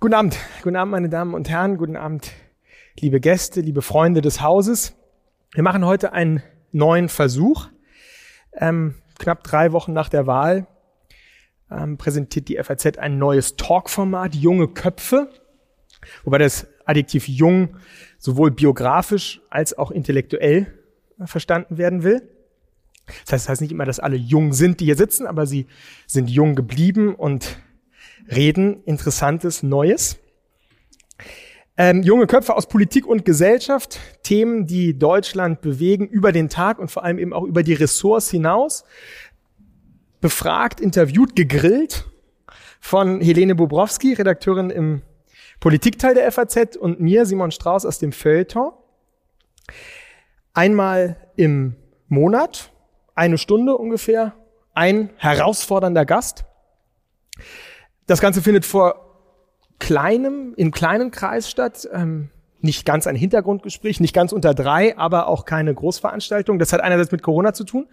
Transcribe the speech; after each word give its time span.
Guten 0.00 0.14
Abend, 0.14 0.38
guten 0.62 0.76
Abend, 0.76 0.92
meine 0.92 1.08
Damen 1.10 1.34
und 1.34 1.50
Herren, 1.50 1.76
guten 1.76 1.96
Abend, 1.96 2.32
liebe 2.98 3.20
Gäste, 3.20 3.60
liebe 3.60 3.82
Freunde 3.82 4.22
des 4.22 4.40
Hauses. 4.40 4.94
Wir 5.52 5.62
machen 5.62 5.84
heute 5.84 6.12
einen 6.12 6.42
neuen 6.72 7.08
Versuch. 7.08 7.68
Ähm, 8.54 8.94
knapp 9.18 9.44
drei 9.44 9.72
Wochen 9.72 9.92
nach 9.92 10.08
der 10.08 10.26
Wahl 10.26 10.66
ähm, 11.70 11.98
präsentiert 11.98 12.48
die 12.48 12.56
FAZ 12.56 12.98
ein 12.98 13.18
neues 13.18 13.56
Talkformat, 13.56 14.34
Junge 14.34 14.68
Köpfe, 14.68 15.30
wobei 16.24 16.38
das 16.38 16.66
Adjektiv 16.86 17.28
jung 17.28 17.76
sowohl 18.18 18.50
biografisch 18.50 19.40
als 19.50 19.78
auch 19.78 19.90
intellektuell 19.90 20.66
verstanden 21.24 21.78
werden 21.78 22.02
will. 22.02 22.28
Das 23.24 23.32
heißt, 23.32 23.44
das 23.44 23.48
heißt 23.48 23.60
nicht 23.60 23.72
immer, 23.72 23.84
dass 23.84 24.00
alle 24.00 24.16
jung 24.16 24.52
sind, 24.52 24.80
die 24.80 24.86
hier 24.86 24.96
sitzen, 24.96 25.26
aber 25.26 25.46
sie 25.46 25.66
sind 26.06 26.30
jung 26.30 26.54
geblieben 26.54 27.14
und 27.14 27.58
reden 28.30 28.82
Interessantes, 28.84 29.62
Neues. 29.62 30.18
Ähm, 31.76 32.02
junge 32.02 32.26
Köpfe 32.26 32.54
aus 32.54 32.66
Politik 32.66 33.06
und 33.06 33.24
Gesellschaft, 33.24 34.00
Themen, 34.22 34.66
die 34.66 34.98
Deutschland 34.98 35.62
bewegen 35.62 36.06
über 36.06 36.30
den 36.30 36.48
Tag 36.48 36.78
und 36.78 36.90
vor 36.90 37.04
allem 37.04 37.18
eben 37.18 37.32
auch 37.32 37.44
über 37.44 37.62
die 37.62 37.72
Ressorts 37.72 38.30
hinaus. 38.30 38.84
Befragt, 40.20 40.80
interviewt, 40.80 41.34
gegrillt 41.34 42.06
von 42.80 43.20
Helene 43.20 43.54
Bobrowski, 43.54 44.12
Redakteurin 44.12 44.68
im 44.68 45.02
Politikteil 45.60 46.14
der 46.14 46.30
FAZ 46.30 46.76
und 46.76 47.00
mir, 47.00 47.24
Simon 47.24 47.50
Strauß 47.50 47.86
aus 47.86 47.98
dem 47.98 48.12
Feuilleton. 48.12 48.72
Einmal 50.52 51.16
im 51.36 51.76
Monat, 52.08 52.72
eine 53.14 53.38
Stunde 53.38 53.76
ungefähr, 53.76 54.34
ein 54.74 55.10
herausfordernder 55.16 56.04
Gast. 56.04 56.44
Das 58.06 58.20
Ganze 58.20 58.42
findet 58.42 58.64
vor 58.64 59.10
kleinem, 59.78 60.54
in 60.56 60.70
kleinem 60.70 61.10
Kreis 61.10 61.50
statt. 61.50 61.88
Ähm, 61.92 62.30
nicht 62.62 62.84
ganz 62.84 63.06
ein 63.06 63.16
Hintergrundgespräch, 63.16 64.00
nicht 64.00 64.14
ganz 64.14 64.32
unter 64.32 64.54
drei, 64.54 64.96
aber 64.98 65.28
auch 65.28 65.44
keine 65.44 65.74
Großveranstaltung. 65.74 66.58
Das 66.58 66.72
hat 66.72 66.80
einerseits 66.80 67.10
mit 67.10 67.22
Corona 67.22 67.54
zu 67.54 67.64
tun, 67.64 67.88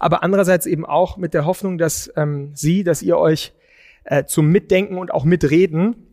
aber 0.00 0.22
andererseits 0.22 0.66
eben 0.66 0.84
auch 0.84 1.16
mit 1.16 1.34
der 1.34 1.46
Hoffnung, 1.46 1.78
dass 1.78 2.12
ähm, 2.16 2.50
Sie, 2.54 2.82
dass 2.82 3.00
ihr 3.02 3.16
euch 3.16 3.52
äh, 4.04 4.24
zum 4.24 4.48
Mitdenken 4.48 4.98
und 4.98 5.12
auch 5.12 5.24
Mitreden 5.24 6.06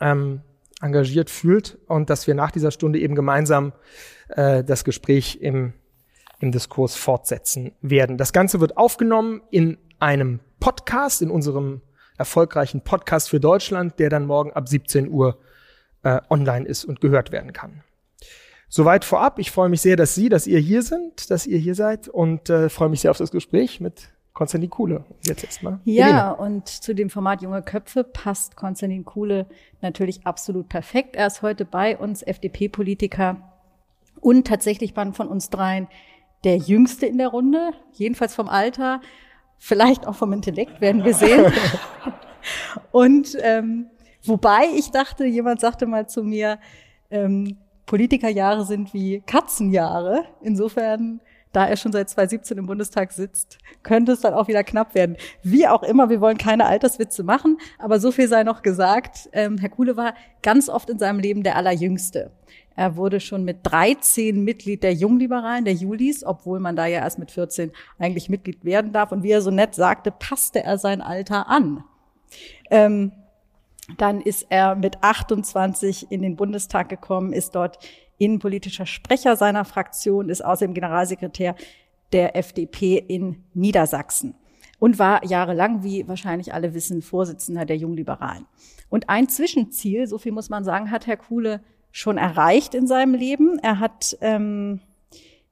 ähm, 0.00 0.42
engagiert 0.80 1.30
fühlt 1.30 1.78
und 1.86 2.10
dass 2.10 2.26
wir 2.26 2.34
nach 2.34 2.50
dieser 2.50 2.70
Stunde 2.70 2.98
eben 3.00 3.14
gemeinsam 3.14 3.72
äh, 4.28 4.62
das 4.62 4.84
Gespräch 4.84 5.38
im, 5.40 5.72
im 6.40 6.52
Diskurs 6.52 6.96
fortsetzen 6.96 7.72
werden. 7.80 8.18
Das 8.18 8.32
Ganze 8.32 8.60
wird 8.60 8.76
aufgenommen 8.76 9.42
in 9.50 9.78
einem 9.98 10.40
Podcast, 10.60 11.22
in 11.22 11.30
unserem 11.30 11.80
erfolgreichen 12.18 12.82
Podcast 12.82 13.30
für 13.30 13.40
Deutschland, 13.40 13.98
der 13.98 14.10
dann 14.10 14.26
morgen 14.26 14.52
ab 14.52 14.68
17 14.68 15.08
Uhr 15.08 15.38
äh, 16.02 16.20
online 16.30 16.66
ist 16.66 16.84
und 16.84 17.00
gehört 17.00 17.32
werden 17.32 17.52
kann. 17.52 17.82
Soweit 18.68 19.04
vorab. 19.04 19.38
Ich 19.38 19.50
freue 19.50 19.68
mich 19.68 19.80
sehr, 19.80 19.96
dass 19.96 20.14
Sie, 20.14 20.28
dass 20.28 20.46
ihr 20.46 20.58
hier 20.58 20.82
sind, 20.82 21.30
dass 21.30 21.46
ihr 21.46 21.58
hier 21.58 21.74
seid 21.74 22.08
und 22.08 22.50
äh, 22.50 22.68
freue 22.68 22.88
mich 22.88 23.00
sehr 23.00 23.10
auf 23.10 23.18
das 23.18 23.30
Gespräch 23.30 23.80
mit 23.80 24.10
Konstantin 24.32 24.70
Kuhle. 24.70 25.04
Jetzt 25.24 25.44
erstmal. 25.44 25.80
Ja, 25.84 26.06
Helene. 26.06 26.36
und 26.36 26.68
zu 26.68 26.94
dem 26.94 27.08
Format 27.08 27.42
Junge 27.42 27.62
Köpfe 27.62 28.04
passt 28.04 28.56
Konstantin 28.56 29.04
Kuhle 29.04 29.46
natürlich 29.80 30.26
absolut 30.26 30.68
perfekt. 30.68 31.16
Er 31.16 31.28
ist 31.28 31.42
heute 31.42 31.64
bei 31.64 31.96
uns, 31.96 32.22
FDP-Politiker 32.22 33.36
und 34.20 34.46
tatsächlich 34.46 34.94
waren 34.96 35.14
von 35.14 35.28
uns 35.28 35.48
dreien 35.48 35.88
der 36.44 36.56
Jüngste 36.56 37.06
in 37.06 37.18
der 37.18 37.28
Runde, 37.28 37.72
jedenfalls 37.92 38.34
vom 38.34 38.48
Alter, 38.48 39.00
vielleicht 39.58 40.06
auch 40.06 40.14
vom 40.14 40.32
Intellekt, 40.32 40.80
werden 40.80 41.04
wir 41.04 41.14
sehen. 41.14 41.52
und 42.92 43.36
ähm, 43.40 43.86
wobei 44.24 44.66
ich 44.76 44.90
dachte, 44.90 45.24
jemand 45.24 45.60
sagte 45.60 45.86
mal 45.86 46.08
zu 46.08 46.22
mir, 46.22 46.58
ähm, 47.10 47.58
Politikerjahre 47.86 48.64
sind 48.64 48.92
wie 48.92 49.22
Katzenjahre. 49.26 50.24
Insofern 50.42 51.20
da 51.56 51.66
er 51.66 51.78
schon 51.78 51.90
seit 51.90 52.10
2017 52.10 52.58
im 52.58 52.66
Bundestag 52.66 53.12
sitzt, 53.12 53.56
könnte 53.82 54.12
es 54.12 54.20
dann 54.20 54.34
auch 54.34 54.46
wieder 54.46 54.62
knapp 54.62 54.94
werden. 54.94 55.16
Wie 55.42 55.66
auch 55.66 55.82
immer, 55.82 56.10
wir 56.10 56.20
wollen 56.20 56.36
keine 56.36 56.66
Alterswitze 56.66 57.22
machen, 57.22 57.56
aber 57.78 57.98
so 57.98 58.12
viel 58.12 58.28
sei 58.28 58.42
noch 58.42 58.60
gesagt. 58.60 59.30
Ähm, 59.32 59.56
Herr 59.56 59.70
Kuhle 59.70 59.96
war 59.96 60.12
ganz 60.42 60.68
oft 60.68 60.90
in 60.90 60.98
seinem 60.98 61.18
Leben 61.18 61.42
der 61.42 61.56
Allerjüngste. 61.56 62.30
Er 62.76 62.96
wurde 62.96 63.20
schon 63.20 63.44
mit 63.44 63.58
13 63.62 64.44
Mitglied 64.44 64.82
der 64.82 64.92
Jungliberalen, 64.92 65.64
der 65.64 65.74
Julis, 65.74 66.22
obwohl 66.24 66.60
man 66.60 66.76
da 66.76 66.86
ja 66.86 67.00
erst 67.00 67.18
mit 67.18 67.30
14 67.30 67.72
eigentlich 67.98 68.28
Mitglied 68.28 68.64
werden 68.64 68.92
darf. 68.92 69.12
Und 69.12 69.22
wie 69.22 69.30
er 69.30 69.40
so 69.40 69.50
nett 69.50 69.74
sagte, 69.74 70.10
passte 70.10 70.62
er 70.62 70.76
sein 70.76 71.00
Alter 71.00 71.48
an. 71.48 71.82
Ähm, 72.70 73.12
dann 73.96 74.20
ist 74.20 74.46
er 74.50 74.74
mit 74.74 75.02
28 75.02 76.10
in 76.10 76.20
den 76.20 76.36
Bundestag 76.36 76.88
gekommen, 76.88 77.32
ist 77.32 77.54
dort 77.54 77.78
innenpolitischer 78.18 78.86
Sprecher 78.86 79.36
seiner 79.36 79.64
Fraktion, 79.64 80.28
ist 80.28 80.44
außerdem 80.44 80.74
Generalsekretär 80.74 81.54
der 82.12 82.36
FDP 82.36 82.98
in 82.98 83.44
Niedersachsen 83.54 84.34
und 84.78 84.98
war 84.98 85.24
jahrelang, 85.24 85.82
wie 85.82 86.06
wahrscheinlich 86.08 86.52
alle 86.52 86.74
wissen, 86.74 87.02
Vorsitzender 87.02 87.64
der 87.64 87.76
Jungliberalen. 87.76 88.46
Und 88.88 89.08
ein 89.08 89.28
Zwischenziel, 89.28 90.06
so 90.06 90.18
viel 90.18 90.32
muss 90.32 90.50
man 90.50 90.64
sagen, 90.64 90.90
hat 90.90 91.06
Herr 91.06 91.16
Kuhle 91.16 91.60
schon 91.96 92.18
erreicht 92.18 92.74
in 92.74 92.86
seinem 92.86 93.14
Leben. 93.14 93.58
Er 93.62 93.80
hat 93.80 94.18
ähm, 94.20 94.80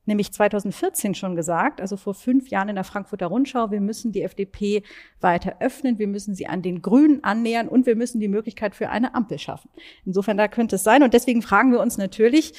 nämlich 0.05 0.31
2014 0.31 1.15
schon 1.15 1.37
gesagt, 1.37 1.81
also 1.81 1.97
vor 1.97 2.13
fünf 2.13 2.51
Jahren 2.51 2.69
in 2.69 2.75
der 2.75 2.85
Frankfurter 2.85 3.29
Rundschau, 3.29 3.71
wir 3.71 3.81
müssen 3.81 4.13
die 4.13 4.21
FDP 4.21 4.83
weiter 5.23 5.57
öffnen, 5.61 5.99
wir 5.99 6.07
müssen 6.07 6.35
sie 6.35 6.47
an 6.47 6.61
den 6.61 6.83
Grünen 6.83 7.25
annähern 7.25 7.67
und 7.67 7.87
wir 7.87 7.97
müssen 7.97 8.21
die 8.21 8.29
Möglichkeit 8.29 8.75
für 8.75 8.91
eine 8.91 9.15
Ampel 9.15 9.39
schaffen. 9.39 9.71
Insofern 10.05 10.37
da 10.37 10.47
könnte 10.47 10.77
es 10.77 10.85
sein. 10.85 11.03
Und 11.03 11.15
deswegen 11.15 11.41
fragen 11.41 11.73
wir 11.73 11.81
uns 11.81 11.97
natürlich, 11.97 12.53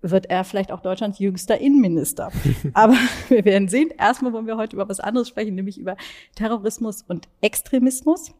wird 0.00 0.30
er 0.30 0.42
vielleicht 0.44 0.72
auch 0.72 0.80
Deutschlands 0.80 1.18
jüngster 1.18 1.58
Innenminister. 1.58 2.32
Aber 2.72 2.96
wir 3.28 3.44
werden 3.44 3.68
sehen. 3.68 3.90
Erstmal 3.98 4.32
wollen 4.32 4.46
wir 4.46 4.56
heute 4.56 4.76
über 4.76 4.88
was 4.88 4.98
anderes 4.98 5.28
sprechen, 5.28 5.54
nämlich 5.56 5.76
über 5.76 5.98
Terrorismus 6.36 7.02
und 7.06 7.28
Extremismus. 7.42 8.32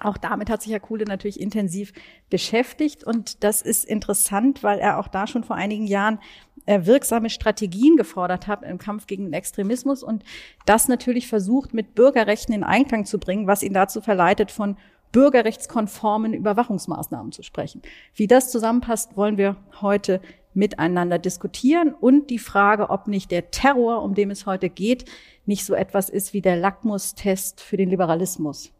Auch 0.00 0.16
damit 0.16 0.48
hat 0.48 0.62
sich 0.62 0.72
Herr 0.72 0.80
Kuhle 0.80 1.04
natürlich 1.04 1.40
intensiv 1.40 1.92
beschäftigt. 2.30 3.04
Und 3.04 3.42
das 3.42 3.62
ist 3.62 3.84
interessant, 3.84 4.62
weil 4.62 4.78
er 4.78 4.98
auch 4.98 5.08
da 5.08 5.26
schon 5.26 5.44
vor 5.44 5.56
einigen 5.56 5.86
Jahren 5.86 6.20
äh, 6.66 6.86
wirksame 6.86 7.30
Strategien 7.30 7.96
gefordert 7.96 8.46
hat 8.46 8.62
im 8.62 8.78
Kampf 8.78 9.06
gegen 9.06 9.24
den 9.24 9.32
Extremismus 9.32 10.02
und 10.02 10.22
das 10.66 10.86
natürlich 10.86 11.26
versucht 11.26 11.72
mit 11.72 11.94
Bürgerrechten 11.94 12.54
in 12.54 12.62
Einklang 12.62 13.06
zu 13.06 13.18
bringen, 13.18 13.46
was 13.46 13.62
ihn 13.62 13.72
dazu 13.72 14.00
verleitet, 14.00 14.50
von 14.50 14.76
bürgerrechtskonformen 15.10 16.34
Überwachungsmaßnahmen 16.34 17.32
zu 17.32 17.42
sprechen. 17.42 17.80
Wie 18.14 18.26
das 18.26 18.50
zusammenpasst, 18.50 19.16
wollen 19.16 19.38
wir 19.38 19.56
heute 19.80 20.20
miteinander 20.52 21.18
diskutieren. 21.18 21.94
Und 21.94 22.28
die 22.28 22.38
Frage, 22.38 22.90
ob 22.90 23.08
nicht 23.08 23.30
der 23.30 23.50
Terror, 23.50 24.02
um 24.02 24.14
den 24.14 24.30
es 24.30 24.44
heute 24.44 24.68
geht, 24.68 25.06
nicht 25.46 25.64
so 25.64 25.72
etwas 25.72 26.10
ist 26.10 26.34
wie 26.34 26.42
der 26.42 26.56
Lackmustest 26.56 27.62
für 27.62 27.78
den 27.78 27.88
Liberalismus 27.88 28.72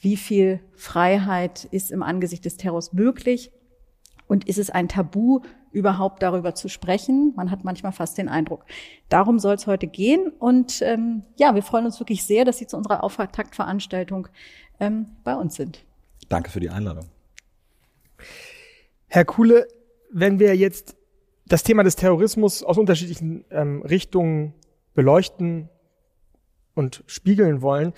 wie 0.00 0.16
viel 0.16 0.60
Freiheit 0.74 1.64
ist 1.64 1.90
im 1.90 2.02
Angesicht 2.02 2.44
des 2.44 2.56
Terrors 2.56 2.92
möglich 2.92 3.52
und 4.26 4.48
ist 4.48 4.58
es 4.58 4.70
ein 4.70 4.88
Tabu, 4.88 5.40
überhaupt 5.72 6.22
darüber 6.22 6.54
zu 6.54 6.68
sprechen? 6.68 7.32
Man 7.36 7.50
hat 7.50 7.64
manchmal 7.64 7.92
fast 7.92 8.18
den 8.18 8.28
Eindruck. 8.28 8.64
Darum 9.08 9.38
soll 9.38 9.54
es 9.54 9.66
heute 9.66 9.86
gehen 9.86 10.32
und 10.38 10.82
ähm, 10.82 11.22
ja, 11.36 11.54
wir 11.54 11.62
freuen 11.62 11.84
uns 11.84 12.00
wirklich 12.00 12.24
sehr, 12.24 12.44
dass 12.44 12.58
Sie 12.58 12.66
zu 12.66 12.76
unserer 12.76 13.04
Auftaktveranstaltung 13.04 14.28
ähm, 14.80 15.06
bei 15.22 15.34
uns 15.34 15.54
sind. 15.54 15.84
Danke 16.28 16.50
für 16.50 16.60
die 16.60 16.70
Einladung. 16.70 17.06
Herr 19.08 19.24
Kuhle, 19.24 19.66
wenn 20.12 20.38
wir 20.38 20.56
jetzt 20.56 20.96
das 21.46 21.62
Thema 21.62 21.82
des 21.82 21.96
Terrorismus 21.96 22.62
aus 22.62 22.78
unterschiedlichen 22.78 23.44
ähm, 23.50 23.82
Richtungen 23.82 24.54
beleuchten, 24.94 25.68
und 26.74 27.02
spiegeln 27.06 27.62
wollen, 27.62 27.92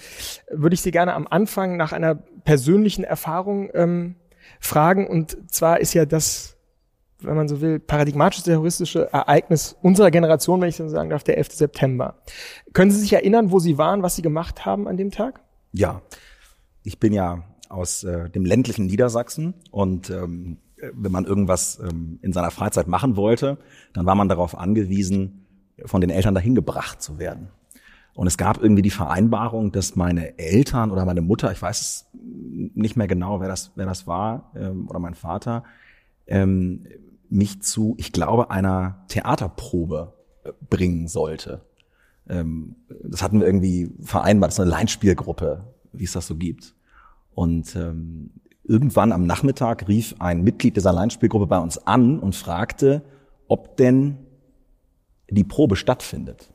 würde 0.51 0.75
ich 0.75 0.83
Sie 0.83 0.91
gerne 0.91 1.15
am 1.15 1.27
Anfang 1.29 1.77
nach 1.77 1.93
einer 1.93 2.15
persönlichen 2.15 3.05
Erfahrung 3.05 3.71
ähm, 3.75 4.17
fragen. 4.61 5.07
Und 5.07 5.37
zwar 5.51 5.81
ist 5.81 5.95
ja 5.95 6.05
das, 6.05 6.57
wenn 7.21 7.37
man 7.37 7.49
so 7.49 7.61
will, 7.61 7.79
paradigmatische 7.79 8.43
terroristische 8.43 9.13
Ereignis 9.13 9.77
unserer 9.83 10.11
Generation, 10.11 10.61
wenn 10.61 10.69
ich 10.69 10.77
so 10.77 10.89
sagen 10.89 11.11
darf, 11.11 11.25
der 11.25 11.39
11. 11.39 11.53
September. 11.53 12.17
Können 12.73 12.91
Sie 12.91 13.01
sich 13.01 13.13
erinnern, 13.13 13.51
wo 13.51 13.59
Sie 13.59 13.79
waren, 13.79 14.03
was 14.03 14.17
Sie 14.17 14.23
gemacht 14.23 14.65
haben 14.65 14.89
an 14.89 14.97
dem 14.97 15.11
Tag? 15.11 15.41
Ja, 15.73 16.03
ich 16.83 16.99
bin 16.99 17.13
ja 17.13 17.45
aus 17.69 18.05
äh, 18.05 18.29
dem 18.29 18.45
ländlichen 18.45 18.87
Niedersachsen 18.87 19.55
und 19.71 20.11
ähm, 20.11 20.59
wenn 20.93 21.13
man 21.13 21.25
irgendwas 21.25 21.79
ähm, 21.79 22.19
in 22.23 22.33
seiner 22.33 22.51
Freizeit 22.51 22.89
machen 22.89 23.17
wollte, 23.17 23.59
dann 23.95 24.05
war 24.05 24.15
man 24.15 24.29
darauf 24.29 24.59
angewiesen, 24.59 25.47
von 25.85 26.01
den 26.01 26.11
Eltern 26.11 26.35
dahin 26.35 26.55
gebracht 26.55 27.01
zu 27.01 27.19
werden. 27.19 27.49
Und 28.15 28.27
es 28.27 28.37
gab 28.37 28.63
irgendwie 28.63 28.83
die 28.83 28.91
Vereinbarung, 28.91 29.73
dass 29.73 29.97
meine 29.97 30.39
Eltern 30.39 30.91
oder 30.91 31.05
meine 31.05 31.23
Mutter, 31.23 31.51
ich 31.51 31.63
weiß 31.63 32.11
nicht 32.13 32.97
mehr 32.97 33.07
genau, 33.07 33.41
wer 33.41 33.49
das, 33.49 33.73
wer 33.75 33.87
das 33.87 34.07
war, 34.07 34.53
ähm, 34.55 34.89
oder 34.89 34.99
mein 34.99 35.15
Vater, 35.15 35.65
ähm, 36.27 36.87
mich 37.31 37.63
zu, 37.63 37.95
ich 37.99 38.13
glaube, 38.13 38.51
einer 38.51 39.05
Theaterprobe 39.09 40.13
äh, 40.45 40.53
bringen 40.69 41.09
sollte. 41.09 41.63
Ähm, 42.29 42.77
das 43.03 43.23
hatten 43.23 43.41
wir 43.41 43.47
irgendwie 43.47 43.95
vereinbart, 44.03 44.51
das 44.51 44.57
ist 44.57 44.61
eine 44.61 44.71
Leinspielgruppe, 44.71 45.65
wie 45.93 46.05
es 46.05 46.13
das 46.13 46.27
so 46.27 46.37
gibt. 46.37 46.75
Und 47.35 47.75
ähm, 47.77 48.31
irgendwann 48.63 49.13
am 49.13 49.27
Nachmittag 49.27 49.89
rief 49.89 50.15
ein 50.19 50.43
Mitglied 50.43 50.77
dieser 50.77 50.93
Leinspielgruppe 50.93 51.47
bei 51.47 51.59
uns 51.59 51.79
an 51.87 52.19
und 52.19 52.37
fragte, 52.37 53.03
ob 53.49 53.79
denn 53.79 54.19
die 55.31 55.45
Probe 55.45 55.77
stattfindet. 55.77 56.53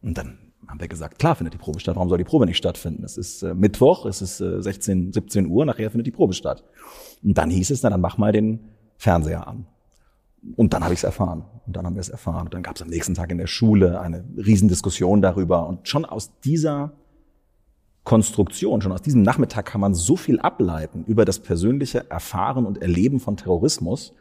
Und 0.00 0.16
dann 0.16 0.38
haben 0.68 0.80
wir 0.80 0.88
gesagt, 0.88 1.18
klar 1.18 1.34
findet 1.34 1.54
die 1.54 1.58
Probe 1.58 1.80
statt. 1.80 1.96
Warum 1.96 2.08
soll 2.08 2.18
die 2.18 2.24
Probe 2.24 2.46
nicht 2.46 2.56
stattfinden? 2.56 3.04
Es 3.04 3.16
ist 3.16 3.42
äh, 3.42 3.54
Mittwoch, 3.54 4.06
es 4.06 4.22
ist 4.22 4.40
äh, 4.40 4.62
16, 4.62 5.12
17 5.12 5.46
Uhr, 5.46 5.64
nachher 5.64 5.90
findet 5.90 6.06
die 6.06 6.12
Probe 6.12 6.32
statt. 6.32 6.64
Und 7.22 7.38
dann 7.38 7.50
hieß 7.50 7.70
es, 7.70 7.82
na, 7.82 7.90
dann 7.90 8.00
mach 8.00 8.18
mal 8.18 8.32
den 8.32 8.60
Fernseher 8.96 9.46
an. 9.46 9.66
Und 10.56 10.74
dann 10.74 10.84
habe 10.84 10.94
ich 10.94 11.00
es 11.00 11.04
erfahren. 11.04 11.44
Und 11.66 11.76
dann 11.76 11.86
haben 11.86 11.94
wir 11.94 12.00
es 12.00 12.08
erfahren. 12.08 12.44
Und 12.44 12.54
dann 12.54 12.62
gab 12.62 12.76
es 12.76 12.82
am 12.82 12.88
nächsten 12.88 13.14
Tag 13.14 13.30
in 13.30 13.38
der 13.38 13.46
Schule 13.46 14.00
eine 14.00 14.24
Riesendiskussion 14.36 15.22
darüber. 15.22 15.66
Und 15.66 15.88
schon 15.88 16.04
aus 16.04 16.38
dieser 16.40 16.92
Konstruktion, 18.04 18.80
schon 18.80 18.92
aus 18.92 19.02
diesem 19.02 19.22
Nachmittag 19.22 19.66
kann 19.66 19.80
man 19.80 19.92
so 19.92 20.16
viel 20.16 20.38
ableiten 20.38 21.04
über 21.06 21.24
das 21.24 21.40
persönliche 21.40 22.08
Erfahren 22.08 22.64
und 22.64 22.80
Erleben 22.80 23.18
von 23.18 23.36
Terrorismus, 23.36 24.14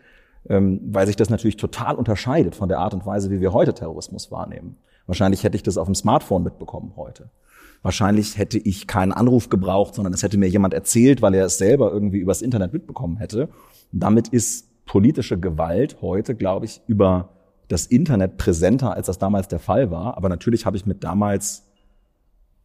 ähm, 0.50 0.82
weil 0.88 1.06
sich 1.06 1.16
das 1.16 1.30
natürlich 1.30 1.58
total 1.58 1.96
unterscheidet 1.96 2.56
von 2.56 2.68
der 2.68 2.80
Art 2.80 2.96
und 2.96 3.06
Weise, 3.06 3.30
wie 3.30 3.42
wir 3.42 3.54
heute 3.54 3.74
Terrorismus 3.74 4.32
wahrnehmen. 4.32 4.78
Wahrscheinlich 5.07 5.44
hätte 5.44 5.56
ich 5.56 5.63
das 5.63 5.78
auf 5.78 5.88
dem 5.88 5.96
Smartphone 5.96 6.44
mitbekommen 6.44 6.94
heute. 6.96 7.30
Wahrscheinlich 7.81 8.38
hätte 8.38 8.57
ich 8.57 8.88
keinen 8.88 9.12
Anruf 9.12 9.50
gebraucht, 9.50 9.96
sondern 9.96 10.13
es 10.13 10.24
hätte 10.24 10.38
mir 10.38 10.50
jemand 10.50 10.74
erzählt, 10.74 11.22
weil 11.22 11.36
er 11.36 11.46
es 11.46 11.57
selber 11.57 11.92
irgendwie 11.92 12.18
übers 12.18 12.42
Internet 12.42 12.74
mitbekommen 12.74 13.18
hätte. 13.18 13.50
damit 13.92 14.28
ist 14.30 14.68
politische 14.86 15.40
Gewalt 15.40 15.98
heute, 16.02 16.36
glaube 16.36 16.66
ich, 16.66 16.81
über 16.88 17.30
das 17.68 17.88
Internet 17.88 18.38
präsenter, 18.38 18.94
als 18.94 19.07
das 19.07 19.18
damals 19.18 19.48
der 19.48 19.60
Fall 19.60 19.92
war. 19.92 20.18
Aber 20.18 20.30
natürlich 20.30 20.66
habe 20.66 20.78
ich 20.78 20.86
mit 20.86 21.04
damals, 21.04 21.63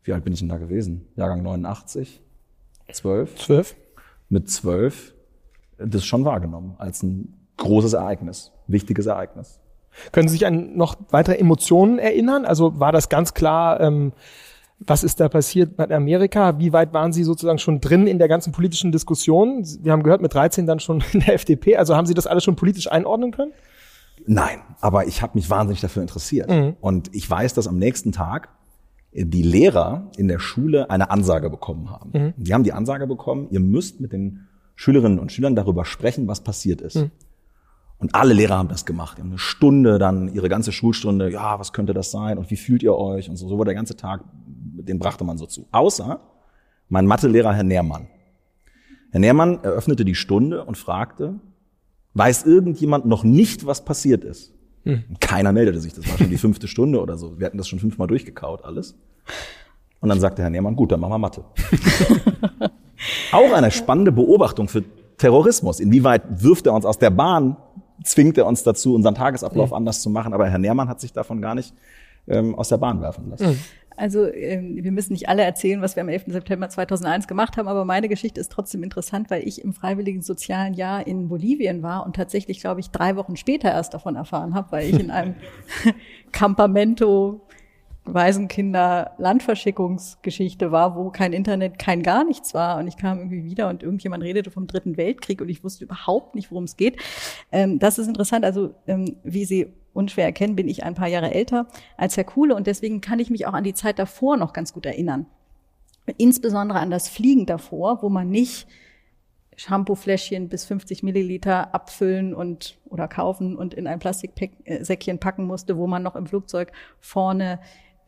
wie 0.05 0.13
alt 0.13 0.25
bin 0.25 0.33
ich 0.33 0.41
denn 0.41 0.49
da 0.49 0.59
gewesen? 0.59 1.07
Jahrgang 1.17 1.43
89? 1.43 2.21
Zwölf? 2.93 3.35
Zwölf. 3.37 3.77
Mit 4.29 4.51
zwölf 4.51 5.15
das 5.79 6.05
schon 6.05 6.25
wahrgenommen 6.25 6.75
als 6.79 7.03
ein 7.03 7.35
großes 7.57 7.95
Ereignis, 7.95 8.53
wichtiges 8.67 9.07
Ereignis. 9.07 9.61
Können 10.13 10.29
Sie 10.29 10.33
sich 10.33 10.47
an 10.47 10.77
noch 10.77 10.97
weitere 11.11 11.37
Emotionen 11.37 11.99
erinnern? 11.99 12.45
Also 12.45 12.79
war 12.79 12.93
das 12.93 13.09
ganz 13.09 13.35
klar, 13.35 13.81
ähm, 13.81 14.13
was 14.79 15.05
ist 15.05 15.21
da 15.21 15.29
passiert 15.29 15.79
mit 15.79 15.93
Amerika? 15.93 16.59
Wie 16.59 16.73
weit 16.73 16.93
waren 16.95 17.13
Sie 17.13 17.23
sozusagen 17.23 17.59
schon 17.59 17.81
drin 17.81 18.07
in 18.07 18.19
der 18.19 18.29
ganzen 18.29 18.53
politischen 18.53 18.93
Diskussion? 18.93 19.65
Wir 19.83 19.93
haben 19.93 20.03
gehört, 20.03 20.23
mit 20.23 20.33
13 20.33 20.67
dann 20.67 20.81
schon 20.81 21.05
in 21.13 21.21
der 21.21 21.35
FDP. 21.35 21.77
Also 21.77 21.97
haben 21.97 22.07
Sie 22.07 22.15
das 22.15 22.27
alles 22.27 22.45
schon 22.45 22.57
politisch 22.57 22.91
einordnen 22.91 23.31
können? 23.31 23.53
Nein, 24.27 24.61
aber 24.81 25.07
ich 25.07 25.23
habe 25.23 25.33
mich 25.35 25.49
wahnsinnig 25.51 25.81
dafür 25.81 26.03
interessiert. 26.03 26.51
Mhm. 26.51 26.77
Und 26.81 27.15
ich 27.15 27.29
weiß, 27.29 27.55
dass 27.55 27.69
am 27.69 27.79
nächsten 27.79 28.13
Tag 28.13 28.49
die 29.13 29.43
Lehrer 29.43 30.11
in 30.17 30.29
der 30.29 30.39
Schule 30.39 30.89
eine 30.89 31.11
Ansage 31.11 31.51
bekommen 31.51 31.91
haben. 31.91 32.11
Mhm. 32.13 32.35
Die 32.37 32.55
haben 32.55 32.65
die 32.65 32.73
Ansage 32.73 33.07
bekommen, 33.07 33.49
ihr 33.51 33.61
müsst 33.61 34.01
mit 34.01 34.13
den 34.13 34.47
Schülerinnen 34.77 35.19
und 35.19 35.33
Schülern 35.33 35.57
darüber 35.57 35.85
sprechen, 35.85 36.29
was 36.29 36.43
passiert 36.43 36.81
ist. 36.81 36.97
Mhm. 36.97 37.11
Und 38.01 38.15
alle 38.15 38.33
Lehrer 38.33 38.57
haben 38.57 38.69
das 38.69 38.87
gemacht. 38.87 39.19
Die 39.19 39.23
haben 39.23 39.29
eine 39.29 39.39
Stunde 39.39 39.99
dann, 39.99 40.33
ihre 40.35 40.49
ganze 40.49 40.73
Schulstunde, 40.73 41.31
ja, 41.31 41.61
was 41.61 41.73
könnte 41.73 41.93
das 41.93 42.11
sein 42.11 42.39
und 42.39 42.51
wie 42.51 42.57
fühlt 42.57 42.83
ihr 42.83 42.97
euch 42.97 43.29
und 43.29 43.37
so. 43.37 43.47
So 43.47 43.59
war 43.59 43.67
der 43.67 43.75
ganze 43.75 43.95
Tag, 43.95 44.25
den 44.35 44.99
brachte 44.99 45.23
man 45.23 45.37
so 45.37 45.47
zu. 45.47 45.69
Außer 45.71 46.21
mein 46.89 47.07
Mathelehrer, 47.07 47.53
Herr 47.53 47.63
Nährmann. 47.63 48.09
Herr 49.11 49.21
Nährmann 49.21 49.63
eröffnete 49.63 50.07
die 50.07 50.15
Stunde 50.15 50.65
und 50.65 50.79
fragte, 50.79 51.41
weiß 52.15 52.47
irgendjemand 52.47 53.05
noch 53.05 53.23
nicht, 53.23 53.67
was 53.67 53.85
passiert 53.85 54.25
ist? 54.25 54.55
Hm. 54.85 55.05
Keiner 55.21 55.53
meldete 55.53 55.79
sich. 55.79 55.93
Das 55.93 56.09
war 56.09 56.17
schon 56.17 56.31
die 56.31 56.39
fünfte 56.39 56.69
Stunde 56.69 57.01
oder 57.01 57.19
so. 57.19 57.39
Wir 57.39 57.47
hatten 57.47 57.59
das 57.59 57.69
schon 57.69 57.81
fünfmal 57.81 58.09
durchgekaut, 58.09 58.65
alles. 58.65 58.97
Und 60.01 60.09
dann 60.09 60.21
sagte 60.21 60.41
Herr 60.41 60.51
Nährmann, 60.51 60.75
gut, 60.75 60.91
dann 60.91 61.01
machen 61.01 61.13
wir 61.13 61.19
Mathe. 61.19 61.45
Auch 63.33 63.53
eine 63.53 63.71
spannende 63.71 64.11
Beobachtung 64.11 64.69
für 64.69 64.83
Terrorismus. 65.19 65.81
Inwieweit 65.81 66.43
wirft 66.43 66.67
er 66.67 66.73
uns 66.73 66.87
aus 66.87 66.99
der 66.99 67.11
Bahn 67.11 67.57
zwingt 68.03 68.39
er 68.39 68.47
uns 68.47 68.63
dazu, 68.63 68.95
unseren 68.95 69.15
Tagesablauf 69.15 69.71
mhm. 69.71 69.77
anders 69.77 70.03
zu 70.03 70.11
machen. 70.11 70.33
Aber 70.33 70.49
Herr 70.49 70.59
Nährmann 70.59 70.89
hat 70.89 71.01
sich 71.01 71.13
davon 71.13 71.41
gar 71.41 71.55
nicht 71.55 71.75
ähm, 72.29 72.55
aus 72.55 72.69
der 72.69 72.79
Bahn 72.79 73.01
werfen 73.01 73.31
lassen. 73.31 73.51
Mhm. 73.51 73.59
Also 73.97 74.27
ähm, 74.33 74.83
wir 74.83 74.93
müssen 74.93 75.13
nicht 75.13 75.29
alle 75.29 75.43
erzählen, 75.43 75.83
was 75.83 75.95
wir 75.95 76.03
am 76.03 76.09
11. 76.09 76.25
September 76.29 76.71
2001 76.71 77.29
gemacht 77.29 77.59
haben, 77.59 77.69
aber 77.69 77.85
meine 77.85 78.09
Geschichte 78.09 78.41
ist 78.41 78.51
trotzdem 78.51 78.83
interessant, 78.83 79.29
weil 79.31 79.47
ich 79.47 79.63
im 79.63 79.75
freiwilligen 79.75 80.23
sozialen 80.23 80.73
Jahr 80.73 81.07
in 81.07 81.29
Bolivien 81.29 81.83
war 81.83 82.07
und 82.07 82.17
tatsächlich, 82.17 82.61
glaube 82.61 82.81
ich, 82.81 82.91
drei 82.91 83.17
Wochen 83.17 83.37
später 83.37 83.71
erst 83.71 83.93
davon 83.93 84.17
erfahren 84.17 84.55
habe, 84.55 84.73
weil 84.73 84.89
ich 84.89 84.99
in 84.99 85.11
einem 85.11 85.35
Campamento 86.33 87.43
Waisenkinder 88.15 89.13
Landverschickungsgeschichte 89.19 90.73
war, 90.73 90.97
wo 90.97 91.11
kein 91.11 91.33
Internet, 91.33 91.79
kein 91.79 92.03
gar 92.03 92.25
nichts 92.25 92.55
war. 92.55 92.79
Und 92.79 92.87
ich 92.87 92.97
kam 92.97 93.19
irgendwie 93.19 93.45
wieder 93.45 93.69
und 93.69 93.83
irgendjemand 93.83 94.23
redete 94.23 94.51
vom 94.51 94.67
Dritten 94.67 94.97
Weltkrieg 94.97 95.41
und 95.41 95.49
ich 95.49 95.65
wusste 95.65 95.85
überhaupt 95.85 96.35
nicht, 96.35 96.51
worum 96.51 96.65
es 96.65 96.77
geht. 96.77 97.01
Ähm, 97.53 97.79
das 97.79 97.99
ist 97.99 98.09
interessant. 98.09 98.45
Also, 98.45 98.75
ähm, 98.87 99.17
wie 99.25 99.45
Sie 99.45 99.73
unschwer 99.93 100.25
erkennen, 100.25 100.57
bin 100.57 100.69
ich 100.69 100.85
ein 100.85 100.95
paar 100.95 101.09
Jahre 101.09 101.33
älter 101.33 101.67
als 101.97 102.17
Herr 102.17 102.25
Kuhle 102.25 102.55
und 102.55 102.67
deswegen 102.67 103.01
kann 103.01 103.19
ich 103.19 103.31
mich 103.31 103.47
auch 103.47 103.55
an 103.55 103.65
die 103.65 103.75
Zeit 103.75 103.99
davor 103.99 104.37
noch 104.37 104.53
ganz 104.53 104.73
gut 104.73 104.87
erinnern. 104.87 105.27
Insbesondere 106.17 106.79
an 106.79 106.91
das 106.91 107.09
Fliegen 107.09 107.47
davor, 107.47 108.03
wo 108.03 108.09
man 108.09 108.31
nicht 108.31 108.67
Shampoofläschchen 109.57 110.49
bis 110.49 110.65
50 110.65 111.03
Milliliter 111.03 111.75
abfüllen 111.75 112.35
und 112.35 112.79
oder 112.89 113.09
kaufen 113.09 113.57
und 113.57 113.75
in 113.75 113.87
ein 113.87 113.99
Plastiksäckchen 113.99 115.19
packen 115.19 115.45
musste, 115.45 115.77
wo 115.77 115.87
man 115.87 116.03
noch 116.03 116.17
im 116.17 116.27
Flugzeug 116.27 116.73
vorne 116.99 117.61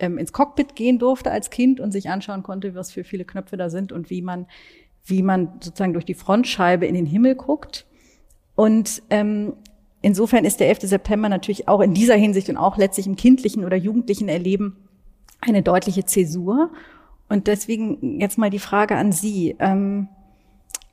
ähm, 0.02 0.18
ins 0.18 0.32
Cockpit 0.32 0.76
gehen 0.76 0.98
durfte 0.98 1.30
als 1.30 1.50
Kind 1.50 1.80
und 1.80 1.92
sich 1.92 2.10
anschauen 2.10 2.42
konnte, 2.42 2.74
was 2.74 2.90
für 2.90 3.04
viele 3.04 3.24
Knöpfe 3.24 3.56
da 3.56 3.70
sind 3.70 3.92
und 3.92 4.10
wie 4.10 4.20
man, 4.20 4.46
wie 5.04 5.22
man 5.22 5.48
sozusagen 5.60 5.94
durch 5.94 6.04
die 6.04 6.14
Frontscheibe 6.14 6.86
in 6.86 6.94
den 6.94 7.06
Himmel 7.06 7.36
guckt. 7.36 7.86
Und 8.54 9.02
ähm, 9.10 9.54
insofern 10.02 10.44
ist 10.44 10.60
der 10.60 10.68
11. 10.68 10.80
September 10.82 11.28
natürlich 11.28 11.68
auch 11.68 11.80
in 11.80 11.94
dieser 11.94 12.16
Hinsicht 12.16 12.48
und 12.50 12.56
auch 12.56 12.76
letztlich 12.76 13.06
im 13.06 13.16
kindlichen 13.16 13.64
oder 13.64 13.76
jugendlichen 13.76 14.28
Erleben 14.28 14.76
eine 15.40 15.62
deutliche 15.62 16.04
Zäsur. 16.04 16.70
Und 17.28 17.46
deswegen 17.46 18.20
jetzt 18.20 18.36
mal 18.36 18.50
die 18.50 18.58
Frage 18.58 18.96
an 18.96 19.12
Sie. 19.12 19.56
Ähm, 19.58 20.08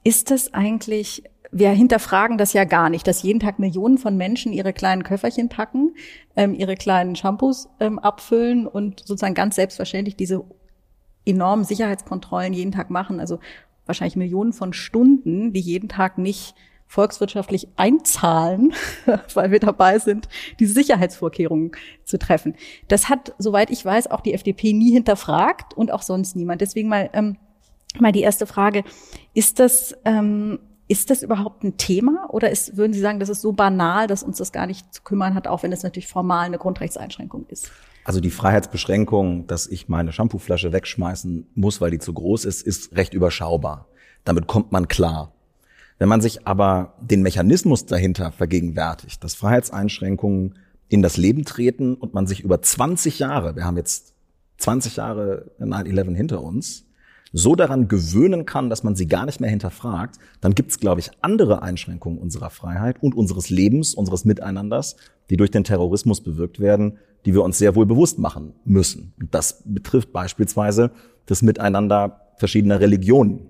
ist 0.04 0.32
das 0.32 0.54
eigentlich 0.54 1.24
wir 1.52 1.70
hinterfragen 1.72 2.38
das 2.38 2.54
ja 2.54 2.64
gar 2.64 2.90
nicht, 2.90 3.08
dass 3.08 3.24
jeden 3.24 3.40
Tag 3.40 3.60
Millionen 3.60 3.98
von 3.98 4.16
Menschen 4.18 4.54
ihre 4.54 4.74
kleinen 4.74 5.04
Köfferchen 5.04 5.50
packen, 5.50 5.96
ähm, 6.36 6.54
ihre 6.54 6.76
kleinen 6.76 7.16
Shampoos 7.16 7.70
ähm, 7.80 8.00
abfüllen 8.00 8.68
und 8.68 9.02
sozusagen 9.02 9.34
ganz 9.34 9.56
selbstverständlich 9.56 10.16
diese 10.16 10.44
enormen 11.26 11.66
Sicherheitskontrollen 11.66 12.54
jeden 12.54 12.72
Tag 12.72 12.90
machen. 12.90 13.20
Also 13.20 13.40
wahrscheinlich 13.86 14.16
Millionen 14.16 14.54
von 14.54 14.74
Stunden, 14.74 15.54
die 15.54 15.60
jeden 15.60 15.90
Tag 15.90 16.18
nicht 16.18 16.56
volkswirtschaftlich 16.86 17.68
einzahlen, 17.76 18.74
weil 19.34 19.52
wir 19.52 19.60
dabei 19.60 20.00
sind, 20.00 20.28
diese 20.60 20.74
Sicherheitsvorkehrungen 20.74 21.72
zu 22.04 22.18
treffen. 22.18 22.56
Das 22.88 23.10
hat, 23.10 23.34
soweit 23.38 23.70
ich 23.70 23.86
weiß, 23.86 24.10
auch 24.10 24.22
die 24.22 24.34
FDP 24.34 24.74
nie 24.74 24.92
hinterfragt 24.92 25.76
und 25.76 25.92
auch 25.92 26.02
sonst 26.02 26.36
niemand. 26.36 26.62
Deswegen 26.62 26.90
mal, 26.90 27.10
ähm, 27.14 27.38
mal 28.00 28.12
die 28.12 28.22
erste 28.22 28.48
Frage. 28.48 28.84
Ist 29.34 29.60
das, 29.60 29.96
ähm, 30.04 30.60
ist 30.90 31.12
das 31.12 31.22
überhaupt 31.22 31.64
ein 31.64 31.78
Thema 31.78 32.28
oder 32.32 32.50
ist, 32.50 32.76
würden 32.76 32.94
Sie 32.94 33.00
sagen, 33.00 33.20
das 33.20 33.30
ist 33.30 33.42
so 33.42 33.54
banal, 33.54 34.08
dass 34.08 34.24
uns 34.24 34.40
das 34.40 34.52
gar 34.52 34.66
nicht 34.66 34.92
zu 34.92 35.04
kümmern 35.04 35.36
hat, 35.36 35.48
auch 35.48 35.62
wenn 35.62 35.72
es 35.72 35.84
natürlich 35.84 36.08
formal 36.08 36.48
eine 36.48 36.58
Grundrechtseinschränkung 36.58 37.46
ist? 37.48 37.72
Also 38.04 38.20
die 38.20 38.32
Freiheitsbeschränkung, 38.32 39.46
dass 39.46 39.68
ich 39.68 39.88
meine 39.88 40.12
Shampooflasche 40.12 40.74
wegschmeißen 40.74 41.48
muss, 41.54 41.80
weil 41.80 41.92
die 41.92 42.00
zu 42.00 42.12
groß 42.12 42.44
ist, 42.46 42.64
ist 42.64 42.96
recht 42.96 43.14
überschaubar. 43.14 43.88
Damit 44.26 44.48
kommt 44.48 44.72
man 44.72 44.88
klar. 44.88 45.32
Wenn 46.00 46.10
man 46.10 46.22
sich 46.22 46.48
aber 46.48 46.96
den 47.00 47.22
Mechanismus 47.22 47.86
dahinter 47.86 48.32
vergegenwärtigt, 48.32 49.24
dass 49.24 49.36
Freiheitseinschränkungen 49.36 50.58
in 50.88 51.04
das 51.04 51.18
Leben 51.18 51.46
treten 51.46 51.94
und 51.94 52.16
man 52.16 52.26
sich 52.26 52.44
über 52.44 52.64
20 52.64 53.20
Jahre, 53.20 53.56
wir 53.56 53.64
haben 53.64 53.78
jetzt 53.78 54.16
20 54.58 54.96
Jahre 54.96 55.52
9-11 55.60 56.16
hinter 56.16 56.42
uns, 56.42 56.86
so 57.32 57.56
daran 57.56 57.88
gewöhnen 57.88 58.46
kann, 58.46 58.70
dass 58.70 58.84
man 58.84 58.96
sie 58.96 59.08
gar 59.08 59.26
nicht 59.26 59.40
mehr 59.40 59.50
hinterfragt, 59.50 60.18
dann 60.42 60.56
gibt 60.56 60.72
es, 60.72 60.80
glaube 60.80 61.00
ich, 61.00 61.12
andere 61.22 61.62
Einschränkungen 61.62 62.20
unserer 62.20 62.50
Freiheit 62.50 63.02
und 63.02 63.16
unseres 63.16 63.50
Lebens, 63.50 63.94
unseres 63.94 64.26
Miteinanders, 64.26 64.96
die 65.30 65.38
durch 65.38 65.52
den 65.52 65.64
Terrorismus 65.64 66.22
bewirkt 66.22 66.60
werden, 66.60 66.98
die 67.26 67.34
wir 67.34 67.44
uns 67.44 67.58
sehr 67.58 67.76
wohl 67.76 67.86
bewusst 67.86 68.18
machen 68.18 68.54
müssen. 68.66 69.14
Und 69.20 69.34
das 69.34 69.62
betrifft 69.66 70.12
beispielsweise 70.12 70.92
das 71.26 71.42
Miteinander 71.42 72.22
verschiedener 72.38 72.80
Religionen. 72.80 73.50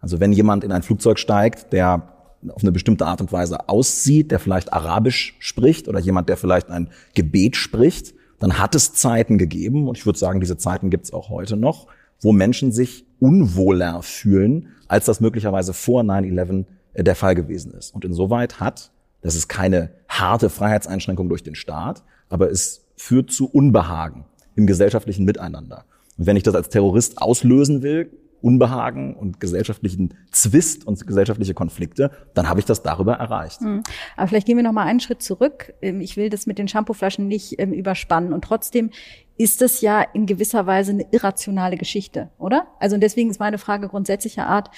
Also 0.00 0.20
wenn 0.20 0.32
jemand 0.32 0.64
in 0.64 0.72
ein 0.72 0.82
Flugzeug 0.82 1.18
steigt, 1.18 1.72
der 1.72 2.10
auf 2.48 2.62
eine 2.62 2.72
bestimmte 2.72 3.06
Art 3.06 3.22
und 3.22 3.32
Weise 3.32 3.70
aussieht, 3.70 4.30
der 4.30 4.38
vielleicht 4.38 4.72
Arabisch 4.72 5.36
spricht 5.38 5.88
oder 5.88 5.98
jemand, 5.98 6.28
der 6.28 6.36
vielleicht 6.36 6.68
ein 6.68 6.90
Gebet 7.14 7.56
spricht, 7.56 8.12
dann 8.38 8.58
hat 8.58 8.74
es 8.74 8.92
Zeiten 8.92 9.38
gegeben, 9.38 9.88
und 9.88 9.96
ich 9.96 10.04
würde 10.04 10.18
sagen, 10.18 10.40
diese 10.40 10.58
Zeiten 10.58 10.90
gibt 10.90 11.04
es 11.04 11.12
auch 11.14 11.30
heute 11.30 11.56
noch, 11.56 11.86
wo 12.20 12.32
Menschen 12.32 12.72
sich 12.72 13.06
unwohler 13.20 14.02
fühlen, 14.02 14.68
als 14.88 15.06
das 15.06 15.20
möglicherweise 15.20 15.72
vor 15.72 16.02
9-11 16.02 16.64
äh, 16.94 17.04
der 17.04 17.14
Fall 17.14 17.34
gewesen 17.34 17.72
ist. 17.72 17.94
Und 17.94 18.04
insoweit 18.04 18.60
hat, 18.60 18.90
das 19.20 19.34
ist 19.34 19.48
keine 19.48 19.90
harte 20.08 20.50
Freiheitseinschränkung 20.50 21.28
durch 21.28 21.42
den 21.42 21.54
Staat, 21.54 22.02
aber 22.28 22.50
es 22.50 22.84
führt 22.96 23.30
zu 23.30 23.46
Unbehagen 23.46 24.24
im 24.54 24.66
gesellschaftlichen 24.66 25.24
Miteinander. 25.24 25.84
Und 26.16 26.26
wenn 26.26 26.36
ich 26.36 26.42
das 26.42 26.54
als 26.54 26.68
Terrorist 26.68 27.20
auslösen 27.20 27.82
will, 27.82 28.10
Unbehagen 28.44 29.16
und 29.16 29.40
gesellschaftlichen 29.40 30.12
Zwist 30.30 30.86
und 30.86 31.06
gesellschaftliche 31.06 31.54
Konflikte, 31.54 32.10
dann 32.34 32.46
habe 32.46 32.60
ich 32.60 32.66
das 32.66 32.82
darüber 32.82 33.14
erreicht. 33.14 33.62
Mhm. 33.62 33.82
Aber 34.18 34.28
vielleicht 34.28 34.46
gehen 34.46 34.58
wir 34.58 34.62
noch 34.62 34.72
mal 34.72 34.84
einen 34.84 35.00
Schritt 35.00 35.22
zurück. 35.22 35.72
Ähm, 35.80 36.02
ich 36.02 36.18
will 36.18 36.28
das 36.28 36.46
mit 36.46 36.58
den 36.58 36.68
Shampooflaschen 36.68 37.26
nicht 37.26 37.58
ähm, 37.58 37.72
überspannen 37.72 38.34
und 38.34 38.44
trotzdem 38.44 38.90
ist 39.38 39.62
es 39.62 39.80
ja 39.80 40.02
in 40.02 40.26
gewisser 40.26 40.66
Weise 40.66 40.92
eine 40.92 41.06
irrationale 41.10 41.78
Geschichte, 41.78 42.30
oder? 42.38 42.66
Also 42.80 42.98
deswegen 42.98 43.30
ist 43.30 43.40
meine 43.40 43.56
Frage 43.56 43.88
grundsätzlicher 43.88 44.46
Art, 44.46 44.70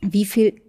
wie 0.00 0.24
viel 0.24 0.62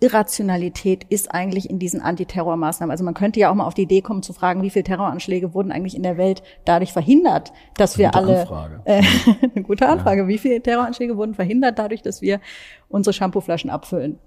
Irrationalität 0.00 1.04
ist 1.08 1.32
eigentlich 1.32 1.68
in 1.68 1.78
diesen 1.78 2.00
Antiterrormaßnahmen? 2.00 2.90
Also 2.90 3.04
man 3.04 3.14
könnte 3.14 3.38
ja 3.38 3.50
auch 3.50 3.54
mal 3.54 3.66
auf 3.66 3.74
die 3.74 3.82
Idee 3.82 4.00
kommen 4.00 4.22
zu 4.22 4.32
fragen, 4.32 4.62
wie 4.62 4.70
viele 4.70 4.84
Terroranschläge 4.84 5.54
wurden 5.54 5.70
eigentlich 5.70 5.94
in 5.94 6.02
der 6.02 6.16
Welt 6.16 6.42
dadurch 6.64 6.92
verhindert, 6.92 7.52
dass 7.76 7.98
wir 7.98 8.14
alle 8.14 8.40
Anfrage. 8.40 8.80
Äh, 8.84 9.02
eine 9.54 9.62
gute 9.62 9.88
Anfrage, 9.88 10.22
ja. 10.22 10.28
wie 10.28 10.38
viele 10.38 10.62
Terroranschläge 10.62 11.16
wurden 11.16 11.34
verhindert 11.34 11.78
dadurch, 11.78 12.02
dass 12.02 12.22
wir 12.22 12.40
unsere 12.88 13.12
Shampooflaschen 13.12 13.70
abfüllen? 13.70 14.18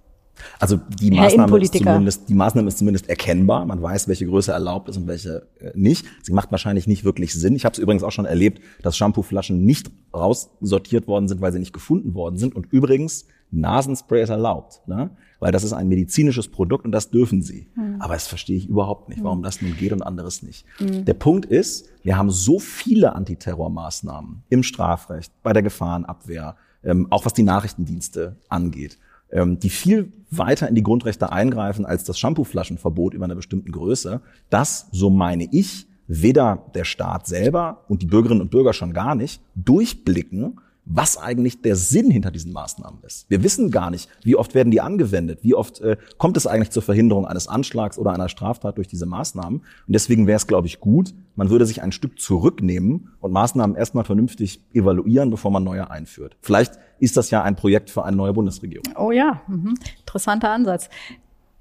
Also 0.60 0.80
die 1.00 1.12
Maßnahme, 1.12 1.60
ist 1.60 1.74
zumindest, 1.74 2.30
die 2.30 2.34
Maßnahme 2.34 2.68
ist 2.68 2.78
zumindest 2.80 3.10
erkennbar. 3.10 3.66
Man 3.66 3.82
weiß, 3.82 4.08
welche 4.08 4.26
Größe 4.26 4.52
erlaubt 4.52 4.90
ist 4.90 4.98
und 4.98 5.08
welche 5.08 5.48
äh, 5.60 5.72
nicht. 5.76 6.06
Sie 6.24 6.34
macht 6.34 6.52
wahrscheinlich 6.52 6.88
nicht 6.88 7.04
wirklich 7.04 7.34
Sinn. 7.34 7.56
Ich 7.56 7.66
habe 7.66 7.74
es 7.74 7.80
übrigens 7.80 8.04
auch 8.04 8.12
schon 8.12 8.26
erlebt, 8.26 8.62
dass 8.82 8.98
Shampooflaschen 8.98 9.64
nicht 9.64 9.92
raussortiert 10.14 11.08
worden 11.08 11.28
sind, 11.28 11.42
weil 11.42 11.52
sie 11.52 11.60
nicht 11.60 11.74
gefunden 11.74 12.16
worden 12.16 12.38
sind. 12.38 12.56
Und 12.56 12.72
übrigens, 12.72 13.28
Nasenspray 13.52 14.24
ist 14.24 14.30
erlaubt, 14.30 14.82
ne? 14.88 15.12
Weil 15.44 15.52
das 15.52 15.66
ist 15.66 15.74
ein 15.74 15.90
medizinisches 15.90 16.48
Produkt 16.48 16.86
und 16.86 16.94
das 16.94 17.12
dürfen 17.12 17.42
sie. 17.42 17.68
Mhm. 17.76 17.98
Aber 18.00 18.14
das 18.14 18.28
verstehe 18.28 18.56
ich 18.56 18.70
überhaupt 18.70 19.10
nicht, 19.10 19.22
warum 19.26 19.44
das 19.44 19.62
nun 19.62 19.76
geht 19.76 19.92
und 19.92 20.02
anderes 20.02 20.42
nicht. 20.42 20.66
Mhm. 20.80 21.04
Der 21.04 21.16
Punkt 21.16 21.46
ist, 21.46 21.90
wir 22.02 22.18
haben 22.18 22.32
so 22.32 22.60
viele 22.60 23.14
Antiterrormaßnahmen 23.14 24.44
im 24.48 24.64
Strafrecht, 24.64 25.34
bei 25.44 25.52
der 25.52 25.62
Gefahrenabwehr, 25.62 26.56
ähm, 26.86 27.08
auch 27.10 27.26
was 27.26 27.34
die 27.34 27.44
Nachrichtendienste 27.44 28.38
angeht 28.48 28.98
ähm, 29.32 29.60
die 29.60 29.70
viel 29.70 30.14
weiter 30.32 30.70
in 30.70 30.76
die 30.76 30.84
Grundrechte 30.84 31.32
eingreifen 31.32 31.86
als 31.86 32.06
das 32.06 32.18
Shampooflaschenverbot 32.20 33.14
über 33.14 33.26
einer 33.26 33.36
bestimmten 33.36 33.72
Größe, 33.72 34.22
dass, 34.50 34.88
so 34.92 35.10
meine 35.10 35.50
ich, 35.52 35.88
weder 36.08 36.72
der 36.74 36.86
Staat 36.86 37.28
selber 37.28 37.84
und 37.90 38.02
die 38.02 38.06
Bürgerinnen 38.06 38.42
und 38.42 38.52
Bürger 38.52 38.74
schon 38.74 38.94
gar 38.94 39.16
nicht 39.16 39.42
durchblicken, 39.56 40.60
was 40.86 41.18
eigentlich 41.18 41.62
der 41.62 41.76
Sinn 41.76 42.12
hinter 42.12 42.32
diesen 42.32 42.52
Maßnahmen 42.52 43.02
ist. 43.04 43.30
Wir 43.30 43.44
wissen 43.44 43.72
gar 43.72 43.90
nicht, 43.90 44.10
wie 44.24 44.36
oft 44.36 44.54
werden 44.54 44.72
die 44.72 44.82
angewendet, 44.82 45.40
wie 45.42 45.56
oft 45.56 45.80
äh, 45.82 45.98
kommt 46.18 46.36
es 46.36 46.46
eigentlich 46.46 46.72
zur 46.72 46.84
Verhinderung 46.84 47.26
eines 47.26 47.48
Anschlags 47.48 47.98
oder 47.98 48.12
einer 48.12 48.30
Straftat 48.30 48.78
durch 48.78 48.88
diese 48.88 49.06
Maßnahmen. 49.06 49.60
Und 49.60 49.66
deswegen 49.88 50.28
wäre 50.28 50.38
es, 50.38 50.48
glaube 50.48 50.68
ich, 50.68 50.80
gut, 50.80 51.14
man 51.36 51.50
würde 51.50 51.66
sich 51.66 51.82
ein 51.82 51.92
Stück 51.92 52.20
zurücknehmen 52.20 53.12
und 53.22 53.32
Maßnahmen 53.32 53.76
erstmal 53.76 54.04
vernünftig 54.04 54.62
evaluieren, 54.74 55.30
bevor 55.30 55.52
man 55.52 55.64
neue 55.64 55.90
einführt. 55.90 56.36
Vielleicht 56.42 56.74
ist 57.00 57.18
das 57.18 57.32
ja 57.32 57.44
ein 57.44 57.56
Projekt 57.56 57.90
für 57.90 58.04
eine 58.04 58.18
neue 58.18 58.34
Bundesregierung. 58.34 58.94
Oh 58.98 59.12
ja, 59.12 59.42
mhm. 59.48 59.76
interessanter 60.00 60.52
Ansatz. 60.52 60.90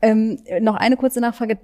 Ähm, 0.01 0.41
noch 0.61 0.75
eine 0.75 0.97
kurze 0.97 1.21
Nachfrage, 1.21 1.59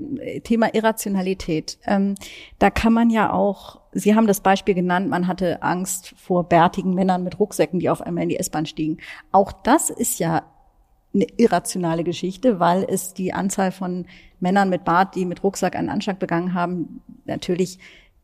Thema 0.45 0.73
Irrationalität. 0.73 1.77
Ähm, 1.85 2.15
da 2.61 2.71
kann 2.71 2.93
man 2.93 3.11
ja 3.11 3.33
auch, 3.33 3.78
Sie 3.93 4.15
haben 4.15 4.27
das 4.27 4.41
Beispiel 4.41 4.75
genannt, 4.75 5.09
man 5.09 5.27
hatte 5.27 5.63
Angst 5.63 6.15
vor 6.17 6.45
bärtigen 6.45 6.95
Männern 6.95 7.25
mit 7.25 7.39
Rucksäcken, 7.39 7.81
die 7.81 7.91
auf 7.91 8.03
einmal 8.03 8.25
in 8.25 8.29
die 8.29 8.39
S-Bahn 8.39 8.67
stiegen. 8.67 8.99
Auch 9.33 9.53
das 9.53 9.91
ist 9.91 10.19
ja 10.19 10.43
eine 11.15 11.27
irrationale 11.37 12.05
Geschichte, 12.05 12.61
weil 12.61 12.85
es 12.89 13.15
die 13.15 13.33
Anzahl 13.33 13.73
von 13.73 14.07
Männern 14.41 14.69
mit 14.69 14.85
Bart, 14.85 15.15
die 15.15 15.25
mit 15.25 15.43
Rucksack 15.43 15.75
einen 15.75 15.89
Anschlag 15.89 16.19
begangen 16.19 16.55
haben, 16.55 17.01
natürlich 17.25 17.79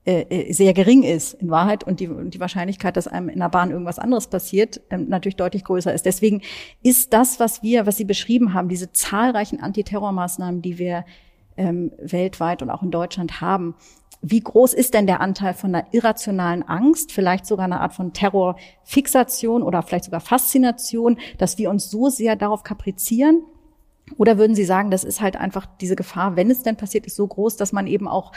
äh, 0.06 0.26
äh, 0.28 0.52
sehr 0.52 0.74
gering 0.74 1.02
ist 1.02 1.32
in 1.34 1.48
Wahrheit 1.48 1.82
und 1.82 1.98
die, 1.98 2.10
die 2.26 2.40
Wahrscheinlichkeit, 2.40 2.98
dass 2.98 3.08
einem 3.08 3.30
in 3.30 3.38
der 3.38 3.48
Bahn 3.48 3.70
irgendwas 3.70 3.98
anderes 3.98 4.26
passiert, 4.26 4.82
ähm, 4.90 5.08
natürlich 5.08 5.36
deutlich 5.36 5.64
größer 5.64 5.94
ist. 5.94 6.04
Deswegen 6.04 6.42
ist 6.82 7.14
das, 7.14 7.40
was 7.40 7.62
wir, 7.62 7.86
was 7.86 7.96
Sie 7.96 8.04
beschrieben 8.04 8.52
haben, 8.52 8.68
diese 8.68 8.92
zahlreichen 8.92 9.62
Antiterrormaßnahmen, 9.62 10.60
die 10.60 10.78
wir 10.78 11.06
ähm, 11.56 11.90
weltweit 11.98 12.60
und 12.60 12.68
auch 12.68 12.82
in 12.82 12.90
Deutschland 12.90 13.40
haben, 13.40 13.76
wie 14.26 14.40
groß 14.40 14.72
ist 14.72 14.94
denn 14.94 15.06
der 15.06 15.20
Anteil 15.20 15.52
von 15.52 15.74
einer 15.74 15.86
irrationalen 15.92 16.62
Angst, 16.62 17.12
vielleicht 17.12 17.44
sogar 17.44 17.66
eine 17.66 17.80
Art 17.80 17.92
von 17.92 18.14
Terrorfixation 18.14 19.62
oder 19.62 19.82
vielleicht 19.82 20.06
sogar 20.06 20.20
Faszination, 20.20 21.18
dass 21.36 21.58
wir 21.58 21.68
uns 21.68 21.90
so 21.90 22.08
sehr 22.08 22.34
darauf 22.34 22.62
kaprizieren? 22.62 23.42
Oder 24.16 24.38
würden 24.38 24.54
Sie 24.54 24.64
sagen, 24.64 24.90
das 24.90 25.04
ist 25.04 25.20
halt 25.20 25.36
einfach 25.36 25.66
diese 25.80 25.94
Gefahr, 25.94 26.36
wenn 26.36 26.50
es 26.50 26.62
denn 26.62 26.76
passiert, 26.76 27.06
ist 27.06 27.16
so 27.16 27.26
groß, 27.26 27.56
dass 27.56 27.72
man 27.72 27.86
eben 27.86 28.08
auch 28.08 28.32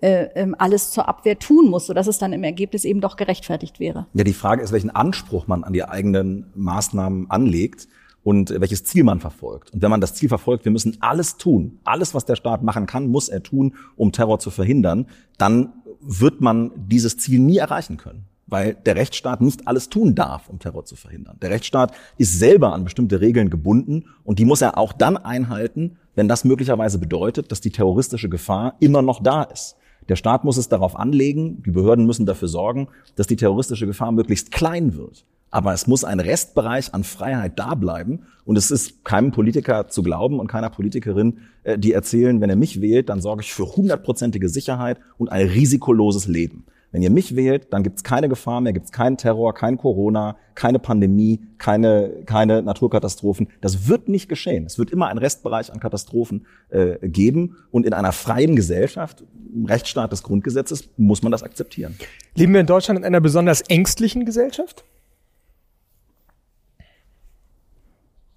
äh, 0.00 0.28
ähm, 0.34 0.54
alles 0.58 0.90
zur 0.90 1.08
Abwehr 1.08 1.38
tun 1.38 1.68
muss, 1.68 1.86
sodass 1.86 2.06
es 2.06 2.18
dann 2.18 2.32
im 2.32 2.44
Ergebnis 2.44 2.84
eben 2.84 3.00
doch 3.00 3.16
gerechtfertigt 3.16 3.80
wäre. 3.80 4.06
Ja, 4.14 4.24
die 4.24 4.32
Frage 4.32 4.62
ist, 4.62 4.72
welchen 4.72 4.90
Anspruch 4.90 5.48
man 5.48 5.64
an 5.64 5.72
die 5.72 5.84
eigenen 5.84 6.52
Maßnahmen 6.54 7.30
anlegt 7.30 7.88
und 8.22 8.50
welches 8.60 8.84
Ziel 8.84 9.04
man 9.04 9.20
verfolgt. 9.20 9.72
Und 9.72 9.82
wenn 9.82 9.90
man 9.90 10.00
das 10.00 10.14
Ziel 10.14 10.28
verfolgt, 10.28 10.64
wir 10.64 10.72
müssen 10.72 10.96
alles 11.00 11.36
tun, 11.36 11.78
alles, 11.84 12.14
was 12.14 12.24
der 12.24 12.36
Staat 12.36 12.62
machen 12.62 12.86
kann, 12.86 13.08
muss 13.08 13.28
er 13.28 13.42
tun, 13.42 13.74
um 13.96 14.12
Terror 14.12 14.38
zu 14.38 14.50
verhindern, 14.50 15.06
dann 15.38 15.72
wird 16.00 16.40
man 16.40 16.70
dieses 16.76 17.16
Ziel 17.18 17.40
nie 17.40 17.58
erreichen 17.58 17.96
können 17.96 18.26
weil 18.52 18.74
der 18.74 18.96
Rechtsstaat 18.96 19.40
nicht 19.40 19.66
alles 19.66 19.88
tun 19.88 20.14
darf, 20.14 20.50
um 20.50 20.58
Terror 20.58 20.84
zu 20.84 20.94
verhindern. 20.94 21.38
Der 21.40 21.48
Rechtsstaat 21.48 21.92
ist 22.18 22.38
selber 22.38 22.74
an 22.74 22.84
bestimmte 22.84 23.22
Regeln 23.22 23.48
gebunden 23.48 24.04
und 24.24 24.38
die 24.38 24.44
muss 24.44 24.60
er 24.60 24.76
auch 24.76 24.92
dann 24.92 25.16
einhalten, 25.16 25.96
wenn 26.14 26.28
das 26.28 26.44
möglicherweise 26.44 26.98
bedeutet, 26.98 27.50
dass 27.50 27.62
die 27.62 27.70
terroristische 27.70 28.28
Gefahr 28.28 28.76
immer 28.78 29.00
noch 29.00 29.22
da 29.22 29.44
ist. 29.44 29.76
Der 30.10 30.16
Staat 30.16 30.44
muss 30.44 30.58
es 30.58 30.68
darauf 30.68 30.96
anlegen, 30.96 31.62
die 31.62 31.70
Behörden 31.70 32.04
müssen 32.04 32.26
dafür 32.26 32.48
sorgen, 32.48 32.88
dass 33.16 33.26
die 33.26 33.36
terroristische 33.36 33.86
Gefahr 33.86 34.12
möglichst 34.12 34.52
klein 34.52 34.96
wird. 34.96 35.24
Aber 35.52 35.74
es 35.74 35.86
muss 35.86 36.02
ein 36.02 36.18
Restbereich 36.18 36.92
an 36.94 37.04
Freiheit 37.04 37.58
da 37.58 37.74
bleiben. 37.74 38.24
Und 38.44 38.56
es 38.56 38.72
ist 38.72 39.04
keinem 39.04 39.30
Politiker 39.30 39.86
zu 39.88 40.02
glauben 40.02 40.40
und 40.40 40.48
keiner 40.48 40.70
Politikerin, 40.70 41.42
äh, 41.62 41.78
die 41.78 41.92
erzählen, 41.92 42.40
wenn 42.40 42.50
er 42.50 42.56
mich 42.56 42.80
wählt, 42.80 43.10
dann 43.10 43.20
sorge 43.20 43.42
ich 43.42 43.52
für 43.52 43.76
hundertprozentige 43.76 44.48
Sicherheit 44.48 44.98
und 45.18 45.30
ein 45.30 45.46
risikoloses 45.46 46.26
Leben. 46.26 46.64
Wenn 46.90 47.02
ihr 47.02 47.10
mich 47.10 47.36
wählt, 47.36 47.72
dann 47.72 47.82
gibt 47.82 47.98
es 47.98 48.04
keine 48.04 48.28
Gefahr 48.28 48.60
mehr, 48.60 48.72
gibt 48.72 48.86
es 48.86 48.92
keinen 48.92 49.16
Terror, 49.16 49.54
kein 49.54 49.78
Corona, 49.78 50.36
keine 50.54 50.78
Pandemie, 50.78 51.40
keine, 51.56 52.22
keine 52.26 52.62
Naturkatastrophen. 52.62 53.48
Das 53.60 53.88
wird 53.88 54.08
nicht 54.08 54.28
geschehen. 54.28 54.66
Es 54.66 54.78
wird 54.78 54.90
immer 54.90 55.08
einen 55.08 55.18
Restbereich 55.18 55.72
an 55.72 55.80
Katastrophen 55.80 56.46
äh, 56.68 56.96
geben. 57.08 57.56
Und 57.70 57.86
in 57.86 57.94
einer 57.94 58.12
freien 58.12 58.56
Gesellschaft, 58.56 59.24
im 59.54 59.66
Rechtsstaat 59.66 60.12
des 60.12 60.22
Grundgesetzes, 60.22 60.88
muss 60.96 61.22
man 61.22 61.32
das 61.32 61.42
akzeptieren. 61.42 61.96
Leben 62.34 62.52
wir 62.52 62.60
in 62.60 62.66
Deutschland 62.66 62.98
in 62.98 63.04
einer 63.04 63.20
besonders 63.20 63.62
ängstlichen 63.62 64.24
Gesellschaft? 64.26 64.84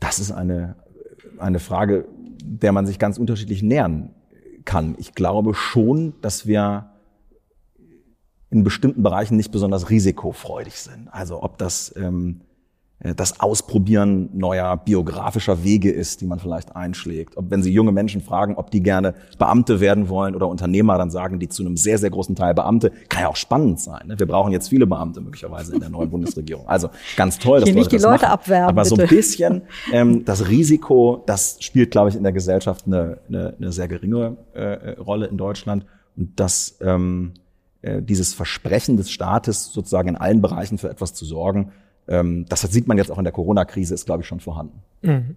Das 0.06 0.20
ist 0.20 0.32
eine, 0.32 0.76
eine 1.40 1.58
Frage, 1.58 2.08
der 2.44 2.72
man 2.72 2.86
sich 2.86 3.00
ganz 3.00 3.18
unterschiedlich 3.18 3.64
nähern 3.64 4.14
kann. 4.64 4.94
Ich 5.00 5.16
glaube 5.16 5.56
schon, 5.56 6.14
dass 6.22 6.46
wir 6.46 6.92
in 8.52 8.64
bestimmten 8.64 9.02
Bereichen 9.02 9.36
nicht 9.36 9.52
besonders 9.52 9.90
risikofreudig 9.90 10.80
sind. 10.80 11.08
Also 11.12 11.42
ob 11.42 11.58
das 11.58 11.92
ähm, 11.98 12.42
äh, 12.42 12.55
das 13.14 13.40
Ausprobieren 13.40 14.30
neuer 14.34 14.78
biografischer 14.78 15.64
Wege 15.64 15.92
ist, 15.92 16.22
die 16.22 16.26
man 16.26 16.40
vielleicht 16.40 16.76
einschlägt. 16.76 17.38
Ob 17.38 17.52
wenn 17.52 17.62
Sie 17.62 17.72
junge 17.72 17.92
Menschen 17.92 18.22
fragen, 18.22 18.56
ob 18.56 18.72
die 18.72 18.82
gerne 18.82 19.14
Beamte 19.38 19.80
werden 19.80 20.10
wollen 20.10 20.36
oder 20.36 20.48
Unternehmer, 20.48 20.98
dann 20.98 21.12
sagen 21.12 21.40
die 21.40 21.50
zu 21.50 21.64
einem 21.64 21.78
sehr, 21.78 21.98
sehr 21.98 22.10
großen 22.10 22.36
Teil 22.36 22.54
Beamte. 22.54 22.92
Kann 23.10 23.24
ja 23.24 23.28
auch 23.28 23.36
spannend 23.36 23.80
sein. 23.80 24.08
Ne? 24.08 24.20
Wir 24.20 24.26
brauchen 24.26 24.52
jetzt 24.52 24.70
viele 24.70 24.88
Beamte 24.88 25.22
möglicherweise 25.22 25.74
in 25.74 25.82
der 25.82 25.90
neuen 25.90 26.10
Bundesregierung. 26.10 26.68
Also 26.68 26.90
ganz 27.16 27.38
toll, 27.38 27.60
dass 27.60 27.70
Hier 27.70 27.76
Leute 27.76 27.90
nicht 27.90 27.92
die 27.92 28.04
Leute 28.04 28.24
machen. 28.24 28.34
abwerben. 28.34 28.70
Aber 28.70 28.84
bitte. 28.84 28.96
so 28.96 29.02
ein 29.02 29.08
bisschen 29.08 29.62
ähm, 29.92 30.26
das 30.26 30.48
Risiko, 30.48 31.24
das 31.26 31.58
spielt, 31.60 31.92
glaube 31.92 32.10
ich, 32.10 32.16
in 32.16 32.24
der 32.24 32.34
Gesellschaft 32.34 32.86
eine, 32.88 33.20
eine, 33.28 33.54
eine 33.60 33.72
sehr 33.72 33.88
geringe 33.88 34.38
äh, 34.54 34.92
Rolle 35.00 35.28
in 35.28 35.38
Deutschland. 35.38 35.86
Und 36.18 36.40
das 36.40 36.78
ähm, 36.82 37.34
äh, 37.86 38.02
dieses 38.02 38.34
Versprechen 38.34 38.98
des 38.98 39.12
Staates, 39.12 39.72
sozusagen 39.72 40.10
in 40.10 40.16
allen 40.16 40.42
Bereichen 40.42 40.80
für 40.80 40.90
etwas 40.90 41.14
zu 41.14 41.24
sorgen, 41.24 41.72
das 42.08 42.62
sieht 42.62 42.88
man 42.88 42.98
jetzt 42.98 43.12
auch 43.12 43.18
in 43.18 43.24
der 43.24 43.34
Corona-Krise, 43.34 43.94
ist, 43.94 44.06
glaube 44.06 44.22
ich, 44.22 44.28
schon 44.28 44.40
vorhanden. 44.40 44.82
Mhm. 45.02 45.36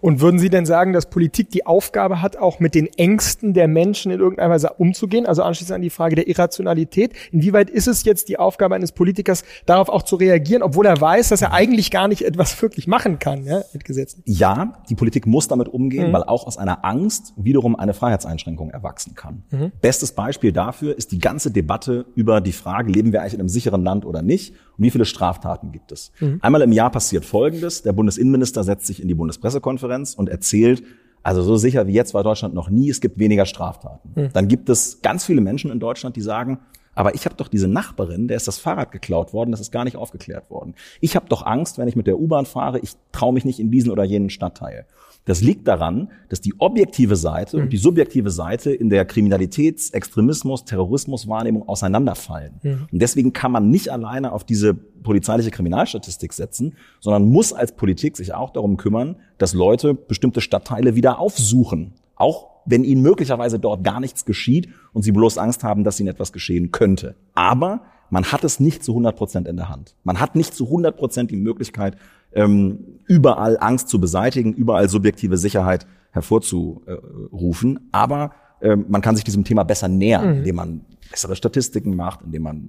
Und 0.00 0.20
würden 0.20 0.38
Sie 0.38 0.50
denn 0.50 0.66
sagen, 0.66 0.92
dass 0.92 1.10
Politik 1.10 1.50
die 1.50 1.66
Aufgabe 1.66 2.22
hat, 2.22 2.36
auch 2.36 2.60
mit 2.60 2.74
den 2.74 2.86
Ängsten 2.86 3.54
der 3.54 3.68
Menschen 3.68 4.12
in 4.12 4.20
irgendeiner 4.20 4.50
Weise 4.50 4.72
umzugehen? 4.78 5.26
Also 5.26 5.42
anschließend 5.42 5.74
an 5.76 5.82
die 5.82 5.90
Frage 5.90 6.14
der 6.14 6.28
Irrationalität. 6.28 7.12
Inwieweit 7.32 7.70
ist 7.70 7.88
es 7.88 8.04
jetzt 8.04 8.28
die 8.28 8.38
Aufgabe 8.38 8.74
eines 8.74 8.92
Politikers, 8.92 9.44
darauf 9.66 9.88
auch 9.88 10.02
zu 10.02 10.16
reagieren, 10.16 10.62
obwohl 10.62 10.86
er 10.86 11.00
weiß, 11.00 11.28
dass 11.28 11.42
er 11.42 11.52
eigentlich 11.52 11.90
gar 11.90 12.08
nicht 12.08 12.22
etwas 12.22 12.60
wirklich 12.62 12.86
machen 12.86 13.18
kann 13.18 13.44
ja, 13.44 13.62
mit 13.72 13.84
Gesetzen? 13.84 14.22
Ja, 14.24 14.82
die 14.88 14.94
Politik 14.94 15.26
muss 15.26 15.48
damit 15.48 15.68
umgehen, 15.68 16.08
mhm. 16.08 16.12
weil 16.12 16.24
auch 16.24 16.46
aus 16.46 16.58
einer 16.58 16.84
Angst 16.84 17.32
wiederum 17.36 17.76
eine 17.76 17.94
Freiheitseinschränkung 17.94 18.70
erwachsen 18.70 19.14
kann. 19.14 19.42
Mhm. 19.50 19.72
Bestes 19.80 20.12
Beispiel 20.12 20.52
dafür 20.52 20.96
ist 20.96 21.12
die 21.12 21.18
ganze 21.18 21.50
Debatte 21.50 22.06
über 22.14 22.40
die 22.40 22.52
Frage, 22.52 22.90
leben 22.90 23.12
wir 23.12 23.20
eigentlich 23.20 23.34
in 23.34 23.40
einem 23.40 23.48
sicheren 23.48 23.82
Land 23.82 24.04
oder 24.04 24.22
nicht? 24.22 24.54
Und 24.78 24.84
wie 24.84 24.90
viele 24.90 25.04
Straftaten 25.04 25.72
gibt 25.72 25.92
es? 25.92 26.12
Mhm. 26.20 26.38
Einmal 26.40 26.62
im 26.62 26.72
Jahr 26.72 26.90
passiert 26.90 27.24
Folgendes. 27.24 27.82
Der 27.82 27.92
Bundesinnenminister 27.92 28.62
setzt 28.62 28.86
sich 28.86 29.02
in 29.02 29.08
die 29.08 29.14
Bundespressekonferenz 29.60 30.14
und 30.14 30.28
erzählt, 30.28 30.82
also 31.22 31.42
so 31.42 31.56
sicher 31.56 31.86
wie 31.86 31.92
jetzt 31.92 32.14
war 32.14 32.22
Deutschland 32.22 32.54
noch 32.54 32.70
nie, 32.70 32.90
es 32.90 33.00
gibt 33.00 33.18
weniger 33.18 33.44
Straftaten. 33.44 34.10
Mhm. 34.14 34.30
Dann 34.32 34.48
gibt 34.48 34.68
es 34.68 35.02
ganz 35.02 35.24
viele 35.24 35.40
Menschen 35.40 35.70
in 35.70 35.80
Deutschland, 35.80 36.16
die 36.16 36.22
sagen, 36.22 36.60
Aber 36.98 37.14
ich 37.14 37.26
habe 37.26 37.36
doch 37.36 37.46
diese 37.46 37.68
Nachbarin, 37.68 38.26
der 38.26 38.36
ist 38.36 38.48
das 38.48 38.58
Fahrrad 38.58 38.90
geklaut 38.90 39.32
worden, 39.32 39.52
das 39.52 39.60
ist 39.60 39.70
gar 39.70 39.84
nicht 39.84 39.96
aufgeklärt 39.96 40.50
worden. 40.50 40.74
Ich 41.00 41.14
habe 41.14 41.26
doch 41.28 41.46
Angst, 41.46 41.78
wenn 41.78 41.86
ich 41.86 41.94
mit 41.94 42.08
der 42.08 42.18
U-Bahn 42.18 42.44
fahre, 42.44 42.80
ich 42.80 42.94
traue 43.12 43.32
mich 43.32 43.44
nicht 43.44 43.60
in 43.60 43.70
diesen 43.70 43.92
oder 43.92 44.02
jenen 44.02 44.30
Stadtteil. 44.30 44.84
Das 45.28 45.42
liegt 45.42 45.68
daran, 45.68 46.08
dass 46.30 46.40
die 46.40 46.54
objektive 46.56 47.14
Seite 47.14 47.58
mhm. 47.58 47.64
und 47.64 47.72
die 47.74 47.76
subjektive 47.76 48.30
Seite 48.30 48.72
in 48.72 48.88
der 48.88 49.06
Kriminalitäts-, 49.06 49.92
Extremismus-, 49.92 50.64
Terrorismuswahrnehmung 50.64 51.68
auseinanderfallen. 51.68 52.54
Mhm. 52.62 52.88
Und 52.90 53.02
deswegen 53.02 53.34
kann 53.34 53.52
man 53.52 53.68
nicht 53.68 53.90
alleine 53.90 54.32
auf 54.32 54.44
diese 54.44 54.72
polizeiliche 54.72 55.50
Kriminalstatistik 55.50 56.32
setzen, 56.32 56.76
sondern 56.98 57.28
muss 57.30 57.52
als 57.52 57.72
Politik 57.72 58.16
sich 58.16 58.32
auch 58.32 58.48
darum 58.48 58.78
kümmern, 58.78 59.16
dass 59.36 59.52
Leute 59.52 59.92
bestimmte 59.92 60.40
Stadtteile 60.40 60.94
wieder 60.94 61.18
aufsuchen. 61.18 61.92
Auch 62.16 62.46
wenn 62.64 62.82
ihnen 62.82 63.02
möglicherweise 63.02 63.58
dort 63.58 63.84
gar 63.84 64.00
nichts 64.00 64.24
geschieht 64.24 64.70
und 64.94 65.02
sie 65.02 65.12
bloß 65.12 65.36
Angst 65.36 65.62
haben, 65.62 65.84
dass 65.84 66.00
ihnen 66.00 66.08
etwas 66.08 66.32
geschehen 66.32 66.72
könnte. 66.72 67.16
Aber 67.34 67.82
man 68.08 68.24
hat 68.32 68.44
es 68.44 68.60
nicht 68.60 68.82
zu 68.82 68.92
100 68.92 69.14
Prozent 69.14 69.46
in 69.46 69.56
der 69.56 69.68
Hand. 69.68 69.94
Man 70.04 70.20
hat 70.20 70.36
nicht 70.36 70.54
zu 70.54 70.64
100 70.64 70.96
Prozent 70.96 71.30
die 71.30 71.36
Möglichkeit, 71.36 71.98
ähm, 72.32 73.00
überall 73.06 73.56
Angst 73.60 73.88
zu 73.88 74.00
beseitigen, 74.00 74.52
überall 74.52 74.88
subjektive 74.88 75.36
Sicherheit 75.36 75.86
hervorzurufen. 76.10 77.88
Aber 77.92 78.32
äh, 78.60 78.76
man 78.76 79.00
kann 79.00 79.16
sich 79.16 79.24
diesem 79.24 79.44
Thema 79.44 79.64
besser 79.64 79.88
nähern, 79.88 80.30
mhm. 80.30 80.36
indem 80.38 80.56
man 80.56 80.80
bessere 81.10 81.36
Statistiken 81.36 81.96
macht, 81.96 82.22
indem 82.22 82.42
man, 82.42 82.68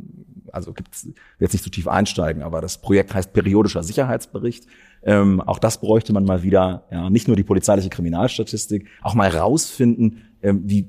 also 0.53 0.73
gibt's, 0.73 1.07
jetzt 1.39 1.53
nicht 1.53 1.63
zu 1.63 1.69
tief 1.69 1.87
einsteigen, 1.87 2.43
aber 2.43 2.61
das 2.61 2.79
Projekt 2.79 3.13
heißt 3.13 3.33
periodischer 3.33 3.83
Sicherheitsbericht. 3.83 4.65
Ähm, 5.03 5.41
auch 5.41 5.59
das 5.59 5.79
bräuchte 5.79 6.13
man 6.13 6.25
mal 6.25 6.43
wieder, 6.43 6.83
ja, 6.91 7.09
nicht 7.09 7.27
nur 7.27 7.37
die 7.37 7.43
polizeiliche 7.43 7.89
Kriminalstatistik, 7.89 8.87
auch 9.01 9.13
mal 9.13 9.29
rausfinden, 9.29 10.23
ähm, 10.41 10.63
wie, 10.65 10.87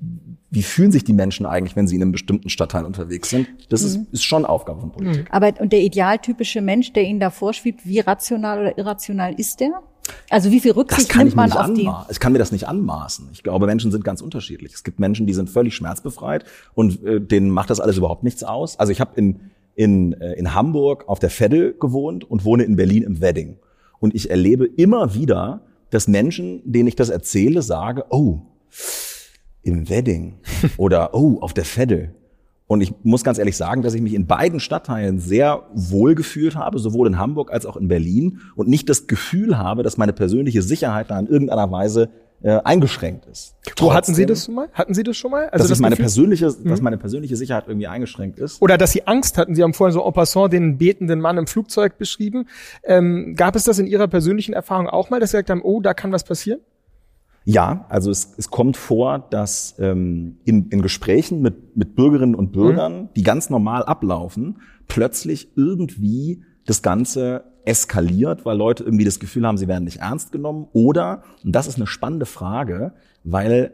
wie 0.50 0.62
fühlen 0.62 0.92
sich 0.92 1.04
die 1.04 1.12
Menschen 1.12 1.46
eigentlich, 1.46 1.76
wenn 1.76 1.86
sie 1.86 1.96
in 1.96 2.02
einem 2.02 2.12
bestimmten 2.12 2.48
Stadtteil 2.48 2.84
unterwegs 2.84 3.30
sind. 3.30 3.48
Das 3.68 3.82
mhm. 3.82 3.86
ist, 3.86 4.12
ist 4.12 4.24
schon 4.24 4.44
Aufgabe 4.44 4.80
von 4.80 4.92
Politik. 4.92 5.26
Aber 5.30 5.52
und 5.60 5.72
der 5.72 5.80
idealtypische 5.80 6.60
Mensch, 6.60 6.92
der 6.92 7.04
Ihnen 7.04 7.20
da 7.20 7.30
vorschwebt, 7.30 7.86
wie 7.86 8.00
rational 8.00 8.60
oder 8.60 8.78
irrational 8.78 9.34
ist 9.34 9.60
der? 9.60 9.82
Also 10.28 10.50
wie 10.50 10.60
viel 10.60 10.72
Rücksicht 10.72 11.14
nimmt 11.14 11.34
man 11.34 11.52
auf 11.52 11.72
die? 11.72 11.88
Ich 12.10 12.20
kann 12.20 12.32
mir 12.32 12.38
das 12.38 12.52
nicht 12.52 12.68
anmaßen. 12.68 13.28
Ich 13.32 13.42
glaube, 13.42 13.66
Menschen 13.66 13.90
sind 13.90 14.04
ganz 14.04 14.20
unterschiedlich. 14.20 14.72
Es 14.74 14.84
gibt 14.84 14.98
Menschen, 14.98 15.26
die 15.26 15.34
sind 15.34 15.50
völlig 15.50 15.74
schmerzbefreit 15.74 16.44
und 16.74 17.04
äh, 17.04 17.20
denen 17.20 17.50
macht 17.50 17.70
das 17.70 17.80
alles 17.80 17.96
überhaupt 17.96 18.22
nichts 18.22 18.44
aus. 18.44 18.78
Also 18.78 18.92
ich 18.92 19.00
habe 19.00 19.12
in, 19.16 19.40
in, 19.74 20.12
äh, 20.14 20.34
in 20.34 20.54
Hamburg 20.54 21.08
auf 21.08 21.18
der 21.18 21.30
Veddel 21.30 21.74
gewohnt 21.78 22.24
und 22.24 22.44
wohne 22.44 22.64
in 22.64 22.76
Berlin 22.76 23.02
im 23.02 23.20
Wedding. 23.20 23.58
Und 23.98 24.14
ich 24.14 24.30
erlebe 24.30 24.66
immer 24.66 25.14
wieder, 25.14 25.62
dass 25.90 26.08
Menschen, 26.08 26.62
denen 26.64 26.88
ich 26.88 26.96
das 26.96 27.08
erzähle, 27.08 27.62
sage, 27.62 28.04
oh, 28.10 28.40
im 29.62 29.88
Wedding 29.88 30.38
oder 30.76 31.14
oh, 31.14 31.38
auf 31.40 31.52
der 31.52 31.64
Veddel. 31.64 32.14
Und 32.70 32.82
ich 32.82 32.94
muss 33.02 33.24
ganz 33.24 33.38
ehrlich 33.38 33.56
sagen, 33.56 33.82
dass 33.82 33.94
ich 33.94 34.00
mich 34.00 34.14
in 34.14 34.28
beiden 34.28 34.60
Stadtteilen 34.60 35.18
sehr 35.18 35.64
wohl 35.74 36.14
gefühlt 36.14 36.54
habe, 36.54 36.78
sowohl 36.78 37.08
in 37.08 37.18
Hamburg 37.18 37.52
als 37.52 37.66
auch 37.66 37.76
in 37.76 37.88
Berlin 37.88 38.42
und 38.54 38.68
nicht 38.68 38.88
das 38.88 39.08
Gefühl 39.08 39.58
habe, 39.58 39.82
dass 39.82 39.96
meine 39.96 40.12
persönliche 40.12 40.62
Sicherheit 40.62 41.10
da 41.10 41.18
in 41.18 41.26
irgendeiner 41.26 41.72
Weise 41.72 42.10
äh, 42.44 42.60
eingeschränkt 42.62 43.26
ist. 43.26 43.56
Wo 43.76 43.92
hatten 43.92 44.14
Sie 44.14 44.24
das 44.24 44.44
schon 44.44 44.54
mal? 44.54 44.68
Hatten 44.72 44.94
Sie 44.94 45.02
das 45.02 45.16
schon 45.16 45.32
mal? 45.32 45.48
Also 45.48 45.64
dass 45.64 45.68
das 45.70 45.80
meine 45.80 45.96
Gefühl? 45.96 46.04
persönliche, 46.04 46.48
mhm. 46.48 46.68
dass 46.68 46.80
meine 46.80 46.96
persönliche 46.96 47.34
Sicherheit 47.34 47.64
irgendwie 47.66 47.88
eingeschränkt 47.88 48.38
ist. 48.38 48.62
Oder 48.62 48.78
dass 48.78 48.92
Sie 48.92 49.04
Angst 49.04 49.36
hatten. 49.36 49.56
Sie 49.56 49.64
haben 49.64 49.74
vorhin 49.74 49.92
so 49.92 50.06
en 50.06 50.12
passant 50.12 50.52
den 50.52 50.78
betenden 50.78 51.20
Mann 51.20 51.38
im 51.38 51.48
Flugzeug 51.48 51.98
beschrieben. 51.98 52.46
Ähm, 52.84 53.34
gab 53.34 53.56
es 53.56 53.64
das 53.64 53.80
in 53.80 53.88
Ihrer 53.88 54.06
persönlichen 54.06 54.52
Erfahrung 54.52 54.88
auch 54.88 55.10
mal, 55.10 55.18
dass 55.18 55.32
Sie 55.32 55.38
gesagt 55.38 55.50
haben, 55.50 55.62
oh, 55.62 55.80
da 55.80 55.92
kann 55.92 56.12
was 56.12 56.22
passieren? 56.22 56.60
Ja, 57.50 57.84
also 57.88 58.12
es, 58.12 58.32
es 58.36 58.48
kommt 58.48 58.76
vor, 58.76 59.26
dass 59.30 59.74
ähm, 59.80 60.36
in, 60.44 60.68
in 60.68 60.82
Gesprächen 60.82 61.42
mit, 61.42 61.76
mit 61.76 61.96
Bürgerinnen 61.96 62.36
und 62.36 62.52
Bürgern, 62.52 63.02
mhm. 63.02 63.08
die 63.16 63.24
ganz 63.24 63.50
normal 63.50 63.82
ablaufen, 63.82 64.58
plötzlich 64.86 65.50
irgendwie 65.56 66.44
das 66.64 66.80
Ganze 66.80 67.42
eskaliert, 67.64 68.44
weil 68.44 68.56
Leute 68.56 68.84
irgendwie 68.84 69.04
das 69.04 69.18
Gefühl 69.18 69.44
haben, 69.48 69.58
sie 69.58 69.66
werden 69.66 69.82
nicht 69.82 69.98
ernst 69.98 70.30
genommen. 70.30 70.68
Oder, 70.72 71.24
und 71.42 71.50
das 71.50 71.66
ist 71.66 71.74
eine 71.74 71.88
spannende 71.88 72.24
Frage, 72.24 72.92
weil 73.24 73.72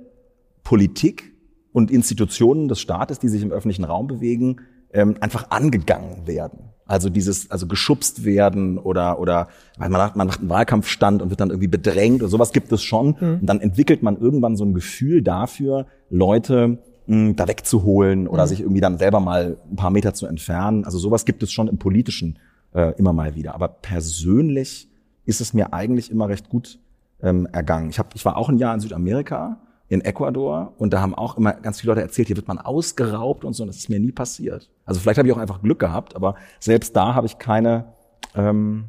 Politik 0.62 1.34
und 1.72 1.90
Institutionen 1.90 2.68
des 2.68 2.80
Staates, 2.80 3.18
die 3.18 3.28
sich 3.28 3.42
im 3.42 3.52
öffentlichen 3.52 3.84
Raum 3.84 4.06
bewegen, 4.06 4.62
ähm, 4.94 5.16
einfach 5.20 5.50
angegangen 5.50 6.26
werden. 6.26 6.70
Also 6.86 7.10
dieses, 7.10 7.50
also 7.50 7.66
geschubst 7.66 8.24
werden 8.24 8.78
oder 8.78 9.18
oder 9.18 9.48
weil 9.76 9.88
man 9.88 10.00
macht, 10.00 10.16
man 10.16 10.26
macht 10.28 10.40
einen 10.40 10.48
Wahlkampfstand 10.48 11.20
und 11.20 11.30
wird 11.30 11.40
dann 11.40 11.50
irgendwie 11.50 11.68
bedrängt 11.68 12.22
und 12.22 12.28
sowas 12.28 12.52
gibt 12.52 12.70
es 12.72 12.82
schon. 12.82 13.16
Mhm. 13.18 13.38
Und 13.40 13.46
dann 13.46 13.60
entwickelt 13.60 14.02
man 14.02 14.16
irgendwann 14.18 14.56
so 14.56 14.64
ein 14.64 14.72
Gefühl 14.72 15.22
dafür, 15.22 15.86
Leute 16.10 16.78
mh, 17.06 17.16
hm, 17.16 17.36
da 17.36 17.48
wegzuholen 17.48 18.28
oder 18.28 18.44
mhm. 18.44 18.48
sich 18.48 18.60
irgendwie 18.60 18.80
dann 18.80 18.98
selber 18.98 19.20
mal 19.20 19.56
ein 19.70 19.76
paar 19.76 19.90
Meter 19.90 20.14
zu 20.14 20.26
entfernen. 20.26 20.84
Also 20.84 20.98
sowas 20.98 21.24
gibt 21.24 21.42
es 21.42 21.52
schon 21.52 21.66
im 21.68 21.78
politischen 21.78 22.38
äh, 22.72 22.94
immer 22.98 23.12
mal 23.12 23.34
wieder. 23.34 23.54
Aber 23.54 23.68
persönlich 23.68 24.88
ist 25.24 25.40
es 25.40 25.52
mir 25.52 25.72
eigentlich 25.72 26.10
immer 26.10 26.28
recht 26.28 26.48
gut 26.48 26.78
ähm, 27.20 27.46
ergangen. 27.50 27.90
Ich, 27.90 27.98
hab, 27.98 28.14
ich 28.14 28.24
war 28.24 28.36
auch 28.36 28.48
ein 28.48 28.58
Jahr 28.58 28.74
in 28.74 28.80
Südamerika, 28.80 29.58
in 29.88 30.00
Ecuador, 30.00 30.72
und 30.78 30.92
da 30.92 31.00
haben 31.00 31.14
auch 31.14 31.36
immer 31.36 31.52
ganz 31.52 31.80
viele 31.80 31.92
Leute 31.92 32.02
erzählt, 32.02 32.26
hier 32.26 32.36
wird 32.36 32.48
man 32.48 32.58
ausgeraubt 32.58 33.44
und 33.44 33.52
so, 33.52 33.62
und 33.62 33.68
das 33.68 33.76
ist 33.76 33.88
mir 33.88 34.00
nie 34.00 34.12
passiert. 34.12 34.68
Also 34.84 35.00
vielleicht 35.00 35.18
habe 35.18 35.28
ich 35.28 35.34
auch 35.34 35.38
einfach 35.38 35.62
Glück 35.62 35.78
gehabt, 35.78 36.16
aber 36.16 36.34
selbst 36.58 36.96
da 36.96 37.14
habe 37.14 37.26
ich 37.26 37.38
keine, 37.38 37.84
ähm, 38.34 38.86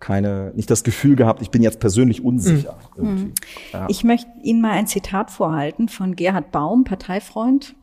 keine, 0.00 0.52
nicht 0.54 0.70
das 0.70 0.84
Gefühl 0.84 1.16
gehabt, 1.16 1.42
ich 1.42 1.50
bin 1.50 1.62
jetzt 1.62 1.80
persönlich 1.80 2.24
unsicher. 2.24 2.78
Mhm. 2.96 3.32
Ja. 3.72 3.86
Ich 3.88 4.04
möchte 4.04 4.30
Ihnen 4.42 4.62
mal 4.62 4.72
ein 4.72 4.86
Zitat 4.86 5.30
vorhalten 5.30 5.88
von 5.88 6.16
Gerhard 6.16 6.50
Baum, 6.50 6.84
Parteifreund 6.84 7.74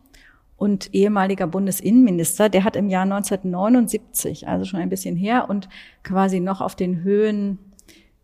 und 0.57 0.93
ehemaliger 0.93 1.45
Bundesinnenminister, 1.45 2.49
der 2.49 2.63
hat 2.63 2.75
im 2.75 2.89
Jahr 2.89 3.03
1979, 3.03 4.47
also 4.47 4.65
schon 4.65 4.79
ein 4.79 4.89
bisschen 4.89 5.15
her 5.15 5.49
und 5.49 5.69
quasi 6.03 6.39
noch 6.39 6.61
auf 6.61 6.75
den 6.75 7.03
Höhen 7.03 7.59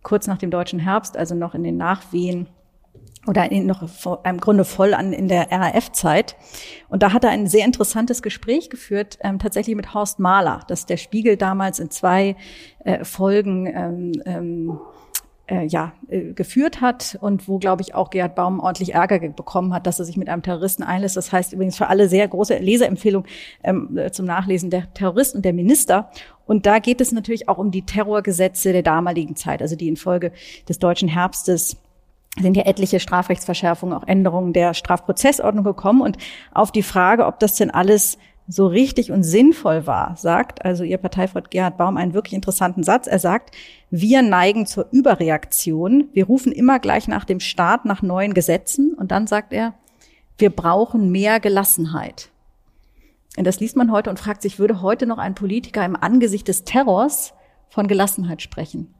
kurz 0.01 0.25
nach 0.25 0.37
dem 0.37 0.49
deutschen 0.49 0.79
Herbst, 0.79 1.15
also 1.15 1.35
noch 1.35 1.53
in 1.53 1.63
den 1.63 1.77
Nachwehen 1.77 2.47
oder 3.29 3.51
in, 3.51 3.67
noch 3.67 3.83
im 4.23 4.39
Grunde 4.39 4.65
voll 4.65 4.95
an 4.95 5.13
in 5.13 5.27
der 5.27 5.51
RAF-Zeit. 5.51 6.35
Und 6.89 7.03
da 7.03 7.13
hat 7.13 7.23
er 7.23 7.29
ein 7.29 7.45
sehr 7.45 7.63
interessantes 7.63 8.23
Gespräch 8.23 8.71
geführt, 8.71 9.19
ähm, 9.21 9.37
tatsächlich 9.37 9.75
mit 9.75 9.93
Horst 9.93 10.17
Mahler, 10.17 10.61
das 10.67 10.87
der 10.87 10.97
Spiegel 10.97 11.37
damals 11.37 11.79
in 11.79 11.91
zwei 11.91 12.35
äh, 12.85 13.05
Folgen 13.05 13.67
ähm, 13.67 14.23
ähm, 14.25 14.79
äh, 15.45 15.67
ja, 15.67 15.93
äh, 16.07 16.33
geführt 16.33 16.81
hat 16.81 17.19
und 17.21 17.47
wo, 17.47 17.59
glaube 17.59 17.83
ich, 17.83 17.93
auch 17.93 18.09
Gerhard 18.09 18.33
Baum 18.33 18.59
ordentlich 18.59 18.95
Ärger 18.95 19.19
bekommen 19.19 19.75
hat, 19.75 19.85
dass 19.85 19.99
er 19.99 20.05
sich 20.05 20.17
mit 20.17 20.27
einem 20.27 20.41
Terroristen 20.41 20.81
einlässt. 20.81 21.15
Das 21.15 21.31
heißt 21.31 21.53
übrigens 21.53 21.77
für 21.77 21.85
alle 21.85 22.09
sehr 22.09 22.27
große 22.27 22.57
Leserempfehlung 22.57 23.25
ähm, 23.63 23.95
äh, 23.95 24.11
zum 24.11 24.25
Nachlesen 24.25 24.71
der 24.71 24.91
Terrorist 24.95 25.35
und 25.35 25.45
der 25.45 25.53
Minister. 25.53 26.09
Und 26.47 26.65
da 26.65 26.79
geht 26.79 26.99
es 26.99 27.11
natürlich 27.11 27.47
auch 27.47 27.59
um 27.59 27.69
die 27.69 27.83
Terrorgesetze 27.83 28.73
der 28.73 28.81
damaligen 28.81 29.35
Zeit, 29.35 29.61
also 29.61 29.75
die 29.75 29.87
infolge 29.87 30.31
des 30.67 30.79
deutschen 30.79 31.07
Herbstes 31.07 31.77
sind 32.37 32.55
ja 32.55 32.65
etliche 32.65 32.99
Strafrechtsverschärfungen, 32.99 33.97
auch 33.97 34.07
Änderungen 34.07 34.53
der 34.53 34.73
Strafprozessordnung 34.73 35.63
gekommen. 35.63 36.01
Und 36.01 36.17
auf 36.53 36.71
die 36.71 36.83
Frage, 36.83 37.25
ob 37.25 37.39
das 37.39 37.55
denn 37.55 37.71
alles 37.71 38.17
so 38.47 38.65
richtig 38.65 39.11
und 39.11 39.23
sinnvoll 39.23 39.85
war, 39.85 40.15
sagt 40.17 40.65
also 40.65 40.83
Ihr 40.83 40.97
Parteifreund 40.97 41.51
Gerhard 41.51 41.77
Baum 41.77 41.97
einen 41.97 42.13
wirklich 42.13 42.33
interessanten 42.33 42.83
Satz. 42.83 43.05
Er 43.05 43.19
sagt, 43.19 43.55
wir 43.91 44.21
neigen 44.21 44.65
zur 44.65 44.87
Überreaktion. 44.91 46.09
Wir 46.13 46.25
rufen 46.25 46.51
immer 46.51 46.79
gleich 46.79 47.07
nach 47.07 47.25
dem 47.25 47.39
Staat 47.39 47.85
nach 47.85 48.01
neuen 48.01 48.33
Gesetzen. 48.33 48.93
Und 48.93 49.11
dann 49.11 49.27
sagt 49.27 49.53
er, 49.53 49.75
wir 50.37 50.49
brauchen 50.49 51.11
mehr 51.11 51.39
Gelassenheit. 51.39 52.29
Und 53.37 53.45
das 53.45 53.59
liest 53.59 53.75
man 53.75 53.91
heute 53.91 54.09
und 54.09 54.19
fragt 54.19 54.41
sich, 54.41 54.57
würde 54.57 54.81
heute 54.81 55.05
noch 55.05 55.19
ein 55.19 55.35
Politiker 55.35 55.85
im 55.85 55.95
Angesicht 55.95 56.47
des 56.47 56.63
Terrors 56.63 57.33
von 57.69 57.87
Gelassenheit 57.87 58.41
sprechen? 58.41 58.93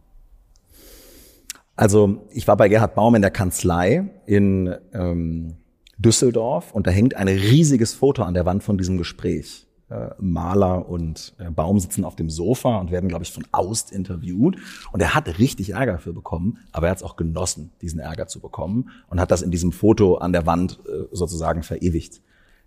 Also 1.80 2.28
ich 2.32 2.46
war 2.46 2.58
bei 2.58 2.68
Gerhard 2.68 2.94
Baum 2.94 3.16
in 3.16 3.22
der 3.22 3.32
Kanzlei 3.32 4.10
in 4.26 4.76
ähm, 4.92 5.56
Düsseldorf 5.98 6.74
und 6.74 6.88
da 6.88 6.92
hängt 6.92 7.16
ein 7.16 7.30
riesiges 7.30 7.94
Foto 7.94 8.24
an 8.24 8.34
der 8.34 8.46
Wand 8.46 8.64
von 8.64 8.78
diesem 8.78 8.98
Gespräch. 8.98 9.66
Äh, 9.88 10.10
Maler 10.20 10.90
und 10.90 11.36
äh, 11.38 11.50
Baum 11.50 11.80
sitzen 11.80 12.04
auf 12.04 12.18
dem 12.18 12.30
Sofa 12.30 12.80
und 12.80 12.92
werden, 12.92 13.08
glaube 13.08 13.24
ich, 13.24 13.32
von 13.32 13.46
Aust 13.54 13.94
interviewt. 13.94 14.58
Und 14.92 15.00
er 15.00 15.16
hat 15.16 15.40
richtig 15.40 15.70
Ärger 15.70 15.94
dafür 15.94 16.12
bekommen, 16.12 16.58
aber 16.74 16.88
er 16.88 16.92
hat 16.92 16.98
es 16.98 17.04
auch 17.04 17.16
genossen, 17.16 17.72
diesen 17.82 18.02
Ärger 18.02 18.28
zu 18.28 18.42
bekommen 18.42 18.90
und 19.08 19.22
hat 19.22 19.32
das 19.32 19.42
in 19.42 19.50
diesem 19.50 19.72
Foto 19.72 20.18
an 20.18 20.34
der 20.34 20.46
Wand 20.46 20.82
äh, 20.86 21.06
sozusagen 21.14 21.64
verewigt. 21.64 22.22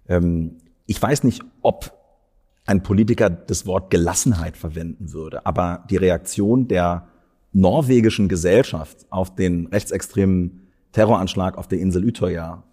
Ähm, 0.08 0.56
ich 0.86 1.02
weiß 1.02 1.24
nicht, 1.24 1.42
ob 1.60 1.92
ein 2.64 2.82
Politiker 2.82 3.28
das 3.28 3.66
Wort 3.66 3.90
Gelassenheit 3.90 4.56
verwenden 4.56 5.12
würde, 5.12 5.44
aber 5.44 5.84
die 5.90 5.98
Reaktion 5.98 6.66
der 6.66 7.08
norwegischen 7.52 8.28
Gesellschaft 8.28 9.06
auf 9.10 9.34
den 9.34 9.66
rechtsextremen 9.66 10.68
Terroranschlag 10.92 11.56
auf 11.58 11.68
der 11.68 11.80
Insel 11.80 12.04
Utøya 12.04 12.64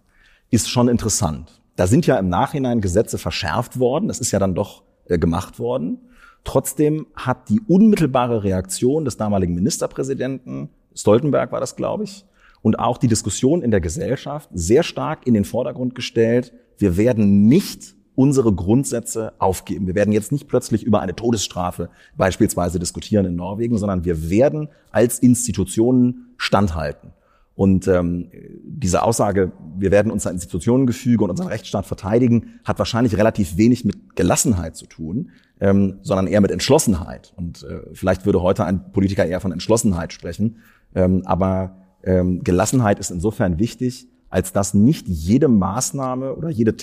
ist 0.52 0.70
schon 0.70 0.88
interessant. 0.88 1.62
Da 1.76 1.88
sind 1.88 2.08
ja 2.08 2.18
im 2.18 2.30
Nachhinein 2.30 2.82
Gesetze 2.82 3.18
verschärft 3.18 3.80
worden. 3.80 4.08
Das 4.08 4.20
ist 4.20 4.32
ja 4.32 4.40
dann 4.40 4.56
doch 4.56 4.84
äh, 5.06 5.18
gemacht 5.18 5.60
worden. 5.60 6.00
Trotzdem 6.44 7.08
hat 7.16 7.50
die 7.50 7.62
unmittelbare 7.68 8.44
Reaktion 8.44 9.06
des 9.06 9.18
damaligen 9.18 9.54
Ministerpräsidenten, 9.54 10.70
Stoltenberg 10.96 11.52
war 11.52 11.60
das, 11.60 11.76
glaube 11.76 12.06
ich, 12.06 12.26
und 12.62 12.80
auch 12.80 12.98
die 12.98 13.08
Diskussion 13.08 13.62
in 13.62 13.72
der 13.72 13.82
Gesellschaft 13.82 14.50
sehr 14.54 14.84
stark 14.84 15.28
in 15.28 15.34
den 15.34 15.46
Vordergrund 15.46 15.96
gestellt. 15.96 16.54
Wir 16.78 16.98
werden 16.98 17.48
nicht 17.48 17.96
unsere 18.20 18.52
Grundsätze 18.52 19.32
aufgeben. 19.40 19.88
Wir 19.88 19.96
werden 19.96 20.12
jetzt 20.12 20.34
nicht 20.34 20.50
plötzlich 20.50 20.84
über 20.84 21.00
eine 21.00 21.16
Todesstrafe 21.16 21.90
beispielsweise 22.18 22.78
diskutieren 22.78 23.26
in 23.26 23.38
Norwegen, 23.38 23.78
sondern 23.78 24.04
wir 24.04 24.30
werden 24.30 24.68
als 24.92 25.20
Institutionen 25.20 26.34
standhalten. 26.36 27.14
Und 27.56 27.88
ähm, 27.88 28.30
diese 28.66 29.04
Aussage, 29.04 29.54
wir 29.78 29.92
werden 29.92 30.12
unser 30.12 30.32
Institutionengefüge 30.32 31.24
und 31.24 31.30
unseren 31.30 31.48
Rechtsstaat 31.48 31.86
verteidigen, 31.86 32.60
hat 32.66 32.78
wahrscheinlich 32.78 33.16
relativ 33.16 33.56
wenig 33.56 33.86
mit 33.86 34.18
Gelassenheit 34.18 34.76
zu 34.76 34.86
tun, 34.86 35.30
ähm, 35.62 36.00
sondern 36.02 36.28
eher 36.28 36.42
mit 36.42 36.52
Entschlossenheit. 36.52 37.32
Und 37.38 37.64
äh, 37.64 37.84
vielleicht 37.94 38.26
würde 38.26 38.42
heute 38.42 38.66
ein 38.66 38.92
Politiker 38.92 39.26
eher 39.26 39.40
von 39.40 39.54
Entschlossenheit 39.54 40.12
sprechen. 40.12 40.58
Ähm, 40.94 41.22
aber 41.24 41.78
ähm, 42.04 42.44
Gelassenheit 42.44 43.00
ist 43.00 43.12
insofern 43.12 43.60
wichtig, 43.60 44.10
als 44.30 44.52
dass 44.52 44.74
nicht 44.74 45.08
jede 45.08 45.48
Maßnahme 45.48 46.36
oder 46.36 46.50
jede 46.50 46.76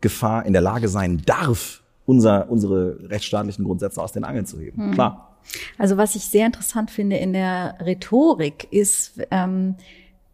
Terrorgefahr 0.00 0.46
in 0.46 0.52
der 0.52 0.62
Lage 0.62 0.88
sein 0.88 1.22
darf, 1.24 1.82
unser, 2.06 2.50
unsere 2.50 2.98
rechtsstaatlichen 3.10 3.64
Grundsätze 3.64 4.02
aus 4.02 4.12
den 4.12 4.24
Angeln 4.24 4.46
zu 4.46 4.58
heben. 4.58 4.82
Hm. 4.82 4.92
Klar. 4.92 5.36
Also 5.78 5.96
was 5.96 6.14
ich 6.14 6.24
sehr 6.24 6.46
interessant 6.46 6.90
finde 6.90 7.16
in 7.16 7.32
der 7.32 7.76
Rhetorik 7.80 8.68
ist, 8.70 9.20
ähm, 9.30 9.76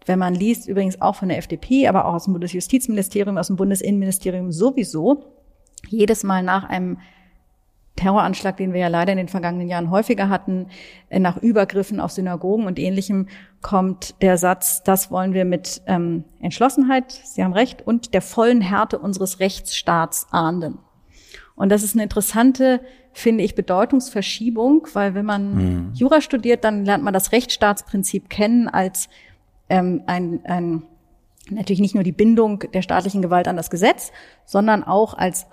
wenn 0.07 0.19
man 0.19 0.35
liest, 0.35 0.69
übrigens 0.69 1.01
auch 1.01 1.15
von 1.15 1.29
der 1.29 1.39
FDP, 1.39 1.89
aber 1.89 2.05
auch 2.05 2.15
aus 2.15 2.25
dem 2.25 2.35
Bundesjustizministerium, 2.35 3.39
aus 3.39 3.47
dem 3.47 3.57
Bundesinnenministerium 3.57 4.53
sowieso, 4.53 5.25
jedes 5.89 6.25
Mal 6.25 6.43
nach 6.43 6.65
einem 6.65 6.99
Terroranschlag, 7.97 8.57
den 8.57 8.73
wir 8.73 8.81
ja 8.81 8.89
leider 8.89 9.13
in 9.13 9.19
den 9.19 9.29
vergangenen 9.29 9.69
Jahren 9.69 9.91
häufiger 9.91 10.29
hatten, 10.29 10.67
äh, 11.11 11.19
nach 11.19 11.37
Übergriffen 11.37 12.01
auf 12.01 12.11
Synagogen 12.11 12.67
und 12.67 12.79
ähnlichem, 12.79 13.29
kommt 13.63 14.21
der 14.21 14.37
Satz, 14.37 14.83
das 14.83 15.11
wollen 15.11 15.33
wir 15.33 15.45
mit 15.45 15.83
ähm, 15.87 16.25
Entschlossenheit, 16.41 17.13
Sie 17.13 17.43
haben 17.43 17.53
recht, 17.53 17.87
und 17.87 18.15
der 18.15 18.23
vollen 18.23 18.61
Härte 18.61 18.99
unseres 18.99 19.41
Rechtsstaats 19.41 20.27
ahnden. 20.31 20.79
Und 21.55 21.71
das 21.71 21.83
ist 21.83 21.95
eine 21.95 22.03
interessante 22.03 22.81
finde 23.15 23.45
ich, 23.45 23.55
Bedeutungsverschiebung, 23.55 24.89
weil 24.93 25.15
wenn 25.15 25.25
man 25.25 25.55
mhm. 25.55 25.91
Jura 25.95 26.21
studiert, 26.21 26.65
dann 26.65 26.85
lernt 26.85 27.05
man 27.05 27.15
das 27.15 27.33
Rechtsstaatsprinzip 27.33 28.29
kennen 28.29 28.69
als 28.69 29.09
ähm, 29.69 30.03
ein, 30.07 30.41
ein 30.45 30.83
natürlich 31.49 31.81
nicht 31.81 31.95
nur 31.95 32.05
die 32.05 32.13
Bindung 32.13 32.65
der 32.73 32.83
staatlichen 32.83 33.23
Gewalt 33.23 33.49
an 33.49 33.57
das 33.57 33.71
Gesetz, 33.71 34.11
sondern 34.45 34.83
auch 34.83 35.15
als 35.15 35.47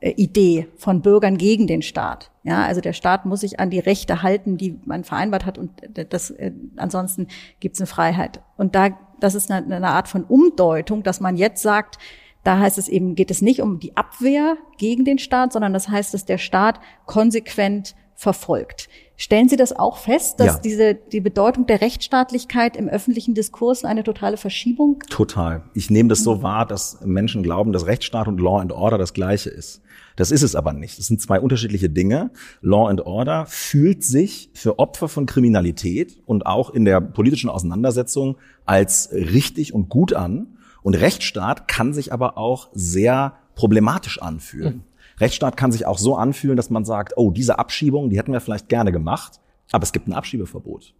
Abwehridee 0.00 0.68
von 0.76 1.02
Bürgern 1.02 1.38
gegen 1.38 1.66
den 1.66 1.82
Staat. 1.82 2.30
Ja, 2.42 2.64
also 2.64 2.80
der 2.80 2.92
Staat 2.92 3.26
muss 3.26 3.40
sich 3.40 3.60
an 3.60 3.70
die 3.70 3.78
Rechte 3.78 4.22
halten, 4.22 4.56
die 4.56 4.78
man 4.84 5.04
vereinbart 5.04 5.46
hat, 5.46 5.58
und 5.58 5.70
das 5.92 6.30
äh, 6.30 6.52
ansonsten 6.76 7.28
gibt 7.60 7.74
es 7.76 7.80
eine 7.80 7.86
Freiheit. 7.86 8.40
Und 8.56 8.74
da, 8.74 8.90
das 9.20 9.34
ist 9.34 9.50
eine, 9.50 9.74
eine 9.74 9.88
Art 9.88 10.08
von 10.08 10.24
Umdeutung, 10.24 11.02
dass 11.02 11.20
man 11.20 11.36
jetzt 11.36 11.62
sagt, 11.62 11.98
da 12.44 12.58
heißt 12.58 12.78
es 12.78 12.88
eben, 12.88 13.16
geht 13.16 13.32
es 13.32 13.42
nicht 13.42 13.60
um 13.60 13.80
die 13.80 13.96
Abwehr 13.96 14.56
gegen 14.78 15.04
den 15.04 15.18
Staat, 15.18 15.52
sondern 15.52 15.72
das 15.72 15.88
heißt, 15.88 16.14
dass 16.14 16.24
der 16.24 16.38
Staat 16.38 16.78
konsequent 17.04 17.96
verfolgt. 18.14 18.88
Stellen 19.16 19.48
Sie 19.48 19.56
das 19.56 19.74
auch 19.74 19.96
fest, 19.96 20.40
dass 20.40 20.46
ja. 20.54 20.60
diese, 20.62 20.94
die 20.94 21.20
Bedeutung 21.20 21.66
der 21.66 21.80
Rechtsstaatlichkeit 21.80 22.76
im 22.76 22.88
öffentlichen 22.88 23.34
Diskurs 23.34 23.84
eine 23.84 24.04
totale 24.04 24.36
Verschiebung? 24.36 25.02
Total. 25.10 25.64
Ich 25.74 25.90
nehme 25.90 26.08
das 26.08 26.22
so 26.22 26.42
wahr, 26.42 26.66
dass 26.66 27.00
Menschen 27.02 27.42
glauben, 27.42 27.72
dass 27.72 27.86
Rechtsstaat 27.86 28.28
und 28.28 28.40
Law 28.40 28.60
and 28.60 28.72
Order 28.72 28.98
das 28.98 29.12
Gleiche 29.12 29.50
ist. 29.50 29.82
Das 30.16 30.30
ist 30.30 30.42
es 30.42 30.54
aber 30.54 30.72
nicht. 30.72 30.98
Das 30.98 31.06
sind 31.06 31.20
zwei 31.20 31.38
unterschiedliche 31.40 31.90
Dinge. 31.90 32.30
Law 32.62 32.88
and 32.88 33.02
Order 33.02 33.44
fühlt 33.46 34.02
sich 34.02 34.50
für 34.54 34.78
Opfer 34.78 35.08
von 35.08 35.26
Kriminalität 35.26 36.18
und 36.24 36.46
auch 36.46 36.70
in 36.70 36.84
der 36.84 37.00
politischen 37.00 37.50
Auseinandersetzung 37.50 38.36
als 38.64 39.10
richtig 39.12 39.74
und 39.74 39.90
gut 39.90 40.14
an. 40.14 40.56
Und 40.82 40.94
Rechtsstaat 40.94 41.68
kann 41.68 41.92
sich 41.92 42.12
aber 42.12 42.38
auch 42.38 42.70
sehr 42.72 43.34
problematisch 43.54 44.20
anfühlen. 44.20 44.76
Mhm. 44.76 44.82
Rechtsstaat 45.20 45.56
kann 45.56 45.72
sich 45.72 45.86
auch 45.86 45.98
so 45.98 46.16
anfühlen, 46.16 46.56
dass 46.56 46.70
man 46.70 46.84
sagt, 46.84 47.14
oh, 47.16 47.30
diese 47.30 47.58
Abschiebung, 47.58 48.10
die 48.10 48.18
hätten 48.18 48.32
wir 48.32 48.40
vielleicht 48.40 48.68
gerne 48.68 48.92
gemacht, 48.92 49.40
aber 49.72 49.82
es 49.82 49.92
gibt 49.92 50.08
ein 50.08 50.12
Abschiebeverbot, 50.12 50.94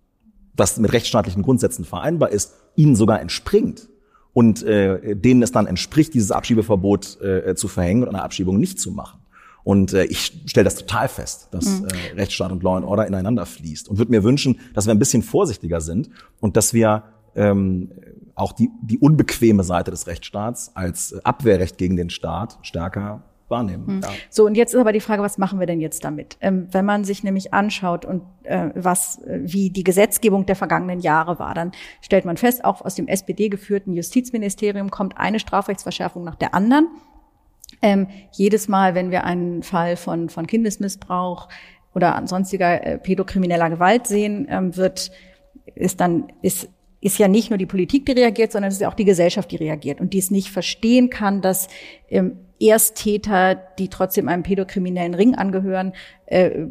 was 0.55 0.79
mit 0.79 0.93
rechtsstaatlichen 0.93 1.43
Grundsätzen 1.43 1.85
vereinbar 1.85 2.31
ist, 2.31 2.55
ihnen 2.75 2.97
sogar 2.97 3.21
entspringt 3.21 3.89
und 4.37 4.63
äh, 4.65 5.17
denen 5.17 5.43
es 5.43 5.51
dann 5.51 5.67
entspricht, 5.67 6.13
dieses 6.13 6.31
Abschiebeverbot 6.31 7.23
äh, 7.23 7.55
zu 7.55 7.69
verhängen 7.69 8.03
und 8.03 8.11
eine 8.11 8.23
Abschiebung 8.23 8.59
nicht 8.59 8.79
zu 8.79 8.91
machen. 8.91 9.19
Und 9.65 9.95
äh, 9.95 10.05
ich 10.05 10.43
stelle 10.45 10.65
das 10.65 10.75
total 10.75 11.09
fest, 11.09 11.49
dass 11.53 11.81
mhm. 11.81 11.87
äh, 11.87 12.17
Rechtsstaat 12.17 12.53
und 12.53 12.63
Law 12.63 12.77
and 12.77 12.85
Order 12.85 13.07
ineinander 13.07 13.47
fließt 13.47 13.89
und 13.89 13.97
würde 13.97 14.11
mir 14.11 14.25
wünschen, 14.25 14.61
dass 14.75 14.85
wir 14.85 14.93
ein 14.93 14.99
bisschen 14.99 15.23
vorsichtiger 15.23 15.81
sind 15.81 16.11
und 16.39 16.59
dass 16.59 16.75
wir 16.75 17.05
ähm, 17.35 17.93
auch 18.35 18.53
die, 18.53 18.69
die 18.83 18.99
unbequeme 18.99 19.65
Seite 19.65 19.91
des 19.91 20.07
Rechtsstaats 20.07 20.77
als 20.77 21.15
Abwehrrecht 21.25 21.79
gegen 21.79 21.97
den 21.97 22.11
Staat 22.11 22.59
stärker 22.61 23.23
wahrnehmen. 23.49 23.87
Hm. 23.87 24.01
Ja. 24.03 24.09
So, 24.31 24.45
und 24.45 24.57
jetzt 24.57 24.75
ist 24.75 24.81
aber 24.81 24.93
die 24.93 25.01
Frage, 25.01 25.23
was 25.23 25.39
machen 25.39 25.61
wir 25.61 25.67
denn 25.67 25.81
jetzt 25.81 26.05
damit? 26.05 26.37
Ähm, 26.41 26.69
wenn 26.73 26.85
man 26.85 27.05
sich 27.05 27.23
nämlich 27.23 27.55
anschaut 27.55 28.05
und 28.05 28.23
äh, 28.43 28.71
was, 28.75 29.23
äh, 29.23 29.41
wie 29.43 29.71
die 29.71 29.85
Gesetzgebung 29.85 30.47
der 30.47 30.57
vergangenen 30.57 31.01
Jahre 31.01 31.39
war, 31.39 31.55
dann 31.55 31.73
stellt 32.01 32.25
man 32.25 32.37
fest, 32.37 32.65
auch 32.65 32.83
aus 32.83 32.95
dem 32.95 33.09
SPD 33.09 33.49
geführten 33.49 33.93
Justizministerium 33.93 34.91
kommt 34.91 35.17
eine 35.17 35.39
Strafrechtsverschärfung 35.39 36.25
nach 36.25 36.35
der 36.35 36.55
anderen. 36.55 36.89
Ähm, 37.83 38.09
jedes 38.33 38.69
Mal, 38.69 38.95
wenn 38.95 39.11
wir 39.11 39.25
einen 39.25 39.63
Fall 39.63 39.97
von, 39.97 40.29
von 40.29 40.47
Kindesmissbrauch 40.47 41.49
oder 41.95 42.15
ansonstiger 42.15 42.85
äh, 42.85 42.99
pädokrimineller 42.99 43.71
Gewalt 43.71 44.07
sehen, 44.07 44.47
ähm, 44.49 44.77
wird 44.77 45.11
ist 45.75 46.01
dann 46.01 46.33
ist 46.43 46.69
ist 47.07 47.19
ja 47.19 47.29
nicht 47.29 47.51
nur 47.51 47.57
die 47.57 47.67
Politik, 47.67 48.05
die 48.05 48.13
reagiert, 48.13 48.51
sondern 48.51 48.69
es 48.69 48.75
ist 48.75 48.81
ja 48.81 48.89
auch 48.89 48.95
die 48.95 49.05
Gesellschaft, 49.05 49.53
die 49.53 49.57
reagiert 49.57 50.01
und 50.01 50.13
die 50.13 50.19
es 50.19 50.33
nicht 50.33 50.51
verstehen 50.51 51.09
kann, 51.09 51.41
dass 51.41 51.69
ähm, 52.09 52.39
Ersttäter, 52.59 53.55
die 53.79 53.89
trotzdem 53.89 54.29
einem 54.29 54.43
pädokriminellen 54.43 55.15
Ring 55.15 55.37
angehören, 55.37 55.93
äh, 56.27 56.67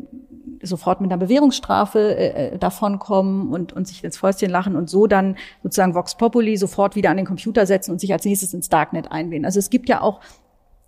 sofort 0.61 0.99
mit 0.99 1.09
einer 1.09 1.19
Bewährungsstrafe 1.19 2.17
äh, 2.17 2.47
äh, 2.47 2.57
davonkommen 2.57 3.53
und, 3.53 3.71
und 3.71 3.87
sich 3.87 4.03
ins 4.03 4.17
Fäustchen 4.17 4.49
lachen 4.49 4.75
und 4.75 4.89
so 4.89 5.07
dann 5.07 5.37
sozusagen 5.63 5.95
Vox 5.95 6.17
Populi 6.17 6.57
sofort 6.57 6.97
wieder 6.97 7.11
an 7.11 7.17
den 7.17 7.25
Computer 7.25 7.65
setzen 7.65 7.91
und 7.91 8.01
sich 8.01 8.11
als 8.11 8.25
nächstes 8.25 8.53
ins 8.53 8.67
Darknet 8.67 9.13
einwählen. 9.13 9.45
Also 9.45 9.59
es 9.59 9.69
gibt 9.69 9.87
ja 9.87 10.01
auch 10.01 10.19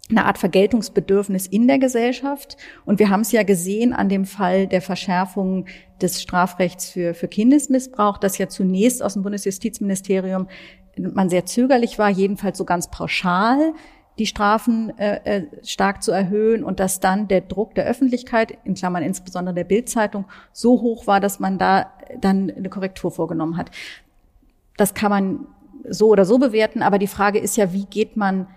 eine 0.10 0.26
Art 0.26 0.38
Vergeltungsbedürfnis 0.38 1.48
in 1.48 1.68
der 1.68 1.80
Gesellschaft. 1.80 2.58
Und 2.86 3.00
wir 3.00 3.10
haben 3.10 3.22
es 3.22 3.32
ja 3.32 3.44
gesehen 3.44 3.94
an 3.94 4.10
dem 4.10 4.26
Fall 4.26 4.68
der 4.68 4.82
Verschärfung 4.82 5.66
des 6.02 6.22
Strafrechts 6.22 6.90
für, 6.90 7.14
für 7.14 7.28
Kindesmissbrauch, 7.28 8.18
dass 8.18 8.38
ja 8.38 8.48
zunächst 8.48 9.04
aus 9.04 9.14
dem 9.14 9.24
Bundesjustizministerium 9.24 10.48
man 10.98 11.30
sehr 11.30 11.46
zögerlich 11.46 12.00
war, 12.00 12.10
jedenfalls 12.10 12.58
so 12.58 12.66
ganz 12.66 12.90
pauschal 12.90 13.74
die 14.18 14.26
Strafen 14.26 14.98
äh, 14.98 15.20
äh, 15.24 15.48
stark 15.64 16.02
zu 16.02 16.12
erhöhen 16.12 16.64
und 16.64 16.80
dass 16.80 17.00
dann 17.00 17.28
der 17.28 17.42
Druck 17.42 17.76
der 17.76 17.86
Öffentlichkeit, 17.86 18.58
in 18.64 18.74
Klammern 18.74 19.04
insbesondere 19.04 19.54
der 19.54 19.64
Bildzeitung, 19.64 20.26
so 20.52 20.82
hoch 20.82 21.06
war, 21.06 21.20
dass 21.20 21.40
man 21.40 21.60
da 21.60 21.92
dann 22.20 22.50
eine 22.50 22.70
Korrektur 22.70 23.12
vorgenommen 23.12 23.58
hat. 23.58 23.70
Das 24.76 24.94
kann 24.94 25.12
man 25.12 25.48
so 25.88 26.10
oder 26.10 26.26
so 26.26 26.40
bewerten, 26.40 26.82
aber 26.82 26.98
die 26.98 27.08
Frage 27.08 27.40
ist 27.40 27.58
ja, 27.58 27.74
wie 27.74 27.86
geht 27.86 28.18
man 28.18 28.48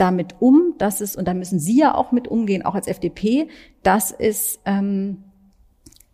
damit 0.00 0.36
um, 0.40 0.74
dass 0.78 1.00
es, 1.00 1.16
und 1.16 1.28
da 1.28 1.34
müssen 1.34 1.58
Sie 1.58 1.78
ja 1.78 1.94
auch 1.94 2.12
mit 2.12 2.28
umgehen, 2.28 2.64
auch 2.64 2.74
als 2.74 2.86
FDP, 2.86 3.48
dass 3.82 4.12
es 4.12 4.60
ähm, 4.64 5.24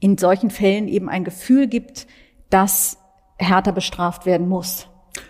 in 0.01 0.18
solchen 0.18 0.51
Fällen 0.51 0.88
eben 0.88 1.09
ein 1.09 1.25
Gefühl 1.25 1.68
gibt, 1.68 2.07
dass 2.51 2.99
härter 3.38 3.72
bestraft 3.72 4.27
werden 4.27 4.49
muss. 4.49 4.88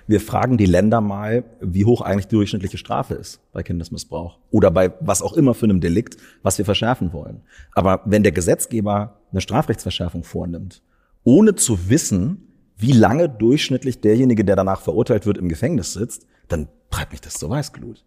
Wir 0.09 0.21
fragen 0.21 0.57
die 0.57 0.66
Länder 0.66 1.01
mal, 1.01 1.45
wie 1.61 1.85
hoch 1.85 2.01
eigentlich 2.01 2.27
die 2.27 2.35
durchschnittliche 2.37 2.79
Strafe 2.79 3.14
ist 3.14 3.40
bei 3.53 3.62
Kindesmissbrauch 3.62 4.38
oder 4.51 4.71
bei 4.71 4.92
was 5.01 5.23
auch 5.23 5.35
immer 5.35 5.55
für 5.55 5.66
einem 5.66 5.81
Delikt, 5.81 6.16
was 6.42 6.59
wir 6.59 6.64
verschärfen 6.64 7.12
wollen. 7.12 7.42
Aber 7.73 8.03
wenn 8.05 8.23
der 8.23 8.33
Gesetzgeber 8.33 9.21
eine 9.31 9.40
Strafrechtsverschärfung 9.40 10.25
vornimmt, 10.25 10.83
ohne 11.25 11.55
zu 11.55 11.88
wissen, 11.88 12.49
wie 12.77 12.92
lange 12.92 13.29
durchschnittlich 13.29 14.01
derjenige, 14.01 14.45
der 14.45 14.57
danach 14.57 14.81
verurteilt 14.81 15.27
wird, 15.27 15.38
im 15.38 15.49
Gefängnis 15.49 15.92
sitzt, 15.92 16.27
dann 16.49 16.69
treibt 16.90 17.12
mich 17.12 17.21
das 17.21 17.35
zur 17.35 17.51
Weißglut. 17.51 18.05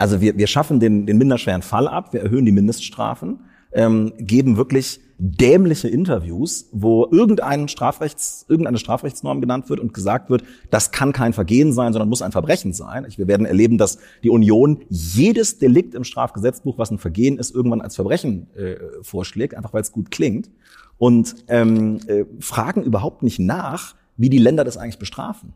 Also 0.00 0.22
wir, 0.22 0.38
wir 0.38 0.46
schaffen 0.46 0.80
den, 0.80 1.04
den 1.04 1.18
minderschweren 1.18 1.60
Fall 1.60 1.86
ab, 1.86 2.14
wir 2.14 2.22
erhöhen 2.22 2.46
die 2.46 2.52
Mindeststrafen, 2.52 3.40
ähm, 3.72 4.14
geben 4.16 4.56
wirklich 4.56 4.98
dämliche 5.18 5.88
Interviews, 5.88 6.70
wo 6.72 7.06
irgendein 7.12 7.68
Strafrechts, 7.68 8.46
irgendeine 8.48 8.78
Strafrechtsnorm 8.78 9.42
genannt 9.42 9.68
wird 9.68 9.78
und 9.78 9.92
gesagt 9.92 10.30
wird, 10.30 10.42
das 10.70 10.90
kann 10.90 11.12
kein 11.12 11.34
Vergehen 11.34 11.74
sein, 11.74 11.92
sondern 11.92 12.08
muss 12.08 12.22
ein 12.22 12.32
Verbrechen 12.32 12.72
sein. 12.72 13.06
Wir 13.14 13.28
werden 13.28 13.44
erleben, 13.44 13.76
dass 13.76 13.98
die 14.24 14.30
Union 14.30 14.80
jedes 14.88 15.58
Delikt 15.58 15.94
im 15.94 16.04
Strafgesetzbuch, 16.04 16.78
was 16.78 16.90
ein 16.90 16.96
Vergehen 16.98 17.36
ist, 17.36 17.54
irgendwann 17.54 17.82
als 17.82 17.94
Verbrechen 17.94 18.46
äh, 18.56 18.76
vorschlägt, 19.02 19.54
einfach 19.54 19.74
weil 19.74 19.82
es 19.82 19.92
gut 19.92 20.10
klingt. 20.10 20.50
Und 20.96 21.36
ähm, 21.48 22.00
äh, 22.06 22.24
fragen 22.38 22.84
überhaupt 22.84 23.22
nicht 23.22 23.38
nach, 23.38 23.96
wie 24.16 24.30
die 24.30 24.38
Länder 24.38 24.64
das 24.64 24.78
eigentlich 24.78 24.98
bestrafen. 24.98 25.52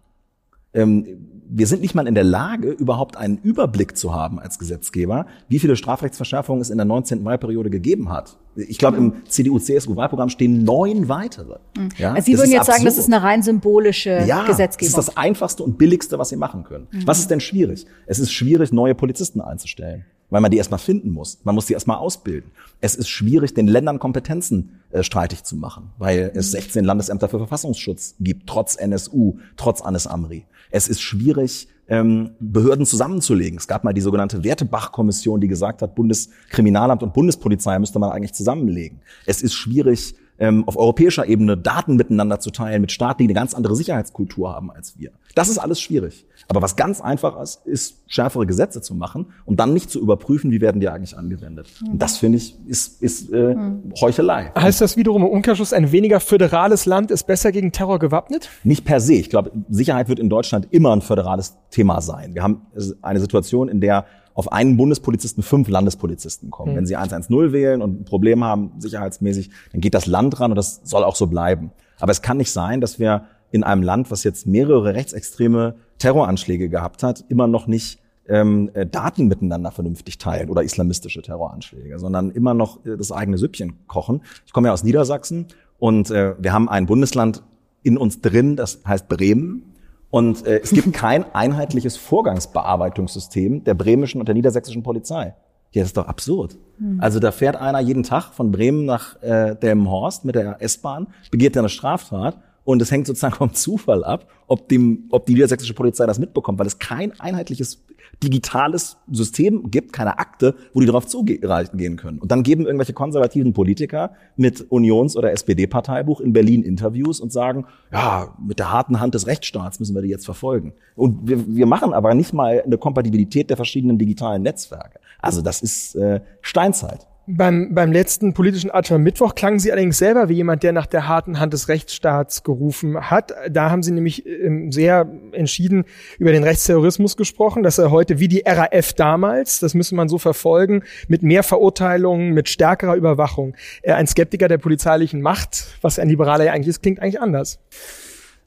Ähm, 0.75 1.25
wir 1.57 1.67
sind 1.67 1.83
nicht 1.83 1.95
mal 1.95 2.07
in 2.07 2.15
der 2.15 2.25
Lage, 2.25 2.71
überhaupt 2.71 3.17
einen 3.17 3.39
Überblick 3.39 3.97
zu 3.97 4.15
haben 4.15 4.39
als 4.41 4.59
Gesetzgeber, 4.59 5.27
wie 5.49 5.59
viele 5.59 5.77
Strafrechtsverschärfungen 5.77 6.61
es 6.61 6.71
in 6.71 6.79
der 6.79 6.85
19. 6.85 7.25
Wahlperiode 7.25 7.71
gegeben 7.71 8.11
hat. 8.11 8.39
Ich 8.57 8.79
glaube, 8.79 8.97
im 8.97 9.13
CDU-CSU-Wahlprogramm 9.29 10.31
stehen 10.31 10.65
neun 10.65 11.09
weitere. 11.09 11.59
Mhm. 11.77 11.89
Ja, 11.99 12.13
also 12.13 12.25
Sie 12.25 12.39
würden 12.39 12.51
jetzt 12.51 12.61
absurd. 12.61 12.77
sagen, 12.77 12.85
das 12.87 12.99
ist 12.99 13.13
eine 13.13 13.23
rein 13.23 13.43
symbolische 13.43 14.25
ja, 14.27 14.45
Gesetzgebung. 14.47 14.95
Das 14.95 15.07
ist 15.07 15.09
das 15.09 15.17
Einfachste 15.17 15.63
und 15.63 15.79
Billigste, 15.79 16.19
was 16.19 16.31
Sie 16.31 16.37
machen 16.37 16.65
können. 16.65 16.89
Mhm. 16.91 17.07
Was 17.07 17.19
ist 17.19 17.31
denn 17.31 17.41
schwierig? 17.41 17.87
Es 18.07 18.19
ist 18.19 18.33
schwierig, 18.33 18.73
neue 18.73 18.95
Polizisten 18.95 19.41
einzustellen. 19.41 20.05
Weil 20.35 20.41
man 20.41 20.51
die 20.51 20.57
erstmal 20.57 20.81
finden 20.81 21.13
muss. 21.13 21.39
Man 21.45 21.55
muss 21.55 21.67
die 21.67 21.75
erstmal 21.75 21.99
ausbilden. 21.99 22.51
Es 22.81 22.97
ist 22.97 23.09
schwierig, 23.09 23.55
den 23.55 23.69
Ländern 23.69 24.01
Kompetenzen 24.01 24.81
äh, 24.91 25.05
streitig 25.05 25.45
zu 25.45 25.55
machen, 25.55 25.93
weil 25.97 26.33
es 26.35 26.51
16 26.51 26.85
Landesämter 26.85 27.29
für 27.29 27.39
Verfassungsschutz 27.39 28.17
gibt, 28.19 28.49
trotz 28.49 28.75
NSU, 28.75 29.39
trotz 29.57 29.81
Anis 29.81 30.09
Amri. 30.09 30.45
Es 30.73 30.89
ist 30.89 31.01
schwierig, 31.03 31.69
ähm, 31.87 32.33
Behörden 32.41 32.85
zusammenzulegen. 32.85 33.59
Es 33.59 33.69
gab 33.69 33.85
mal 33.85 33.93
die 33.93 34.01
sogenannte 34.01 34.43
Wertebach-Kommission, 34.43 35.41
die 35.41 35.47
gesagt 35.47 35.83
hat, 35.83 35.95
Bundeskriminalamt 35.95 37.05
und 37.05 37.15
Bundespolizei 37.15 37.79
müsste 37.79 38.01
man 38.01 38.11
eigentlich 38.11 38.35
zusammenlegen. 38.35 39.03
Es 39.27 39.41
ist 39.41 39.55
schwierig, 39.55 40.17
ähm, 40.39 40.67
auf 40.67 40.77
europäischer 40.77 41.27
Ebene 41.27 41.57
Daten 41.57 41.97
miteinander 41.97 42.41
zu 42.41 42.51
teilen 42.51 42.81
mit 42.81 42.93
Staaten, 42.93 43.19
die 43.19 43.25
eine 43.25 43.35
ganz 43.35 43.55
andere 43.55 43.77
Sicherheitskultur 43.77 44.53
haben 44.53 44.71
als 44.71 44.99
wir. 44.99 45.11
Das 45.35 45.49
ist 45.49 45.59
alles 45.59 45.81
schwierig. 45.81 46.27
Aber 46.49 46.63
was 46.63 46.77
ganz 46.77 47.01
einfach 47.01 47.41
ist, 47.41 47.67
ist 47.67 48.03
schärfere 48.07 48.47
Gesetze 48.47 48.81
zu 48.83 48.95
machen 48.95 49.27
und 49.45 49.61
dann 49.61 49.73
nicht 49.73 49.91
zu 49.91 50.01
überprüfen, 50.01 50.51
wie 50.51 50.61
werden 50.61 50.81
die 50.81 50.89
eigentlich 50.89 51.17
angewendet. 51.17 51.69
Und 51.91 52.01
das 52.01 52.19
finde 52.19 52.39
ich 52.39 52.57
ist, 52.67 53.03
ist 53.03 53.33
äh, 53.33 53.57
Heuchelei. 54.01 54.53
Heißt 54.57 54.81
das 54.81 54.97
wiederum 54.97 55.23
im 55.23 55.29
Umkehrschluss, 55.29 55.73
ein 55.73 55.91
weniger 55.93 56.21
föderales 56.21 56.87
Land 56.87 57.11
ist 57.11 57.27
besser 57.27 57.51
gegen 57.53 57.73
Terror 57.73 57.99
gewappnet? 57.99 58.51
Nicht 58.63 58.85
per 58.85 59.01
se. 59.01 59.15
Ich 59.15 59.31
glaube, 59.31 59.53
Sicherheit 59.71 60.09
wird 60.09 60.19
in 60.19 60.29
Deutschland 60.29 60.69
immer 60.71 60.93
ein 60.95 61.01
föderales 61.01 61.57
Thema 61.71 62.01
sein. 62.01 62.35
Wir 62.35 62.43
haben 62.43 62.63
eine 63.03 63.21
Situation, 63.21 63.69
in 63.69 63.81
der 63.81 64.07
auf 64.35 64.53
einen 64.53 64.77
Bundespolizisten 64.77 65.43
fünf 65.43 65.69
Landespolizisten 65.69 66.51
kommen. 66.51 66.73
Mhm. 66.73 66.77
Wenn 66.77 66.87
sie 66.87 66.97
110 66.97 67.53
wählen 67.53 67.81
und 67.81 68.03
ein 68.03 68.05
Problem 68.05 68.45
haben, 68.45 68.73
sicherheitsmäßig, 68.79 69.51
dann 69.73 69.81
geht 69.81 69.95
das 69.95 70.07
Land 70.07 70.39
ran 70.41 70.53
und 70.53 70.57
das 70.57 70.81
soll 70.85 71.05
auch 71.05 71.17
so 71.17 71.29
bleiben. 71.29 71.73
Aber 72.01 72.13
es 72.13 72.21
kann 72.21 72.37
nicht 72.37 72.51
sein, 72.51 72.81
dass 72.81 72.99
wir 72.99 73.25
in 73.51 73.63
einem 73.63 73.83
Land, 73.83 74.11
was 74.11 74.25
jetzt 74.25 74.47
mehrere 74.47 74.95
rechtsextreme 74.95 75.77
Terroranschläge 75.99 76.69
gehabt 76.69 77.05
hat, 77.05 77.25
immer 77.29 77.47
noch 77.47 77.69
nicht 77.69 78.01
ähm, 78.27 78.71
äh, 78.75 78.87
Daten 78.87 79.29
miteinander 79.29 79.71
vernünftig 79.71 80.19
teilen 80.19 80.51
oder 80.51 80.63
islamistische 80.63 81.23
Terroranschläge, 81.23 81.99
sondern 81.99 82.31
immer 82.31 82.55
noch 82.55 82.85
äh, 82.85 82.97
das 82.97 83.13
eigene 83.13 83.39
Süppchen 83.39 83.87
kochen. 83.87 84.23
Ich 84.47 84.53
komme 84.53 84.69
ja 84.69 84.73
aus 84.73 84.83
Niedersachsen 84.83 85.47
und 85.79 86.11
äh, 86.11 86.35
wir 86.39 86.53
haben 86.53 86.69
ein 86.69 86.87
Bundesland 86.87 87.43
in 87.83 87.99
uns 87.99 88.21
drin, 88.21 88.57
das 88.57 88.81
heißt 88.87 89.09
Bremen. 89.09 89.74
Und 90.15 90.47
äh, 90.47 90.61
es 90.63 90.71
gibt 90.71 90.93
kein 90.93 91.25
einheitliches 91.35 91.97
Vorgangsbearbeitungssystem 91.97 93.65
der 93.65 93.75
bremischen 93.75 94.21
und 94.21 94.29
der 94.29 94.37
niedersächsischen 94.37 94.85
Polizei. 94.85 95.35
Ja, 95.73 95.83
das 95.83 95.87
ist 95.89 95.97
doch 95.97 96.07
absurd. 96.07 96.57
Mhm. 96.79 97.01
Also 97.01 97.19
da 97.19 97.33
fährt 97.33 97.57
einer 97.57 97.81
jeden 97.81 98.05
Tag 98.05 98.33
von 98.33 98.53
Bremen 98.53 98.85
nach 98.85 99.21
äh, 99.25 99.57
Delmenhorst 99.57 100.25
mit 100.25 100.37
der 100.37 100.63
S-Bahn, 100.63 101.09
begeht 101.33 101.59
eine 101.59 101.69
Straftat 101.69 102.39
und 102.65 102.83
es 102.83 102.91
hängt 102.91 103.07
sozusagen 103.07 103.35
vom 103.37 103.53
Zufall 103.55 104.05
ab, 104.05 104.29
ob, 104.47 104.69
dem, 104.69 105.05
ob 105.11 105.27
die 105.27 105.35
niedersächsische 105.35 105.75
Polizei 105.75 106.07
das 106.07 106.19
mitbekommt, 106.19 106.59
weil 106.59 106.67
es 106.67 106.79
kein 106.79 107.19
einheitliches 107.21 107.83
digitales 108.23 108.97
System 109.11 109.71
gibt, 109.71 109.93
keine 109.93 110.19
Akte, 110.19 110.55
wo 110.73 110.81
die 110.81 110.87
darauf 110.87 111.07
zugehen 111.07 111.97
können. 111.97 112.19
Und 112.19 112.31
dann 112.31 112.43
geben 112.43 112.65
irgendwelche 112.65 112.93
konservativen 112.93 113.53
Politiker 113.53 114.13
mit 114.37 114.71
Unions- 114.71 115.17
oder 115.17 115.33
SPD-Parteibuch 115.33 116.21
in 116.21 116.33
Berlin 116.33 116.63
Interviews 116.63 117.21
und 117.21 117.33
sagen, 117.33 117.67
ja, 117.93 118.35
mit 118.39 118.59
der 118.59 118.73
harten 118.73 119.01
Hand 119.01 119.15
des 119.15 119.27
Rechtsstaats 119.27 119.81
müssen 119.81 119.95
wir 119.95 120.03
die 120.03 120.09
jetzt 120.09 120.25
verfolgen. 120.25 120.73
Und 120.95 121.29
wir, 121.29 121.47
wir 121.47 121.67
machen 121.67 121.93
aber 121.93 122.15
nicht 122.15 122.33
mal 122.33 122.63
eine 122.65 122.79
Kompatibilität 122.79 123.51
der 123.51 123.57
verschiedenen 123.57 123.99
digitalen 123.99 124.43
Netzwerke. 124.43 125.01
Also 125.19 125.43
das 125.43 125.63
ist 125.63 125.97
äh, 125.97 126.21
Steinzeit. 126.41 127.07
Beim, 127.27 127.75
beim 127.75 127.91
letzten 127.91 128.35
politischen 128.35 128.71
Atem 128.71 129.03
Mittwoch 129.03 129.35
klangen 129.35 129.59
Sie 129.59 129.73
allerdings 129.73 129.97
selber 129.97 130.29
wie 130.29 130.35
jemand, 130.35 130.63
der 130.63 130.73
nach 130.73 130.85
der 130.85 131.09
harten 131.09 131.41
Hand 131.41 131.55
des 131.55 131.69
Rechtsstaats 131.69 132.43
gerufen 132.43 133.11
hat. 133.11 133.33
Da 133.51 133.71
haben 133.71 133.83
Sie 133.83 133.93
nämlich 133.93 134.27
ähm, 134.27 134.71
sehr 134.71 135.09
entschieden 135.33 135.85
über 136.19 136.33
den 136.33 136.45
Rechtsterrorismus 136.45 137.17
gesprochen, 137.17 137.63
dass 137.63 137.79
er 137.79 137.91
heute 137.91 138.19
wie 138.21 138.29
die 138.29 138.43
RAF 138.45 138.93
damals, 138.93 139.59
das 139.59 139.73
müssen 139.73 139.97
man 139.97 140.11
so 140.11 140.19
verfolgen, 140.19 140.83
mit 141.09 141.23
mehr 141.23 141.43
Verurteilungen, 141.43 142.35
mit 142.35 142.51
stärkerer 142.51 142.95
Überwachung. 142.95 143.55
Äh, 143.81 143.93
ein 143.93 144.07
Skeptiker 144.07 144.49
der 144.49 144.59
polizeilichen 144.59 145.23
Macht, 145.23 145.69
was 145.81 145.99
ein 145.99 146.11
Liberaler 146.11 146.45
ja 146.45 146.53
eigentlich 146.53 146.69
ist, 146.69 146.83
klingt 146.83 147.01
eigentlich 147.01 147.23
anders. 147.23 147.59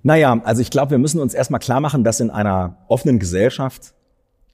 Naja, 0.03 0.39
also 0.43 0.61
ich 0.61 0.69
glaube, 0.69 0.91
wir 0.91 0.99
müssen 0.99 1.19
uns 1.19 1.33
erstmal 1.33 1.59
klar 1.59 1.79
machen, 1.79 2.03
dass 2.03 2.19
in 2.19 2.29
einer 2.29 2.77
offenen 2.87 3.17
Gesellschaft 3.17 3.95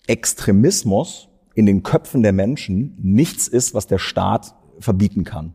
Extremismus 0.08 1.28
in 1.54 1.66
den 1.66 1.84
Köpfen 1.84 2.24
der 2.24 2.34
Menschen 2.34 2.98
nichts 3.02 3.48
ist, 3.48 3.74
was 3.74 3.88
der 3.88 4.00
Staat 4.00 4.56
verbieten 4.80 5.24
kann. 5.24 5.54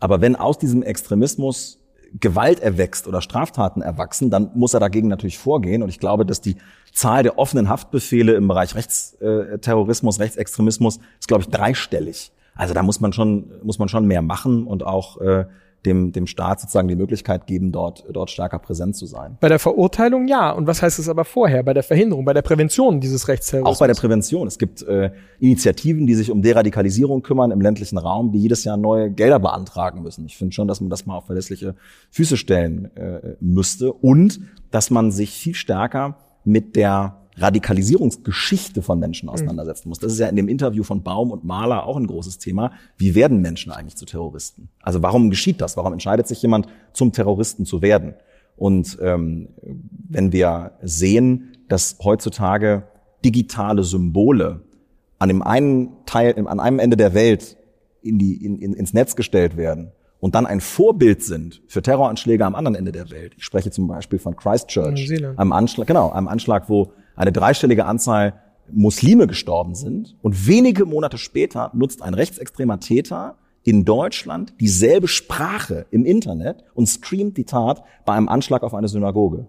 Aber 0.00 0.20
wenn 0.20 0.36
aus 0.36 0.58
diesem 0.58 0.82
Extremismus 0.82 1.80
Gewalt 2.20 2.60
erwächst 2.60 3.06
oder 3.08 3.20
Straftaten 3.20 3.82
erwachsen, 3.82 4.30
dann 4.30 4.50
muss 4.54 4.74
er 4.74 4.80
dagegen 4.80 5.08
natürlich 5.08 5.38
vorgehen. 5.38 5.82
Und 5.82 5.88
ich 5.88 5.98
glaube, 5.98 6.24
dass 6.24 6.40
die 6.40 6.56
Zahl 6.92 7.22
der 7.22 7.38
offenen 7.38 7.68
Haftbefehle 7.68 8.34
im 8.34 8.48
Bereich 8.48 8.74
Rechtsterrorismus, 8.74 10.20
Rechtsextremismus 10.20 10.98
ist, 11.18 11.28
glaube 11.28 11.42
ich, 11.42 11.48
dreistellig. 11.50 12.32
Also 12.54 12.72
da 12.72 12.82
muss 12.82 13.00
man 13.00 13.12
schon, 13.12 13.50
muss 13.62 13.78
man 13.78 13.88
schon 13.88 14.06
mehr 14.06 14.22
machen 14.22 14.66
und 14.66 14.82
auch 14.82 15.20
äh, 15.20 15.44
dem, 15.86 16.12
dem 16.12 16.26
Staat 16.26 16.60
sozusagen 16.60 16.88
die 16.88 16.96
Möglichkeit 16.96 17.46
geben, 17.46 17.72
dort, 17.72 18.04
dort 18.12 18.30
stärker 18.30 18.58
präsent 18.58 18.96
zu 18.96 19.06
sein. 19.06 19.38
Bei 19.40 19.48
der 19.48 19.58
Verurteilung 19.58 20.26
ja. 20.28 20.50
Und 20.50 20.66
was 20.66 20.82
heißt 20.82 20.98
es 20.98 21.08
aber 21.08 21.24
vorher? 21.24 21.62
Bei 21.62 21.72
der 21.72 21.82
Verhinderung, 21.82 22.24
bei 22.24 22.34
der 22.34 22.42
Prävention 22.42 23.00
dieses 23.00 23.28
Rechtsterrorismus? 23.28 23.76
Auch 23.76 23.80
bei 23.80 23.86
der 23.86 23.94
Prävention. 23.94 24.46
Es 24.46 24.58
gibt 24.58 24.82
äh, 24.82 25.12
Initiativen, 25.38 26.06
die 26.06 26.14
sich 26.14 26.30
um 26.30 26.42
Deradikalisierung 26.42 27.22
kümmern 27.22 27.50
im 27.50 27.60
ländlichen 27.60 27.98
Raum, 27.98 28.32
die 28.32 28.40
jedes 28.40 28.64
Jahr 28.64 28.76
neue 28.76 29.10
Gelder 29.10 29.38
beantragen 29.38 30.02
müssen. 30.02 30.26
Ich 30.26 30.36
finde 30.36 30.52
schon, 30.52 30.68
dass 30.68 30.80
man 30.80 30.90
das 30.90 31.06
mal 31.06 31.16
auf 31.16 31.26
verlässliche 31.26 31.76
Füße 32.10 32.36
stellen 32.36 32.94
äh, 32.96 33.36
müsste 33.40 33.92
und 33.92 34.40
dass 34.70 34.90
man 34.90 35.12
sich 35.12 35.30
viel 35.30 35.54
stärker 35.54 36.18
mit 36.44 36.76
der 36.76 37.25
Radikalisierungsgeschichte 37.36 38.82
von 38.82 38.98
Menschen 38.98 39.28
auseinandersetzen 39.28 39.88
muss. 39.88 39.98
Das 39.98 40.12
ist 40.12 40.18
ja 40.18 40.28
in 40.28 40.36
dem 40.36 40.48
Interview 40.48 40.82
von 40.82 41.02
Baum 41.02 41.30
und 41.30 41.44
Mahler 41.44 41.84
auch 41.84 41.96
ein 41.96 42.06
großes 42.06 42.38
Thema. 42.38 42.72
Wie 42.96 43.14
werden 43.14 43.40
Menschen 43.40 43.72
eigentlich 43.72 43.96
zu 43.96 44.06
Terroristen? 44.06 44.68
Also 44.80 45.02
warum 45.02 45.30
geschieht 45.30 45.60
das? 45.60 45.76
Warum 45.76 45.92
entscheidet 45.92 46.26
sich 46.26 46.40
jemand, 46.40 46.66
zum 46.92 47.12
Terroristen 47.12 47.66
zu 47.66 47.82
werden? 47.82 48.14
Und 48.56 48.98
ähm, 49.02 49.48
wenn 50.08 50.32
wir 50.32 50.72
sehen, 50.82 51.52
dass 51.68 51.98
heutzutage 52.02 52.84
digitale 53.24 53.84
Symbole 53.84 54.62
an 55.18 55.28
dem 55.28 55.42
einen 55.42 55.90
Teil, 56.06 56.34
an 56.46 56.60
einem 56.60 56.78
Ende 56.78 56.96
der 56.96 57.12
Welt 57.12 57.56
in 58.02 58.18
die, 58.18 58.44
in, 58.44 58.56
in, 58.56 58.72
ins 58.72 58.94
Netz 58.94 59.16
gestellt 59.16 59.56
werden 59.56 59.92
und 60.20 60.34
dann 60.34 60.46
ein 60.46 60.60
Vorbild 60.60 61.22
sind 61.22 61.62
für 61.66 61.82
Terroranschläge 61.82 62.44
am 62.46 62.54
anderen 62.54 62.76
Ende 62.76 62.92
der 62.92 63.10
Welt. 63.10 63.34
Ich 63.36 63.44
spreche 63.44 63.70
zum 63.70 63.88
Beispiel 63.88 64.18
von 64.18 64.36
Christchurch, 64.36 65.10
einem 65.36 65.52
Anschlag, 65.52 65.86
genau, 65.86 66.10
einem 66.10 66.28
Anschlag, 66.28 66.68
wo 66.68 66.92
eine 67.16 67.32
dreistellige 67.32 67.86
Anzahl 67.86 68.34
Muslime 68.70 69.26
gestorben 69.26 69.74
sind. 69.74 70.16
Und 70.22 70.46
wenige 70.46 70.84
Monate 70.84 71.18
später 71.18 71.70
nutzt 71.74 72.02
ein 72.02 72.14
rechtsextremer 72.14 72.80
Täter 72.80 73.36
in 73.64 73.84
Deutschland 73.84 74.54
dieselbe 74.60 75.08
Sprache 75.08 75.86
im 75.90 76.04
Internet 76.04 76.64
und 76.74 76.86
streamt 76.86 77.36
die 77.36 77.44
Tat 77.44 77.82
bei 78.04 78.12
einem 78.12 78.28
Anschlag 78.28 78.62
auf 78.62 78.74
eine 78.74 78.88
Synagoge. 78.88 79.46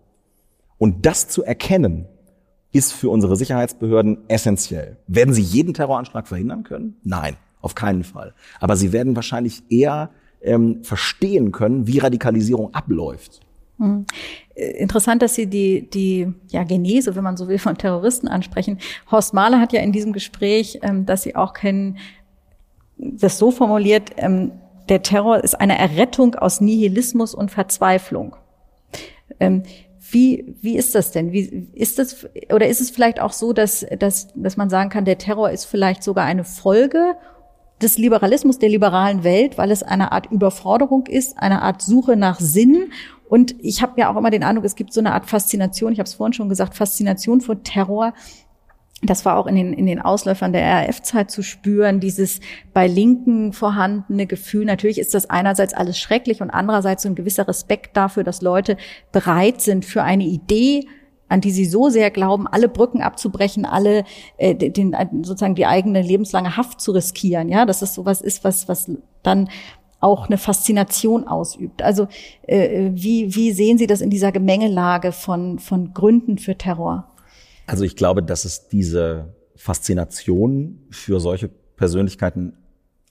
Und 0.80 1.06
das 1.06 1.28
zu 1.28 1.44
erkennen, 1.44 2.08
ist 2.72 2.94
für 2.94 3.10
unsere 3.10 3.36
Sicherheitsbehörden 3.36 4.20
essentiell. 4.28 4.98
Werden 5.08 5.34
sie 5.34 5.42
jeden 5.42 5.74
Terroranschlag 5.74 6.28
verhindern 6.28 6.64
können? 6.64 6.98
Nein, 7.04 7.38
auf 7.62 7.76
keinen 7.76 8.04
Fall. 8.04 8.34
Aber 8.60 8.76
sie 8.76 8.92
werden 8.92 9.16
wahrscheinlich 9.16 9.64
eher 9.70 10.10
ähm, 10.42 10.84
verstehen 10.84 11.52
können, 11.52 11.88
wie 11.88 12.00
Radikalisierung 12.00 12.74
abläuft. 12.74 13.42
Interessant, 14.58 15.22
dass 15.22 15.36
Sie 15.36 15.46
die, 15.46 15.88
die 15.88 16.34
ja, 16.48 16.64
Genese, 16.64 17.16
wenn 17.16 17.24
man 17.24 17.38
so 17.38 17.48
will, 17.48 17.60
von 17.60 17.78
Terroristen 17.78 18.28
ansprechen. 18.28 18.80
Horst 19.12 19.36
Mahler 19.36 19.60
hat 19.60 19.72
ja 19.72 19.82
in 19.82 19.92
diesem 19.92 20.14
Gespräch, 20.14 20.80
ähm, 20.82 21.06
dass 21.06 21.22
Sie 21.22 21.36
auch 21.36 21.54
kennen, 21.54 21.98
das 22.98 23.38
so 23.38 23.52
formuliert, 23.52 24.10
ähm, 24.18 24.52
der 24.90 25.04
Terror 25.04 25.44
ist 25.44 25.54
eine 25.54 25.78
Errettung 25.78 26.34
aus 26.34 26.60
Nihilismus 26.60 27.36
und 27.36 27.52
Verzweiflung. 27.52 28.36
Ähm, 29.40 29.62
wie, 30.10 30.56
wie 30.62 30.76
ist 30.76 30.96
das 30.96 31.12
denn? 31.12 31.32
Wie 31.34 31.70
ist 31.74 32.00
das, 32.00 32.26
oder 32.52 32.68
ist 32.68 32.82
es 32.82 32.90
vielleicht 32.90 33.20
auch 33.20 33.34
so, 33.34 33.54
dass, 33.54 33.86
dass, 34.00 34.30
dass 34.34 34.58
man 34.58 34.72
sagen 34.72 34.90
kann, 34.90 35.06
der 35.06 35.20
Terror 35.20 35.52
ist 35.52 35.66
vielleicht 35.66 36.02
sogar 36.02 36.26
eine 36.26 36.46
Folge 36.46 37.16
des 37.82 37.98
Liberalismus 37.98 38.58
der 38.58 38.70
liberalen 38.70 39.24
Welt, 39.24 39.58
weil 39.58 39.70
es 39.70 39.84
eine 39.84 40.12
Art 40.12 40.32
Überforderung 40.32 41.06
ist, 41.06 41.38
eine 41.38 41.62
Art 41.62 41.82
Suche 41.82 42.16
nach 42.16 42.40
Sinn 42.40 42.92
und 43.30 43.56
ich 43.60 43.82
habe 43.82 44.00
ja 44.00 44.12
auch 44.12 44.18
immer 44.18 44.30
den 44.30 44.44
Eindruck, 44.44 44.66
es 44.66 44.76
gibt 44.76 44.94
so 44.94 45.00
eine 45.00 45.14
Art 45.14 45.26
Faszination, 45.26 45.92
ich 45.92 46.00
habe 46.00 46.08
es 46.08 46.16
vorhin 46.16 46.34
schon 46.34 46.50
gesagt, 46.50 46.76
Faszination 46.76 47.42
vor 47.42 47.62
Terror. 47.64 48.14
Das 49.04 49.26
war 49.26 49.38
auch 49.38 49.46
in 49.46 49.56
den, 49.56 49.74
in 49.74 49.86
den 49.86 50.02
Ausläufern 50.02 50.54
der 50.54 50.88
RAF-Zeit 50.88 51.30
zu 51.30 51.44
spüren, 51.44 52.00
dieses 52.00 52.40
bei 52.74 52.88
Linken 52.88 53.54
vorhandene 53.54 54.26
Gefühl. 54.26 54.66
Natürlich 54.66 54.98
ist 54.98 55.14
das 55.14 55.30
einerseits 55.30 55.76
alles 55.76 56.00
schrecklich 56.00 56.42
und 56.42 56.50
andererseits 56.50 57.04
so 57.04 57.10
ein 57.10 57.14
gewisser 57.14 57.48
Respekt 57.48 57.96
dafür, 57.96 58.24
dass 58.24 58.42
Leute 58.42 58.76
bereit 59.12 59.62
sind, 59.62 59.86
für 59.86 60.04
eine 60.04 60.24
Idee 60.24 60.88
an 61.30 61.42
die 61.42 61.52
sie 61.52 61.66
so 61.66 61.90
sehr 61.90 62.10
glauben, 62.10 62.48
alle 62.48 62.70
Brücken 62.70 63.02
abzubrechen, 63.02 63.66
alle 63.66 64.06
äh, 64.38 64.56
den, 64.56 64.96
sozusagen 65.24 65.56
die 65.56 65.66
eigene 65.66 66.02
lebenslange 66.02 66.56
Haft 66.56 66.80
zu 66.80 66.94
riskieren. 66.94 67.50
Ja, 67.50 67.66
dass 67.66 67.82
es 67.82 67.94
sowas 67.94 68.22
ist, 68.22 68.46
was 68.46 68.70
was 68.70 68.90
dann 69.24 69.50
auch 70.00 70.28
eine 70.28 70.38
Faszination 70.38 71.28
ausübt. 71.28 71.82
Also 71.82 72.08
äh, 72.44 72.92
wie, 72.94 73.34
wie 73.36 73.52
sehen 73.52 73.78
Sie 73.78 73.88
das 73.88 74.02
in 74.02 74.10
dieser 74.10 74.32
Gemengelage 74.32 75.12
von, 75.12 75.60
von 75.60 75.94
Gründen 75.94 76.38
für 76.38 76.58
Terror? 76.58 77.12
Also 77.66 77.84
ich 77.84 77.96
glaube, 77.96 78.24
dass 78.24 78.46
es 78.46 78.68
diese 78.68 79.34
Faszination 79.56 80.80
für 80.92 81.20
solche 81.20 81.50
Persönlichkeiten 81.76 82.54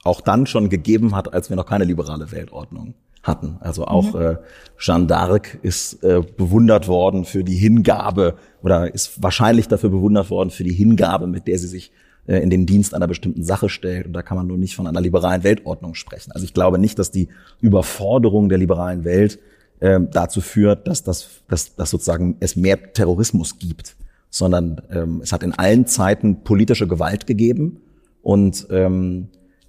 auch 0.04 0.20
dann 0.20 0.46
schon 0.46 0.70
gegeben 0.70 1.14
hat, 1.14 1.34
als 1.34 1.50
wir 1.50 1.56
noch 1.56 1.66
keine 1.66 1.84
liberale 1.84 2.30
Weltordnung 2.30 2.94
hatten. 3.22 3.56
Also 3.60 3.86
auch 3.86 4.14
mhm. 4.14 4.20
äh, 4.20 4.36
Jeanne 4.78 5.06
d'Arc 5.06 5.58
ist 5.62 6.04
äh, 6.04 6.22
bewundert 6.36 6.86
worden 6.86 7.24
für 7.24 7.42
die 7.42 7.56
Hingabe 7.56 8.36
oder 8.62 8.94
ist 8.94 9.20
wahrscheinlich 9.22 9.66
dafür 9.66 9.90
bewundert 9.90 10.30
worden 10.30 10.50
für 10.50 10.62
die 10.62 10.72
Hingabe, 10.72 11.26
mit 11.26 11.48
der 11.48 11.58
sie 11.58 11.66
sich 11.66 11.90
äh, 12.26 12.38
in 12.38 12.50
den 12.50 12.66
Dienst 12.66 12.94
einer 12.94 13.08
bestimmten 13.08 13.42
Sache 13.42 13.68
stellt. 13.68 14.06
Und 14.06 14.12
da 14.12 14.22
kann 14.22 14.36
man 14.36 14.46
nur 14.46 14.58
nicht 14.58 14.76
von 14.76 14.86
einer 14.86 15.00
liberalen 15.00 15.44
Weltordnung 15.44 15.94
sprechen. 15.94 16.32
Also 16.32 16.44
ich 16.44 16.54
glaube 16.54 16.78
nicht, 16.78 16.98
dass 16.98 17.10
die 17.10 17.28
Überforderung 17.60 18.48
der 18.48 18.58
liberalen 18.58 19.04
Welt 19.04 19.38
äh, 19.80 20.00
dazu 20.10 20.40
führt, 20.40 20.86
dass, 20.88 21.02
das, 21.02 21.42
dass, 21.48 21.74
dass 21.76 21.90
sozusagen 21.90 22.36
es 22.40 22.56
mehr 22.56 22.92
Terrorismus 22.92 23.58
gibt, 23.58 23.96
sondern 24.30 24.82
ähm, 24.90 25.20
es 25.22 25.32
hat 25.32 25.42
in 25.42 25.52
allen 25.52 25.86
Zeiten 25.86 26.42
politische 26.42 26.86
Gewalt 26.86 27.26
gegeben 27.26 27.80
und 28.22 28.66
ähm, 28.70 29.28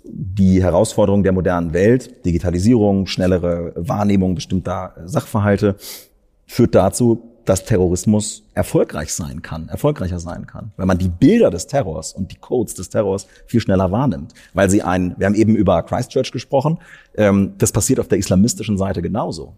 die 0.10 0.63
Herausforderung 0.63 1.24
der 1.24 1.34
modernen 1.34 1.74
Welt, 1.74 2.26
Digitalisierung, 2.26 3.08
schnellere 3.08 3.74
Wahrnehmung 3.76 4.36
bestimmter 4.36 4.96
Sachverhalte, 5.06 5.76
führt 6.46 6.74
dazu, 6.76 7.37
dass 7.47 7.63
Terrorismus 7.63 8.43
erfolgreich 8.53 9.13
sein 9.13 9.41
kann, 9.41 9.69
erfolgreicher 9.69 10.19
sein 10.19 10.45
kann, 10.47 10.71
weil 10.75 10.86
man 10.86 10.97
die 10.97 11.07
Bilder 11.07 11.49
des 11.49 11.67
Terrors 11.67 12.13
und 12.13 12.31
die 12.31 12.36
Codes 12.36 12.73
des 12.73 12.89
Terrors 12.89 13.25
viel 13.45 13.62
schneller 13.62 13.89
wahrnimmt, 13.91 14.33
weil 14.53 14.69
sie 14.69 14.81
ein, 14.81 15.15
wir 15.17 15.27
haben 15.27 15.36
eben 15.36 15.55
über 15.55 15.81
Christchurch 15.83 16.31
gesprochen, 16.31 16.79
ähm, 17.15 17.53
das 17.57 17.71
passiert 17.71 17.99
auf 17.99 18.10
der 18.10 18.17
islamistischen 18.17 18.77
Seite 18.77 19.01
genauso. 19.01 19.55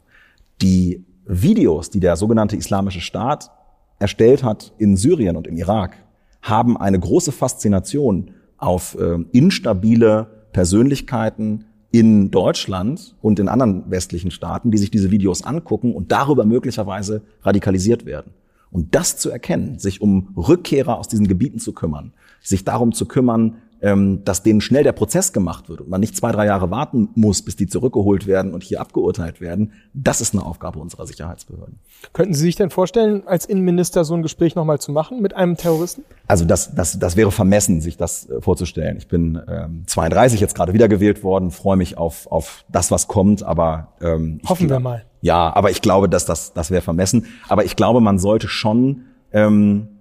Die 0.61 1.03
Videos, 1.25 1.89
die 1.89 1.99
der 1.99 2.15
sogenannte 2.15 2.55
Islamische 2.55 3.01
Staat 3.01 3.49
erstellt 3.97 4.43
hat 4.43 4.71
in 4.77 4.95
Syrien 4.95 5.35
und 5.35 5.47
im 5.47 5.57
Irak, 5.57 5.97
haben 6.41 6.77
eine 6.77 6.99
große 6.99 7.31
Faszination 7.31 8.31
auf 8.57 8.95
äh, 8.99 9.17
instabile 9.31 10.27
Persönlichkeiten 10.53 11.65
in 11.91 12.29
Deutschland 12.31 13.15
und 13.21 13.39
in 13.39 13.47
anderen 13.47 13.89
westlichen 13.89 14.31
Staaten, 14.31 14.71
die 14.71 14.77
sich 14.77 14.91
diese 14.91 15.11
Videos 15.11 15.43
angucken 15.43 15.93
und 15.93 16.11
darüber 16.11 16.45
möglicherweise 16.45 17.23
radikalisiert 17.41 18.05
werden. 18.05 18.33
Und 18.71 18.93
das 18.93 19.17
zu 19.17 19.31
erkennen, 19.31 19.79
sich 19.79 20.01
um 20.01 20.33
Rückkehrer 20.37 20.97
aus 20.97 21.07
diesen 21.07 21.27
Gebieten 21.27 21.57
zu 21.57 21.73
kümmern, 21.73 22.13
sich 22.41 22.63
darum 22.63 22.91
zu 22.91 23.07
kümmern, 23.07 23.55
ähm, 23.81 24.23
dass 24.25 24.43
denen 24.43 24.61
schnell 24.61 24.83
der 24.83 24.91
Prozess 24.91 25.33
gemacht 25.33 25.69
wird 25.69 25.81
und 25.81 25.89
man 25.89 26.01
nicht 26.01 26.15
zwei, 26.15 26.31
drei 26.31 26.45
Jahre 26.45 26.71
warten 26.71 27.09
muss, 27.15 27.41
bis 27.41 27.55
die 27.55 27.67
zurückgeholt 27.67 28.27
werden 28.27 28.53
und 28.53 28.63
hier 28.63 28.81
abgeurteilt 28.81 29.41
werden, 29.41 29.73
das 29.93 30.21
ist 30.21 30.33
eine 30.33 30.45
Aufgabe 30.45 30.79
unserer 30.79 31.07
Sicherheitsbehörden. 31.07 31.79
Könnten 32.13 32.33
Sie 32.33 32.41
sich 32.41 32.55
denn 32.55 32.69
vorstellen, 32.69 33.23
als 33.25 33.45
Innenminister 33.45 34.03
so 34.03 34.13
ein 34.13 34.21
Gespräch 34.21 34.55
nochmal 34.55 34.79
zu 34.79 34.91
machen 34.91 35.21
mit 35.21 35.35
einem 35.35 35.55
Terroristen? 35.57 36.03
Also 36.27 36.45
das, 36.45 36.73
das, 36.75 36.99
das 36.99 37.15
wäre 37.15 37.31
vermessen, 37.31 37.81
sich 37.81 37.97
das 37.97 38.29
äh, 38.29 38.41
vorzustellen. 38.41 38.97
Ich 38.97 39.07
bin 39.07 39.39
ähm, 39.47 39.83
32 39.87 40.39
jetzt 40.39 40.55
gerade 40.55 40.73
wiedergewählt 40.73 41.23
worden, 41.23 41.51
freue 41.51 41.77
mich 41.77 41.97
auf, 41.97 42.27
auf 42.31 42.65
das, 42.69 42.91
was 42.91 43.07
kommt, 43.07 43.43
aber 43.43 43.93
ähm, 44.01 44.39
hoffen 44.47 44.69
wir 44.69 44.79
mal. 44.79 45.03
Ja, 45.21 45.53
aber 45.53 45.69
ich 45.69 45.81
glaube, 45.81 46.07
dass 46.07 46.25
das, 46.25 46.53
das 46.53 46.71
wäre 46.71 46.81
vermessen. 46.81 47.25
Aber 47.49 47.65
ich 47.65 47.75
glaube, 47.75 47.99
man 47.99 48.19
sollte 48.19 48.47
schon 48.47 49.03
ähm, 49.33 49.98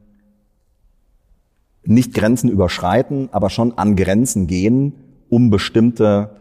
nicht 1.89 2.13
Grenzen 2.13 2.51
überschreiten, 2.51 3.31
aber 3.33 3.49
schon 3.49 3.79
an 3.79 3.97
Grenzen 3.97 4.47
gehen, 4.47 4.93
um 5.31 5.49
bestimmte 5.49 6.37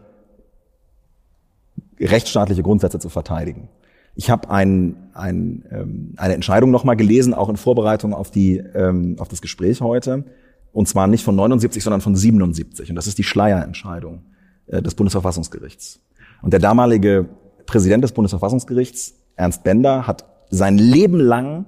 rechtsstaatliche 1.98 2.62
Grundsätze 2.62 2.98
zu 2.98 3.08
verteidigen. 3.08 3.68
Ich 4.14 4.30
habe 4.30 4.50
ein, 4.50 5.10
ein, 5.14 5.64
ähm, 5.70 6.14
eine 6.16 6.34
Entscheidung 6.34 6.70
nochmal 6.70 6.96
gelesen, 6.96 7.32
auch 7.32 7.48
in 7.48 7.56
Vorbereitung 7.56 8.12
auf, 8.12 8.30
die, 8.30 8.58
ähm, 8.58 9.16
auf 9.18 9.28
das 9.28 9.40
Gespräch 9.40 9.80
heute. 9.80 10.24
Und 10.72 10.86
zwar 10.86 11.06
nicht 11.06 11.24
von 11.24 11.34
79, 11.34 11.82
sondern 11.82 12.02
von 12.02 12.14
77. 12.14 12.90
Und 12.90 12.96
das 12.96 13.06
ist 13.06 13.16
die 13.16 13.24
Schleierentscheidung 13.24 14.24
äh, 14.66 14.82
des 14.82 14.94
Bundesverfassungsgerichts. 14.96 16.00
Und 16.42 16.52
der 16.52 16.60
damalige 16.60 17.26
Präsident 17.64 18.04
des 18.04 18.12
Bundesverfassungsgerichts, 18.12 19.14
Ernst 19.36 19.64
Bender, 19.64 20.06
hat 20.06 20.26
sein 20.50 20.76
Leben 20.76 21.20
lang 21.20 21.64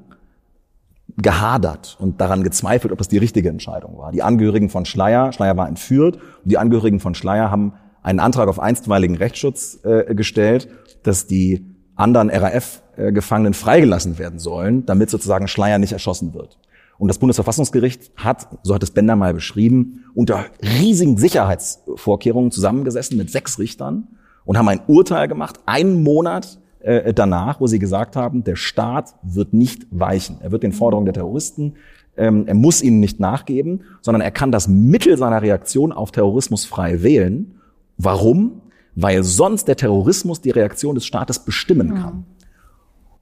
gehadert 1.22 1.96
und 2.00 2.20
daran 2.20 2.42
gezweifelt, 2.42 2.92
ob 2.92 2.98
das 2.98 3.08
die 3.08 3.18
richtige 3.18 3.48
Entscheidung 3.48 3.98
war. 3.98 4.12
Die 4.12 4.22
Angehörigen 4.22 4.70
von 4.70 4.84
Schleier, 4.84 5.32
Schleier 5.32 5.56
war 5.56 5.68
entführt, 5.68 6.16
und 6.16 6.50
die 6.50 6.58
Angehörigen 6.58 7.00
von 7.00 7.14
Schleier 7.14 7.50
haben 7.50 7.74
einen 8.02 8.20
Antrag 8.20 8.48
auf 8.48 8.60
einstweiligen 8.60 9.16
Rechtsschutz 9.16 9.80
äh, 9.84 10.14
gestellt, 10.14 10.68
dass 11.02 11.26
die 11.26 11.66
anderen 11.94 12.30
RAF-Gefangenen 12.30 13.54
freigelassen 13.54 14.18
werden 14.18 14.38
sollen, 14.38 14.86
damit 14.86 15.10
sozusagen 15.10 15.48
Schleier 15.48 15.78
nicht 15.78 15.92
erschossen 15.92 16.32
wird. 16.32 16.58
Und 16.98 17.08
das 17.08 17.18
Bundesverfassungsgericht 17.18 18.12
hat, 18.16 18.48
so 18.62 18.74
hat 18.74 18.82
es 18.82 18.90
Bender 18.90 19.16
mal 19.16 19.32
beschrieben, 19.32 20.04
unter 20.14 20.44
riesigen 20.62 21.16
Sicherheitsvorkehrungen 21.16 22.50
zusammengesessen 22.50 23.16
mit 23.16 23.30
sechs 23.30 23.58
Richtern 23.58 24.08
und 24.44 24.58
haben 24.58 24.68
ein 24.68 24.82
Urteil 24.86 25.28
gemacht, 25.28 25.60
einen 25.66 26.02
Monat 26.02 26.58
äh, 26.80 27.12
danach, 27.12 27.60
wo 27.60 27.66
sie 27.66 27.78
gesagt 27.78 28.16
haben, 28.16 28.44
der 28.44 28.56
Staat 28.56 29.14
wird 29.22 29.52
nicht 29.52 29.86
weichen. 29.90 30.38
Er 30.40 30.52
wird 30.52 30.62
den 30.62 30.72
Forderungen 30.72 31.06
der 31.06 31.14
Terroristen, 31.14 31.74
ähm, 32.16 32.44
er 32.46 32.54
muss 32.54 32.82
ihnen 32.82 33.00
nicht 33.00 33.20
nachgeben, 33.20 33.82
sondern 34.00 34.20
er 34.20 34.30
kann 34.30 34.52
das 34.52 34.68
Mittel 34.68 35.16
seiner 35.16 35.42
Reaktion 35.42 35.92
auf 35.92 36.10
Terrorismus 36.10 36.64
frei 36.64 37.02
wählen. 37.02 37.54
Warum? 37.96 38.62
Weil 38.94 39.22
sonst 39.22 39.68
der 39.68 39.76
Terrorismus 39.76 40.40
die 40.40 40.50
Reaktion 40.50 40.94
des 40.94 41.06
Staates 41.06 41.38
bestimmen 41.40 41.94
kann. 41.94 42.14
Mhm. 42.14 42.24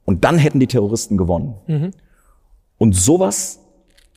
Und 0.04 0.24
dann 0.24 0.38
hätten 0.38 0.58
die 0.58 0.66
Terroristen 0.66 1.16
gewonnen. 1.16 1.54
Mhm. 1.66 1.90
Und 2.78 2.96
sowas 2.96 3.60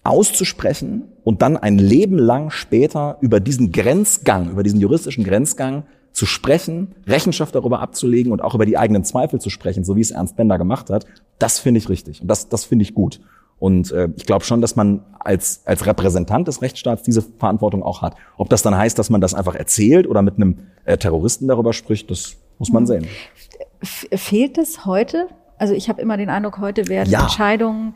auszusprechen 0.03 1.03
und 1.23 1.41
dann 1.41 1.57
ein 1.57 1.77
Leben 1.77 2.17
lang 2.17 2.49
später 2.49 3.17
über 3.21 3.39
diesen 3.39 3.71
Grenzgang, 3.71 4.49
über 4.49 4.63
diesen 4.63 4.79
juristischen 4.79 5.23
Grenzgang 5.23 5.83
zu 6.13 6.25
sprechen, 6.25 6.95
Rechenschaft 7.07 7.55
darüber 7.55 7.79
abzulegen 7.79 8.31
und 8.31 8.41
auch 8.41 8.55
über 8.55 8.65
die 8.65 8.77
eigenen 8.77 9.03
Zweifel 9.03 9.39
zu 9.39 9.49
sprechen, 9.49 9.83
so 9.83 9.95
wie 9.95 10.01
es 10.01 10.11
Ernst 10.11 10.35
Bender 10.35 10.57
gemacht 10.57 10.89
hat, 10.89 11.05
das 11.39 11.59
finde 11.59 11.79
ich 11.79 11.89
richtig 11.89 12.21
und 12.21 12.27
das, 12.27 12.49
das 12.49 12.65
finde 12.65 12.83
ich 12.83 12.93
gut. 12.93 13.21
Und 13.59 13.91
äh, 13.91 14.09
ich 14.15 14.25
glaube 14.25 14.43
schon, 14.43 14.59
dass 14.59 14.75
man 14.75 15.03
als, 15.19 15.61
als 15.65 15.85
Repräsentant 15.85 16.47
des 16.47 16.63
Rechtsstaats 16.63 17.03
diese 17.03 17.21
Verantwortung 17.21 17.83
auch 17.83 18.01
hat. 18.01 18.15
Ob 18.37 18.49
das 18.49 18.63
dann 18.63 18.75
heißt, 18.75 18.97
dass 18.97 19.11
man 19.11 19.21
das 19.21 19.35
einfach 19.35 19.53
erzählt 19.53 20.07
oder 20.07 20.23
mit 20.23 20.37
einem 20.37 20.57
äh, 20.83 20.97
Terroristen 20.97 21.47
darüber 21.47 21.71
spricht, 21.71 22.09
das 22.09 22.37
muss 22.57 22.71
man 22.71 22.83
mhm. 22.83 22.87
sehen. 22.87 23.07
Fehlt 23.83 24.57
es 24.57 24.85
heute? 24.85 25.27
Also 25.59 25.75
ich 25.75 25.89
habe 25.89 26.01
immer 26.01 26.17
den 26.17 26.31
Eindruck, 26.31 26.57
heute 26.57 26.87
werden 26.87 27.11
ja. 27.11 27.21
Entscheidungen 27.21 27.93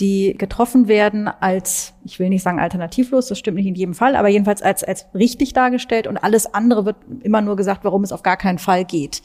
die 0.00 0.34
getroffen 0.38 0.86
werden 0.86 1.28
als, 1.28 1.94
ich 2.04 2.18
will 2.18 2.28
nicht 2.28 2.42
sagen 2.42 2.60
alternativlos, 2.60 3.28
das 3.28 3.38
stimmt 3.38 3.56
nicht 3.56 3.66
in 3.66 3.74
jedem 3.74 3.94
Fall, 3.94 4.14
aber 4.14 4.28
jedenfalls 4.28 4.62
als, 4.62 4.84
als 4.84 5.06
richtig 5.14 5.52
dargestellt 5.52 6.06
und 6.06 6.16
alles 6.16 6.52
andere 6.54 6.84
wird 6.84 6.96
immer 7.22 7.40
nur 7.40 7.56
gesagt, 7.56 7.84
warum 7.84 8.04
es 8.04 8.12
auf 8.12 8.22
gar 8.22 8.36
keinen 8.36 8.58
Fall 8.58 8.84
geht. 8.84 9.22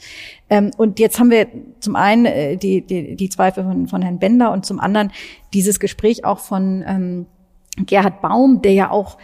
Ähm, 0.50 0.72
und 0.76 0.98
jetzt 0.98 1.18
haben 1.18 1.30
wir 1.30 1.46
zum 1.80 1.94
einen 1.96 2.26
äh, 2.26 2.56
die, 2.56 2.80
die, 2.82 3.14
die 3.14 3.28
Zweifel 3.28 3.64
von, 3.64 3.86
von 3.86 4.02
Herrn 4.02 4.18
Bender 4.18 4.52
und 4.52 4.66
zum 4.66 4.80
anderen 4.80 5.12
dieses 5.52 5.78
Gespräch 5.78 6.24
auch 6.24 6.40
von 6.40 6.84
ähm, 6.86 7.26
Gerhard 7.76 8.20
Baum, 8.20 8.62
der 8.62 8.72
ja 8.72 8.90
auch 8.90 9.18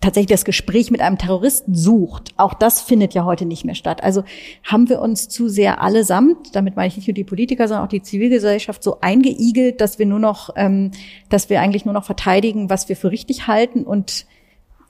tatsächlich 0.00 0.30
das 0.30 0.44
Gespräch 0.44 0.90
mit 0.90 1.00
einem 1.02 1.18
Terroristen 1.18 1.74
sucht. 1.74 2.32
Auch 2.38 2.54
das 2.54 2.80
findet 2.80 3.12
ja 3.12 3.24
heute 3.24 3.44
nicht 3.44 3.64
mehr 3.64 3.74
statt. 3.74 4.02
Also 4.02 4.24
haben 4.64 4.88
wir 4.88 5.00
uns 5.00 5.28
zu 5.28 5.48
sehr 5.48 5.82
allesamt, 5.82 6.54
damit 6.56 6.74
meine 6.76 6.88
ich 6.88 6.96
nicht 6.96 7.06
nur 7.06 7.14
die 7.14 7.24
Politiker, 7.24 7.68
sondern 7.68 7.84
auch 7.84 7.90
die 7.90 8.02
Zivilgesellschaft 8.02 8.82
so 8.82 9.00
eingeigelt, 9.00 9.80
dass 9.80 9.98
wir 9.98 10.06
nur 10.06 10.18
noch, 10.18 10.50
ähm, 10.56 10.90
dass 11.28 11.50
wir 11.50 11.60
eigentlich 11.60 11.84
nur 11.84 11.94
noch 11.94 12.04
verteidigen, 12.04 12.70
was 12.70 12.88
wir 12.88 12.96
für 12.96 13.10
richtig 13.10 13.46
halten 13.46 13.84
und 13.84 14.26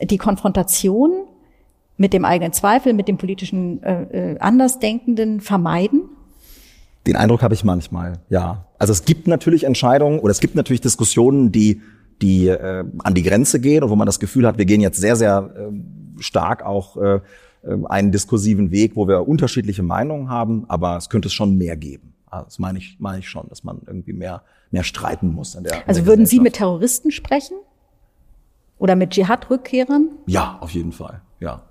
die 0.01 0.19
Konfrontation 0.19 1.25
mit 1.97 2.13
dem 2.13 2.25
eigenen 2.25 2.53
Zweifel, 2.53 2.93
mit 2.93 3.09
dem 3.09 3.19
politischen 3.19 3.83
äh, 3.83 4.35
äh 4.35 4.39
Andersdenkenden 4.39 5.41
vermeiden? 5.41 6.03
Den 7.07 7.17
Eindruck 7.17 7.43
habe 7.43 7.55
ich 7.55 7.65
manchmal, 7.65 8.21
ja. 8.29 8.67
Also 8.79 8.93
es 8.93 9.05
gibt 9.05 9.27
natürlich 9.27 9.65
Entscheidungen 9.65 10.21
oder 10.21 10.31
es 10.31 10.41
gibt 10.41 10.55
natürlich 10.55 10.81
Diskussionen, 10.81 11.51
die 11.51 11.81
die 12.23 12.49
äh, 12.49 12.85
an 12.99 13.15
die 13.15 13.23
Grenze 13.23 13.61
gehen 13.61 13.83
und 13.83 13.91
wo 13.91 13.97
man 13.97 14.07
das 14.07 14.21
Gefühl 14.21 14.47
hat, 14.47 14.59
wir 14.59 14.65
gehen 14.65 14.81
jetzt 14.81 15.01
sehr, 15.01 15.17
sehr 15.17 15.51
äh, 15.57 16.23
stark 16.23 16.65
auch 16.65 16.97
äh, 16.97 17.21
äh, 17.63 17.77
einen 17.89 18.13
diskursiven 18.13 18.71
Weg, 18.71 18.97
wo 18.97 19.09
wir 19.09 19.27
unterschiedliche 19.27 19.83
Meinungen 19.83 20.29
haben, 20.29 20.65
aber 20.69 20.97
es 20.97 21.09
könnte 21.09 21.29
es 21.29 21.35
schon 21.35 21.57
mehr 21.57 21.77
geben. 21.77 22.15
Also 22.27 22.45
das 22.45 22.59
meine 22.59 22.79
ich, 22.79 22.97
meine 23.01 23.19
ich 23.19 23.29
schon, 23.29 23.49
dass 23.49 23.65
man 23.65 23.81
irgendwie 23.87 24.13
mehr, 24.13 24.43
mehr 24.71 24.85
streiten 24.85 25.33
muss. 25.33 25.55
In 25.55 25.65
der, 25.65 25.89
also 25.89 26.01
der 26.01 26.07
würden 26.07 26.27
Sie 26.27 26.41
mit 26.41 26.55
Terroristen 26.55 27.11
sprechen? 27.11 27.57
Oder 28.79 28.97
mit 28.97 29.11
Dschihad-Rückkehrern? 29.11 30.09
Ja, 30.27 30.57
auf 30.61 30.71
jeden 30.71 30.93
Fall. 30.93 31.21
Ja. 31.39 31.63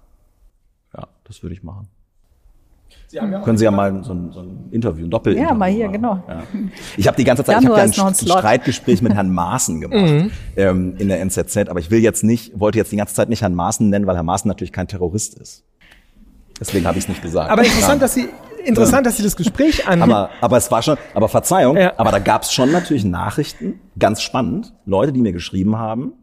Ja, 0.96 1.08
das 1.24 1.42
würde 1.42 1.56
ich 1.56 1.64
machen. 1.64 1.88
Sie 3.10 3.18
ja 3.18 3.42
Können 3.42 3.58
Sie 3.58 3.66
ja 3.66 3.72
mal 3.72 4.04
so 4.04 4.14
ein, 4.14 4.32
so 4.32 4.42
ein 4.42 4.68
Interview, 4.70 5.08
ein 5.08 5.10
Doppelinterview 5.10 5.50
Ja, 5.50 5.58
mal 5.58 5.72
hier, 5.72 5.88
machen. 5.88 5.94
genau. 5.94 6.24
Ja. 6.28 6.44
Ich 6.96 7.08
habe 7.08 7.18
die 7.18 7.24
ganze 7.24 7.44
Zeit, 7.44 7.56
Januar 7.56 7.84
ich 7.84 7.98
habe 7.98 7.98
ja 7.98 8.04
ein, 8.04 8.10
ein 8.10 8.16
Streitgespräch 8.16 9.02
mit 9.02 9.16
Herrn 9.16 9.34
Maaßen 9.34 9.82
gemacht 9.82 10.12
mhm. 10.12 10.32
ähm, 10.56 10.96
in 11.00 11.08
der 11.08 11.20
NZZ, 11.22 11.70
aber 11.70 11.80
ich 11.80 11.90
will 11.90 12.02
jetzt 12.02 12.24
nicht, 12.24 12.60
wollte 12.60 12.78
jetzt 12.78 12.92
die 12.92 12.98
ganze 12.98 13.16
Zeit 13.16 13.30
nicht 13.30 13.42
Herrn 13.42 13.56
Maaßen 13.56 13.90
nennen, 13.90 14.06
weil 14.06 14.16
Herr 14.16 14.22
Maaßen 14.22 14.48
natürlich 14.48 14.72
kein 14.72 14.88
Terrorist 14.88 15.40
ist. 15.40 15.64
Deswegen 16.60 16.86
habe 16.86 17.00
ich 17.00 17.06
es 17.06 17.10
nicht 17.10 17.24
gesagt. 17.24 17.50
Aber 17.50 17.64
interessant, 17.64 17.96
ja. 17.96 18.00
dass 18.00 18.14
Sie 18.14 18.30
interessant, 18.64 19.08
dass 19.08 19.18
Sie 19.18 19.24
das 19.24 19.36
Gespräch 19.36 19.88
an. 19.88 20.04
Aber, 20.04 20.30
aber 20.40 20.58
es 20.58 20.70
war 20.70 20.84
schon, 20.84 20.98
aber 21.16 21.30
Verzeihung, 21.30 21.78
ja. 21.78 21.94
aber 21.98 22.12
da 22.12 22.20
gab 22.20 22.44
es 22.44 22.54
schon 22.54 22.72
natürlich 22.72 23.06
Nachrichten, 23.06 23.80
ganz 23.98 24.22
spannend, 24.22 24.76
Leute, 24.86 25.14
die 25.14 25.22
mir 25.22 25.34
geschrieben 25.34 25.78
haben, 25.78 26.14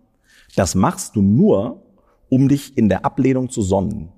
das 0.54 0.76
machst 0.76 1.16
du 1.16 1.22
nur, 1.22 1.82
um 2.28 2.48
dich 2.48 2.78
in 2.78 2.88
der 2.88 3.04
Ablehnung 3.04 3.50
zu 3.50 3.62
sonnen. 3.62 4.12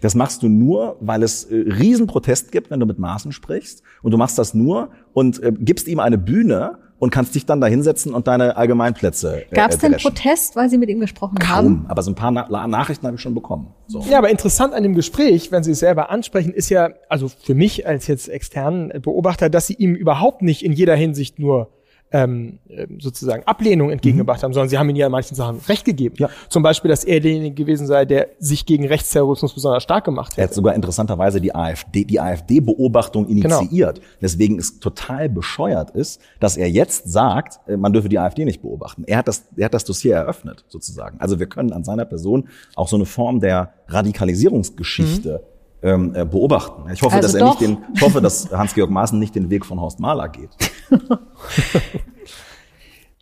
Das 0.00 0.14
machst 0.14 0.42
du 0.42 0.48
nur, 0.48 0.96
weil 1.00 1.22
es 1.22 1.44
äh, 1.44 1.56
Riesenprotest 1.56 2.52
gibt, 2.52 2.70
wenn 2.70 2.80
du 2.80 2.86
mit 2.86 2.98
Maßen 2.98 3.32
sprichst. 3.32 3.82
Und 4.02 4.12
du 4.12 4.16
machst 4.16 4.38
das 4.38 4.54
nur 4.54 4.90
und 5.12 5.42
äh, 5.42 5.52
gibst 5.58 5.88
ihm 5.88 6.00
eine 6.00 6.18
Bühne 6.18 6.78
und 6.98 7.10
kannst 7.10 7.34
dich 7.34 7.46
dann 7.46 7.60
da 7.60 7.66
hinsetzen 7.66 8.12
und 8.12 8.26
deine 8.26 8.56
Allgemeinplätze. 8.56 9.44
Äh, 9.50 9.54
Gab 9.54 9.70
es 9.70 9.78
denn 9.78 9.92
Protest, 9.92 10.56
weil 10.56 10.68
Sie 10.68 10.78
mit 10.78 10.88
ihm 10.88 11.00
gesprochen 11.00 11.36
Kaum, 11.38 11.48
haben? 11.48 11.86
aber 11.88 12.02
so 12.02 12.10
ein 12.10 12.14
paar 12.14 12.30
Na 12.30 12.66
Nachrichten 12.66 13.06
habe 13.06 13.16
ich 13.16 13.22
schon 13.22 13.34
bekommen. 13.34 13.68
So. 13.86 14.04
Ja, 14.08 14.18
aber 14.18 14.30
interessant 14.30 14.74
an 14.74 14.82
dem 14.82 14.94
Gespräch, 14.94 15.52
wenn 15.52 15.62
Sie 15.62 15.72
es 15.72 15.80
selber 15.80 16.10
ansprechen, 16.10 16.52
ist 16.52 16.68
ja, 16.68 16.90
also 17.08 17.28
für 17.28 17.54
mich 17.54 17.86
als 17.86 18.06
jetzt 18.06 18.28
externen 18.28 19.00
Beobachter, 19.00 19.48
dass 19.48 19.66
Sie 19.66 19.74
ihm 19.74 19.94
überhaupt 19.94 20.42
nicht 20.42 20.64
in 20.64 20.72
jeder 20.72 20.96
Hinsicht 20.96 21.38
nur 21.38 21.70
ähm, 22.10 22.58
sozusagen 22.98 23.42
Ablehnung 23.44 23.90
entgegengebracht 23.90 24.40
mhm. 24.40 24.44
haben, 24.44 24.52
sondern 24.54 24.68
sie 24.68 24.78
haben 24.78 24.88
ihnen 24.88 24.96
ja 24.96 25.06
in 25.06 25.12
manchen 25.12 25.34
Sachen 25.34 25.60
Recht 25.68 25.84
gegeben. 25.84 26.16
Ja. 26.18 26.30
Zum 26.48 26.62
Beispiel, 26.62 26.88
dass 26.88 27.04
er 27.04 27.20
derjenige 27.20 27.54
gewesen 27.54 27.86
sei, 27.86 28.04
der 28.04 28.28
sich 28.38 28.64
gegen 28.64 28.86
Rechtsterrorismus 28.86 29.54
besonders 29.54 29.82
stark 29.82 30.04
gemacht 30.04 30.32
hat. 30.32 30.38
Er 30.38 30.44
hat 30.44 30.54
sogar 30.54 30.74
interessanterweise 30.74 31.40
die 31.40 31.54
AfD, 31.54 32.04
die 32.04 32.20
AfD-Beobachtung 32.20 33.26
genau. 33.26 33.60
initiiert. 33.60 33.96
Genau. 33.96 34.06
Deswegen 34.22 34.58
es 34.58 34.80
total 34.80 35.28
bescheuert 35.28 35.90
ist, 35.90 36.20
dass 36.40 36.56
er 36.56 36.70
jetzt 36.70 37.10
sagt, 37.10 37.60
äh, 37.68 37.76
man 37.76 37.92
dürfe 37.92 38.08
die 38.08 38.18
AfD 38.18 38.44
nicht 38.44 38.62
beobachten. 38.62 39.04
Er 39.06 39.18
hat 39.18 39.28
das, 39.28 39.44
er 39.56 39.66
hat 39.66 39.74
das 39.74 39.84
Dossier 39.84 40.14
eröffnet, 40.14 40.64
sozusagen. 40.68 41.20
Also 41.20 41.38
wir 41.38 41.46
können 41.46 41.72
an 41.72 41.84
seiner 41.84 42.06
Person 42.06 42.48
auch 42.74 42.88
so 42.88 42.96
eine 42.96 43.04
Form 43.04 43.40
der 43.40 43.74
Radikalisierungsgeschichte 43.88 45.42
mhm 45.44 45.57
ähm, 45.82 46.14
äh, 46.14 46.24
beobachten. 46.24 46.90
Ich 46.92 47.02
hoffe, 47.02 47.16
also 47.16 47.26
dass 47.26 47.34
er 47.34 47.40
doch. 47.40 47.60
nicht 47.60 47.78
den, 47.78 47.84
ich 47.94 48.02
hoffe, 48.02 48.20
dass 48.20 48.50
Hans-Georg 48.56 48.90
Maaßen 48.90 49.18
nicht 49.18 49.34
den 49.34 49.50
Weg 49.50 49.66
von 49.66 49.80
Horst 49.80 50.00
Mahler 50.00 50.28
geht. 50.28 50.50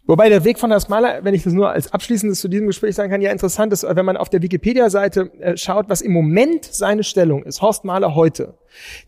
Wobei 0.09 0.29
der 0.29 0.45
Weg 0.45 0.61
von 0.61 0.73
Horst 0.73 0.89
Mahler, 0.89 1.25
wenn 1.25 1.35
ich 1.35 1.43
das 1.43 1.53
nur 1.53 1.71
als 1.71 1.93
abschließendes 1.93 2.41
zu 2.41 2.47
diesem 2.47 2.69
Gespräch 2.69 2.95
sagen 2.95 3.11
kann, 3.11 3.21
ja 3.21 3.33
interessant 3.33 3.73
ist, 3.73 3.85
wenn 3.85 4.07
man 4.07 4.17
auf 4.17 4.29
der 4.29 4.41
Wikipedia-Seite 4.41 5.33
äh, 5.41 5.57
schaut, 5.57 5.89
was 5.89 6.01
im 6.01 6.13
Moment 6.13 6.65
seine 6.65 7.03
Stellung 7.03 7.43
ist. 7.43 7.61
Horst 7.61 7.85
Mahler 7.85 8.15
heute. 8.15 8.55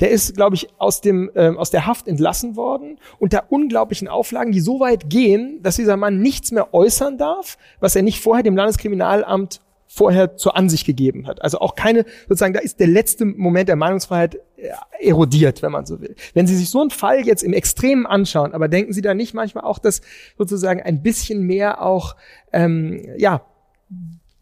Der 0.01 0.11
ist, 0.11 0.35
glaube 0.35 0.57
ich, 0.57 0.69
aus 0.79 1.01
dem 1.01 1.31
ähm, 1.37 1.57
aus 1.57 1.71
der 1.71 1.87
Haft 1.87 2.09
entlassen 2.09 2.57
worden 2.57 2.99
unter 3.21 3.45
unglaublichen 3.51 4.09
Auflagen, 4.09 4.51
die 4.51 4.61
so 4.61 4.81
weit 4.81 5.09
gehen, 5.09 5.61
dass 5.63 5.77
dieser 5.77 5.97
Mann 5.97 6.19
nichts 6.19 6.51
mehr 6.51 6.75
äußern 6.75 7.17
darf, 7.17 7.59
was 7.79 7.95
er 7.95 8.03
nicht 8.03 8.21
vorher 8.21 8.43
dem 8.43 8.57
Landeskriminalamt 8.57 9.61
vorher 9.89 10.37
zur 10.37 10.57
Ansicht 10.57 10.87
gegeben 10.87 11.27
hat. 11.27 11.43
Also 11.43 11.59
auch 11.59 11.75
keine, 11.75 12.05
sozusagen, 12.29 12.55
da 12.55 12.61
ist 12.61 12.79
der 12.79 12.87
letzte 12.87 13.25
Moment 13.25 13.69
der 13.69 13.77
Meinungsfreiheit 13.77 14.37
äh, 14.57 14.71
erodiert, 15.01 15.63
wenn 15.63 15.73
man 15.73 15.87
so 15.87 16.01
will. 16.01 16.15
Wenn 16.35 16.47
Sie 16.47 16.55
sich 16.55 16.71
so 16.71 16.81
einen 16.81 16.91
Fall 16.91 17.27
jetzt 17.27 17.43
im 17.43 17.55
Extremen 17.55 18.07
anschauen, 18.07 18.53
aber 18.53 18.69
denken 18.69 18.93
Sie 18.93 19.01
da 19.01 19.15
nicht 19.15 19.35
manchmal 19.35 19.65
auch, 19.65 19.79
dass 19.79 20.03
sozusagen 20.37 20.83
ein 20.83 21.03
bisschen 21.03 21.43
mehr 21.43 21.83
auch, 21.83 22.17
ähm, 22.53 23.03
ja, 23.17 23.43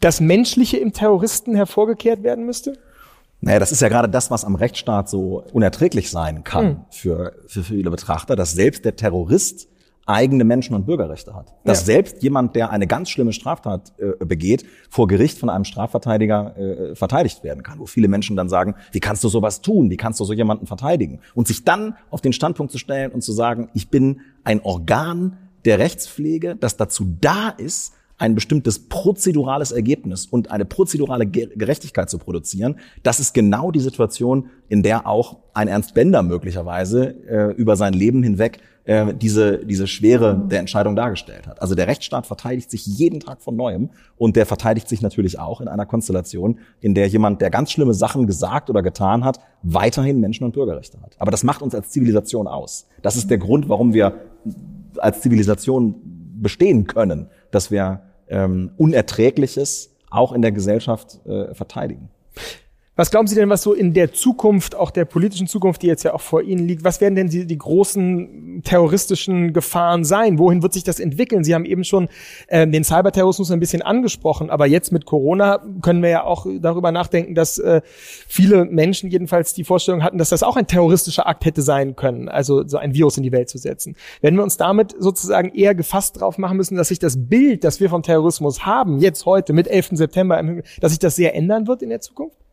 das 0.01 0.21
Menschliche 0.21 0.77
im 0.77 0.93
Terroristen 0.93 1.55
hervorgekehrt 1.55 2.23
werden 2.23 2.45
müsste? 2.45 2.79
Naja, 3.41 3.59
das 3.59 3.71
ist 3.71 3.81
ja 3.81 3.89
gerade 3.89 4.09
das, 4.09 4.31
was 4.31 4.45
am 4.45 4.57
Rechtsstaat 4.57 5.09
so 5.09 5.45
unerträglich 5.53 6.11
sein 6.11 6.43
kann 6.43 6.67
hm. 6.67 6.85
für, 6.91 7.33
für 7.47 7.63
viele 7.63 7.91
Betrachter, 7.91 8.35
dass 8.35 8.53
selbst 8.53 8.85
der 8.85 8.97
Terrorist 8.97 9.69
eigene 10.07 10.45
Menschen- 10.45 10.75
und 10.75 10.87
Bürgerrechte 10.87 11.35
hat. 11.35 11.53
Dass 11.65 11.81
ja. 11.81 11.87
selbst 11.87 12.23
jemand, 12.23 12.55
der 12.55 12.71
eine 12.71 12.87
ganz 12.87 13.11
schlimme 13.11 13.33
Straftat 13.33 13.93
äh, 13.99 14.25
begeht, 14.25 14.65
vor 14.89 15.09
Gericht 15.09 15.39
von 15.39 15.51
einem 15.51 15.65
Strafverteidiger 15.65 16.57
äh, 16.57 16.95
verteidigt 16.95 17.43
werden 17.43 17.63
kann. 17.63 17.81
Wo 17.81 17.87
viele 17.87 18.09
Menschen 18.09 18.37
dann 18.37 18.49
sagen, 18.49 18.77
wie 18.93 19.01
kannst 19.01 19.25
du 19.25 19.29
sowas 19.29 19.61
tun? 19.61 19.91
Wie 19.91 19.97
kannst 19.97 20.21
du 20.21 20.25
so 20.25 20.33
jemanden 20.33 20.67
verteidigen? 20.67 21.21
Und 21.35 21.49
sich 21.49 21.65
dann 21.65 21.97
auf 22.11 22.21
den 22.21 22.33
Standpunkt 22.33 22.73
zu 22.73 22.79
stellen 22.79 23.11
und 23.11 23.23
zu 23.23 23.33
sagen, 23.33 23.69
ich 23.75 23.91
bin 23.91 24.21
ein 24.45 24.61
Organ 24.63 25.37
der 25.65 25.81
Rechtspflege, 25.81 26.55
das 26.55 26.77
dazu 26.77 27.17
da 27.21 27.49
ist, 27.49 27.93
ein 28.19 28.35
bestimmtes 28.35 28.89
prozedurales 28.89 29.73
Ergebnis 29.73 30.27
und 30.27 30.51
eine 30.51 30.65
prozedurale 30.65 31.27
Gerechtigkeit 31.27 32.09
zu 32.09 32.19
produzieren, 32.19 32.77
das 33.03 33.21
ist 33.21 33.35
genau 33.35 33.71
die 33.71 33.81
Situation, 33.81 34.49
in 34.69 34.83
der 34.83 35.07
auch 35.07 35.39
ein 35.53 35.69
Ernst 35.69 35.95
Bender 35.95 36.23
möglicherweise 36.23 37.15
äh, 37.27 37.53
über 37.55 37.77
sein 37.77 37.93
Leben 37.93 38.23
hinweg 38.23 38.61
äh, 38.87 39.13
diese, 39.15 39.59
diese 39.67 39.87
Schwere 39.87 40.41
der 40.49 40.61
Entscheidung 40.61 40.97
dargestellt 40.97 41.47
hat. 41.47 41.61
Also 41.61 41.75
der 41.75 41.89
Rechtsstaat 41.89 42.27
verteidigt 42.27 42.71
sich 42.71 42.87
jeden 42.87 43.21
Tag 43.21 43.43
von 43.43 43.57
neuem 43.57 43.91
und 44.17 44.37
der 44.37 44.47
verteidigt 44.47 44.89
sich 44.89 45.03
natürlich 45.03 45.39
auch 45.39 45.61
in 45.61 45.69
einer 45.69 45.87
Konstellation, 45.87 46.61
in 46.81 46.95
der 46.95 47.09
jemand, 47.09 47.43
der 47.43 47.51
ganz 47.51 47.73
schlimme 47.73 47.95
Sachen 47.95 48.27
gesagt 48.27 48.71
oder 48.71 48.83
getan 48.83 49.25
hat, 49.25 49.41
weiterhin 49.63 50.21
Menschen- 50.21 50.45
und 50.45 50.53
Bürgerrechte 50.53 51.01
hat. 51.03 51.17
Aber 51.19 51.31
das 51.31 51.43
macht 51.43 51.63
uns 51.63 51.75
als 51.75 51.91
Zivilisation 51.91 52.47
aus. 52.47 52.87
Das 53.03 53.17
ist 53.17 53.29
der 53.29 53.39
Grund, 53.39 53.69
warum 53.69 53.93
wir 53.93 54.21
als 54.99 55.21
Zivilisation 55.21 55.97
bestehen 56.41 56.87
können, 56.87 57.29
dass 57.51 57.71
wir 57.71 58.03
ähm, 58.29 58.71
Unerträgliches 58.77 59.95
auch 60.11 60.33
in 60.33 60.43
der 60.43 60.53
Gesellschaft 60.53 61.27
äh, 61.27 61.55
verteidigen. 61.55 62.09
Was 62.99 63.11
glauben 63.11 63.27
Sie 63.27 63.35
denn, 63.35 63.51
was 63.51 63.63
so 63.63 63.75
in 63.75 63.93
der 63.93 64.15
Zukunft, 64.15 64.75
auch 64.75 64.91
der 64.91 65.05
politischen 65.05 65.47
Zukunft, 65.47 65.83
die 65.83 65.87
jetzt 65.87 66.03
ja 66.03 66.15
auch 66.15 66.23
vor 66.23 66.41
Ihnen 66.41 66.67
liegt, 66.67 66.83
was 66.83 67.03
werden 67.03 67.15
denn 67.15 67.29
die, 67.29 67.47
die 67.47 67.59
großen 67.59 68.63
terroristischen 68.65 69.53
Gefahren 69.53 70.03
sein? 70.03 70.39
Wohin 70.39 70.63
wird 70.63 70.73
sich 70.73 70.83
das 70.83 70.99
entwickeln? 70.99 71.45
Sie 71.45 71.55
haben 71.55 71.67
eben 71.67 71.85
schon 71.85 72.09
äh, 72.47 72.67
den 72.67 72.85
Cyberterrorismus 72.85 73.51
ein 73.51 73.61
bisschen 73.61 73.83
angesprochen, 73.83 74.49
aber 74.49 74.67
jetzt 74.67 74.93
mit 74.93 75.05
Corona 75.05 75.63
können 75.83 76.03
wir 76.03 76.09
ja 76.09 76.25
auch 76.25 76.47
darüber 76.59 76.91
nachdenken, 76.91 77.35
dass 77.35 77.59
äh, 77.59 77.83
viele 77.85 78.65
Menschen 78.65 79.11
jedenfalls 79.11 79.53
die 79.53 79.65
Vorstellung 79.65 80.03
hatten, 80.03 80.17
dass 80.17 80.31
das 80.31 80.43
auch 80.43 80.57
ein 80.57 80.67
terroristischer 80.67 81.27
Akt 81.27 81.45
hätte 81.45 81.61
sein 81.61 81.97
können, 81.97 82.31
also 82.31 82.67
so 82.67 82.79
ein 82.79 82.95
Virus 82.95 83.19
in 83.19 83.25
die 83.25 83.33
Welt 83.33 83.51
zu 83.51 83.59
setzen. 83.59 83.95
Werden 84.23 84.37
wir 84.37 84.43
uns 84.43 84.57
damit 84.57 84.95
sozusagen 84.99 85.55
eher 85.55 85.75
gefasst 85.75 86.19
drauf 86.19 86.39
machen 86.39 86.57
müssen, 86.57 86.77
dass 86.77 86.89
sich 86.89 86.99
das 86.99 87.29
Bild, 87.29 87.63
das 87.63 87.79
wir 87.79 87.91
vom 87.91 88.03
Terrorismus 88.03 88.65
haben, 88.65 89.01
jetzt 89.01 89.27
heute 89.27 89.53
mit 89.53 89.69
11. 89.69 89.91
September, 89.93 90.43
dass 90.81 90.93
sich 90.93 90.99
das 90.99 91.15
sehr 91.15 91.35
ändern 91.35 91.67
wird 91.67 91.83
in 91.83 91.91
der 91.91 92.01
Zukunft? 92.01 92.46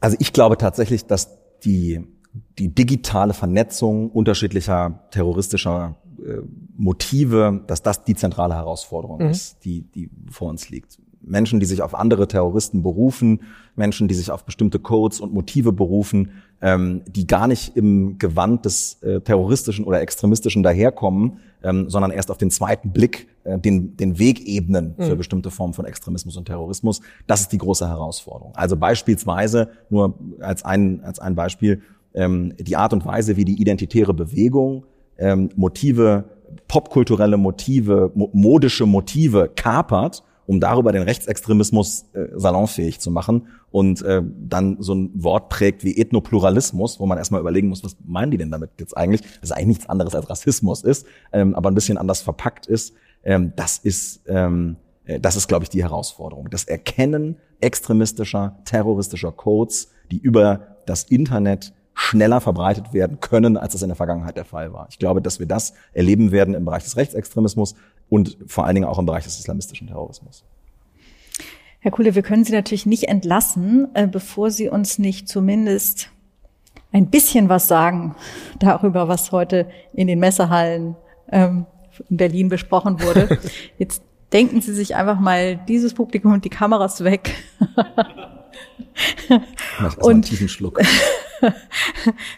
Also 0.00 0.16
ich 0.20 0.32
glaube 0.32 0.56
tatsächlich, 0.56 1.06
dass 1.06 1.38
die, 1.64 2.04
die 2.58 2.74
digitale 2.74 3.34
Vernetzung 3.34 4.10
unterschiedlicher 4.10 5.00
terroristischer 5.10 5.96
äh, 6.24 6.38
Motive, 6.76 7.64
dass 7.66 7.82
das 7.82 8.04
die 8.04 8.14
zentrale 8.14 8.54
Herausforderung 8.54 9.22
mhm. 9.22 9.30
ist, 9.30 9.64
die, 9.64 9.82
die 9.82 10.10
vor 10.30 10.48
uns 10.48 10.70
liegt. 10.70 10.98
Menschen, 11.20 11.60
die 11.60 11.66
sich 11.66 11.82
auf 11.82 11.94
andere 11.94 12.28
Terroristen 12.28 12.82
berufen, 12.82 13.42
Menschen, 13.74 14.08
die 14.08 14.14
sich 14.14 14.30
auf 14.30 14.44
bestimmte 14.44 14.78
Codes 14.78 15.20
und 15.20 15.32
Motive 15.32 15.72
berufen, 15.72 16.32
ähm, 16.60 17.02
die 17.08 17.26
gar 17.26 17.48
nicht 17.48 17.76
im 17.76 18.18
Gewand 18.18 18.64
des 18.64 19.02
äh, 19.02 19.20
terroristischen 19.20 19.84
oder 19.84 20.00
extremistischen 20.00 20.62
daherkommen, 20.62 21.38
ähm, 21.62 21.90
sondern 21.90 22.10
erst 22.10 22.30
auf 22.30 22.38
den 22.38 22.50
zweiten 22.50 22.92
Blick 22.92 23.28
äh, 23.44 23.58
den, 23.58 23.96
den 23.96 24.18
Weg 24.18 24.46
ebnen 24.46 24.94
für 24.96 25.14
mhm. 25.14 25.18
bestimmte 25.18 25.50
Formen 25.50 25.74
von 25.74 25.84
Extremismus 25.84 26.36
und 26.36 26.46
Terrorismus. 26.46 27.00
Das 27.26 27.42
ist 27.42 27.52
die 27.52 27.58
große 27.58 27.88
Herausforderung. 27.88 28.54
Also 28.54 28.76
beispielsweise, 28.76 29.70
nur 29.90 30.14
als 30.40 30.64
ein, 30.64 31.02
als 31.02 31.18
ein 31.18 31.34
Beispiel, 31.34 31.82
ähm, 32.14 32.54
die 32.58 32.76
Art 32.76 32.92
und 32.92 33.04
Weise, 33.04 33.36
wie 33.36 33.44
die 33.44 33.60
identitäre 33.60 34.14
Bewegung 34.14 34.84
ähm, 35.18 35.50
Motive, 35.56 36.24
popkulturelle 36.68 37.36
Motive, 37.36 38.10
mo 38.14 38.30
modische 38.32 38.86
Motive 38.86 39.50
kapert 39.54 40.22
um 40.48 40.60
darüber 40.60 40.92
den 40.92 41.02
Rechtsextremismus 41.02 42.06
äh, 42.14 42.28
salonfähig 42.34 43.00
zu 43.00 43.10
machen 43.10 43.48
und 43.70 44.00
äh, 44.00 44.22
dann 44.24 44.78
so 44.80 44.94
ein 44.94 45.10
Wort 45.14 45.50
prägt 45.50 45.84
wie 45.84 45.98
Ethnopluralismus, 45.98 46.98
wo 46.98 47.04
man 47.04 47.18
erstmal 47.18 47.42
überlegen 47.42 47.68
muss, 47.68 47.84
was 47.84 47.96
meinen 48.06 48.30
die 48.30 48.38
denn 48.38 48.50
damit 48.50 48.70
jetzt 48.80 48.96
eigentlich? 48.96 49.20
Das 49.20 49.50
ist 49.50 49.52
eigentlich 49.52 49.66
nichts 49.66 49.88
anderes 49.90 50.14
als 50.14 50.30
Rassismus 50.30 50.82
ist, 50.82 51.06
ähm, 51.34 51.54
aber 51.54 51.70
ein 51.70 51.74
bisschen 51.74 51.98
anders 51.98 52.22
verpackt 52.22 52.66
ist. 52.66 52.94
Ähm, 53.24 53.52
das 53.56 53.76
ist, 53.76 54.22
ähm, 54.26 54.76
äh, 55.04 55.20
das 55.20 55.36
ist, 55.36 55.48
glaube 55.48 55.64
ich, 55.64 55.68
die 55.68 55.82
Herausforderung. 55.82 56.48
Das 56.48 56.64
Erkennen 56.64 57.36
extremistischer, 57.60 58.58
terroristischer 58.64 59.32
Codes, 59.32 59.90
die 60.10 60.18
über 60.18 60.78
das 60.86 61.04
Internet 61.04 61.74
schneller 61.92 62.40
verbreitet 62.40 62.94
werden 62.94 63.20
können, 63.20 63.58
als 63.58 63.74
es 63.74 63.82
in 63.82 63.88
der 63.88 63.96
Vergangenheit 63.96 64.38
der 64.38 64.46
Fall 64.46 64.72
war. 64.72 64.86
Ich 64.88 64.98
glaube, 64.98 65.20
dass 65.20 65.40
wir 65.40 65.46
das 65.46 65.74
erleben 65.92 66.30
werden 66.32 66.54
im 66.54 66.64
Bereich 66.64 66.84
des 66.84 66.96
Rechtsextremismus 66.96 67.74
und 68.08 68.36
vor 68.46 68.64
allen 68.64 68.74
Dingen 68.74 68.86
auch 68.86 68.98
im 68.98 69.06
Bereich 69.06 69.24
des 69.24 69.38
islamistischen 69.38 69.86
Terrorismus. 69.86 70.44
Herr 71.80 71.92
Kuhle, 71.92 72.14
wir 72.14 72.22
können 72.22 72.44
Sie 72.44 72.52
natürlich 72.52 72.86
nicht 72.86 73.04
entlassen, 73.04 73.88
äh, 73.94 74.06
bevor 74.06 74.50
Sie 74.50 74.68
uns 74.68 74.98
nicht 74.98 75.28
zumindest 75.28 76.10
ein 76.92 77.08
bisschen 77.08 77.48
was 77.48 77.68
sagen 77.68 78.16
darüber, 78.58 79.08
was 79.08 79.32
heute 79.32 79.68
in 79.92 80.06
den 80.06 80.18
Messehallen 80.18 80.96
ähm, 81.30 81.66
in 82.08 82.16
Berlin 82.16 82.48
besprochen 82.48 83.00
wurde. 83.00 83.38
Jetzt 83.78 84.02
denken 84.32 84.60
Sie 84.60 84.74
sich 84.74 84.96
einfach 84.96 85.20
mal 85.20 85.56
dieses 85.68 85.94
Publikum 85.94 86.32
und 86.32 86.44
die 86.44 86.50
Kameras 86.50 87.04
weg. 87.04 87.34
und 90.00 90.10
einen 90.10 90.22
tiefen 90.22 90.48
Schluck. 90.48 90.80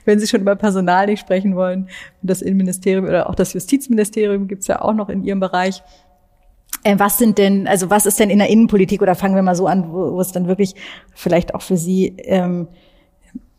wenn 0.05 0.19
Sie 0.19 0.27
schon 0.27 0.41
über 0.41 0.57
Personal 0.57 1.07
nicht 1.07 1.21
sprechen 1.21 1.57
wollen, 1.57 1.89
das 2.23 2.43
Innenministerium 2.43 3.07
oder 3.07 3.29
auch 3.29 3.35
das 3.35 3.53
Justizministerium 3.53 4.49
gibt's 4.49 4.67
ja 4.67 4.83
auch 4.83 4.95
noch 4.95 5.09
in 5.09 5.25
Ihrem 5.25 5.41
Bereich. 5.41 5.83
Äh, 6.83 6.99
was 6.99 7.19
sind 7.19 7.39
denn, 7.39 7.67
also 7.67 7.91
was 7.91 8.07
ist 8.07 8.19
denn 8.21 8.31
in 8.31 8.39
der 8.39 8.49
Innenpolitik 8.49 9.03
oder 9.03 9.15
fangen 9.15 9.35
wir 9.35 9.43
mal 9.43 9.55
so 9.55 9.67
an, 9.67 9.93
wo, 9.93 10.13
wo 10.13 10.21
es 10.21 10.33
dann 10.33 10.47
wirklich 10.47 10.75
vielleicht 11.15 11.55
auch 11.55 11.63
für 11.63 11.77
Sie 11.77 12.15
ähm, 12.19 12.69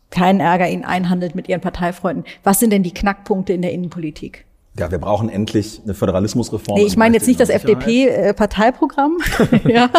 keinen 0.10 0.40
Ärger 0.40 0.70
Ihnen 0.70 0.84
einhandelt 0.84 1.36
mit 1.36 1.48
Ihren 1.48 1.62
Parteifreunden. 1.62 2.26
Was 2.44 2.60
sind 2.60 2.72
denn 2.72 2.84
die 2.84 2.94
Knackpunkte 2.94 3.54
in 3.54 3.62
der 3.62 3.72
Innenpolitik? 3.72 4.46
Ja, 4.80 4.90
wir 4.90 5.00
brauchen 5.00 5.28
endlich 5.30 5.82
eine 5.84 5.94
Föderalismusreform. 5.94 6.80
Nee, 6.80 6.86
ich 6.86 6.96
meine 6.96 7.16
jetzt 7.16 7.28
nicht 7.28 7.40
das 7.40 7.50
FDP-Parteiprogramm. 7.50 9.18
ja. 9.68 9.90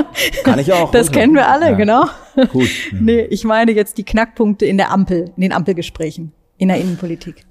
Kann 0.45 0.59
ich 0.59 0.73
auch. 0.73 0.91
Das 0.91 1.13
kennen 1.13 1.35
wir 1.35 1.49
alle, 1.49 1.67
ja. 1.67 1.73
genau. 1.73 2.07
Gut. 2.51 2.71
nee, 2.93 3.21
ich 3.21 3.45
meine 3.45 3.73
jetzt 3.73 3.99
die 3.99 4.05
Knackpunkte 4.05 4.65
in 4.65 4.79
der 4.79 4.91
Ampel, 4.91 5.31
in 5.37 5.43
den 5.43 5.53
Ampelgesprächen, 5.53 6.33
in 6.57 6.69
der 6.69 6.79
Innenpolitik 6.79 7.45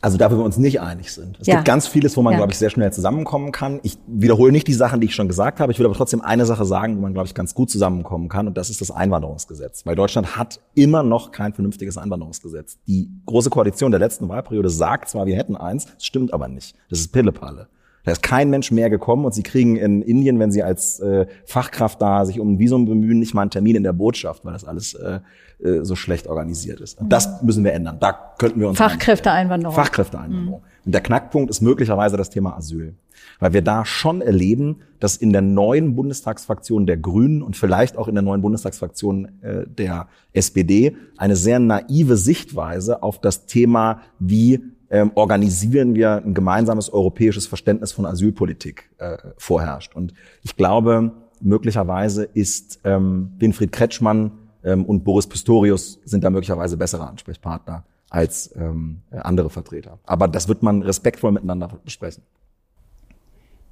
also 0.00 0.16
da 0.16 0.30
wir 0.30 0.38
uns 0.38 0.58
nicht 0.58 0.80
einig 0.80 1.12
sind. 1.12 1.38
Es 1.40 1.46
ja. 1.48 1.56
gibt 1.56 1.66
ganz 1.66 1.88
vieles, 1.88 2.16
wo 2.16 2.22
man, 2.22 2.32
ja. 2.32 2.38
glaube 2.38 2.52
ich, 2.52 2.58
sehr 2.58 2.70
schnell 2.70 2.92
zusammenkommen 2.92 3.50
kann. 3.50 3.80
Ich 3.82 3.98
wiederhole 4.06 4.52
nicht 4.52 4.68
die 4.68 4.72
Sachen, 4.72 5.00
die 5.00 5.06
ich 5.06 5.14
schon 5.14 5.26
gesagt 5.26 5.58
habe. 5.58 5.72
Ich 5.72 5.78
will 5.78 5.86
aber 5.86 5.94
trotzdem 5.94 6.20
eine 6.20 6.46
Sache 6.46 6.64
sagen, 6.64 6.96
wo 6.96 7.00
man, 7.00 7.14
glaube 7.14 7.26
ich, 7.26 7.34
ganz 7.34 7.54
gut 7.54 7.70
zusammenkommen 7.70 8.28
kann. 8.28 8.46
Und 8.46 8.56
das 8.56 8.70
ist 8.70 8.80
das 8.80 8.90
Einwanderungsgesetz. 8.90 9.84
Weil 9.86 9.96
Deutschland 9.96 10.36
hat 10.36 10.60
immer 10.74 11.02
noch 11.02 11.32
kein 11.32 11.52
vernünftiges 11.52 11.98
Einwanderungsgesetz. 11.98 12.78
Die 12.86 13.10
Große 13.26 13.50
Koalition 13.50 13.90
der 13.90 14.00
letzten 14.00 14.28
Wahlperiode 14.28 14.70
sagt 14.70 15.08
zwar, 15.08 15.26
wir 15.26 15.36
hätten 15.36 15.56
eins, 15.56 15.86
das 15.86 16.04
stimmt 16.04 16.32
aber 16.32 16.46
nicht. 16.46 16.76
Das 16.90 17.00
ist 17.00 17.12
Pillepalle. 17.12 17.68
Da 18.04 18.12
ist 18.12 18.22
kein 18.22 18.48
Mensch 18.48 18.70
mehr 18.70 18.88
gekommen 18.88 19.24
und 19.24 19.34
sie 19.34 19.42
kriegen 19.42 19.76
in 19.76 20.00
Indien, 20.00 20.38
wenn 20.38 20.50
sie 20.50 20.62
als 20.62 21.00
äh, 21.00 21.26
Fachkraft 21.44 22.00
da 22.00 22.24
sich 22.24 22.40
um 22.40 22.52
ein 22.52 22.58
Visum 22.58 22.86
bemühen, 22.86 23.18
nicht 23.18 23.34
mal 23.34 23.42
einen 23.42 23.50
Termin 23.50 23.76
in 23.76 23.82
der 23.82 23.92
Botschaft, 23.92 24.44
weil 24.44 24.54
das 24.54 24.64
alles 24.64 24.94
äh, 24.94 25.20
äh, 25.62 25.84
so 25.84 25.96
schlecht 25.96 26.28
organisiert 26.28 26.80
ist. 26.80 27.00
Und 27.00 27.08
das 27.08 27.42
müssen 27.42 27.64
wir 27.64 27.72
ändern. 27.72 27.96
Da 27.98 28.34
könnten 28.38 28.60
wir 28.60 28.68
uns 28.68 28.78
Fachkräfteeinwanderung. 28.78 29.74
Fachkräfteeinwanderung. 29.74 30.60
Mhm. 30.60 30.86
Und 30.86 30.94
der 30.94 31.00
Knackpunkt 31.00 31.50
ist 31.50 31.60
möglicherweise 31.60 32.16
das 32.16 32.30
Thema 32.30 32.56
Asyl, 32.56 32.94
weil 33.40 33.52
wir 33.52 33.62
da 33.62 33.84
schon 33.84 34.20
erleben, 34.20 34.76
dass 35.00 35.16
in 35.16 35.32
der 35.32 35.42
neuen 35.42 35.96
Bundestagsfraktion 35.96 36.86
der 36.86 36.96
Grünen 36.96 37.42
und 37.42 37.56
vielleicht 37.56 37.96
auch 37.96 38.08
in 38.08 38.14
der 38.14 38.22
neuen 38.22 38.40
Bundestagsfraktion 38.40 39.42
äh, 39.42 39.66
der 39.66 40.08
SPD 40.32 40.96
eine 41.16 41.34
sehr 41.34 41.58
naive 41.58 42.16
Sichtweise 42.16 43.02
auf 43.02 43.20
das 43.20 43.46
Thema, 43.46 44.02
wie 44.18 44.62
ähm, 44.90 45.10
organisieren 45.14 45.94
wir 45.94 46.22
ein 46.24 46.34
gemeinsames 46.34 46.92
europäisches 46.92 47.46
Verständnis 47.46 47.92
von 47.92 48.06
Asylpolitik 48.06 48.90
äh, 48.98 49.18
vorherrscht. 49.36 49.94
Und 49.94 50.14
ich 50.42 50.56
glaube, 50.56 51.12
möglicherweise 51.40 52.24
ist 52.24 52.80
ähm, 52.84 53.32
Winfried 53.38 53.72
Kretschmann 53.72 54.32
ähm, 54.64 54.84
und 54.84 55.04
Boris 55.04 55.26
Pistorius 55.26 55.98
sind 56.04 56.24
da 56.24 56.30
möglicherweise 56.30 56.76
bessere 56.76 57.06
Ansprechpartner 57.06 57.84
als 58.10 58.54
ähm, 58.56 59.02
andere 59.10 59.50
Vertreter. 59.50 59.98
Aber 60.04 60.28
das 60.28 60.48
wird 60.48 60.62
man 60.62 60.82
respektvoll 60.82 61.32
miteinander 61.32 61.68
besprechen. 61.84 62.22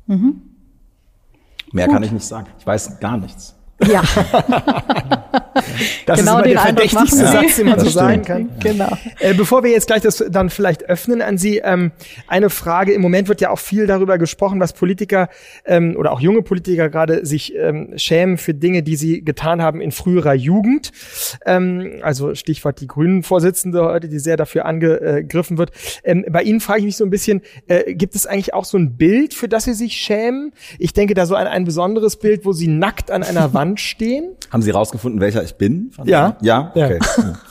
Mhm. 0.06 0.42
Mehr 1.72 1.86
Gut. 1.86 1.94
kann 1.94 2.02
ich 2.02 2.12
nicht 2.12 2.26
sagen. 2.26 2.46
Ich 2.58 2.66
weiß 2.66 3.00
gar 3.00 3.16
nichts. 3.16 3.54
Ja. 3.84 4.02
das 6.06 6.20
genau 6.20 6.38
ist 6.38 6.46
immer 6.46 6.54
der 6.54 6.60
verdächtigste. 6.60 7.26
Satz, 7.26 7.56
den 7.56 7.66
man 7.66 7.78
so 7.78 7.90
sagen 7.90 8.22
kann. 8.22 8.48
Genau. 8.60 8.96
Äh, 9.20 9.34
bevor 9.34 9.62
wir 9.62 9.70
jetzt 9.70 9.86
gleich 9.86 10.02
das 10.02 10.24
dann 10.30 10.50
vielleicht 10.50 10.84
öffnen 10.84 11.22
an 11.22 11.38
Sie, 11.38 11.58
ähm, 11.58 11.92
eine 12.26 12.50
Frage. 12.50 12.92
Im 12.92 13.02
Moment 13.02 13.28
wird 13.28 13.40
ja 13.40 13.50
auch 13.50 13.58
viel 13.58 13.86
darüber 13.86 14.18
gesprochen, 14.18 14.60
was 14.60 14.72
Politiker 14.72 15.28
ähm, 15.64 15.96
oder 15.98 16.12
auch 16.12 16.20
junge 16.20 16.42
Politiker 16.42 16.88
gerade 16.88 17.24
sich 17.26 17.54
ähm, 17.54 17.92
schämen 17.96 18.38
für 18.38 18.54
Dinge, 18.54 18.82
die 18.82 18.96
sie 18.96 19.22
getan 19.22 19.62
haben 19.62 19.80
in 19.80 19.92
früherer 19.92 20.34
Jugend. 20.34 20.92
Ähm, 21.44 21.98
also 22.02 22.34
Stichwort 22.34 22.80
die 22.80 22.86
Grünen-Vorsitzende 22.86 23.84
heute, 23.84 24.08
die 24.08 24.18
sehr 24.18 24.36
dafür 24.36 24.64
angegriffen 24.64 25.58
wird. 25.58 25.70
Ähm, 26.02 26.24
bei 26.30 26.42
Ihnen 26.42 26.60
frage 26.60 26.80
ich 26.80 26.86
mich 26.86 26.96
so 26.96 27.04
ein 27.04 27.10
bisschen, 27.10 27.42
äh, 27.66 27.94
gibt 27.94 28.14
es 28.14 28.26
eigentlich 28.26 28.54
auch 28.54 28.64
so 28.64 28.78
ein 28.78 28.96
Bild, 28.96 29.34
für 29.34 29.48
das 29.48 29.64
Sie 29.64 29.74
sich 29.74 29.96
schämen? 29.96 30.52
Ich 30.78 30.92
denke 30.92 31.14
da 31.14 31.26
so 31.26 31.34
an 31.34 31.46
ein 31.46 31.64
besonderes 31.64 32.16
Bild, 32.16 32.44
wo 32.44 32.52
Sie 32.52 32.68
nackt 32.68 33.10
an 33.10 33.22
einer 33.22 33.52
Wand 33.52 33.66
Wand 33.66 33.80
stehen. 33.80 34.36
Haben 34.50 34.62
Sie 34.62 34.70
rausgefunden, 34.70 35.20
welcher 35.20 35.42
ich 35.42 35.56
bin? 35.56 35.65
Ja. 36.04 36.36
Ja? 36.40 36.70
Okay. 36.74 36.98
Ja. 37.16 37.34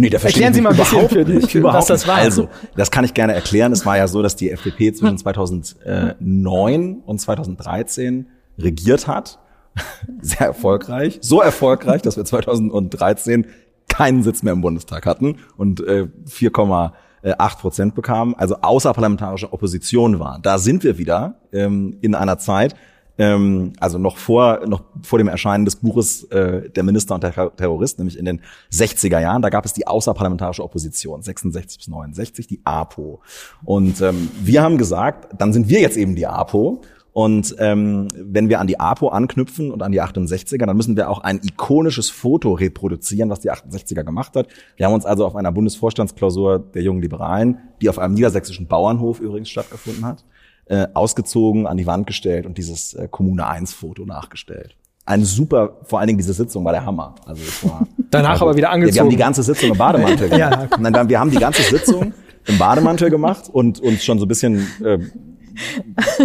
Nee, 0.00 0.10
da 0.10 0.18
Erklären 0.18 0.54
Sie 0.54 0.60
mal 0.60 0.70
ein 0.70 0.76
bisschen 0.76 1.08
für 1.08 1.24
dich, 1.24 1.52
überhaupt 1.56 1.78
was 1.78 1.86
das 1.86 2.06
war. 2.06 2.18
Also, 2.18 2.48
das 2.76 2.92
kann 2.92 3.04
ich 3.04 3.14
gerne 3.14 3.34
erklären. 3.34 3.72
Es 3.72 3.84
war 3.84 3.96
ja 3.96 4.06
so, 4.06 4.22
dass 4.22 4.36
die 4.36 4.48
FDP 4.52 4.92
zwischen 4.92 5.18
2009 5.18 7.02
und 7.04 7.20
2013 7.20 8.28
regiert 8.58 9.08
hat. 9.08 9.40
Sehr 10.20 10.46
erfolgreich. 10.46 11.18
So 11.20 11.40
erfolgreich, 11.40 12.00
dass 12.02 12.16
wir 12.16 12.24
2013 12.24 13.46
keinen 13.88 14.22
Sitz 14.22 14.44
mehr 14.44 14.52
im 14.52 14.60
Bundestag 14.60 15.04
hatten 15.04 15.38
und 15.56 15.80
äh, 15.80 16.06
4,8 16.30 17.58
Prozent 17.58 17.96
bekamen, 17.96 18.36
also 18.36 18.54
außerparlamentarische 18.62 19.52
Opposition 19.52 20.20
waren. 20.20 20.42
Da 20.42 20.58
sind 20.58 20.84
wir 20.84 20.98
wieder 20.98 21.40
ähm, 21.52 21.96
in 22.02 22.14
einer 22.14 22.38
Zeit, 22.38 22.76
ähm, 23.18 23.72
also 23.80 23.98
noch 23.98 24.16
vor, 24.16 24.60
noch 24.66 24.82
vor 25.02 25.18
dem 25.18 25.28
Erscheinen 25.28 25.64
des 25.64 25.76
Buches 25.76 26.24
äh, 26.24 26.70
Der 26.70 26.84
Minister 26.84 27.14
und 27.14 27.24
der 27.24 27.32
Terrorist, 27.56 27.98
nämlich 27.98 28.16
in 28.16 28.24
den 28.24 28.40
60er 28.72 29.20
Jahren, 29.20 29.42
da 29.42 29.50
gab 29.50 29.64
es 29.64 29.72
die 29.72 29.86
außerparlamentarische 29.86 30.62
Opposition, 30.62 31.22
66 31.22 31.78
bis 31.78 31.88
69, 31.88 32.46
die 32.46 32.60
APO. 32.64 33.20
Und 33.64 34.00
ähm, 34.00 34.30
wir 34.42 34.62
haben 34.62 34.78
gesagt, 34.78 35.34
dann 35.36 35.52
sind 35.52 35.68
wir 35.68 35.80
jetzt 35.80 35.96
eben 35.96 36.14
die 36.14 36.26
APO. 36.26 36.80
Und 37.12 37.56
ähm, 37.58 38.06
wenn 38.14 38.48
wir 38.48 38.60
an 38.60 38.68
die 38.68 38.78
APO 38.78 39.08
anknüpfen 39.08 39.72
und 39.72 39.82
an 39.82 39.90
die 39.90 40.00
68er, 40.00 40.66
dann 40.66 40.76
müssen 40.76 40.96
wir 40.96 41.10
auch 41.10 41.18
ein 41.18 41.40
ikonisches 41.42 42.10
Foto 42.10 42.52
reproduzieren, 42.52 43.28
was 43.28 43.40
die 43.40 43.50
68er 43.50 44.04
gemacht 44.04 44.36
hat. 44.36 44.46
Wir 44.76 44.86
haben 44.86 44.92
uns 44.92 45.04
also 45.04 45.26
auf 45.26 45.34
einer 45.34 45.50
Bundesvorstandsklausur 45.50 46.60
der 46.60 46.82
jungen 46.82 47.02
Liberalen, 47.02 47.58
die 47.82 47.88
auf 47.88 47.98
einem 47.98 48.14
niedersächsischen 48.14 48.68
Bauernhof 48.68 49.18
übrigens 49.18 49.48
stattgefunden 49.48 50.04
hat, 50.04 50.24
äh, 50.68 50.86
ausgezogen, 50.94 51.66
an 51.66 51.76
die 51.76 51.86
Wand 51.86 52.06
gestellt 52.06 52.46
und 52.46 52.58
dieses 52.58 52.94
äh, 52.94 53.08
Kommune 53.10 53.46
1 53.46 53.72
Foto 53.72 54.04
nachgestellt. 54.04 54.76
Ein 55.04 55.24
super, 55.24 55.78
vor 55.84 55.98
allen 56.00 56.08
Dingen 56.08 56.18
diese 56.18 56.34
Sitzung 56.34 56.64
war 56.64 56.72
der 56.72 56.84
Hammer. 56.84 57.14
Also 57.24 57.42
es 57.42 57.64
war 57.64 57.86
Danach 58.10 58.32
also, 58.32 58.44
aber 58.46 58.56
wieder 58.56 58.70
angezogen. 58.70 58.94
Ja, 58.94 58.94
wir 58.94 59.04
haben 59.04 59.10
die 59.10 59.16
ganze 59.16 59.42
Sitzung 59.42 59.70
im 59.70 59.78
Bademantel 59.78 60.28
gemacht. 60.30 60.68
ja. 60.70 60.78
Nein, 60.78 61.08
wir 61.08 61.18
haben 61.18 61.30
die 61.30 61.38
ganze 61.38 61.62
Sitzung 61.62 62.12
im 62.46 62.58
Bademantel 62.58 63.10
gemacht 63.10 63.48
und 63.50 63.80
uns 63.80 64.04
schon 64.04 64.18
so 64.18 64.26
ein 64.26 64.28
bisschen 64.28 64.66
äh, 64.84 64.98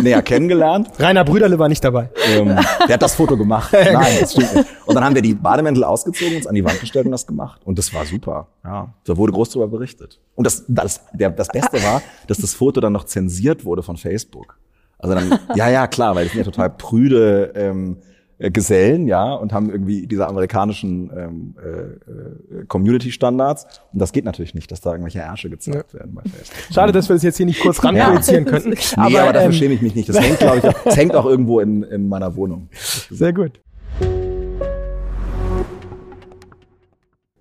näher 0.01 0.21
kennengelernt. 0.21 0.89
Rainer 0.99 1.23
Brüderle 1.23 1.57
war 1.59 1.69
nicht 1.69 1.83
dabei. 1.83 2.09
Ähm, 2.27 2.47
der 2.87 2.93
hat 2.93 3.01
das 3.01 3.15
Foto 3.15 3.37
gemacht. 3.37 3.71
Nein, 3.73 4.17
das 4.19 4.31
stimmt 4.31 4.55
nicht. 4.55 4.67
Und 4.85 4.95
dann 4.95 5.03
haben 5.03 5.15
wir 5.15 5.21
die 5.21 5.33
Bademäntel 5.33 5.83
ausgezogen, 5.83 6.37
uns 6.37 6.47
an 6.47 6.55
die 6.55 6.63
Wand 6.63 6.79
gestellt 6.79 7.05
und 7.05 7.11
das 7.11 7.25
gemacht. 7.25 7.61
Und 7.65 7.77
das 7.77 7.93
war 7.93 8.05
super. 8.05 8.47
Ja, 8.63 8.93
da 9.05 9.17
wurde 9.17 9.33
groß 9.33 9.49
darüber 9.51 9.67
berichtet. 9.67 10.19
Und 10.35 10.45
das, 10.45 10.65
das, 10.67 11.01
der, 11.13 11.29
das 11.29 11.47
Beste 11.47 11.81
war, 11.83 12.01
dass 12.27 12.37
das 12.37 12.53
Foto 12.53 12.81
dann 12.81 12.93
noch 12.93 13.05
zensiert 13.05 13.65
wurde 13.65 13.83
von 13.83 13.97
Facebook. 13.97 14.57
Also 14.99 15.15
dann, 15.15 15.39
ja, 15.55 15.69
ja, 15.69 15.87
klar, 15.87 16.15
weil 16.15 16.25
das 16.25 16.33
sind 16.33 16.45
ja 16.45 16.51
total 16.51 16.69
prüde 16.69 17.51
ähm, 17.55 17.97
äh, 17.97 18.12
Gesellen, 18.51 19.07
ja, 19.07 19.33
und 19.33 19.53
haben 19.53 19.69
irgendwie 19.69 20.07
diese 20.07 20.27
amerikanischen 20.27 21.09
ähm, 21.15 21.55
äh, 21.61 22.61
äh, 22.61 22.65
Community-Standards. 22.65 23.65
Und 23.93 23.99
das 23.99 24.11
geht 24.11 24.25
natürlich 24.25 24.53
nicht, 24.53 24.71
dass 24.71 24.81
da 24.81 24.91
irgendwelche 24.91 25.19
Ärsche 25.19 25.49
gezeigt 25.49 25.93
ja. 25.93 25.99
werden 25.99 26.15
bei 26.15 26.23
Facebook. 26.23 26.73
Schade, 26.73 26.91
dass 26.91 27.09
wir 27.09 27.15
das 27.15 27.23
jetzt 27.23 27.37
hier 27.37 27.45
nicht 27.45 27.61
kurz 27.61 27.83
ranprojizieren 27.83 28.45
könnten. 28.45 28.71
nee, 28.71 28.77
aber, 28.95 29.21
aber 29.21 29.33
dafür 29.33 29.47
ähm, 29.47 29.53
schäme 29.53 29.73
ich 29.73 29.81
mich 29.81 29.95
nicht. 29.95 30.09
Das 30.09 30.19
hängt, 30.19 30.39
glaube 30.39 30.57
ich, 30.57 30.63
das 30.83 30.97
hängt 30.97 31.15
auch 31.15 31.25
irgendwo 31.25 31.59
in, 31.59 31.83
in 31.83 32.09
meiner 32.09 32.35
Wohnung. 32.35 32.69
Sehr 33.09 33.33
gut. 33.33 33.59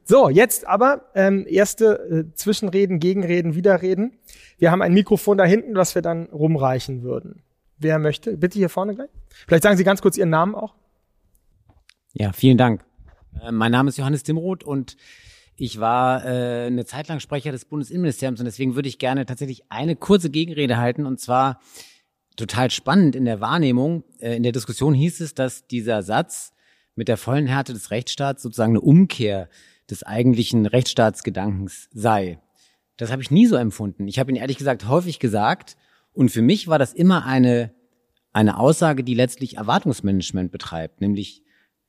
So, 0.05 0.29
jetzt 0.29 0.67
aber 0.67 1.07
ähm, 1.15 1.47
erste 1.49 2.27
äh, 2.31 2.35
Zwischenreden, 2.35 3.01
Gegenreden, 3.01 3.55
Widerreden. 3.55 4.13
Wir 4.59 4.71
haben 4.71 4.83
ein 4.83 4.93
Mikrofon 4.93 5.39
da 5.39 5.45
hinten, 5.45 5.75
was 5.75 5.95
wir 5.95 6.03
dann 6.03 6.27
rumreichen 6.27 7.03
würden. 7.03 7.43
Wer 7.79 7.99
möchte? 7.99 8.37
Bitte 8.37 8.59
hier 8.59 8.69
vorne 8.69 8.95
gleich. 8.95 9.09
Vielleicht 9.47 9.63
sagen 9.63 9.77
Sie 9.77 9.85
ganz 9.85 10.03
kurz 10.03 10.17
Ihren 10.17 10.31
Namen 10.31 10.55
auch. 10.55 10.75
Ja, 12.15 12.33
vielen 12.33 12.59
Dank. 12.59 12.85
Äh, 13.41 13.53
mein 13.53 13.73
Name 13.73 13.89
ist 13.89 13.99
Johannes 13.99 14.23
Dimroth 14.23 14.65
und 14.65 14.97
ich 15.57 15.81
war 15.81 16.25
äh, 16.25 16.67
eine 16.67 16.85
Zeit 16.85 17.09
lang 17.09 17.21
Sprecher 17.21 17.53
des 17.53 17.65
Bundesinnenministeriums 17.65 18.41
und 18.41 18.47
deswegen 18.47 18.75
würde 18.75 18.89
ich 18.89 18.99
gerne 18.99 19.25
tatsächlich 19.27 19.63
eine 19.71 19.97
kurze 19.97 20.31
Gegenrede 20.31 20.77
halten 20.77 21.07
und 21.07 21.21
zwar 21.21 21.61
total 22.37 22.71
spannend 22.71 23.17
in 23.17 23.25
der 23.25 23.41
Wahrnehmung. 23.41 24.05
Äh, 24.19 24.37
in 24.37 24.43
der 24.43 24.53
Diskussion 24.53 24.95
hieß 24.95 25.21
es, 25.21 25.35
dass 25.35 25.67
dieser 25.67 26.03
Satz 26.03 26.53
mit 26.97 27.09
der 27.09 27.17
vollen 27.17 27.47
Härte 27.47 27.73
des 27.73 27.91
Rechtsstaats 27.91 28.43
sozusagen 28.43 28.73
eine 28.73 28.83
Umkehr 28.83 29.49
des 29.89 30.03
eigentlichen 30.03 30.67
Rechtsstaatsgedankens 30.67 31.89
sei. 31.93 32.39
Das 32.99 33.11
habe 33.11 33.23
ich 33.23 33.31
nie 33.31 33.47
so 33.47 33.57
empfunden. 33.57 34.07
Ich 34.07 34.19
habe 34.19 34.31
ihn 34.31 34.37
ehrlich 34.37 34.59
gesagt 34.59 34.87
häufig 34.87 35.19
gesagt 35.19 35.77
und 36.13 36.31
für 36.31 36.43
mich 36.43 36.69
war 36.69 36.79
das 36.79 36.93
immer 36.93 37.25
eine 37.25 37.73
eine 38.35 38.59
Aussage, 38.59 39.05
die 39.05 39.15
letztlich 39.15 39.59
Erwartungsmanagement 39.59 40.51
betreibt, 40.53 41.03
nämlich 41.03 41.43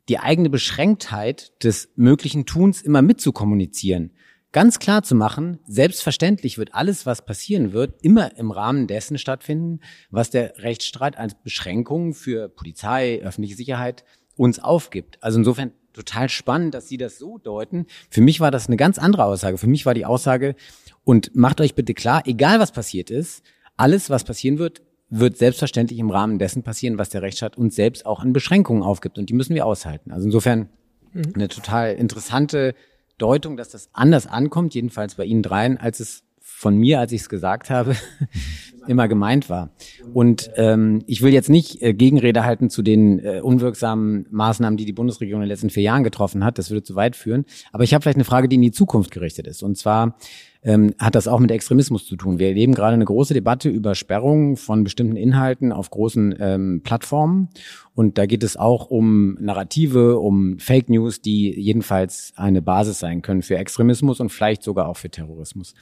die 0.09 0.19
eigene 0.19 0.49
Beschränktheit 0.49 1.51
des 1.63 1.89
möglichen 1.95 2.45
Tuns 2.45 2.81
immer 2.81 3.01
mitzukommunizieren. 3.01 4.11
Ganz 4.51 4.77
klar 4.77 5.01
zu 5.01 5.15
machen, 5.15 5.59
selbstverständlich 5.65 6.57
wird 6.57 6.75
alles, 6.75 7.05
was 7.05 7.25
passieren 7.25 7.73
wird, 7.73 8.03
immer 8.03 8.37
im 8.37 8.51
Rahmen 8.51 8.85
dessen 8.85 9.17
stattfinden, 9.17 9.79
was 10.11 10.29
der 10.29 10.59
Rechtsstreit 10.59 11.17
als 11.17 11.35
Beschränkung 11.41 12.13
für 12.13 12.49
Polizei, 12.49 13.19
öffentliche 13.23 13.55
Sicherheit 13.55 14.03
uns 14.35 14.59
aufgibt. 14.59 15.17
Also 15.21 15.39
insofern 15.39 15.71
total 15.93 16.29
spannend, 16.29 16.73
dass 16.75 16.87
Sie 16.87 16.97
das 16.97 17.17
so 17.17 17.37
deuten. 17.37 17.87
Für 18.09 18.21
mich 18.21 18.39
war 18.39 18.51
das 18.51 18.67
eine 18.67 18.77
ganz 18.77 18.99
andere 18.99 19.25
Aussage. 19.25 19.57
Für 19.57 19.67
mich 19.67 19.85
war 19.85 19.93
die 19.93 20.05
Aussage, 20.05 20.55
und 21.03 21.35
macht 21.35 21.61
euch 21.61 21.75
bitte 21.75 21.93
klar, 21.93 22.23
egal 22.25 22.59
was 22.59 22.71
passiert 22.71 23.09
ist, 23.09 23.43
alles, 23.75 24.09
was 24.09 24.23
passieren 24.23 24.57
wird, 24.57 24.81
wird 25.19 25.37
selbstverständlich 25.37 25.99
im 25.99 26.09
Rahmen 26.09 26.39
dessen 26.39 26.63
passieren, 26.63 26.97
was 26.97 27.09
der 27.09 27.21
Rechtsstaat 27.21 27.55
uns 27.55 27.75
selbst 27.75 28.05
auch 28.05 28.19
an 28.19 28.33
Beschränkungen 28.33 28.81
aufgibt. 28.81 29.19
Und 29.19 29.29
die 29.29 29.33
müssen 29.33 29.53
wir 29.53 29.65
aushalten. 29.65 30.11
Also 30.11 30.25
insofern 30.25 30.69
mhm. 31.13 31.33
eine 31.35 31.47
total 31.49 31.93
interessante 31.93 32.73
Deutung, 33.19 33.55
dass 33.55 33.69
das 33.69 33.89
anders 33.93 34.25
ankommt, 34.25 34.73
jedenfalls 34.73 35.15
bei 35.15 35.25
Ihnen 35.25 35.43
dreien, 35.43 35.77
als 35.77 35.99
es 35.99 36.23
von 36.63 36.77
mir, 36.77 36.99
als 36.99 37.11
ich 37.11 37.21
es 37.21 37.29
gesagt 37.29 37.69
habe. 37.69 37.95
immer 38.87 39.07
gemeint 39.07 39.49
war. 39.49 39.69
Und 40.13 40.51
ähm, 40.55 41.03
ich 41.07 41.21
will 41.21 41.33
jetzt 41.33 41.49
nicht 41.49 41.81
äh, 41.81 41.93
Gegenrede 41.93 42.43
halten 42.43 42.69
zu 42.69 42.81
den 42.81 43.19
äh, 43.19 43.39
unwirksamen 43.41 44.25
Maßnahmen, 44.29 44.77
die 44.77 44.85
die 44.85 44.93
Bundesregierung 44.93 45.41
in 45.41 45.45
den 45.45 45.51
letzten 45.51 45.69
vier 45.69 45.83
Jahren 45.83 46.03
getroffen 46.03 46.43
hat. 46.43 46.57
Das 46.57 46.69
würde 46.69 46.83
zu 46.83 46.95
weit 46.95 47.15
führen. 47.15 47.45
Aber 47.71 47.83
ich 47.83 47.93
habe 47.93 48.01
vielleicht 48.01 48.17
eine 48.17 48.25
Frage, 48.25 48.47
die 48.47 48.55
in 48.57 48.61
die 48.61 48.71
Zukunft 48.71 49.11
gerichtet 49.11 49.47
ist. 49.47 49.63
Und 49.63 49.77
zwar 49.77 50.17
ähm, 50.63 50.93
hat 50.99 51.15
das 51.15 51.27
auch 51.27 51.39
mit 51.39 51.51
Extremismus 51.51 52.05
zu 52.05 52.15
tun. 52.15 52.39
Wir 52.39 52.47
erleben 52.47 52.73
gerade 52.73 52.93
eine 52.93 53.05
große 53.05 53.33
Debatte 53.33 53.69
über 53.69 53.95
Sperrungen 53.95 54.57
von 54.57 54.83
bestimmten 54.83 55.15
Inhalten 55.15 55.71
auf 55.71 55.89
großen 55.89 56.35
ähm, 56.39 56.81
Plattformen. 56.83 57.49
Und 57.95 58.17
da 58.17 58.25
geht 58.25 58.43
es 58.43 58.57
auch 58.57 58.89
um 58.89 59.37
Narrative, 59.39 60.19
um 60.19 60.59
Fake 60.59 60.89
News, 60.89 61.21
die 61.21 61.51
jedenfalls 61.59 62.33
eine 62.35 62.61
Basis 62.61 62.99
sein 62.99 63.21
können 63.21 63.41
für 63.41 63.57
Extremismus 63.57 64.19
und 64.19 64.29
vielleicht 64.29 64.63
sogar 64.63 64.87
auch 64.87 64.97
für 64.97 65.09
Terrorismus. 65.09 65.73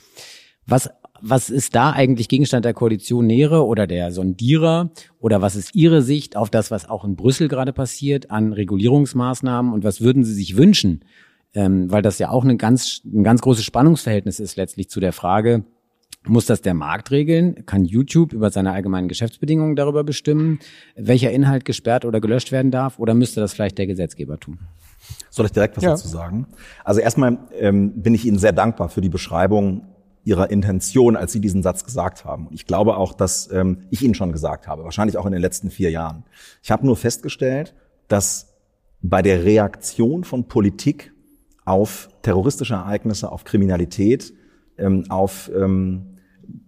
Was, 0.72 0.90
was 1.20 1.50
ist 1.50 1.76
da 1.76 1.92
eigentlich 1.92 2.30
Gegenstand 2.30 2.64
der 2.64 2.74
Koalitionäre 2.74 3.66
oder 3.66 3.88
der 3.88 4.12
Sondierer? 4.14 4.92
Oder 5.20 5.42
was 5.42 5.58
ist 5.58 5.76
Ihre 5.76 6.02
Sicht 6.02 6.38
auf 6.38 6.50
das, 6.50 6.72
was 6.72 6.90
auch 6.90 7.04
in 7.04 7.18
Brüssel 7.18 7.50
gerade 7.50 7.74
passiert 7.74 8.32
an 8.32 8.54
Regulierungsmaßnahmen? 8.54 9.74
Und 9.74 9.84
was 9.84 10.00
würden 10.00 10.24
Sie 10.24 10.34
sich 10.34 10.56
wünschen, 10.56 11.04
ähm, 11.54 11.92
weil 11.92 12.02
das 12.02 12.20
ja 12.20 12.30
auch 12.30 12.46
ein 12.46 12.58
ganz, 12.58 13.02
ein 13.04 13.26
ganz 13.26 13.42
großes 13.42 13.66
Spannungsverhältnis 13.66 14.40
ist 14.40 14.56
letztlich 14.56 14.90
zu 14.90 15.02
der 15.02 15.12
Frage, 15.12 15.66
muss 16.26 16.46
das 16.46 16.62
der 16.62 16.74
Markt 16.74 17.12
regeln? 17.12 17.66
Kann 17.66 17.84
YouTube 17.84 18.32
über 18.32 18.50
seine 18.50 18.72
allgemeinen 18.72 19.10
Geschäftsbedingungen 19.10 19.76
darüber 19.76 20.06
bestimmen, 20.06 20.60
welcher 20.96 21.32
Inhalt 21.32 21.66
gesperrt 21.66 22.06
oder 22.06 22.22
gelöscht 22.22 22.54
werden 22.54 22.72
darf? 22.72 22.98
Oder 22.98 23.14
müsste 23.14 23.42
das 23.42 23.52
vielleicht 23.52 23.78
der 23.78 23.88
Gesetzgeber 23.88 24.40
tun? 24.40 24.60
Soll 25.30 25.48
ich 25.48 25.52
direkt 25.52 25.76
was 25.76 25.84
ja. 25.84 25.90
dazu 25.90 26.08
sagen? 26.08 26.48
Also 26.86 27.02
erstmal 27.02 27.40
ähm, 27.60 28.02
bin 28.02 28.14
ich 28.14 28.26
Ihnen 28.26 28.38
sehr 28.38 28.54
dankbar 28.54 28.88
für 28.88 29.02
die 29.02 29.10
Beschreibung 29.10 29.88
Ihrer 30.24 30.52
Intention, 30.52 31.16
als 31.16 31.32
Sie 31.32 31.42
diesen 31.42 31.64
Satz 31.64 31.84
gesagt 31.84 32.26
haben. 32.26 32.48
Ich 32.52 32.66
glaube 32.66 32.98
auch, 32.98 33.14
dass 33.14 33.52
ähm, 33.52 33.84
ich 33.90 34.04
Ihnen 34.04 34.14
schon 34.14 34.32
gesagt 34.32 34.68
habe, 34.68 34.84
wahrscheinlich 34.84 35.18
auch 35.18 35.26
in 35.26 35.32
den 35.32 35.42
letzten 35.42 35.72
vier 35.72 35.90
Jahren. 35.90 36.24
Ich 36.62 36.72
habe 36.72 36.86
nur 36.86 36.96
festgestellt, 36.96 37.76
dass 38.08 38.54
bei 39.02 39.22
der 39.22 39.44
Reaktion 39.44 40.24
von 40.24 40.48
Politik 40.48 41.12
auf 41.66 42.10
terroristische 42.22 42.76
Ereignisse, 42.76 43.32
auf 43.32 43.44
Kriminalität, 43.44 44.34
ähm, 44.78 45.06
auf 45.10 45.52
ähm, 45.56 46.08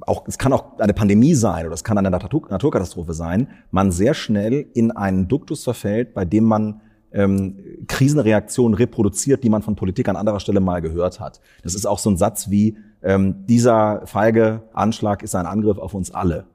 auch 0.02 0.28
es 0.28 0.38
kann 0.38 0.54
auch 0.54 0.80
eine 0.80 0.94
Pandemie 0.94 1.36
sein 1.36 1.66
oder 1.66 1.74
es 1.74 1.84
kann 1.84 1.98
eine 1.98 2.10
Natur 2.10 2.48
Naturkatastrophe 2.50 3.14
sein, 3.14 3.50
man 3.72 3.92
sehr 3.92 4.14
schnell 4.14 4.66
in 4.74 4.92
einen 4.92 5.28
Duktus 5.28 5.64
verfällt, 5.64 6.14
bei 6.14 6.26
dem 6.26 6.46
man 6.46 6.82
ähm, 7.12 7.60
Krisenreaktionen 7.88 8.74
reproduziert, 8.74 9.44
die 9.44 9.50
man 9.50 9.62
von 9.62 9.76
Politik 9.76 10.10
an 10.10 10.16
anderer 10.16 10.40
Stelle 10.40 10.60
mal 10.60 10.82
gehört 10.82 11.20
hat. 11.20 11.42
Das 11.64 11.76
ist 11.76 11.86
auch 11.86 12.00
so 12.00 12.10
ein 12.10 12.18
Satz 12.18 12.50
wie 12.50 12.78
ähm, 13.04 13.46
dieser 13.48 14.08
feige 14.08 14.64
Anschlag 14.74 15.24
ist 15.24 15.36
ein 15.36 15.46
Angriff 15.46 15.78
auf 15.78 15.94
uns 15.94 16.12
alle. 16.12 16.46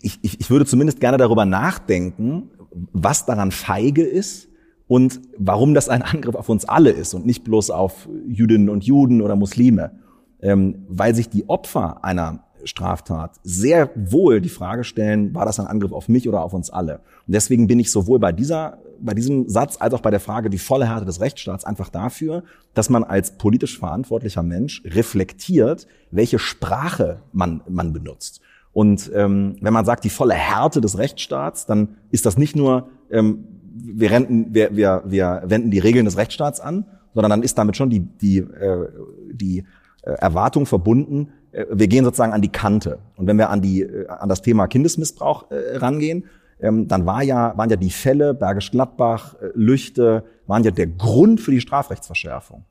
Ich, 0.00 0.18
ich, 0.22 0.40
ich 0.40 0.50
würde 0.50 0.66
zumindest 0.66 1.00
gerne 1.00 1.16
darüber 1.16 1.44
nachdenken, 1.44 2.50
was 2.92 3.24
daran 3.24 3.52
feige 3.52 4.02
ist 4.02 4.48
und 4.88 5.20
warum 5.38 5.74
das 5.74 5.88
ein 5.88 6.02
Angriff 6.02 6.34
auf 6.34 6.48
uns 6.48 6.64
alle 6.64 6.90
ist 6.90 7.14
und 7.14 7.24
nicht 7.24 7.44
bloß 7.44 7.70
auf 7.70 8.08
Jüdinnen 8.26 8.68
und 8.68 8.84
Juden 8.84 9.22
oder 9.22 9.36
Muslime. 9.36 9.98
Ähm, 10.40 10.84
weil 10.88 11.14
sich 11.14 11.28
die 11.28 11.48
Opfer 11.48 12.04
einer 12.04 12.44
Straftat 12.64 13.32
sehr 13.42 13.90
wohl 13.94 14.40
die 14.40 14.48
Frage 14.48 14.84
stellen, 14.84 15.34
war 15.34 15.44
das 15.46 15.60
ein 15.60 15.66
Angriff 15.66 15.92
auf 15.92 16.08
mich 16.08 16.28
oder 16.28 16.42
auf 16.42 16.54
uns 16.54 16.70
alle? 16.70 16.96
Und 17.26 17.34
deswegen 17.34 17.66
bin 17.66 17.78
ich 17.78 17.90
sowohl 17.90 18.18
bei 18.18 18.32
dieser, 18.32 18.78
bei 19.00 19.14
diesem 19.14 19.48
Satz 19.48 19.76
als 19.80 19.94
auch 19.94 20.00
bei 20.00 20.10
der 20.10 20.20
Frage 20.20 20.50
die 20.50 20.58
volle 20.58 20.86
Härte 20.86 21.04
des 21.04 21.20
Rechtsstaats 21.20 21.64
einfach 21.64 21.88
dafür, 21.88 22.44
dass 22.74 22.90
man 22.90 23.04
als 23.04 23.32
politisch 23.32 23.78
verantwortlicher 23.78 24.42
Mensch 24.42 24.82
reflektiert, 24.84 25.86
welche 26.10 26.38
Sprache 26.38 27.20
man, 27.32 27.62
man 27.68 27.92
benutzt. 27.92 28.40
Und 28.72 29.10
ähm, 29.14 29.56
wenn 29.60 29.72
man 29.72 29.84
sagt, 29.84 30.04
die 30.04 30.10
volle 30.10 30.34
Härte 30.34 30.80
des 30.80 30.96
Rechtsstaats, 30.96 31.66
dann 31.66 31.96
ist 32.10 32.24
das 32.24 32.38
nicht 32.38 32.56
nur 32.56 32.88
ähm, 33.10 33.44
wir, 33.74 34.10
renten, 34.10 34.54
wir, 34.54 34.74
wir, 34.74 35.02
wir 35.04 35.42
wenden 35.44 35.70
die 35.70 35.78
Regeln 35.78 36.04
des 36.04 36.16
Rechtsstaats 36.16 36.60
an, 36.60 36.86
sondern 37.14 37.30
dann 37.30 37.42
ist 37.42 37.58
damit 37.58 37.76
schon 37.76 37.90
die, 37.90 38.00
die, 38.00 38.38
äh, 38.38 38.88
die 39.32 39.64
äh, 40.02 40.12
Erwartung 40.12 40.66
verbunden, 40.66 41.28
wir 41.52 41.88
gehen 41.88 42.04
sozusagen 42.04 42.32
an 42.32 42.42
die 42.42 42.48
Kante. 42.48 42.98
Und 43.16 43.26
wenn 43.26 43.38
wir 43.38 43.50
an, 43.50 43.60
die, 43.60 43.82
äh, 43.82 44.08
an 44.08 44.28
das 44.28 44.42
Thema 44.42 44.66
Kindesmissbrauch 44.66 45.50
äh, 45.50 45.76
rangehen, 45.76 46.24
ähm, 46.60 46.88
dann 46.88 47.06
war 47.06 47.22
ja, 47.22 47.56
waren 47.56 47.70
ja 47.70 47.76
die 47.76 47.90
Fälle 47.90 48.34
Bergisch 48.34 48.70
Gladbach, 48.70 49.34
äh, 49.34 49.50
Lüchte, 49.54 50.24
waren 50.46 50.64
ja 50.64 50.70
der 50.70 50.86
Grund 50.86 51.40
für 51.40 51.50
die 51.50 51.60
Strafrechtsverschärfung. 51.60 52.64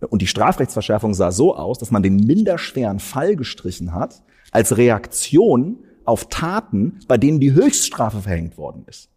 Und 0.00 0.22
die 0.22 0.26
Strafrechtsverschärfung 0.26 1.14
sah 1.14 1.32
so 1.32 1.56
aus, 1.56 1.78
dass 1.78 1.90
man 1.90 2.02
den 2.02 2.16
minderschweren 2.16 3.00
Fall 3.00 3.34
gestrichen 3.34 3.92
hat, 3.92 4.22
als 4.52 4.76
Reaktion 4.76 5.78
auf 6.04 6.28
Taten, 6.28 7.00
bei 7.08 7.18
denen 7.18 7.40
die 7.40 7.52
Höchststrafe 7.52 8.22
verhängt 8.22 8.56
worden 8.56 8.84
ist. 8.86 9.10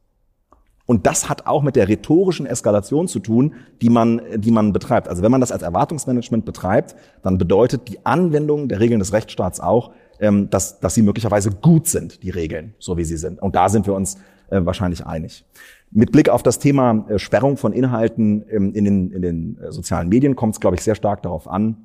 Und 0.91 1.07
das 1.07 1.29
hat 1.29 1.47
auch 1.47 1.63
mit 1.63 1.77
der 1.77 1.87
rhetorischen 1.87 2.45
Eskalation 2.45 3.07
zu 3.07 3.19
tun, 3.19 3.53
die 3.81 3.89
man, 3.89 4.21
die 4.35 4.51
man 4.51 4.73
betreibt. 4.73 5.07
Also 5.07 5.23
wenn 5.23 5.31
man 5.31 5.39
das 5.39 5.53
als 5.53 5.61
Erwartungsmanagement 5.61 6.43
betreibt, 6.43 6.97
dann 7.21 7.37
bedeutet 7.37 7.87
die 7.87 8.05
Anwendung 8.05 8.67
der 8.67 8.81
Regeln 8.81 8.99
des 8.99 9.13
Rechtsstaats 9.13 9.61
auch, 9.61 9.91
ähm, 10.19 10.49
dass, 10.49 10.81
dass 10.81 10.93
sie 10.93 11.01
möglicherweise 11.01 11.49
gut 11.49 11.87
sind, 11.87 12.23
die 12.23 12.29
Regeln, 12.29 12.73
so 12.77 12.97
wie 12.97 13.05
sie 13.05 13.15
sind. 13.15 13.41
Und 13.41 13.55
da 13.55 13.69
sind 13.69 13.87
wir 13.87 13.93
uns 13.93 14.17
äh, 14.49 14.65
wahrscheinlich 14.65 15.05
einig. 15.05 15.45
Mit 15.91 16.11
Blick 16.11 16.27
auf 16.27 16.43
das 16.43 16.59
Thema 16.59 17.05
äh, 17.07 17.17
Sperrung 17.19 17.55
von 17.55 17.71
Inhalten 17.71 18.43
ähm, 18.49 18.73
in 18.73 18.83
den, 18.83 19.11
in 19.11 19.21
den 19.21 19.59
äh, 19.59 19.71
sozialen 19.71 20.09
Medien 20.09 20.35
kommt 20.35 20.55
es, 20.55 20.59
glaube 20.59 20.75
ich, 20.75 20.81
sehr 20.81 20.95
stark 20.95 21.23
darauf 21.23 21.47
an, 21.47 21.77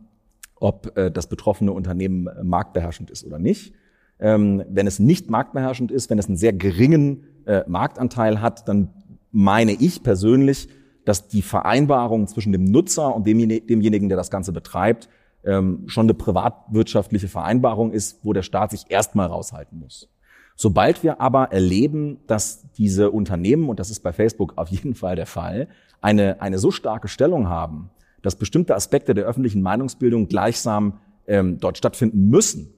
ob 0.56 0.92
das 1.12 1.28
betroffene 1.28 1.70
Unternehmen 1.70 2.28
marktbeherrschend 2.42 3.10
ist 3.10 3.24
oder 3.24 3.38
nicht. 3.38 3.74
Ähm, 4.18 4.64
wenn 4.68 4.88
es 4.88 4.98
nicht 4.98 5.30
marktbeherrschend 5.30 5.92
ist, 5.92 6.10
wenn 6.10 6.18
es 6.18 6.26
einen 6.26 6.38
sehr 6.38 6.54
geringen 6.54 7.24
Marktanteil 7.68 8.40
hat, 8.40 8.66
dann 8.66 8.88
meine 9.36 9.72
ich 9.72 10.02
persönlich, 10.02 10.68
dass 11.04 11.28
die 11.28 11.42
Vereinbarung 11.42 12.26
zwischen 12.26 12.52
dem 12.52 12.64
Nutzer 12.64 13.14
und 13.14 13.26
demjenigen, 13.26 14.08
der 14.08 14.16
das 14.16 14.30
Ganze 14.30 14.50
betreibt, 14.50 15.10
ähm, 15.44 15.84
schon 15.86 16.06
eine 16.06 16.14
privatwirtschaftliche 16.14 17.28
Vereinbarung 17.28 17.92
ist, 17.92 18.24
wo 18.24 18.32
der 18.32 18.42
Staat 18.42 18.70
sich 18.70 18.84
erstmal 18.88 19.26
raushalten 19.26 19.78
muss. 19.78 20.08
Sobald 20.56 21.02
wir 21.02 21.20
aber 21.20 21.52
erleben, 21.52 22.20
dass 22.26 22.72
diese 22.72 23.10
Unternehmen, 23.10 23.68
und 23.68 23.78
das 23.78 23.90
ist 23.90 24.00
bei 24.00 24.14
Facebook 24.14 24.54
auf 24.56 24.68
jeden 24.68 24.94
Fall 24.94 25.16
der 25.16 25.26
Fall, 25.26 25.68
eine, 26.00 26.40
eine 26.40 26.58
so 26.58 26.70
starke 26.70 27.08
Stellung 27.08 27.46
haben, 27.46 27.90
dass 28.22 28.36
bestimmte 28.36 28.74
Aspekte 28.74 29.12
der 29.12 29.26
öffentlichen 29.26 29.60
Meinungsbildung 29.60 30.28
gleichsam 30.28 30.98
ähm, 31.26 31.60
dort 31.60 31.76
stattfinden 31.76 32.30
müssen, 32.30 32.72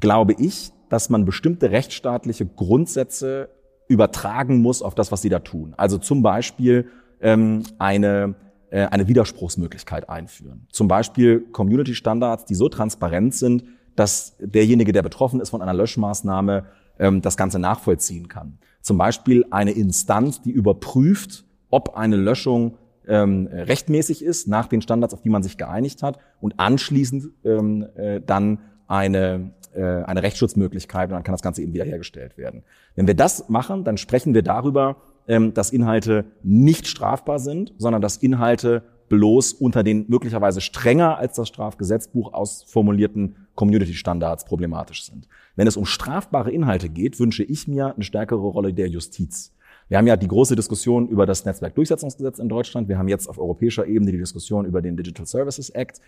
glaube 0.00 0.34
ich, 0.38 0.72
dass 0.88 1.10
man 1.10 1.26
bestimmte 1.26 1.70
rechtsstaatliche 1.70 2.46
Grundsätze 2.46 3.50
übertragen 3.88 4.60
muss 4.60 4.82
auf 4.82 4.94
das, 4.94 5.12
was 5.12 5.22
sie 5.22 5.28
da 5.28 5.38
tun. 5.40 5.74
Also 5.76 5.98
zum 5.98 6.22
Beispiel 6.22 6.88
ähm, 7.20 7.62
eine, 7.78 8.34
äh, 8.70 8.86
eine 8.86 9.08
Widerspruchsmöglichkeit 9.08 10.08
einführen. 10.08 10.66
Zum 10.70 10.88
Beispiel 10.88 11.40
Community-Standards, 11.52 12.44
die 12.44 12.54
so 12.54 12.68
transparent 12.68 13.34
sind, 13.34 13.64
dass 13.94 14.36
derjenige, 14.38 14.92
der 14.92 15.02
betroffen 15.02 15.40
ist 15.40 15.50
von 15.50 15.62
einer 15.62 15.74
Löschmaßnahme, 15.74 16.66
ähm, 16.98 17.22
das 17.22 17.36
Ganze 17.36 17.58
nachvollziehen 17.58 18.28
kann. 18.28 18.58
Zum 18.80 18.98
Beispiel 18.98 19.44
eine 19.50 19.72
Instanz, 19.72 20.42
die 20.42 20.50
überprüft, 20.50 21.44
ob 21.70 21.96
eine 21.96 22.16
Löschung 22.16 22.76
ähm, 23.08 23.48
rechtmäßig 23.50 24.22
ist, 24.22 24.48
nach 24.48 24.66
den 24.66 24.82
Standards, 24.82 25.14
auf 25.14 25.22
die 25.22 25.30
man 25.30 25.42
sich 25.42 25.56
geeinigt 25.56 26.02
hat, 26.02 26.18
und 26.40 26.58
anschließend 26.58 27.28
ähm, 27.44 27.86
äh, 27.96 28.20
dann 28.20 28.58
eine 28.88 29.52
äh, 29.76 30.04
eine 30.04 30.22
Rechtsschutzmöglichkeit 30.22 31.10
und 31.10 31.14
dann 31.14 31.22
kann 31.22 31.34
das 31.34 31.42
Ganze 31.42 31.62
eben 31.62 31.72
wiederhergestellt 31.72 32.36
werden. 32.38 32.62
Wenn 32.94 33.06
wir 33.06 33.14
das 33.14 33.48
machen, 33.48 33.84
dann 33.84 33.96
sprechen 33.96 34.34
wir 34.34 34.42
darüber, 34.42 34.96
ähm, 35.28 35.54
dass 35.54 35.70
Inhalte 35.70 36.24
nicht 36.42 36.86
strafbar 36.86 37.38
sind, 37.38 37.72
sondern 37.78 38.02
dass 38.02 38.16
Inhalte 38.16 38.82
bloß 39.08 39.52
unter 39.52 39.82
den 39.82 40.06
möglicherweise 40.08 40.60
strenger 40.60 41.18
als 41.18 41.36
das 41.36 41.48
Strafgesetzbuch 41.48 42.32
ausformulierten 42.32 43.36
Community-Standards 43.54 44.44
problematisch 44.44 45.04
sind. 45.04 45.28
Wenn 45.54 45.66
es 45.66 45.76
um 45.76 45.86
strafbare 45.86 46.50
Inhalte 46.50 46.88
geht, 46.88 47.20
wünsche 47.20 47.44
ich 47.44 47.68
mir 47.68 47.94
eine 47.94 48.04
stärkere 48.04 48.40
Rolle 48.40 48.74
der 48.74 48.88
Justiz. 48.88 49.52
Wir 49.88 49.98
haben 49.98 50.06
ja 50.06 50.16
die 50.16 50.26
große 50.26 50.56
Diskussion 50.56 51.08
über 51.08 51.26
das 51.26 51.44
Netzwerkdurchsetzungsgesetz 51.44 52.38
in 52.38 52.48
Deutschland. 52.48 52.88
Wir 52.88 52.98
haben 52.98 53.08
jetzt 53.08 53.28
auf 53.28 53.38
europäischer 53.38 53.86
Ebene 53.86 54.10
die 54.10 54.18
Diskussion 54.18 54.64
über 54.64 54.82
den 54.82 54.96
Digital 54.96 55.26
Services 55.26 55.70
Act. 55.70 56.00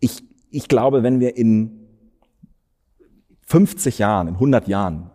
Ich, 0.00 0.22
ich 0.50 0.66
glaube, 0.66 1.02
wenn 1.02 1.20
wir 1.20 1.36
in 1.36 1.89
50 3.50 3.98
Jahren, 3.98 4.28
in 4.28 4.34
100 4.34 4.68
Jahren 4.68 5.10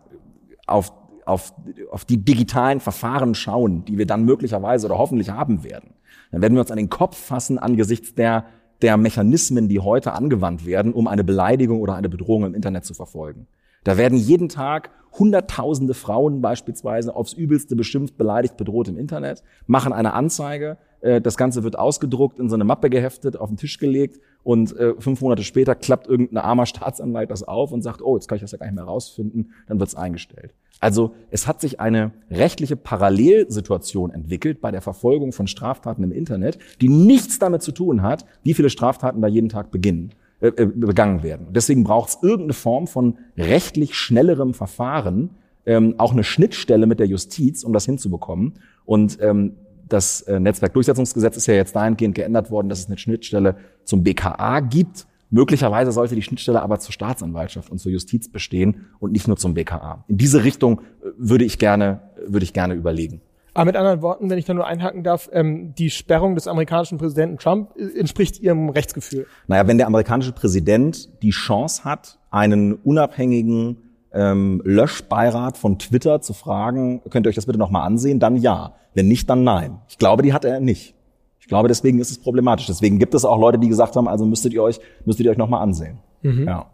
auf, 0.67 0.91
auf, 1.25 1.53
auf 1.89 2.03
die 2.03 2.17
digitalen 2.17 2.81
Verfahren 2.81 3.33
schauen, 3.33 3.85
die 3.85 3.97
wir 3.97 4.05
dann 4.05 4.25
möglicherweise 4.25 4.87
oder 4.87 4.97
hoffentlich 4.97 5.29
haben 5.29 5.63
werden, 5.63 5.93
dann 6.31 6.41
werden 6.41 6.53
wir 6.53 6.59
uns 6.59 6.71
an 6.71 6.75
den 6.75 6.89
Kopf 6.89 7.15
fassen 7.15 7.57
angesichts 7.57 8.13
der, 8.13 8.43
der 8.81 8.97
Mechanismen, 8.97 9.69
die 9.69 9.79
heute 9.79 10.11
angewandt 10.11 10.65
werden, 10.65 10.91
um 10.91 11.07
eine 11.07 11.23
Beleidigung 11.23 11.79
oder 11.79 11.95
eine 11.95 12.09
Bedrohung 12.09 12.43
im 12.43 12.53
Internet 12.53 12.83
zu 12.83 12.93
verfolgen. 12.93 13.47
Da 13.85 13.95
werden 13.97 14.17
jeden 14.17 14.49
Tag 14.49 14.89
Hunderttausende 15.17 15.93
Frauen 15.93 16.41
beispielsweise 16.41 17.15
aufs 17.15 17.31
Übelste 17.31 17.77
beschimpft, 17.77 18.17
beleidigt, 18.17 18.57
bedroht 18.57 18.89
im 18.89 18.97
Internet, 18.97 19.43
machen 19.65 19.93
eine 19.93 20.11
Anzeige, 20.11 20.77
das 21.21 21.37
Ganze 21.37 21.63
wird 21.63 21.77
ausgedruckt, 21.77 22.39
in 22.39 22.49
so 22.49 22.55
eine 22.55 22.63
Mappe 22.63 22.89
geheftet, 22.89 23.37
auf 23.37 23.49
den 23.49 23.57
Tisch 23.57 23.77
gelegt 23.77 24.19
und 24.43 24.75
äh, 24.77 24.93
fünf 24.99 25.21
Monate 25.21 25.43
später 25.43 25.75
klappt 25.75 26.07
irgendein 26.07 26.37
armer 26.37 26.65
Staatsanwalt 26.65 27.29
das 27.29 27.43
auf 27.43 27.71
und 27.71 27.81
sagt, 27.81 28.01
oh, 28.01 28.15
jetzt 28.15 28.27
kann 28.27 28.37
ich 28.37 28.41
das 28.41 28.51
ja 28.51 28.57
gar 28.57 28.65
nicht 28.65 28.75
mehr 28.75 28.85
rausfinden, 28.85 29.51
dann 29.67 29.79
wird's 29.79 29.95
eingestellt. 29.95 30.53
Also 30.79 31.13
es 31.31 31.47
hat 31.47 31.61
sich 31.61 31.79
eine 31.79 32.11
rechtliche 32.29 32.75
Parallelsituation 32.75 34.11
entwickelt 34.11 34.61
bei 34.61 34.71
der 34.71 34.81
Verfolgung 34.81 35.31
von 35.31 35.47
Straftaten 35.47 36.03
im 36.03 36.11
Internet, 36.11 36.59
die 36.81 36.89
nichts 36.89 37.39
damit 37.39 37.61
zu 37.61 37.71
tun 37.71 38.01
hat, 38.01 38.25
wie 38.43 38.53
viele 38.53 38.69
Straftaten 38.69 39.21
da 39.21 39.27
jeden 39.27 39.49
Tag 39.49 39.71
beginnen. 39.71 40.11
Äh, 40.41 40.47
äh, 40.47 40.65
begangen 40.65 41.23
werden. 41.23 41.47
Deswegen 41.51 41.85
braucht 41.85 42.09
es 42.09 42.17
irgendeine 42.21 42.53
Form 42.53 42.87
von 42.87 43.17
rechtlich 43.37 43.95
schnellerem 43.95 44.53
Verfahren, 44.53 45.29
ähm, 45.65 45.95
auch 45.97 46.11
eine 46.11 46.25
Schnittstelle 46.25 46.87
mit 46.87 46.99
der 46.99 47.07
Justiz, 47.07 47.63
um 47.63 47.71
das 47.71 47.85
hinzubekommen. 47.85 48.55
Und 48.83 49.17
ähm, 49.21 49.53
das 49.87 50.21
äh, 50.21 50.39
Netzwerkdurchsetzungsgesetz 50.39 51.37
ist 51.37 51.47
ja 51.47 51.53
jetzt 51.53 51.75
dahingehend 51.75 52.15
geändert 52.15 52.51
worden, 52.51 52.69
dass 52.69 52.79
es 52.79 52.87
eine 52.87 52.97
Schnittstelle 52.97 53.55
zum 53.83 54.03
BKA 54.03 54.59
gibt. 54.61 55.07
Möglicherweise 55.29 55.91
sollte 55.91 56.15
die 56.15 56.21
Schnittstelle 56.21 56.61
aber 56.61 56.79
zur 56.79 56.93
Staatsanwaltschaft 56.93 57.69
und 57.69 57.79
zur 57.79 57.91
Justiz 57.91 58.29
bestehen 58.29 58.87
und 58.99 59.11
nicht 59.11 59.27
nur 59.27 59.37
zum 59.37 59.53
BKA. 59.53 60.05
In 60.07 60.17
diese 60.17 60.43
Richtung 60.43 60.79
äh, 60.79 61.09
würde 61.17 61.45
ich 61.45 61.59
gerne, 61.59 62.01
würde 62.25 62.43
ich 62.43 62.53
gerne 62.53 62.73
überlegen. 62.73 63.21
Aber 63.55 63.65
mit 63.65 63.77
anderen 63.77 64.01
Worten, 64.01 64.29
wenn 64.29 64.37
ich 64.37 64.43
da 64.43 64.53
nur 64.53 64.67
einhaken 64.67 65.03
darf, 65.03 65.29
ähm, 65.31 65.73
die 65.75 65.89
Sperrung 65.89 66.35
des 66.35 66.45
amerikanischen 66.45 66.97
Präsidenten 66.97 67.37
Trump 67.37 67.71
äh, 67.77 67.97
entspricht 67.97 68.39
Ihrem 68.41 68.69
Rechtsgefühl. 68.69 69.27
Naja, 69.47 69.65
wenn 69.67 69.77
der 69.77 69.87
amerikanische 69.87 70.33
Präsident 70.33 71.21
die 71.23 71.29
Chance 71.29 71.85
hat, 71.85 72.19
einen 72.31 72.73
unabhängigen 72.73 73.77
ähm, 74.15 74.61
Löschbeirat 74.63 75.57
von 75.57 75.77
Twitter 75.77 76.21
zu 76.21 76.33
fragen, 76.33 77.01
könnt 77.09 77.27
ihr 77.27 77.29
euch 77.29 77.35
das 77.35 77.45
bitte 77.45 77.59
nochmal 77.59 77.85
ansehen, 77.85 78.19
dann 78.19 78.37
ja. 78.37 78.73
Wenn 78.93 79.07
nicht, 79.07 79.29
dann 79.29 79.43
nein. 79.43 79.81
Ich 79.89 79.97
glaube, 79.97 80.23
die 80.23 80.33
hat 80.33 80.45
er 80.45 80.61
nicht. 80.61 80.95
Ich 81.41 81.47
glaube, 81.47 81.67
deswegen 81.67 81.99
ist 81.99 82.09
es 82.09 82.17
problematisch. 82.19 82.65
Deswegen 82.65 82.97
gibt 82.97 83.13
es 83.13 83.25
auch 83.25 83.37
Leute, 83.37 83.59
die 83.59 83.67
gesagt 83.67 83.95
haben, 83.95 84.07
also 84.07 84.25
müsstet 84.25 84.53
ihr 84.53 84.63
euch, 84.63 84.79
müsstet 85.03 85.25
ihr 85.25 85.31
euch 85.31 85.37
nochmal 85.37 85.61
ansehen. 85.61 85.99
Mhm. 86.21 86.47
Ja. 86.47 86.71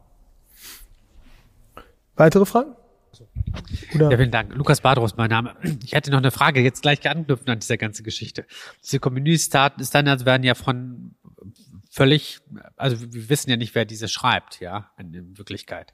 Weitere 2.16 2.46
Fragen? 2.46 2.76
Oder? 3.96 4.12
Ja, 4.12 4.18
vielen 4.18 4.32
Dank. 4.32 4.56
Lukas 4.56 4.80
Badros, 4.82 5.18
mein 5.18 5.30
Name. 5.30 5.56
Ich 5.84 5.94
hätte 5.94 6.12
noch 6.12 6.20
eine 6.20 6.32
Frage, 6.32 6.62
jetzt 6.62 6.84
gleich 6.84 7.10
anknüpfen 7.10 7.50
an 7.50 7.60
dieser 7.60 7.78
ganzen 7.78 8.04
Geschichte. 8.04 8.46
Diese 8.84 9.00
Community-Standards 9.00 10.26
werden 10.26 10.44
ja 10.44 10.54
von 10.54 11.16
völlig, 11.89 12.39
also 12.78 12.98
wir 13.14 13.30
wissen 13.30 13.50
ja 13.50 13.58
nicht, 13.58 13.76
wer 13.76 13.84
diese 13.84 14.08
schreibt, 14.08 14.62
ja, 14.62 14.92
in 14.98 15.38
Wirklichkeit. 15.38 15.94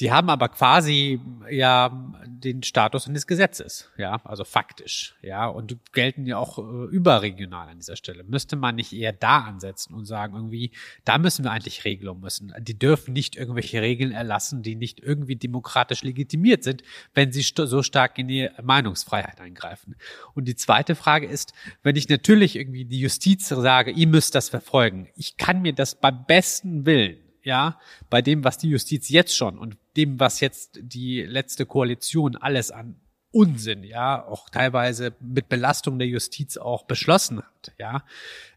Die 0.00 0.10
haben 0.10 0.28
aber 0.28 0.48
quasi 0.48 1.20
ja 1.50 1.90
den 2.26 2.62
Status 2.62 3.06
eines 3.06 3.26
Gesetzes, 3.26 3.90
ja, 3.96 4.20
also 4.24 4.44
faktisch, 4.44 5.14
ja, 5.22 5.46
und 5.46 5.76
gelten 5.92 6.26
ja 6.26 6.36
auch 6.36 6.58
äh, 6.58 6.86
überregional 6.90 7.68
an 7.68 7.78
dieser 7.78 7.96
Stelle. 7.96 8.24
Müsste 8.24 8.56
man 8.56 8.74
nicht 8.74 8.92
eher 8.92 9.12
da 9.12 9.40
ansetzen 9.40 9.94
und 9.94 10.04
sagen, 10.04 10.34
irgendwie, 10.34 10.72
da 11.04 11.18
müssen 11.18 11.44
wir 11.44 11.52
eigentlich 11.52 11.84
Regelungen 11.84 12.20
müssen. 12.20 12.52
Die 12.60 12.78
dürfen 12.78 13.12
nicht 13.12 13.36
irgendwelche 13.36 13.80
Regeln 13.80 14.12
erlassen, 14.12 14.62
die 14.62 14.74
nicht 14.74 15.00
irgendwie 15.00 15.36
demokratisch 15.36 16.02
legitimiert 16.02 16.64
sind, 16.64 16.82
wenn 17.14 17.32
sie 17.32 17.42
st 17.42 17.62
so 17.64 17.82
stark 17.82 18.18
in 18.18 18.28
die 18.28 18.50
Meinungsfreiheit 18.62 19.40
eingreifen. 19.40 19.96
Und 20.34 20.46
die 20.46 20.56
zweite 20.56 20.96
Frage 20.96 21.26
ist, 21.26 21.54
wenn 21.82 21.96
ich 21.96 22.08
natürlich 22.08 22.56
irgendwie 22.56 22.84
die 22.84 23.00
Justiz 23.00 23.48
sage, 23.48 23.92
ihr 23.92 24.08
müsst 24.08 24.34
das 24.34 24.48
verfolgen, 24.48 25.08
ich 25.16 25.36
kann 25.36 25.62
mir 25.62 25.72
das 25.72 25.94
beim 25.94 26.24
besten 26.26 26.84
Willen 26.84 27.23
ja, 27.44 27.78
bei 28.10 28.22
dem, 28.22 28.44
was 28.44 28.58
die 28.58 28.70
Justiz 28.70 29.08
jetzt 29.08 29.36
schon 29.36 29.58
und 29.58 29.76
dem, 29.96 30.18
was 30.18 30.40
jetzt 30.40 30.80
die 30.82 31.22
letzte 31.22 31.66
Koalition 31.66 32.36
alles 32.36 32.70
an 32.70 32.96
Unsinn, 33.34 33.82
ja, 33.82 34.24
auch 34.24 34.48
teilweise 34.48 35.12
mit 35.18 35.48
Belastung 35.48 35.98
der 35.98 36.06
Justiz 36.06 36.56
auch 36.56 36.84
beschlossen 36.84 37.38
hat, 37.38 37.72
ja, 37.78 38.04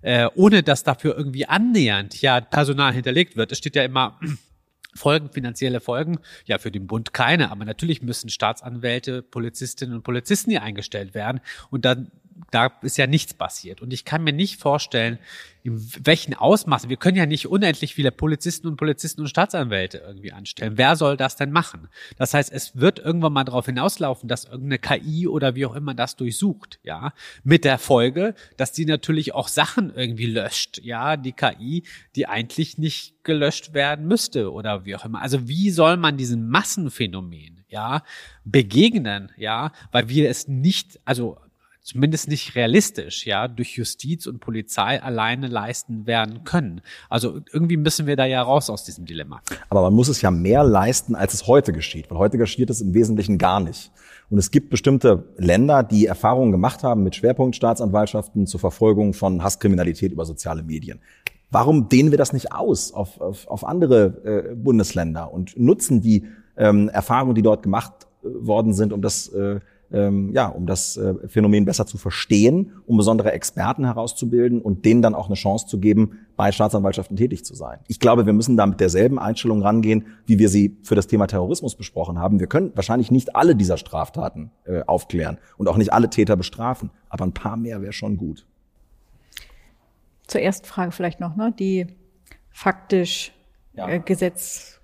äh, 0.02 0.30
ohne 0.36 0.62
dass 0.62 0.84
dafür 0.84 1.18
irgendwie 1.18 1.48
annähernd 1.48 2.22
ja 2.22 2.40
Personal 2.42 2.94
hinterlegt 2.94 3.36
wird. 3.36 3.52
Es 3.52 3.58
steht 3.58 3.76
ja 3.76 3.84
immer 3.84 4.20
Folgen, 4.94 5.32
finanzielle 5.32 5.80
Folgen, 5.80 6.20
ja, 6.46 6.60
für 6.60 6.72
den 6.72 6.86
Bund 6.86 7.12
keine, 7.12 7.50
aber 7.50 7.66
natürlich 7.66 8.04
müssen 8.04 8.30
Staatsanwälte, 8.30 9.24
Polizistinnen 9.24 9.96
und 9.96 10.04
Polizisten 10.04 10.52
hier 10.52 10.62
eingestellt 10.62 11.16
werden 11.16 11.42
und 11.72 11.84
dann 11.84 12.12
da 12.52 12.72
ist 12.82 12.98
ja 12.98 13.08
nichts 13.08 13.34
passiert. 13.34 13.82
Und 13.82 13.94
ich 13.94 14.06
kann 14.06 14.24
mir 14.24 14.34
nicht 14.34 14.60
vorstellen, 14.60 15.20
in 15.64 15.86
welchen 16.06 16.34
Ausmaßen, 16.34 16.90
wir 16.90 16.96
können 16.96 17.18
ja 17.18 17.26
nicht 17.26 17.48
unendlich 17.48 17.94
viele 17.94 18.12
Polizisten 18.12 18.68
und 18.68 18.78
Polizisten 18.78 19.22
und 19.22 19.28
Staatsanwälte 19.28 19.98
irgendwie 19.98 20.32
anstellen. 20.32 20.78
Wer 20.78 20.96
soll 20.96 21.18
das 21.18 21.36
denn 21.36 21.52
machen? 21.52 21.90
Das 22.18 22.34
heißt, 22.34 22.52
es 22.54 22.78
wird 22.78 23.00
irgendwann 23.00 23.34
mal 23.34 23.44
darauf 23.44 23.66
hinauslaufen, 23.66 24.30
dass 24.30 24.46
irgendeine 24.46 24.80
KI 24.80 25.28
oder 25.28 25.56
wie 25.56 25.66
auch 25.66 25.76
immer 25.76 25.94
das 25.94 26.16
durchsucht, 26.16 26.80
ja. 26.84 27.14
Mit 27.44 27.66
der 27.66 27.80
Folge, 27.80 28.34
dass 28.56 28.72
die 28.72 28.86
natürlich 28.86 29.34
auch 29.34 29.50
Sachen 29.50 29.94
irgendwie 29.94 30.28
löscht, 30.28 30.80
ja. 30.84 31.18
Die 31.18 31.34
KI, 31.34 31.84
die 32.16 32.28
eigentlich 32.28 32.78
nicht 32.78 33.26
gelöscht 33.26 33.74
werden 33.74 34.08
müsste 34.08 34.54
oder 34.54 34.86
wie 34.86 34.96
auch 34.96 35.04
immer. 35.04 35.22
Also 35.22 35.50
wie 35.50 35.70
soll 35.70 35.98
man 35.98 36.16
diesem 36.16 36.48
Massenphänomen, 36.48 37.66
ja, 37.68 38.04
begegnen, 38.46 39.34
ja, 39.36 39.74
weil 39.92 40.08
wir 40.08 40.30
es 40.30 40.48
nicht, 40.48 41.00
also 41.04 41.38
zumindest 41.88 42.28
nicht 42.28 42.54
realistisch, 42.56 43.26
ja, 43.26 43.48
durch 43.48 43.78
Justiz 43.78 44.28
und 44.28 44.42
Polizei 44.42 45.02
alleine 45.02 45.48
leisten 45.48 46.06
werden 46.06 46.44
können. 46.44 46.82
Also 47.10 47.40
irgendwie 47.54 47.78
müssen 47.78 48.08
wir 48.08 48.18
da 48.18 48.26
ja 48.26 48.42
raus 48.42 48.70
aus 48.70 48.84
diesem 48.84 49.06
Dilemma. 49.06 49.42
Aber 49.70 49.84
man 49.84 49.94
muss 49.94 50.10
es 50.10 50.22
ja 50.22 50.30
mehr 50.30 50.66
leisten, 50.66 51.16
als 51.16 51.34
es 51.34 51.48
heute 51.48 51.72
geschieht, 51.72 52.12
weil 52.12 52.18
heute 52.18 52.38
geschieht 52.38 52.70
es 52.70 52.82
im 52.82 52.94
Wesentlichen 52.94 53.38
gar 53.38 53.62
nicht. 53.62 53.90
Und 54.30 54.38
es 54.38 54.52
gibt 54.52 54.70
bestimmte 54.70 55.30
Länder, 55.38 55.82
die 55.82 56.08
Erfahrungen 56.08 56.52
gemacht 56.52 56.84
haben 56.84 57.04
mit 57.04 57.16
Schwerpunktstaatsanwaltschaften 57.16 58.48
zur 58.48 58.60
Verfolgung 58.60 59.14
von 59.14 59.42
Hasskriminalität 59.42 60.12
über 60.12 60.26
soziale 60.26 60.64
Medien. 60.64 61.00
Warum 61.52 61.88
dehnen 61.88 62.12
wir 62.12 62.18
das 62.18 62.34
nicht 62.34 62.52
aus 62.52 62.92
auf, 62.92 63.22
auf, 63.22 63.48
auf 63.48 63.64
andere 63.64 64.50
äh, 64.52 64.56
Bundesländer 64.56 65.32
und 65.32 65.58
nutzen 65.58 66.02
die 66.02 66.26
ähm, 66.58 66.90
Erfahrungen, 66.90 67.36
die 67.36 67.44
dort 67.44 67.64
gemacht 67.64 67.94
äh, 68.24 68.28
worden 68.46 68.74
sind, 68.74 68.92
um 68.92 69.02
das 69.02 69.30
äh, 69.30 69.62
ähm, 69.92 70.32
ja, 70.34 70.48
um 70.48 70.66
das 70.66 70.98
äh, 70.98 71.16
Phänomen 71.28 71.66
besser 71.66 71.86
zu 71.86 71.98
verstehen, 71.98 72.74
um 72.86 72.98
besondere 72.98 73.32
Experten 73.32 73.86
herauszubilden 73.86 74.62
und 74.62 74.86
denen 74.86 75.02
dann 75.02 75.16
auch 75.16 75.28
eine 75.28 75.36
Chance 75.36 75.68
zu 75.68 75.80
geben, 75.80 76.20
bei 76.36 76.52
Staatsanwaltschaften 76.52 77.18
tätig 77.18 77.46
zu 77.46 77.56
sein. 77.56 77.80
Ich 77.88 78.00
glaube, 78.00 78.26
wir 78.26 78.34
müssen 78.34 78.58
da 78.58 78.66
mit 78.66 78.80
derselben 78.80 79.18
Einstellung 79.18 79.62
rangehen, 79.62 80.08
wie 80.26 80.40
wir 80.40 80.50
sie 80.50 80.78
für 80.84 80.96
das 80.96 81.08
Thema 81.08 81.28
Terrorismus 81.28 81.76
besprochen 81.76 82.20
haben. 82.20 82.40
Wir 82.40 82.48
können 82.48 82.72
wahrscheinlich 82.76 83.12
nicht 83.12 83.36
alle 83.36 83.56
dieser 83.56 83.78
Straftaten 83.78 84.52
äh, 84.66 84.82
aufklären 84.86 85.38
und 85.58 85.68
auch 85.68 85.78
nicht 85.78 85.94
alle 85.94 86.10
Täter 86.10 86.36
bestrafen, 86.36 86.92
aber 87.10 87.26
ein 87.26 87.34
paar 87.34 87.58
mehr 87.58 87.82
wäre 87.82 87.94
schon 87.94 88.18
gut. 88.18 88.46
Zur 90.28 90.42
ersten 90.42 90.68
Frage 90.68 90.92
vielleicht 90.92 91.20
noch, 91.20 91.36
ne? 91.38 91.54
die 91.58 91.88
faktisch 92.52 93.32
ja. 93.74 93.88
äh, 93.88 94.00
Gesetz 94.00 94.77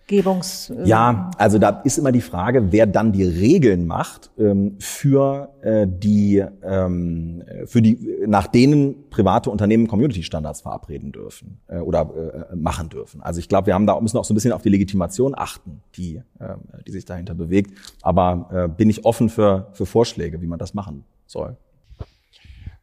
ja, 0.86 1.32
also 1.38 1.60
da 1.60 1.82
ist 1.84 1.98
immer 1.98 2.12
die 2.12 2.22
Frage, 2.22 2.72
wer 2.72 2.86
dann 2.86 3.14
die 3.14 3.24
Regeln 3.24 3.88
macht 3.88 4.32
ähm, 4.38 4.76
für 4.80 5.50
äh, 5.62 5.88
die, 5.88 6.44
ähm, 6.62 7.44
für 7.66 7.82
die, 7.82 8.26
nach 8.28 8.48
denen 8.48 9.10
private 9.10 9.50
Unternehmen 9.50 9.88
Community-Standards 9.88 10.62
verabreden 10.62 11.14
dürfen 11.14 11.60
äh, 11.68 11.78
oder 11.80 12.48
äh, 12.52 12.56
machen 12.56 12.90
dürfen. 12.90 13.22
Also 13.22 13.40
ich 13.40 13.48
glaube, 13.48 13.68
wir 13.68 13.76
haben 13.76 13.88
da 13.88 14.00
müssen 14.02 14.18
auch 14.18 14.26
so 14.26 14.34
ein 14.34 14.36
bisschen 14.36 14.52
auf 14.52 14.62
die 14.62 14.70
Legitimation 14.70 15.36
achten, 15.38 15.82
die, 15.96 16.22
äh, 16.40 16.56
die 16.86 16.92
sich 16.92 17.06
dahinter 17.06 17.34
bewegt. 17.34 17.72
Aber 18.02 18.50
äh, 18.52 18.68
bin 18.68 18.90
ich 18.90 19.06
offen 19.06 19.30
für, 19.30 19.68
für 19.72 19.86
Vorschläge, 19.86 20.42
wie 20.42 20.48
man 20.48 20.60
das 20.60 20.74
machen 20.74 21.06
soll. 21.28 21.56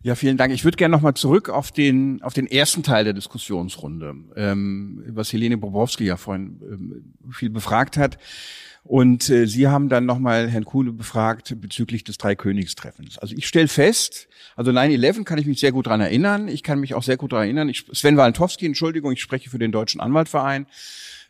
Ja, 0.02 0.14
vielen 0.14 0.38
Dank. 0.38 0.52
Ich 0.54 0.64
würde 0.64 0.78
gerne 0.78 0.92
nochmal 0.96 1.12
zurück 1.14 1.50
auf 1.50 1.72
den, 1.72 2.22
auf 2.22 2.32
den 2.32 2.46
ersten 2.46 2.82
Teil 2.82 3.04
der 3.04 3.12
Diskussionsrunde, 3.12 4.14
ähm, 4.34 5.04
was 5.08 5.30
Helene 5.32 5.58
Bobrowski 5.58 6.04
ja 6.04 6.16
vorhin 6.16 6.60
ähm, 6.62 7.14
viel 7.30 7.50
befragt 7.50 7.98
hat. 7.98 8.16
Und 8.82 9.28
äh, 9.28 9.46
Sie 9.46 9.68
haben 9.68 9.88
dann 9.88 10.06
nochmal 10.06 10.48
Herrn 10.48 10.64
Kuhle 10.64 10.92
befragt 10.92 11.54
bezüglich 11.60 12.02
des 12.04 12.18
Dreikönigstreffens. 12.18 13.18
Also 13.18 13.34
ich 13.36 13.46
stelle 13.46 13.68
fest, 13.68 14.28
also 14.56 14.70
9-11 14.70 15.24
kann 15.24 15.38
ich 15.38 15.46
mich 15.46 15.60
sehr 15.60 15.72
gut 15.72 15.86
dran 15.86 16.00
erinnern. 16.00 16.48
Ich 16.48 16.62
kann 16.62 16.80
mich 16.80 16.94
auch 16.94 17.02
sehr 17.02 17.16
gut 17.16 17.32
dran 17.32 17.42
erinnern. 17.42 17.68
Ich, 17.68 17.84
Sven 17.92 18.16
Walentowski, 18.16 18.66
Entschuldigung, 18.66 19.12
ich 19.12 19.20
spreche 19.20 19.50
für 19.50 19.58
den 19.58 19.72
Deutschen 19.72 20.00
Anwaltverein. 20.00 20.66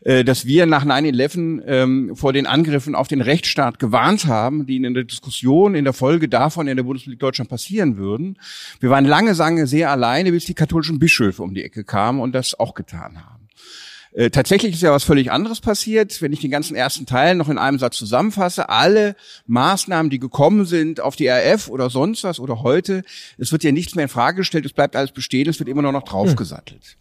Äh, 0.03 0.23
dass 0.23 0.45
wir 0.45 0.65
nach 0.65 0.83
9-11 0.83 1.61
ähm, 1.67 2.15
vor 2.15 2.33
den 2.33 2.47
Angriffen 2.47 2.95
auf 2.95 3.07
den 3.07 3.21
Rechtsstaat 3.21 3.77
gewarnt 3.77 4.25
haben, 4.25 4.65
die 4.65 4.77
in 4.77 4.93
der 4.95 5.03
Diskussion 5.03 5.75
in 5.75 5.83
der 5.83 5.93
Folge 5.93 6.27
davon 6.27 6.67
in 6.67 6.75
der 6.75 6.83
Bundesrepublik 6.83 7.19
Deutschland 7.19 7.51
passieren 7.51 7.97
würden. 7.97 8.39
Wir 8.79 8.89
waren 8.89 9.05
lange, 9.05 9.33
lange 9.33 9.67
sehr 9.67 9.91
alleine, 9.91 10.31
bis 10.31 10.45
die 10.45 10.55
katholischen 10.55 10.97
Bischöfe 10.97 11.43
um 11.43 11.53
die 11.53 11.63
Ecke 11.63 11.83
kamen 11.83 12.19
und 12.19 12.33
das 12.33 12.59
auch 12.59 12.73
getan 12.73 13.23
haben. 13.23 13.40
Äh, 14.13 14.29
tatsächlich 14.29 14.73
ist 14.73 14.81
ja 14.81 14.91
was 14.91 15.03
völlig 15.03 15.31
anderes 15.31 15.61
passiert. 15.61 16.21
Wenn 16.21 16.33
ich 16.33 16.41
den 16.41 16.51
ganzen 16.51 16.75
ersten 16.75 17.05
Teil 17.05 17.35
noch 17.35 17.49
in 17.49 17.57
einem 17.57 17.79
Satz 17.79 17.97
zusammenfasse, 17.97 18.69
alle 18.69 19.15
Maßnahmen, 19.47 20.09
die 20.09 20.19
gekommen 20.19 20.65
sind 20.65 20.99
auf 20.99 21.15
die 21.15 21.27
RF 21.27 21.69
oder 21.69 21.89
sonst 21.89 22.23
was 22.23 22.39
oder 22.39 22.61
heute, 22.61 23.03
es 23.37 23.51
wird 23.51 23.63
ja 23.63 23.71
nichts 23.71 23.95
mehr 23.95 24.03
in 24.03 24.09
Frage 24.09 24.37
gestellt, 24.37 24.65
es 24.65 24.73
bleibt 24.73 24.95
alles 24.95 25.11
bestehen, 25.11 25.47
es 25.47 25.59
wird 25.59 25.69
immer 25.69 25.81
nur 25.81 25.93
noch 25.93 26.03
draufgesattelt. 26.03 26.97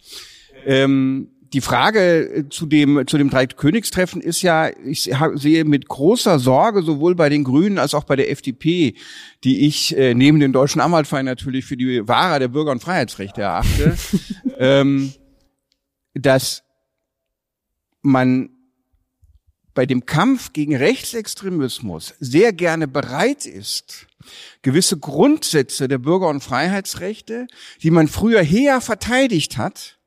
Hm. 0.63 0.73
Ähm, 0.73 1.29
die 1.53 1.61
Frage 1.61 2.01
äh, 2.33 2.49
zu 2.49 2.67
dem, 2.67 3.05
zu 3.07 3.19
dem 3.19 3.31
Dreikönigstreffen 3.31 4.21
ist 4.21 4.43
ja, 4.43 4.71
ich 4.85 5.11
sehe 5.35 5.65
mit 5.65 5.89
großer 5.89 6.39
Sorge 6.39 6.83
sowohl 6.83 7.17
bei 7.17 7.29
den 7.29 7.43
Grünen 7.43 7.79
als 7.79 7.95
auch 7.95 8.05
bei 8.05 8.15
der 8.15 8.31
FDP, 8.31 8.95
die 9.43 9.67
ich 9.67 9.97
äh, 9.97 10.15
neben 10.15 10.39
dem 10.39 10.53
Deutschen 10.53 10.81
Anwaltverein 10.81 11.25
natürlich 11.25 11.65
für 11.65 11.77
die 11.77 12.07
Wahrer 12.07 12.39
der 12.39 12.49
Bürger- 12.49 12.71
und 12.71 12.83
Freiheitsrechte 12.83 13.43
erachte, 13.43 13.97
ähm, 14.59 15.13
dass 16.15 16.63
man 18.03 18.51
bei 19.75 19.87
dem 19.87 20.05
Kampf 20.05 20.53
gegen 20.53 20.77
Rechtsextremismus 20.77 22.15
sehr 22.19 22.53
gerne 22.53 22.89
bereit 22.89 23.47
ist, 23.47 24.07
gewisse 24.63 24.99
Grundsätze 24.99 25.89
der 25.89 25.99
Bürger- 25.99 26.29
und 26.29 26.43
Freiheitsrechte, 26.43 27.47
die 27.83 27.91
man 27.91 28.09
früher 28.09 28.43
her 28.43 28.81
verteidigt 28.81 29.57
hat, 29.57 29.99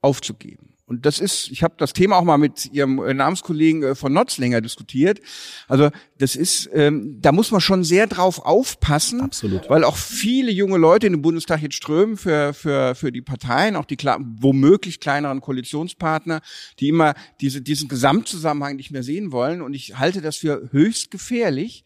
aufzugeben. 0.00 0.73
Und 0.86 1.06
das 1.06 1.18
ist, 1.18 1.50
ich 1.50 1.62
habe 1.62 1.74
das 1.78 1.94
Thema 1.94 2.16
auch 2.16 2.24
mal 2.24 2.36
mit 2.36 2.66
Ihrem 2.72 2.98
äh, 2.98 3.14
Namenskollegen 3.14 3.82
äh, 3.82 3.94
von 3.94 4.12
Notzlinger 4.12 4.60
diskutiert. 4.60 5.20
Also 5.66 5.90
das 6.18 6.36
ist, 6.36 6.68
ähm, 6.74 7.18
da 7.22 7.32
muss 7.32 7.50
man 7.50 7.62
schon 7.62 7.84
sehr 7.84 8.06
drauf 8.06 8.44
aufpassen, 8.44 9.22
Absolut. 9.22 9.70
weil 9.70 9.82
auch 9.82 9.96
viele 9.96 10.50
junge 10.50 10.76
Leute 10.76 11.06
in 11.06 11.14
den 11.14 11.22
Bundestag 11.22 11.62
jetzt 11.62 11.76
strömen 11.76 12.18
für 12.18 12.52
für 12.52 12.94
für 12.94 13.12
die 13.12 13.22
Parteien, 13.22 13.76
auch 13.76 13.86
die 13.86 13.96
womöglich 13.96 15.00
kleineren 15.00 15.40
Koalitionspartner, 15.40 16.42
die 16.80 16.88
immer 16.88 17.14
diese 17.40 17.62
diesen 17.62 17.88
Gesamtzusammenhang 17.88 18.76
nicht 18.76 18.90
mehr 18.90 19.02
sehen 19.02 19.32
wollen. 19.32 19.62
Und 19.62 19.72
ich 19.72 19.98
halte 19.98 20.20
das 20.20 20.36
für 20.36 20.68
höchst 20.70 21.10
gefährlich. 21.10 21.84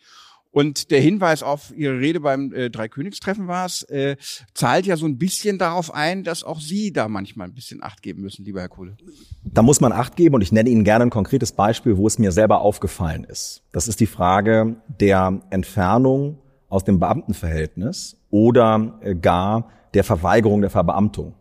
Und 0.51 0.91
der 0.91 1.01
Hinweis 1.01 1.43
auf 1.43 1.73
Ihre 1.77 1.99
Rede 1.99 2.21
beim 2.21 2.53
äh, 2.53 2.71
Dreikönigstreffen 2.71 3.49
war 3.49 3.67
es, 3.67 3.83
äh, 3.85 4.17
zahlt 4.55 4.87
ja 4.87 4.97
so 4.97 5.07
ein 5.07 5.19
bisschen 5.19 5.59
darauf 5.59 5.95
ein, 5.95 6.25
dass 6.25 6.43
auch 6.43 6.61
Sie 6.61 6.93
da 6.93 7.09
manchmal 7.09 7.49
ein 7.49 7.55
bisschen 7.55 7.83
Acht 7.83 8.03
geben 8.03 8.23
müssen, 8.23 8.45
lieber 8.45 8.61
Herr 8.61 8.69
Kohle. 8.69 8.97
Da 9.45 9.63
muss 9.63 9.81
man 9.81 9.93
Acht 9.93 10.17
geben 10.17 10.35
und 10.35 10.41
ich 10.41 10.51
nenne 10.51 10.71
Ihnen 10.71 10.85
gerne 10.85 11.05
ein 11.05 11.11
konkretes 11.11 11.53
Beispiel, 11.53 11.97
wo 11.97 12.07
es 12.07 12.19
mir 12.19 12.33
selber 12.33 12.63
aufgefallen 12.63 13.25
ist. 13.25 13.63
Das 13.73 13.89
ist 13.89 14.01
die 14.01 14.07
Frage 14.07 14.77
der 14.89 15.43
Entfernung 15.51 16.39
aus 16.69 16.85
dem 16.85 16.99
Beamtenverhältnis 16.99 18.17
oder 18.31 18.99
äh, 19.03 19.15
gar 19.15 19.71
der 19.95 20.05
Verweigerung 20.05 20.61
der 20.61 20.71
Verbeamtung. 20.71 21.35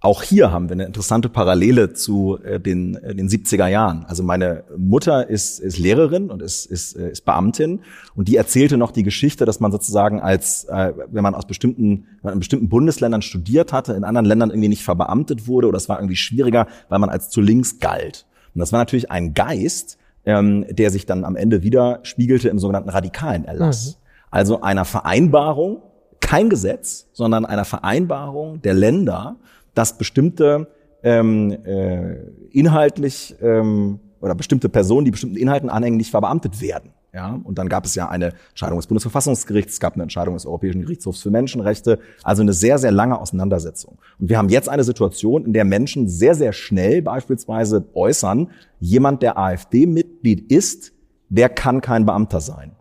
Auch 0.00 0.22
hier 0.22 0.52
haben 0.52 0.68
wir 0.68 0.74
eine 0.74 0.84
interessante 0.84 1.28
Parallele 1.28 1.94
zu 1.94 2.38
äh, 2.44 2.60
den, 2.60 2.96
äh, 2.96 3.14
den 3.14 3.28
70er 3.28 3.66
Jahren. 3.66 4.04
Also 4.06 4.22
meine 4.22 4.64
Mutter 4.76 5.28
ist, 5.28 5.58
ist 5.58 5.78
Lehrerin 5.78 6.30
und 6.30 6.42
ist, 6.42 6.66
ist, 6.66 6.96
äh, 6.96 7.10
ist 7.10 7.24
Beamtin 7.24 7.80
und 8.14 8.28
die 8.28 8.36
erzählte 8.36 8.76
noch 8.76 8.90
die 8.90 9.02
Geschichte, 9.02 9.46
dass 9.46 9.58
man 9.58 9.72
sozusagen 9.72 10.20
als, 10.20 10.66
wenn 10.68 11.22
man 11.22 11.34
aus 11.34 11.46
bestimmten, 11.46 12.06
wenn 12.20 12.24
man 12.24 12.32
in 12.34 12.38
bestimmten 12.40 12.68
Bundesländern 12.68 13.22
studiert 13.22 13.72
hatte, 13.72 13.94
in 13.94 14.04
anderen 14.04 14.26
Ländern 14.26 14.50
irgendwie 14.50 14.68
nicht 14.68 14.84
verbeamtet 14.84 15.46
wurde 15.46 15.68
oder 15.68 15.76
es 15.76 15.88
war 15.88 15.98
irgendwie 15.98 16.16
schwieriger, 16.16 16.66
weil 16.88 16.98
man 16.98 17.08
als 17.08 17.30
zu 17.30 17.40
links 17.40 17.78
galt. 17.78 18.26
Und 18.54 18.60
das 18.60 18.72
war 18.72 18.80
natürlich 18.80 19.10
ein 19.10 19.34
Geist, 19.34 19.98
ähm, 20.24 20.66
der 20.70 20.90
sich 20.90 21.06
dann 21.06 21.24
am 21.24 21.36
Ende 21.36 21.62
wieder 21.62 22.00
spiegelte 22.02 22.48
im 22.48 22.58
sogenannten 22.58 22.90
radikalen 22.90 23.44
Erlass. 23.44 23.86
Mhm. 23.86 24.06
Also 24.30 24.60
einer 24.60 24.84
Vereinbarung, 24.84 25.82
kein 26.20 26.50
Gesetz, 26.50 27.06
sondern 27.12 27.46
einer 27.46 27.64
Vereinbarung 27.64 28.60
der 28.62 28.74
Länder, 28.74 29.36
dass 29.76 29.98
bestimmte 29.98 30.68
ähm, 31.02 31.52
äh, 31.64 32.16
inhaltlich 32.50 33.36
ähm, 33.40 34.00
oder 34.20 34.34
bestimmte 34.34 34.68
Personen, 34.68 35.04
die 35.04 35.10
bestimmten 35.12 35.36
Inhalten 35.36 35.68
anhängen, 35.68 35.98
nicht 35.98 36.10
verbeamtet 36.10 36.60
werden. 36.60 36.90
Ja, 37.14 37.40
und 37.44 37.58
dann 37.58 37.68
gab 37.68 37.84
es 37.86 37.94
ja 37.94 38.08
eine 38.08 38.32
Entscheidung 38.50 38.78
des 38.78 38.88
Bundesverfassungsgerichts, 38.88 39.74
es 39.74 39.80
gab 39.80 39.94
eine 39.94 40.02
Entscheidung 40.02 40.34
des 40.34 40.44
Europäischen 40.44 40.82
Gerichtshofs 40.82 41.22
für 41.22 41.30
Menschenrechte, 41.30 41.98
also 42.22 42.42
eine 42.42 42.52
sehr, 42.52 42.78
sehr 42.78 42.90
lange 42.90 43.18
Auseinandersetzung. 43.18 43.98
Und 44.18 44.28
wir 44.28 44.36
haben 44.36 44.50
jetzt 44.50 44.68
eine 44.68 44.84
Situation, 44.84 45.46
in 45.46 45.52
der 45.54 45.64
Menschen 45.64 46.08
sehr, 46.08 46.34
sehr 46.34 46.52
schnell 46.52 47.00
beispielsweise 47.00 47.86
äußern, 47.94 48.50
jemand, 48.80 49.22
der 49.22 49.38
AfD-Mitglied 49.38 50.50
ist, 50.52 50.92
der 51.28 51.48
kann 51.48 51.80
kein 51.80 52.04
Beamter 52.04 52.40
sein. 52.40 52.72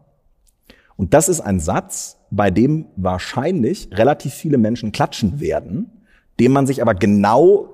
Und 0.97 1.13
das 1.13 1.29
ist 1.29 1.41
ein 1.41 1.59
Satz, 1.59 2.17
bei 2.29 2.51
dem 2.51 2.87
wahrscheinlich 2.95 3.89
relativ 3.93 4.33
viele 4.33 4.57
Menschen 4.57 4.91
klatschen 4.91 5.39
werden, 5.39 5.94
den 6.39 6.51
man 6.51 6.67
sich 6.67 6.81
aber 6.81 6.95
genau 6.95 7.73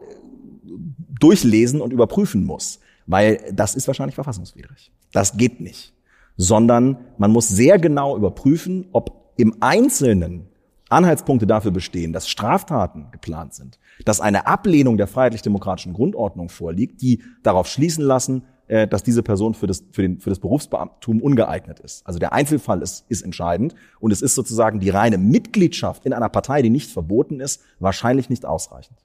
durchlesen 1.20 1.82
und 1.82 1.94
überprüfen 1.94 2.44
muss, 2.46 2.80
weil 3.06 3.40
das 3.54 3.76
ist 3.76 3.88
wahrscheinlich 3.88 4.16
verfassungswidrig. 4.16 4.92
Das 5.12 5.38
geht 5.38 5.62
nicht, 5.62 5.94
sondern 6.38 6.98
man 7.18 7.32
muss 7.32 7.48
sehr 7.48 7.80
genau 7.80 8.18
überprüfen, 8.18 8.88
ob 8.92 9.34
im 9.38 9.56
Einzelnen 9.60 10.48
Anhaltspunkte 10.90 11.48
dafür 11.48 11.72
bestehen, 11.72 12.12
dass 12.12 12.28
Straftaten 12.28 13.08
geplant 13.12 13.54
sind, 13.54 13.80
dass 14.04 14.20
eine 14.20 14.46
Ablehnung 14.46 14.98
der 14.98 15.08
freiheitlich-demokratischen 15.08 15.94
Grundordnung 15.94 16.50
vorliegt, 16.50 17.02
die 17.02 17.24
darauf 17.44 17.68
schließen 17.68 18.04
lassen, 18.04 18.44
äh, 18.72 18.88
dass 18.88 19.04
diese 19.04 19.22
Person 19.22 19.54
für 19.54 19.68
das, 19.68 19.84
für, 19.92 20.02
den, 20.02 20.20
für 20.20 20.30
das 20.30 20.40
Berufsbeamtum 20.40 21.22
ungeeignet 21.22 21.82
ist. 21.82 22.08
Also 22.08 22.20
der 22.20 22.32
Einzelfall 22.32 22.82
ist, 22.82 23.04
ist 23.10 23.22
entscheidend 23.22 23.76
und 24.00 24.12
es 24.12 24.22
ist 24.22 24.34
sozusagen 24.34 24.80
die 24.80 24.90
reine 24.90 25.18
Mitgliedschaft 25.18 26.06
in 26.06 26.14
einer 26.14 26.30
Partei, 26.30 26.62
die 26.62 26.70
nicht 26.70 26.90
verboten 26.90 27.42
ist, 27.42 27.62
wahrscheinlich 27.80 28.30
nicht 28.30 28.46
ausreichend. 28.46 28.98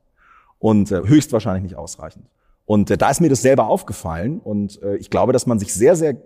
Und 0.61 0.93
äh, 0.93 1.03
höchstwahrscheinlich 1.05 1.65
nicht 1.65 1.75
ausreichend. 1.75 2.27
Und 2.65 2.93
äh, 2.93 2.97
da 2.97 3.11
ist 3.11 3.21
mir 3.21 3.29
das 3.29 3.43
selber 3.43 3.67
aufgefallen 3.67 4.39
und 4.39 4.81
äh, 4.83 4.99
ich 4.99 5.11
glaube, 5.11 5.33
dass 5.33 5.49
man 5.49 5.59
sich 5.59 5.75
sehr, 5.75 5.97
sehr 5.97 6.17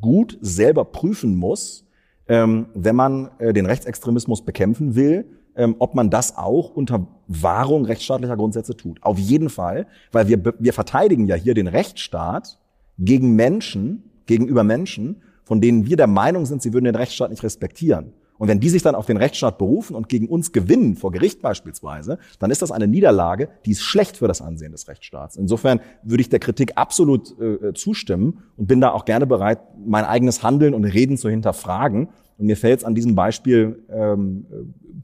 gut 0.00 0.38
selber 0.40 0.84
prüfen 0.84 1.34
muss, 1.34 1.84
ähm, 2.28 2.66
wenn 2.74 2.94
man 2.94 3.32
äh, 3.40 3.52
den 3.52 3.66
Rechtsextremismus 3.66 4.44
bekämpfen 4.44 4.94
will, 4.94 5.26
ähm, 5.56 5.74
ob 5.80 5.96
man 5.96 6.10
das 6.10 6.36
auch 6.36 6.70
unter 6.70 7.08
Wahrung 7.26 7.86
rechtsstaatlicher 7.86 8.36
Grundsätze 8.36 8.76
tut. 8.76 9.02
Auf 9.02 9.18
jeden 9.18 9.50
Fall, 9.50 9.88
weil 10.12 10.28
wir, 10.28 10.54
wir 10.60 10.72
verteidigen 10.72 11.26
ja 11.26 11.34
hier 11.34 11.54
den 11.54 11.66
Rechtsstaat 11.66 12.60
gegen 12.98 13.34
Menschen, 13.34 14.10
gegenüber 14.26 14.64
Menschen, 14.64 15.22
von 15.44 15.60
denen 15.60 15.86
wir 15.86 15.96
der 15.96 16.06
Meinung 16.06 16.46
sind, 16.46 16.62
sie 16.62 16.72
würden 16.72 16.86
den 16.86 16.94
Rechtsstaat 16.94 17.30
nicht 17.30 17.42
respektieren. 17.42 18.12
Und 18.36 18.48
wenn 18.48 18.58
die 18.58 18.68
sich 18.68 18.82
dann 18.82 18.94
auf 18.94 19.06
den 19.06 19.16
Rechtsstaat 19.16 19.58
berufen 19.58 19.94
und 19.94 20.08
gegen 20.08 20.28
uns 20.28 20.50
gewinnen, 20.50 20.96
vor 20.96 21.12
Gericht 21.12 21.40
beispielsweise, 21.40 22.18
dann 22.40 22.50
ist 22.50 22.62
das 22.62 22.72
eine 22.72 22.88
Niederlage, 22.88 23.48
die 23.64 23.70
ist 23.70 23.82
schlecht 23.82 24.16
für 24.16 24.26
das 24.26 24.42
Ansehen 24.42 24.72
des 24.72 24.88
Rechtsstaats. 24.88 25.36
Insofern 25.36 25.80
würde 26.02 26.20
ich 26.20 26.30
der 26.30 26.40
Kritik 26.40 26.72
absolut 26.74 27.38
äh, 27.38 27.72
zustimmen 27.74 28.42
und 28.56 28.66
bin 28.66 28.80
da 28.80 28.90
auch 28.90 29.04
gerne 29.04 29.26
bereit, 29.26 29.60
mein 29.86 30.04
eigenes 30.04 30.42
Handeln 30.42 30.74
und 30.74 30.84
Reden 30.84 31.16
zu 31.16 31.28
hinterfragen. 31.28 32.08
Und 32.36 32.46
mir 32.46 32.56
fällt 32.56 32.80
es 32.80 32.84
an 32.84 32.96
diesem 32.96 33.14
Beispiel 33.14 33.84
ähm, 33.88 34.46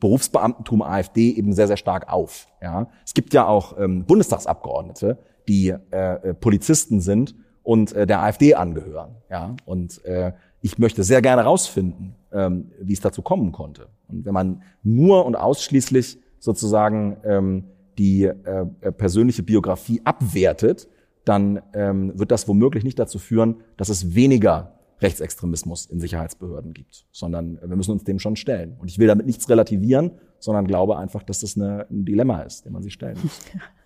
Berufsbeamtentum 0.00 0.82
AfD 0.82 1.30
eben 1.30 1.52
sehr, 1.52 1.68
sehr 1.68 1.76
stark 1.76 2.12
auf. 2.12 2.48
Ja? 2.60 2.88
Es 3.06 3.14
gibt 3.14 3.32
ja 3.32 3.46
auch 3.46 3.78
ähm, 3.78 4.06
Bundestagsabgeordnete, 4.06 5.18
die 5.46 5.68
äh, 5.68 6.30
äh 6.30 6.34
Polizisten 6.34 7.00
sind 7.00 7.36
und 7.70 7.92
äh, 7.92 8.04
der 8.04 8.20
AfD 8.24 8.56
angehören. 8.56 9.14
Ja? 9.30 9.54
Und 9.64 10.04
äh, 10.04 10.32
ich 10.60 10.78
möchte 10.78 11.04
sehr 11.04 11.22
gerne 11.22 11.42
herausfinden, 11.42 12.16
ähm, 12.32 12.72
wie 12.80 12.94
es 12.94 12.98
dazu 12.98 13.22
kommen 13.22 13.52
konnte. 13.52 13.86
Und 14.08 14.24
wenn 14.24 14.34
man 14.34 14.62
nur 14.82 15.24
und 15.24 15.36
ausschließlich 15.36 16.18
sozusagen 16.40 17.18
ähm, 17.22 17.66
die 17.96 18.24
äh, 18.24 18.66
äh, 18.80 18.90
persönliche 18.90 19.44
Biografie 19.44 20.00
abwertet, 20.02 20.88
dann 21.24 21.62
ähm, 21.72 22.18
wird 22.18 22.32
das 22.32 22.48
womöglich 22.48 22.82
nicht 22.82 22.98
dazu 22.98 23.20
führen, 23.20 23.58
dass 23.76 23.88
es 23.88 24.16
weniger 24.16 24.72
Rechtsextremismus 25.00 25.86
in 25.86 26.00
Sicherheitsbehörden 26.00 26.74
gibt, 26.74 27.06
sondern 27.12 27.60
wir 27.62 27.76
müssen 27.76 27.92
uns 27.92 28.02
dem 28.02 28.18
schon 28.18 28.34
stellen. 28.34 28.78
Und 28.80 28.90
ich 28.90 28.98
will 28.98 29.06
damit 29.06 29.26
nichts 29.26 29.48
relativieren, 29.48 30.10
sondern 30.40 30.66
glaube 30.66 30.98
einfach, 30.98 31.22
dass 31.22 31.38
das 31.38 31.56
eine, 31.56 31.86
ein 31.88 32.04
Dilemma 32.04 32.42
ist, 32.42 32.64
dem 32.66 32.72
man 32.72 32.82
sich 32.82 32.94
stellen 32.94 33.16
muss. 33.22 33.38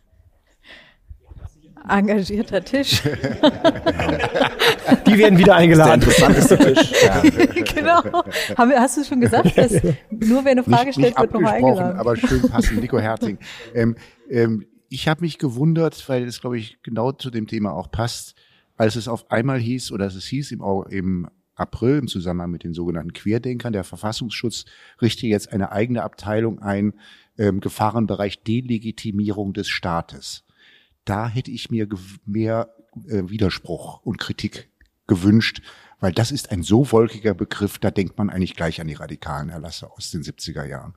engagierter 1.89 2.65
Tisch. 2.65 3.03
Die 5.07 5.19
werden 5.19 5.39
wieder 5.39 5.57
eingeladen. 5.57 6.01
Das 6.01 6.09
ist 6.09 6.21
der 6.21 6.29
interessanteste 6.29 6.75
Tisch. 6.75 6.93
Ja. 7.05 7.21
genau. 8.01 8.25
Hast 8.57 8.97
du 8.97 9.05
schon 9.05 9.21
gesagt, 9.21 9.59
dass 9.59 9.73
nur 10.11 10.45
wer 10.45 10.53
eine 10.53 10.65
Frage 10.65 10.87
nicht, 10.87 10.95
stellt, 10.95 11.11
nicht 11.11 11.21
wird 11.21 11.33
nochmal 11.33 11.55
eingeladen? 11.55 11.99
Aber 11.99 12.17
schön 12.17 12.43
passend, 12.51 12.81
Nico 12.81 12.99
Herting. 12.99 13.39
Ähm, 13.75 13.97
ähm, 14.31 14.67
ich 14.89 15.09
habe 15.09 15.23
mich 15.23 15.39
gewundert, 15.39 16.09
weil 16.09 16.25
es, 16.25 16.41
glaube 16.41 16.59
ich, 16.59 16.79
genau 16.83 17.13
zu 17.13 17.31
dem 17.31 17.47
Thema 17.47 17.73
auch 17.73 17.91
passt, 17.91 18.35
als 18.77 18.97
es 18.97 19.09
auf 19.09 19.31
einmal 19.31 19.59
hieß, 19.59 19.93
oder 19.93 20.07
es 20.07 20.25
hieß 20.25 20.53
im, 20.53 20.63
im 20.91 21.29
April 21.55 21.99
im 21.99 22.09
Zusammenhang 22.09 22.51
mit 22.51 22.65
den 22.65 22.75
sogenannten 22.75 23.13
Querdenkern, 23.13 23.73
der 23.73 23.85
Verfassungsschutz 23.85 24.65
richtet 25.01 25.25
jetzt 25.25 25.53
eine 25.53 25.73
eigene 25.73 26.03
Abteilung 26.03 26.61
ein, 26.61 26.95
ähm, 27.39 27.61
Gefahrenbereich 27.61 28.43
Delegitimierung 28.43 29.53
des 29.53 29.69
Staates 29.69 30.45
da 31.05 31.29
hätte 31.29 31.51
ich 31.51 31.71
mir 31.71 31.89
mehr 32.25 32.75
äh, 33.09 33.23
Widerspruch 33.29 34.01
und 34.03 34.19
Kritik 34.19 34.69
gewünscht, 35.07 35.63
weil 36.01 36.13
das 36.13 36.33
ist 36.33 36.51
ein 36.51 36.63
so 36.63 36.91
wolkiger 36.93 37.35
Begriff, 37.35 37.79
da 37.79 37.91
denkt 37.91 38.19
man 38.19 38.31
eigentlich 38.31 38.57
gleich 38.57 38.81
an 38.81 38.89
die 38.89 38.95
radikalen 38.95 39.49
Erlasse 39.49 39.91
aus 39.91 40.11
den 40.11 40.23
70er 40.23 40.65
Jahren. 40.65 40.95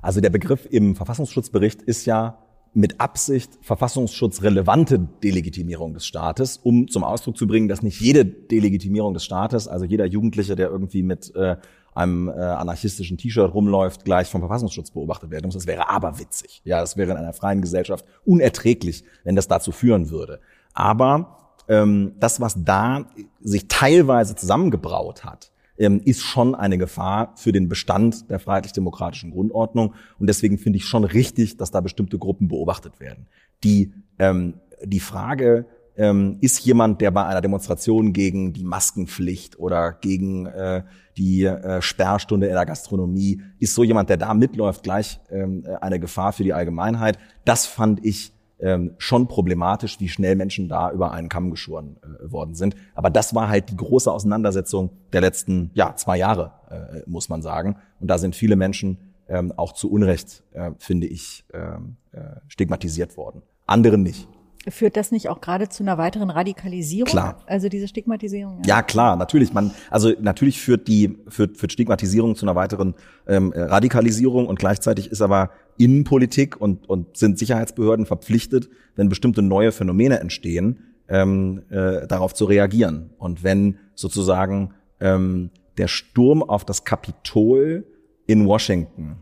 Also 0.00 0.20
der 0.20 0.30
Begriff 0.30 0.66
im 0.70 0.96
Verfassungsschutzbericht 0.96 1.82
ist 1.82 2.06
ja 2.06 2.38
mit 2.74 3.00
Absicht 3.00 3.58
verfassungsschutzrelevante 3.60 4.98
Delegitimierung 5.22 5.92
des 5.92 6.06
Staates, 6.06 6.56
um 6.56 6.88
zum 6.88 7.04
Ausdruck 7.04 7.36
zu 7.36 7.46
bringen, 7.46 7.68
dass 7.68 7.82
nicht 7.82 8.00
jede 8.00 8.24
Delegitimierung 8.24 9.12
des 9.12 9.24
Staates, 9.24 9.68
also 9.68 9.84
jeder 9.84 10.06
Jugendliche, 10.06 10.56
der 10.56 10.70
irgendwie 10.70 11.02
mit 11.02 11.34
äh, 11.34 11.56
einem 11.94 12.28
äh, 12.28 12.32
anarchistischen 12.32 13.18
T-Shirt 13.18 13.52
rumläuft, 13.52 14.04
gleich 14.04 14.28
vom 14.28 14.40
Verfassungsschutz 14.40 14.90
beobachtet 14.90 15.30
werden 15.30 15.46
muss. 15.46 15.54
Das 15.54 15.66
wäre 15.66 15.88
aber 15.88 16.18
witzig. 16.18 16.62
Ja, 16.64 16.80
das 16.80 16.96
wäre 16.96 17.10
in 17.12 17.16
einer 17.16 17.32
freien 17.32 17.60
Gesellschaft 17.60 18.04
unerträglich, 18.24 19.04
wenn 19.24 19.36
das 19.36 19.48
dazu 19.48 19.72
führen 19.72 20.10
würde. 20.10 20.40
Aber 20.72 21.54
ähm, 21.68 22.14
das, 22.18 22.40
was 22.40 22.64
da 22.64 23.06
sich 23.40 23.68
teilweise 23.68 24.34
zusammengebraut 24.34 25.24
hat, 25.24 25.52
ähm, 25.78 26.00
ist 26.04 26.22
schon 26.22 26.54
eine 26.54 26.78
Gefahr 26.78 27.32
für 27.36 27.52
den 27.52 27.68
Bestand 27.68 28.30
der 28.30 28.38
freiheitlich-demokratischen 28.38 29.30
Grundordnung. 29.30 29.94
Und 30.18 30.26
deswegen 30.28 30.58
finde 30.58 30.78
ich 30.78 30.84
schon 30.84 31.04
richtig, 31.04 31.56
dass 31.56 31.70
da 31.70 31.80
bestimmte 31.80 32.18
Gruppen 32.18 32.48
beobachtet 32.48 33.00
werden. 33.00 33.26
Die, 33.64 33.92
ähm, 34.18 34.54
die 34.84 35.00
Frage, 35.00 35.66
ähm, 36.02 36.38
ist 36.40 36.64
jemand, 36.64 37.00
der 37.00 37.12
bei 37.12 37.24
einer 37.24 37.40
Demonstration 37.40 38.12
gegen 38.12 38.52
die 38.52 38.64
Maskenpflicht 38.64 39.58
oder 39.60 39.92
gegen 39.92 40.46
äh, 40.46 40.82
die 41.16 41.44
äh, 41.44 41.80
Sperrstunde 41.80 42.48
in 42.48 42.54
der 42.54 42.66
Gastronomie, 42.66 43.40
ist 43.60 43.74
so 43.74 43.84
jemand, 43.84 44.10
der 44.10 44.16
da 44.16 44.34
mitläuft, 44.34 44.82
gleich 44.82 45.20
ähm, 45.30 45.64
eine 45.80 46.00
Gefahr 46.00 46.32
für 46.32 46.42
die 46.42 46.52
Allgemeinheit. 46.52 47.18
Das 47.44 47.66
fand 47.66 48.04
ich 48.04 48.32
ähm, 48.58 48.94
schon 48.98 49.28
problematisch, 49.28 50.00
wie 50.00 50.08
schnell 50.08 50.34
Menschen 50.34 50.68
da 50.68 50.90
über 50.90 51.12
einen 51.12 51.28
Kamm 51.28 51.50
geschoren 51.50 51.98
äh, 52.02 52.32
worden 52.32 52.56
sind. 52.56 52.74
Aber 52.96 53.08
das 53.08 53.32
war 53.32 53.48
halt 53.48 53.70
die 53.70 53.76
große 53.76 54.10
Auseinandersetzung 54.10 54.90
der 55.12 55.20
letzten 55.20 55.70
ja, 55.74 55.94
zwei 55.94 56.18
Jahre, 56.18 56.52
äh, 56.68 57.08
muss 57.08 57.28
man 57.28 57.42
sagen. 57.42 57.76
Und 58.00 58.08
da 58.08 58.18
sind 58.18 58.34
viele 58.34 58.56
Menschen 58.56 58.98
ähm, 59.28 59.52
auch 59.56 59.72
zu 59.72 59.88
Unrecht, 59.88 60.42
äh, 60.52 60.72
finde 60.78 61.06
ich, 61.06 61.44
ähm, 61.54 61.96
äh, 62.10 62.40
stigmatisiert 62.48 63.16
worden. 63.16 63.42
Andere 63.66 63.98
nicht. 63.98 64.28
Führt 64.68 64.96
das 64.96 65.10
nicht 65.10 65.28
auch 65.28 65.40
gerade 65.40 65.68
zu 65.68 65.82
einer 65.82 65.98
weiteren 65.98 66.30
Radikalisierung? 66.30 67.10
Klar. 67.10 67.42
Also 67.46 67.68
diese 67.68 67.88
Stigmatisierung? 67.88 68.62
Ja, 68.64 68.76
ja 68.76 68.82
klar, 68.82 69.16
natürlich. 69.16 69.52
Man, 69.52 69.72
also 69.90 70.12
natürlich 70.20 70.60
führt 70.60 70.86
die 70.86 71.18
führt, 71.28 71.58
führt 71.58 71.72
Stigmatisierung 71.72 72.36
zu 72.36 72.46
einer 72.46 72.54
weiteren 72.54 72.94
ähm, 73.26 73.52
Radikalisierung 73.54 74.46
und 74.46 74.58
gleichzeitig 74.58 75.10
ist 75.10 75.20
aber 75.20 75.50
Innenpolitik 75.78 76.60
und, 76.60 76.88
und 76.88 77.16
sind 77.16 77.38
Sicherheitsbehörden 77.38 78.06
verpflichtet, 78.06 78.68
wenn 78.94 79.08
bestimmte 79.08 79.42
neue 79.42 79.72
Phänomene 79.72 80.20
entstehen, 80.20 80.84
ähm, 81.08 81.62
äh, 81.70 82.06
darauf 82.06 82.34
zu 82.34 82.44
reagieren. 82.44 83.10
Und 83.18 83.42
wenn 83.42 83.78
sozusagen 83.94 84.74
ähm, 85.00 85.50
der 85.78 85.88
Sturm 85.88 86.42
auf 86.42 86.64
das 86.64 86.84
Kapitol 86.84 87.86
in 88.26 88.46
Washington 88.46 89.16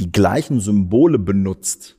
die 0.00 0.12
gleichen 0.12 0.60
Symbole 0.60 1.18
benutzt 1.18 1.97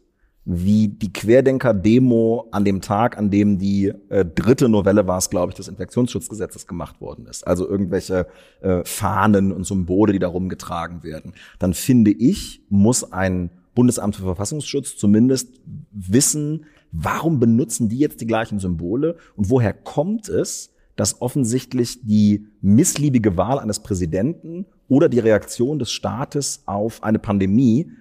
wie 0.52 0.88
die 0.88 1.14
Querdenker-Demo 1.14 2.47
an 2.50 2.66
dem 2.66 2.82
Tag, 2.82 3.20
an 3.20 3.30
dem 3.30 3.60
die 3.60 3.93
äh, 4.10 4.26
dritte 4.26 4.68
Novelle 4.68 5.06
war 5.06 5.20
es, 5.20 5.30
glaube 5.30 5.52
ich, 5.52 5.56
des 5.56 5.68
Infektionsschutzgesetzes 5.68 6.66
gemacht 6.66 7.00
worden 7.02 7.28
ist. 7.28 7.45
Also 7.45 7.70
irgendwelche 7.70 8.26
äh, 8.62 8.82
Fahnen 8.84 9.52
und 9.52 9.68
Symbole, 9.68 10.12
die 10.12 10.18
da 10.18 10.28
rumgetragen 10.28 11.04
werden. 11.04 11.34
Dann 11.60 11.76
finde 11.76 12.10
ich, 12.10 12.64
muss 12.68 13.12
ein 13.14 13.52
Bundesamt 13.76 14.16
für 14.16 14.24
Verfassungsschutz 14.24 14.97
zumindest 14.97 15.62
wissen, 15.91 16.66
warum 16.91 17.39
benutzen 17.39 17.88
die 17.88 18.00
jetzt 18.00 18.20
die 18.20 18.28
gleichen 18.28 18.58
Symbole 18.58 19.18
und 19.36 19.52
woher 19.52 19.74
kommt 19.74 20.30
es, 20.30 20.72
dass 20.95 21.22
offensichtlich 21.22 22.02
die 22.02 22.47
missliebige 22.62 23.38
Wahl 23.38 23.60
eines 23.60 23.82
Präsidenten 23.82 24.66
oder 24.88 25.10
die 25.10 25.20
Reaktion 25.20 25.78
des 25.78 25.91
Staates 25.91 26.64
auf 26.66 27.04
eine 27.04 27.20
Pandemie 27.20 27.91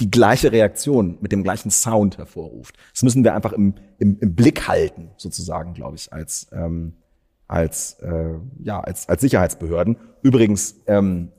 die 0.00 0.10
gleiche 0.10 0.52
Reaktion 0.52 1.18
mit 1.20 1.32
dem 1.32 1.42
gleichen 1.42 1.70
Sound 1.70 2.18
hervorruft. 2.18 2.76
Das 2.92 3.02
müssen 3.02 3.24
wir 3.24 3.34
einfach 3.34 3.52
im, 3.52 3.74
im, 3.98 4.18
im 4.20 4.34
Blick 4.34 4.66
halten, 4.66 5.10
sozusagen, 5.16 5.74
glaube 5.74 5.96
ich, 5.96 6.12
als 6.12 6.48
ähm, 6.52 6.94
als 7.46 7.94
äh, 8.00 8.34
ja 8.58 8.80
als 8.80 9.08
als 9.08 9.20
Sicherheitsbehörden. 9.20 9.96
Übrigens, 10.22 10.76
ähm, 10.86 11.30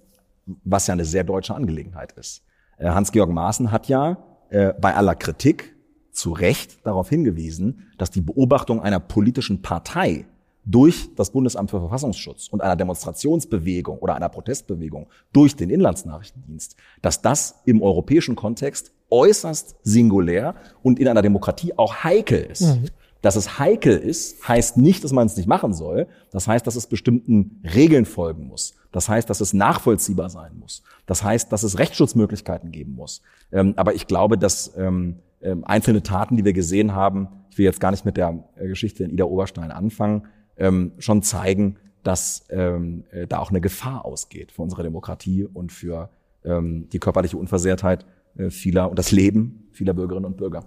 was 0.64 0.88
ja 0.88 0.94
eine 0.94 1.06
sehr 1.06 1.24
deutsche 1.24 1.56
Angelegenheit 1.56 2.14
ist. 2.14 2.44
Äh, 2.78 2.90
Hans-Georg 2.90 3.30
Maaßen 3.30 3.72
hat 3.72 3.88
ja 3.88 4.18
äh, 4.50 4.74
bei 4.80 4.96
aller 4.96 5.16
Kritik 5.16 5.76
zu 6.12 6.32
Recht 6.32 6.86
darauf 6.86 7.10
hingewiesen, 7.10 7.92
dass 7.98 8.10
die 8.10 8.22
Beobachtung 8.22 8.82
einer 8.82 9.00
politischen 9.00 9.62
Partei 9.62 10.26
durch 10.66 11.10
das 11.16 11.32
Bundesamt 11.32 11.70
für 11.70 11.80
Verfassungsschutz 11.80 12.48
und 12.50 12.62
einer 12.62 12.76
Demonstrationsbewegung 12.76 14.00
oder 14.00 14.16
einer 14.16 14.30
Protestbewegung 14.30 15.08
durch 15.32 15.56
den 15.56 15.70
Inlandsnachrichtendienst, 15.70 16.76
dass 17.02 17.22
das 17.22 17.62
im 17.66 17.82
europäischen 17.82 18.36
Kontext 18.36 18.92
äußerst 19.10 19.76
singulär 19.84 20.56
und 20.82 21.00
in 21.00 21.08
einer 21.08 21.22
Demokratie 21.22 21.78
auch 21.78 22.04
heikel 22.04 22.40
ist. 22.40 22.62
Mhm. 22.62 22.86
Dass 23.22 23.36
es 23.36 23.58
heikel 23.58 23.98
ist, 23.98 24.48
heißt 24.48 24.78
nicht, 24.78 25.04
dass 25.04 25.12
man 25.12 25.26
es 25.26 25.36
nicht 25.36 25.48
machen 25.48 25.74
soll. 25.74 26.08
Das 26.32 26.48
heißt, 26.48 26.66
dass 26.68 26.76
es 26.76 26.86
bestimmten 26.86 27.60
Regeln 27.64 28.06
folgen 28.06 28.48
muss. 28.48 28.76
Das 28.92 29.10
heißt, 29.10 29.30
dass 29.30 29.42
es 29.42 29.54
nachvollziehbar 29.54 30.30
sein 30.30 30.58
muss. 30.60 30.84
Das 31.08 31.24
heißt, 31.24 31.52
dass 31.52 31.64
es 31.64 31.80
Rechtsschutzmöglichkeiten 31.80 32.72
geben 32.72 32.94
muss. 32.94 33.22
Ähm, 33.52 33.74
aber 33.78 33.96
ich 33.96 34.06
glaube, 34.06 34.38
dass 34.38 34.74
ähm, 34.78 35.18
ähm, 35.42 35.64
einzelne 35.66 36.04
Taten, 36.04 36.38
die 36.38 36.46
wir 36.46 36.54
gesehen 36.54 36.94
haben, 36.94 37.28
ich 37.50 37.58
will 37.58 37.66
jetzt 37.66 37.80
gar 37.80 37.92
nicht 37.92 38.06
mit 38.06 38.18
der 38.18 38.44
äh, 38.58 38.68
Geschichte 38.68 39.04
in 39.04 39.12
Ida 39.12 39.26
Oberstein 39.26 39.72
anfangen, 39.72 40.28
ähm, 40.58 40.94
schon 41.00 41.22
zeigen, 41.22 41.78
dass 42.04 42.46
ähm, 42.50 43.04
äh, 43.12 43.28
da 43.28 43.40
auch 43.40 43.50
eine 43.50 43.62
Gefahr 43.62 44.06
ausgeht 44.06 44.52
für 44.52 44.62
unsere 44.62 44.84
Demokratie 44.84 45.46
und 45.46 45.72
für 45.72 46.10
ähm, 46.44 46.88
die 46.92 47.00
körperliche 47.00 47.38
Unversehrtheit 47.38 48.06
äh, 48.38 48.50
vieler 48.50 48.90
und 48.90 49.00
das 49.00 49.12
Leben 49.12 49.68
vieler 49.72 49.94
Bürgerinnen 49.94 50.26
und 50.26 50.38
Bürger. 50.38 50.66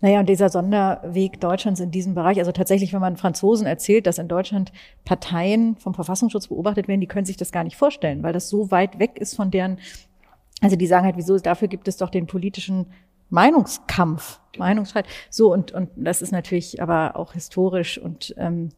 Naja, 0.00 0.20
und 0.20 0.28
dieser 0.28 0.48
Sonderweg 0.48 1.40
Deutschlands 1.40 1.80
in 1.80 1.90
diesem 1.90 2.14
Bereich, 2.14 2.38
also 2.38 2.52
tatsächlich, 2.52 2.92
wenn 2.92 3.00
man 3.00 3.16
Franzosen 3.16 3.66
erzählt, 3.66 4.06
dass 4.06 4.18
in 4.18 4.28
Deutschland 4.28 4.72
Parteien 5.04 5.76
vom 5.76 5.94
Verfassungsschutz 5.94 6.48
beobachtet 6.48 6.88
werden, 6.88 7.00
die 7.00 7.06
können 7.06 7.24
sich 7.24 7.36
das 7.36 7.52
gar 7.52 7.64
nicht 7.64 7.76
vorstellen, 7.76 8.22
weil 8.22 8.32
das 8.32 8.48
so 8.48 8.70
weit 8.70 8.98
weg 8.98 9.18
ist 9.18 9.34
von 9.34 9.50
deren, 9.50 9.78
also 10.60 10.76
die 10.76 10.86
sagen 10.86 11.06
halt, 11.06 11.16
wieso, 11.16 11.38
dafür 11.38 11.68
gibt 11.68 11.88
es 11.88 11.96
doch 11.96 12.10
den 12.10 12.26
politischen 12.26 12.86
Meinungskampf, 13.30 14.40
Meinungsfreiheit. 14.58 15.08
So, 15.30 15.52
und, 15.52 15.72
und 15.72 15.88
das 15.96 16.20
ist 16.20 16.32
natürlich 16.32 16.82
aber 16.82 17.16
auch 17.16 17.32
historisch 17.32 17.98
und 17.98 18.34
ähm, 18.36 18.70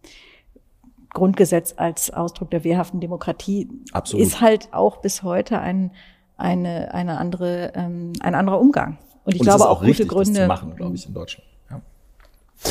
Grundgesetz 1.15 1.75
als 1.77 2.13
Ausdruck 2.13 2.51
der 2.51 2.65
wehrhaften 2.65 3.01
Demokratie 3.01 3.69
Absolut. 3.93 4.27
ist 4.27 4.41
halt 4.41 4.69
auch 4.73 4.99
bis 4.99 5.23
heute 5.23 5.61
ein, 5.61 5.93
eine, 6.37 6.93
eine 6.93 7.17
andere, 7.19 7.73
ähm, 7.75 8.13
ein 8.21 8.35
anderer 8.35 8.61
Umgang. 8.61 8.99
Und 9.25 9.35
ich 9.35 9.41
Und 9.41 9.47
glaube 9.47 9.69
auch, 9.69 9.79
gute 9.79 9.91
richtig, 9.91 10.09
Gründe. 10.09 10.33
Das 10.33 10.43
zu 10.43 10.47
machen, 10.49 10.77
glaube 10.77 10.97
ich, 10.97 11.07
in 11.07 11.15
Deutschland. 11.15 11.49
Ja. 11.71 11.81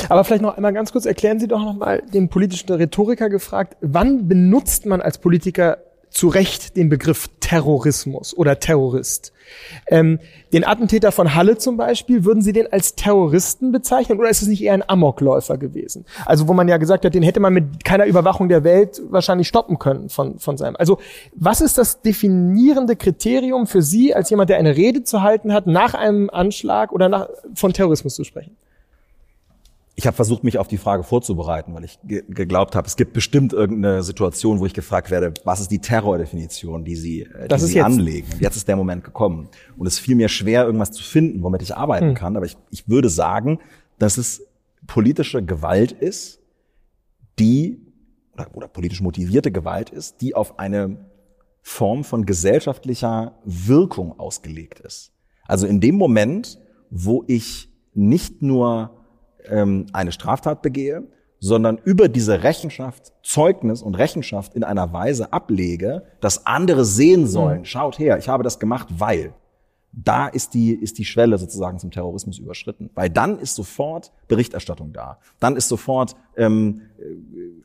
Aber 0.09 0.23
vielleicht 0.23 0.43
noch 0.43 0.55
einmal 0.55 0.73
ganz 0.73 0.91
kurz, 0.91 1.05
erklären 1.05 1.39
Sie 1.39 1.47
doch 1.47 1.59
noch 1.59 1.73
mal 1.73 2.01
den 2.01 2.29
politischen 2.29 2.71
Rhetoriker 2.71 3.29
gefragt, 3.29 3.77
wann 3.81 4.27
benutzt 4.27 4.85
man 4.85 5.01
als 5.01 5.17
Politiker 5.17 5.79
zu 6.09 6.27
Recht 6.27 6.77
den 6.77 6.89
Begriff 6.89 7.29
Terrorismus 7.53 8.35
oder 8.35 8.59
Terrorist. 8.59 9.31
Ähm, 9.85 10.19
den 10.53 10.63
Attentäter 10.63 11.11
von 11.11 11.35
Halle 11.35 11.59
zum 11.59 11.77
Beispiel, 11.77 12.25
würden 12.25 12.41
Sie 12.41 12.51
den 12.51 12.65
als 12.73 12.95
Terroristen 12.95 13.71
bezeichnen 13.71 14.19
oder 14.19 14.29
ist 14.29 14.41
es 14.41 14.47
nicht 14.47 14.63
eher 14.63 14.73
ein 14.73 14.89
Amokläufer 14.89 15.59
gewesen? 15.59 16.03
Also 16.25 16.47
wo 16.47 16.53
man 16.53 16.67
ja 16.67 16.77
gesagt 16.77 17.05
hat, 17.05 17.13
den 17.13 17.21
hätte 17.21 17.39
man 17.39 17.53
mit 17.53 17.85
keiner 17.85 18.07
Überwachung 18.07 18.49
der 18.49 18.63
Welt 18.63 19.03
wahrscheinlich 19.07 19.47
stoppen 19.47 19.77
können 19.77 20.09
von, 20.09 20.39
von 20.39 20.57
seinem. 20.57 20.75
Also 20.77 20.97
was 21.35 21.61
ist 21.61 21.77
das 21.77 22.01
definierende 22.01 22.95
Kriterium 22.95 23.67
für 23.67 23.83
Sie 23.83 24.15
als 24.15 24.31
jemand, 24.31 24.49
der 24.49 24.57
eine 24.57 24.75
Rede 24.75 25.03
zu 25.03 25.21
halten 25.21 25.53
hat, 25.53 25.67
nach 25.67 25.93
einem 25.93 26.31
Anschlag 26.31 26.91
oder 26.91 27.07
nach, 27.07 27.29
von 27.53 27.71
Terrorismus 27.71 28.15
zu 28.15 28.23
sprechen? 28.23 28.57
Ich 30.03 30.07
habe 30.07 30.17
versucht, 30.17 30.43
mich 30.43 30.57
auf 30.57 30.67
die 30.67 30.75
Frage 30.75 31.03
vorzubereiten, 31.03 31.73
weil 31.73 31.85
ich 31.85 31.97
ge 32.03 32.25
geglaubt 32.27 32.75
habe, 32.75 32.85
es 32.85 32.97
gibt 32.97 33.13
bestimmt 33.13 33.53
irgendeine 33.53 34.03
Situation, 34.03 34.59
wo 34.59 34.65
ich 34.65 34.73
gefragt 34.73 35.09
werde, 35.11 35.33
was 35.45 35.61
ist 35.61 35.71
die 35.71 35.79
Terrordefinition, 35.79 36.83
die 36.83 36.97
Sie, 36.97 37.21
äh, 37.21 37.47
die 37.47 37.57
Sie 37.57 37.81
anlegen. 37.81 38.27
Und 38.33 38.41
jetzt 38.41 38.57
ist 38.57 38.67
der 38.67 38.75
Moment 38.75 39.05
gekommen. 39.05 39.47
Und 39.77 39.87
es 39.87 39.99
fiel 39.99 40.17
mir 40.17 40.27
schwer, 40.27 40.65
irgendwas 40.65 40.91
zu 40.91 41.01
finden, 41.01 41.41
womit 41.41 41.61
ich 41.61 41.77
arbeiten 41.77 42.09
hm. 42.09 42.15
kann. 42.15 42.35
Aber 42.35 42.45
ich, 42.45 42.57
ich 42.69 42.89
würde 42.89 43.07
sagen, 43.07 43.59
dass 43.97 44.17
es 44.17 44.45
politische 44.87 45.41
Gewalt 45.41 45.93
ist, 45.93 46.41
die, 47.39 47.79
oder, 48.33 48.49
oder 48.55 48.67
politisch 48.67 48.99
motivierte 48.99 49.53
Gewalt 49.53 49.89
ist, 49.89 50.19
die 50.19 50.35
auf 50.35 50.59
eine 50.59 50.97
Form 51.61 52.03
von 52.03 52.25
gesellschaftlicher 52.25 53.39
Wirkung 53.45 54.19
ausgelegt 54.19 54.81
ist. 54.81 55.13
Also 55.45 55.65
in 55.65 55.79
dem 55.79 55.95
Moment, 55.95 56.59
wo 56.89 57.23
ich 57.25 57.69
nicht 57.93 58.41
nur 58.41 58.99
ähm, 59.49 59.87
eine 59.93 60.11
Straftat 60.11 60.61
begehe, 60.61 61.03
sondern 61.39 61.77
über 61.83 62.07
diese 62.07 62.43
Rechenschaft, 62.43 63.11
Zeugnis 63.21 63.81
und 63.81 63.95
Rechenschaft 63.95 64.53
in 64.55 64.63
einer 64.63 64.93
Weise 64.93 65.33
ablege, 65.33 66.03
dass 66.21 66.45
andere 66.45 66.85
sehen 66.85 67.27
sollen, 67.27 67.59
mhm. 67.59 67.65
schaut 67.65 67.99
her, 67.99 68.17
ich 68.17 68.29
habe 68.29 68.43
das 68.43 68.59
gemacht, 68.59 68.87
weil 68.97 69.33
da 69.95 70.27
ist 70.27 70.55
die, 70.55 70.73
ist 70.73 70.97
die 70.97 71.05
Schwelle 71.05 71.37
sozusagen 71.37 71.77
zum 71.77 71.91
Terrorismus 71.91 72.39
überschritten. 72.39 72.89
Weil 72.95 73.11
dann 73.11 73.37
ist 73.37 73.53
sofort 73.53 74.11
Berichterstattung 74.27 74.91
da. 74.91 75.19
Dann 75.39 75.55
ist 75.55 75.69
sofort 75.69 76.15
ähm, 76.35 76.81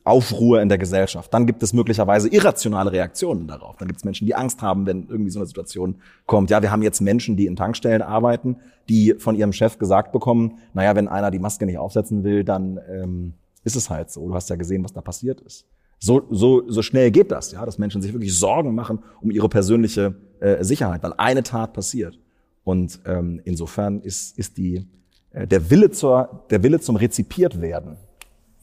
Aufruhr 0.03 0.61
in 0.61 0.69
der 0.69 0.77
Gesellschaft. 0.77 1.33
Dann 1.33 1.47
gibt 1.47 1.63
es 1.63 1.73
möglicherweise 1.73 2.29
irrationale 2.29 2.91
Reaktionen 2.91 3.47
darauf. 3.47 3.77
Dann 3.77 3.87
gibt 3.87 3.99
es 3.99 4.05
Menschen, 4.05 4.27
die 4.27 4.35
Angst 4.35 4.61
haben, 4.61 4.85
wenn 4.85 5.07
irgendwie 5.09 5.31
so 5.31 5.39
eine 5.39 5.47
Situation 5.47 5.95
kommt. 6.27 6.51
Ja, 6.51 6.61
wir 6.61 6.71
haben 6.71 6.83
jetzt 6.83 7.01
Menschen, 7.01 7.35
die 7.35 7.47
in 7.47 7.55
Tankstellen 7.55 8.03
arbeiten, 8.03 8.57
die 8.89 9.15
von 9.17 9.35
ihrem 9.35 9.51
Chef 9.51 9.79
gesagt 9.79 10.11
bekommen, 10.11 10.59
naja, 10.73 10.95
wenn 10.95 11.07
einer 11.07 11.31
die 11.31 11.39
Maske 11.39 11.65
nicht 11.65 11.79
aufsetzen 11.79 12.23
will, 12.23 12.43
dann 12.43 12.79
ähm, 12.87 13.33
ist 13.63 13.75
es 13.75 13.89
halt 13.89 14.11
so. 14.11 14.27
Du 14.27 14.35
hast 14.35 14.49
ja 14.49 14.55
gesehen, 14.55 14.83
was 14.83 14.93
da 14.93 15.01
passiert 15.01 15.41
ist. 15.41 15.65
So, 15.99 16.25
so, 16.29 16.63
so 16.69 16.81
schnell 16.81 17.11
geht 17.11 17.31
das, 17.31 17.51
ja, 17.51 17.65
dass 17.65 17.77
Menschen 17.77 18.01
sich 18.01 18.13
wirklich 18.13 18.37
Sorgen 18.37 18.73
machen 18.73 18.99
um 19.21 19.31
ihre 19.31 19.49
persönliche 19.49 20.15
äh, 20.39 20.63
Sicherheit, 20.63 21.03
weil 21.03 21.13
eine 21.17 21.43
Tat 21.43 21.73
passiert. 21.73 22.17
Und 22.63 22.99
ähm, 23.05 23.41
insofern 23.43 24.01
ist, 24.01 24.37
ist 24.37 24.57
die, 24.57 24.87
äh, 25.31 25.45
der 25.45 25.69
Wille 25.69 25.91
zur, 25.91 26.45
der 26.49 26.63
Wille 26.63 26.79
zum 26.79 26.95
Rezipiert 26.95 27.59
werden 27.61 27.97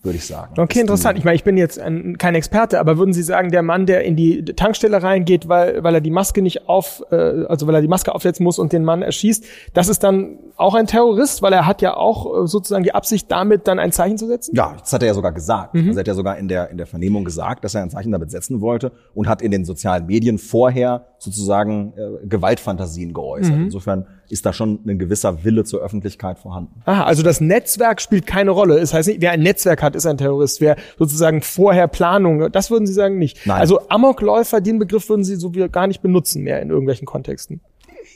würde 0.07 0.17
ich 0.17 0.27
sagen. 0.27 0.59
Okay, 0.59 0.81
interessant. 0.81 1.19
Ich 1.19 1.25
meine, 1.25 1.37
ich 1.37 1.45
bin 1.45 1.59
jetzt 1.59 1.79
ein, 1.79 2.17
kein 2.17 2.35
Experte, 2.35 2.81
aber 2.81 2.97
würden 2.97 3.13
Sie 3.13 3.23
sagen, 3.23 3.51
der 3.51 3.63
Mann, 3.63 3.85
der 3.85 4.05
in 4.05 4.17
die 4.17 4.45
Tankstelle 4.45 5.03
reingeht, 5.03 5.49
weil, 5.49 5.83
weil 5.85 5.95
er 5.95 6.01
die 6.01 6.11
Maske 6.11 6.41
nicht 6.41 6.69
auf, 6.69 7.05
äh, 7.11 7.17
also 7.17 7.67
weil 7.67 7.75
er 7.75 7.83
die 7.83 7.89
Maske 7.89 8.15
aufsetzen 8.15 8.45
muss 8.45 8.59
und 8.59 8.73
den 8.73 8.85
Mann 8.85 9.03
erschießt, 9.03 9.45
das 9.75 9.89
ist 9.89 10.03
dann 10.03 10.39
auch 10.57 10.75
ein 10.75 10.87
Terrorist, 10.87 11.43
weil 11.43 11.53
er 11.53 11.67
hat 11.67 11.83
ja 11.83 11.97
auch 11.97 12.45
äh, 12.45 12.47
sozusagen 12.47 12.85
die 12.85 12.95
Absicht, 12.95 13.31
damit 13.31 13.69
dann 13.69 13.79
ein 13.79 13.93
Zeichen 13.93 14.17
zu 14.17 14.27
setzen? 14.27 14.55
Ja, 14.57 14.75
das 14.79 14.93
hat 14.93 15.03
er 15.03 15.09
ja 15.09 15.15
sogar 15.15 15.33
gesagt. 15.33 15.75
Mhm. 15.75 15.89
Also 15.89 15.99
er 15.99 16.01
hat 16.01 16.09
ja 16.09 16.15
sogar 16.15 16.39
in 16.39 16.49
der, 16.49 16.71
in 16.71 16.79
der 16.79 16.87
Vernehmung 16.87 17.25
gesagt, 17.25 17.65
dass 17.65 17.75
er 17.75 17.83
ein 17.83 17.91
Zeichen 17.91 18.13
damit 18.13 18.31
setzen 18.31 18.61
wollte 18.61 18.93
und 19.15 19.29
hat 19.29 19.43
in 19.43 19.51
den 19.51 19.65
sozialen 19.65 20.07
Medien 20.07 20.39
vorher 20.39 21.07
sozusagen 21.19 21.93
äh, 21.97 22.27
Gewaltfantasien 22.27 23.13
geäußert. 23.13 23.55
Mhm. 23.55 23.65
Insofern 23.65 24.07
ist 24.29 24.47
da 24.47 24.53
schon 24.53 24.81
ein 24.87 24.99
gewisser 24.99 25.45
Wille 25.45 25.65
zur 25.65 25.81
Öffentlichkeit 25.81 26.39
vorhanden. 26.39 26.83
Aha, 26.85 27.05
also 27.05 27.23
das 27.23 27.41
Netzwerk 27.41 28.01
spielt 28.01 28.27
keine 28.27 28.51
Rolle. 28.51 28.79
Das 28.81 28.95
heißt 28.95 29.09
nicht, 29.09 29.21
wer 29.21 29.33
ein 29.33 29.41
Netzwerk 29.41 29.83
hat, 29.83 29.97
ist 29.97 30.07
ein 30.07 30.19
Terrorist. 30.19 30.61
Wer 30.61 30.77
sozusagen 30.99 31.43
vorher 31.43 31.89
Planung, 31.89 32.51
das 32.51 32.71
würden 32.71 32.87
Sie 32.87 32.93
sagen 32.93 33.19
nicht. 33.19 33.47
Nein. 33.47 33.61
Also 33.61 33.89
Amokläufer, 33.89 34.61
den 34.61 34.79
Begriff 34.79 35.09
würden 35.09 35.25
Sie 35.25 35.37
so 35.37 35.55
wie 35.55 35.69
gar 35.69 35.87
nicht 35.87 36.03
benutzen 36.03 36.43
mehr 36.43 36.61
in 36.63 36.71
irgendwelchen 36.71 37.07
Kontexten. 37.07 37.61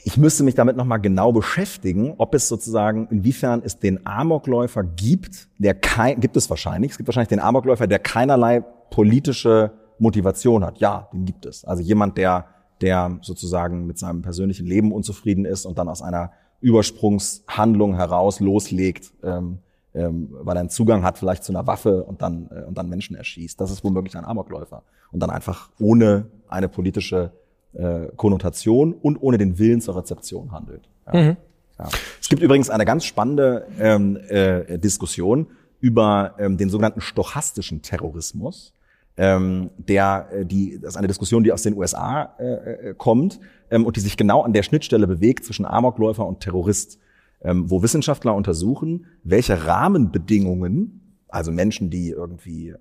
Ich 0.03 0.17
müsste 0.17 0.43
mich 0.43 0.55
damit 0.55 0.77
nochmal 0.77 0.99
genau 0.99 1.31
beschäftigen, 1.31 2.15
ob 2.17 2.33
es 2.33 2.47
sozusagen, 2.47 3.07
inwiefern 3.11 3.61
es 3.63 3.77
den 3.77 4.05
Amokläufer 4.05 4.83
gibt, 4.83 5.47
der 5.59 5.75
kein, 5.75 6.19
gibt 6.19 6.37
es 6.37 6.49
wahrscheinlich, 6.49 6.91
es 6.91 6.97
gibt 6.97 7.07
wahrscheinlich 7.07 7.29
den 7.29 7.39
Amokläufer, 7.39 7.85
der 7.85 7.99
keinerlei 7.99 8.61
politische 8.89 9.71
Motivation 9.99 10.65
hat. 10.65 10.79
Ja, 10.79 11.07
den 11.13 11.25
gibt 11.25 11.45
es. 11.45 11.63
Also 11.63 11.83
jemand, 11.83 12.17
der 12.17 12.45
der 12.81 13.19
sozusagen 13.21 13.85
mit 13.85 13.97
seinem 13.97 14.21
persönlichen 14.21 14.65
Leben 14.65 14.91
unzufrieden 14.91 15.45
ist 15.45 15.65
und 15.65 15.77
dann 15.77 15.87
aus 15.87 16.01
einer 16.01 16.31
Übersprungshandlung 16.61 17.95
heraus 17.95 18.39
loslegt, 18.39 19.13
ähm, 19.23 19.59
ähm, 19.93 20.29
weil 20.31 20.55
er 20.55 20.61
einen 20.61 20.69
Zugang 20.69 21.03
hat 21.03 21.17
vielleicht 21.17 21.43
zu 21.43 21.51
einer 21.51 21.67
Waffe 21.67 22.03
und 22.03 22.21
dann, 22.21 22.49
äh, 22.51 22.63
und 22.63 22.77
dann 22.77 22.87
Menschen 22.89 23.15
erschießt. 23.15 23.59
Das 23.59 23.71
ist 23.71 23.83
womöglich 23.83 24.15
ein 24.15 24.25
Amokläufer. 24.25 24.83
Und 25.11 25.19
dann 25.19 25.29
einfach 25.29 25.69
ohne 25.79 26.27
eine 26.47 26.69
politische 26.69 27.31
äh, 27.73 28.07
Konnotation 28.15 28.93
und 28.93 29.17
ohne 29.21 29.37
den 29.37 29.57
Willen 29.57 29.81
zur 29.81 29.97
Rezeption 29.97 30.51
handelt. 30.51 30.87
Ja. 31.11 31.19
Mhm. 31.19 31.37
Ja. 31.79 31.89
Es 32.21 32.29
gibt 32.29 32.41
übrigens 32.41 32.69
eine 32.69 32.85
ganz 32.85 33.05
spannende 33.05 33.67
ähm, 33.79 34.17
äh, 34.29 34.77
Diskussion 34.77 35.47
über 35.79 36.35
ähm, 36.37 36.57
den 36.57 36.69
sogenannten 36.69 37.01
stochastischen 37.01 37.81
Terrorismus 37.81 38.73
ähm, 39.21 39.69
der 39.77 40.29
äh, 40.33 40.45
die 40.45 40.79
das 40.81 40.93
ist 40.93 40.97
eine 40.97 41.07
Diskussion, 41.07 41.43
die 41.43 41.51
aus 41.51 41.61
den 41.61 41.77
USA 41.77 42.33
äh, 42.39 42.89
äh, 42.89 42.93
kommt 42.97 43.39
ähm, 43.69 43.85
und 43.85 43.95
die 43.95 43.99
sich 43.99 44.17
genau 44.17 44.41
an 44.41 44.51
der 44.51 44.63
Schnittstelle 44.63 45.05
bewegt 45.05 45.45
zwischen 45.45 45.63
Amokläufer 45.63 46.25
und 46.25 46.39
Terrorist, 46.39 46.97
ähm, 47.43 47.69
wo 47.69 47.83
Wissenschaftler 47.83 48.33
untersuchen, 48.33 49.05
welche 49.23 49.67
Rahmenbedingungen 49.67 50.97
also 51.27 51.51
Menschen, 51.51 51.89
die 51.89 52.09
irgendwie 52.09 52.71
äh, 52.71 52.77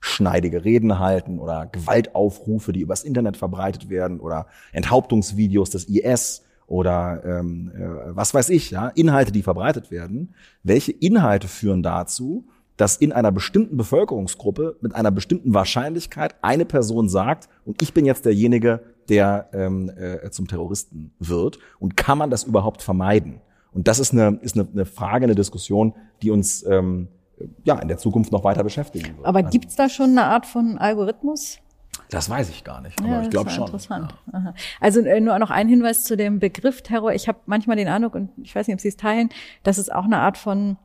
schneidige 0.00 0.64
Reden 0.64 0.98
halten 0.98 1.38
oder 1.38 1.66
Gewaltaufrufe, 1.66 2.72
die 2.72 2.80
übers 2.80 3.02
Internet 3.02 3.38
verbreitet 3.38 3.88
werden 3.88 4.20
oder 4.20 4.46
Enthauptungsvideos 4.72 5.70
des 5.70 5.84
IS 5.88 6.42
oder 6.66 7.22
ähm, 7.24 7.72
äh, 7.74 8.14
was 8.14 8.34
weiß 8.34 8.50
ich, 8.50 8.70
ja, 8.72 8.88
Inhalte, 8.88 9.32
die 9.32 9.42
verbreitet 9.42 9.90
werden. 9.90 10.34
Welche 10.62 10.92
Inhalte 10.92 11.48
führen 11.48 11.82
dazu, 11.82 12.46
dass 12.76 12.96
in 12.96 13.12
einer 13.12 13.32
bestimmten 13.32 13.76
Bevölkerungsgruppe 13.76 14.76
mit 14.80 14.94
einer 14.94 15.10
bestimmten 15.10 15.54
Wahrscheinlichkeit 15.54 16.34
eine 16.42 16.64
Person 16.64 17.08
sagt, 17.08 17.48
und 17.64 17.80
ich 17.82 17.94
bin 17.94 18.04
jetzt 18.04 18.24
derjenige, 18.24 18.80
der 19.08 19.48
ähm, 19.52 19.90
äh, 19.96 20.30
zum 20.30 20.48
Terroristen 20.48 21.12
wird. 21.18 21.58
Und 21.78 21.96
kann 21.96 22.18
man 22.18 22.30
das 22.30 22.44
überhaupt 22.44 22.82
vermeiden? 22.82 23.40
Und 23.72 23.88
das 23.88 23.98
ist 23.98 24.12
eine, 24.12 24.38
ist 24.42 24.56
eine, 24.56 24.68
eine 24.72 24.86
Frage, 24.86 25.24
eine 25.24 25.34
Diskussion, 25.34 25.94
die 26.22 26.30
uns 26.30 26.64
ähm, 26.66 27.08
ja 27.64 27.78
in 27.78 27.88
der 27.88 27.98
Zukunft 27.98 28.32
noch 28.32 28.44
weiter 28.44 28.62
beschäftigen 28.62 29.16
wird. 29.16 29.26
Aber 29.26 29.42
gibt's 29.42 29.76
da 29.76 29.88
schon 29.88 30.10
eine 30.10 30.24
Art 30.24 30.46
von 30.46 30.78
Algorithmus? 30.78 31.58
Das 32.10 32.28
weiß 32.28 32.50
ich 32.50 32.64
gar 32.64 32.80
nicht, 32.80 32.98
aber 33.00 33.08
ja, 33.08 33.22
ich 33.22 33.30
glaube 33.30 33.50
schon. 33.50 33.64
Interessant. 33.64 34.14
Ja. 34.32 34.54
Also 34.80 35.00
äh, 35.00 35.20
nur 35.20 35.38
noch 35.38 35.50
ein 35.50 35.68
Hinweis 35.68 36.04
zu 36.04 36.16
dem 36.16 36.38
Begriff 36.38 36.82
Terror. 36.82 37.12
Ich 37.12 37.28
habe 37.28 37.38
manchmal 37.46 37.76
den 37.76 37.88
Eindruck, 37.88 38.14
und 38.14 38.30
ich 38.42 38.54
weiß 38.54 38.66
nicht, 38.66 38.74
ob 38.74 38.80
Sie 38.80 38.88
es 38.88 38.96
teilen, 38.96 39.30
dass 39.62 39.78
es 39.78 39.90
auch 39.90 40.04
eine 40.04 40.18
Art 40.18 40.38
von 40.38 40.76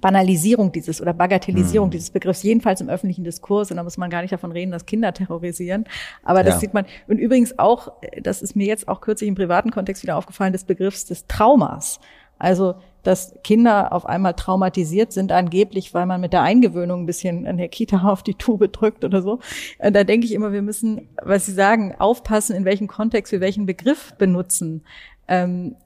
Banalisierung 0.00 0.72
dieses 0.72 1.00
oder 1.00 1.12
Bagatellisierung 1.12 1.88
mhm. 1.88 1.92
dieses 1.92 2.10
Begriffs, 2.10 2.42
jedenfalls 2.42 2.80
im 2.80 2.88
öffentlichen 2.88 3.24
Diskurs, 3.24 3.70
und 3.70 3.76
da 3.76 3.82
muss 3.82 3.98
man 3.98 4.10
gar 4.10 4.22
nicht 4.22 4.32
davon 4.32 4.50
reden, 4.50 4.72
dass 4.72 4.86
Kinder 4.86 5.12
terrorisieren. 5.12 5.84
Aber 6.22 6.42
das 6.42 6.54
ja. 6.54 6.60
sieht 6.60 6.74
man, 6.74 6.86
und 7.06 7.18
übrigens 7.18 7.58
auch, 7.58 7.92
das 8.22 8.42
ist 8.42 8.56
mir 8.56 8.66
jetzt 8.66 8.88
auch 8.88 9.00
kürzlich 9.00 9.28
im 9.28 9.34
privaten 9.34 9.70
Kontext 9.70 10.02
wieder 10.02 10.16
aufgefallen, 10.16 10.52
des 10.52 10.64
Begriffs 10.64 11.04
des 11.04 11.26
Traumas. 11.26 12.00
Also, 12.38 12.74
dass 13.02 13.34
Kinder 13.44 13.92
auf 13.92 14.06
einmal 14.06 14.34
traumatisiert 14.34 15.12
sind, 15.12 15.30
angeblich, 15.30 15.92
weil 15.92 16.06
man 16.06 16.20
mit 16.20 16.32
der 16.32 16.42
Eingewöhnung 16.42 17.02
ein 17.02 17.06
bisschen 17.06 17.46
an 17.46 17.58
der 17.58 17.68
Kita 17.68 18.02
auf 18.08 18.22
die 18.22 18.34
Tube 18.34 18.72
drückt 18.72 19.04
oder 19.04 19.22
so. 19.22 19.38
Äh, 19.78 19.92
da 19.92 20.04
denke 20.04 20.26
ich 20.26 20.32
immer, 20.32 20.52
wir 20.52 20.62
müssen, 20.62 21.08
was 21.22 21.46
Sie 21.46 21.52
sagen, 21.52 21.94
aufpassen, 21.98 22.56
in 22.56 22.64
welchem 22.64 22.88
Kontext 22.88 23.32
wir 23.32 23.40
welchen 23.40 23.66
Begriff 23.66 24.14
benutzen. 24.14 24.82
Ähm, 25.28 25.76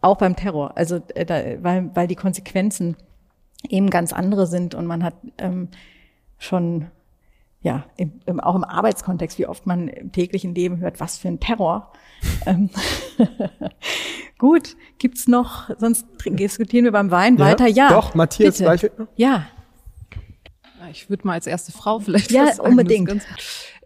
auch 0.00 0.16
beim 0.16 0.36
Terror. 0.36 0.76
Also, 0.76 1.00
äh, 1.14 1.26
da, 1.26 1.42
weil, 1.62 1.90
weil 1.94 2.06
die 2.06 2.16
Konsequenzen 2.16 2.96
eben 3.68 3.90
ganz 3.90 4.12
andere 4.12 4.46
sind 4.46 4.74
und 4.74 4.86
man 4.86 5.04
hat 5.04 5.14
ähm, 5.38 5.68
schon 6.38 6.86
ja 7.62 7.84
im, 7.96 8.20
im, 8.26 8.40
auch 8.40 8.54
im 8.54 8.64
Arbeitskontext, 8.64 9.38
wie 9.38 9.46
oft 9.46 9.66
man 9.66 9.88
im 9.88 10.12
täglichen 10.12 10.54
Leben 10.54 10.78
hört, 10.78 11.00
was 11.00 11.18
für 11.18 11.28
ein 11.28 11.40
Terror. 11.40 11.92
Ähm, 12.46 12.70
Gut, 14.38 14.76
gibt's 14.98 15.28
noch? 15.28 15.70
Sonst 15.78 16.06
diskutieren 16.24 16.84
wir 16.84 16.92
beim 16.92 17.10
Wein 17.10 17.36
ja, 17.36 17.44
weiter. 17.44 17.66
Ja, 17.66 17.88
doch 17.90 18.14
Matthias 18.14 18.62
Weichelt. 18.62 18.92
Ja. 19.16 19.46
Ich 20.90 21.10
würde 21.10 21.26
mal 21.26 21.34
als 21.34 21.46
erste 21.46 21.72
Frau 21.72 21.98
vielleicht 21.98 22.30
ja 22.30 22.58
unbedingt. 22.60 23.26